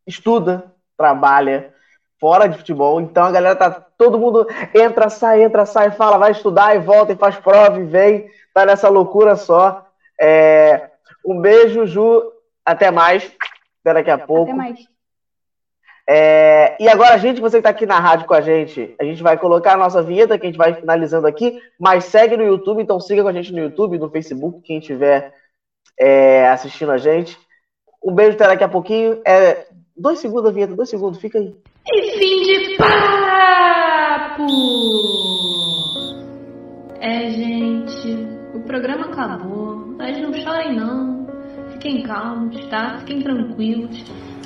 estuda, 0.06 0.72
trabalha 0.98 1.74
fora 2.20 2.48
de 2.48 2.58
futebol, 2.58 3.00
então 3.00 3.24
a 3.24 3.32
galera 3.32 3.56
tá. 3.56 3.72
Todo 3.98 4.20
mundo 4.20 4.48
entra, 4.74 5.10
sai, 5.10 5.44
entra, 5.44 5.66
sai, 5.66 5.92
fala, 5.92 6.18
vai 6.18 6.32
estudar 6.32 6.76
e 6.76 6.80
volta 6.80 7.14
e 7.14 7.18
faz 7.18 7.36
prova 7.38 7.80
e 7.80 7.84
vem, 7.84 8.30
tá 8.54 8.66
nessa 8.66 8.90
loucura 8.90 9.36
só. 9.36 9.86
É, 10.20 10.90
um 11.26 11.40
beijo, 11.40 11.86
Ju. 11.86 12.32
Até 12.66 12.92
mais. 12.92 13.32
Até 13.82 13.94
daqui 13.94 14.12
a 14.12 14.18
pouco. 14.18 14.52
Até 14.52 14.54
mais. 14.54 14.80
É, 16.12 16.76
e 16.80 16.90
agora, 16.90 17.20
gente, 17.20 17.40
você 17.40 17.58
que 17.58 17.60
está 17.60 17.70
aqui 17.70 17.86
na 17.86 18.00
rádio 18.00 18.26
com 18.26 18.34
a 18.34 18.42
gente, 18.42 18.96
a 19.00 19.04
gente 19.04 19.22
vai 19.22 19.38
colocar 19.38 19.74
a 19.74 19.78
nossa 19.78 20.02
vinheta, 20.02 20.40
que 20.40 20.46
a 20.48 20.50
gente 20.50 20.58
vai 20.58 20.74
finalizando 20.74 21.28
aqui, 21.28 21.62
mas 21.80 22.06
segue 22.06 22.36
no 22.36 22.44
YouTube, 22.44 22.82
então 22.82 23.00
siga 23.00 23.22
com 23.22 23.28
a 23.28 23.34
gente 23.34 23.54
no 23.54 23.60
YouTube, 23.60 24.00
no 24.00 24.10
Facebook, 24.10 24.62
quem 24.62 24.80
estiver 24.80 25.32
é, 26.00 26.48
assistindo 26.48 26.92
a 26.92 26.98
gente. 26.98 27.38
Um 28.04 28.12
beijo 28.12 28.36
até 28.36 28.48
daqui 28.48 28.64
a 28.64 28.70
pouquinho. 28.70 29.22
É, 29.24 29.68
dois 30.00 30.20
segundos 30.20 30.50
a 30.50 30.54
vinheta, 30.54 30.76
dois 30.76 30.90
segundos, 30.90 31.20
fica 31.20 31.38
aí. 31.40 31.54
E 31.88 32.18
fim 32.18 32.42
de 32.44 32.78
papo! 32.78 34.48
É, 37.02 37.30
gente, 37.30 38.28
o 38.56 38.62
programa 38.62 39.06
acabou, 39.06 39.76
mas 39.98 40.22
não 40.22 40.34
chorem 40.34 40.76
não. 40.76 41.28
Fiquem 41.74 42.04
calmos, 42.04 42.66
tá? 42.70 42.98
Fiquem 43.00 43.22
tranquilos. 43.22 44.04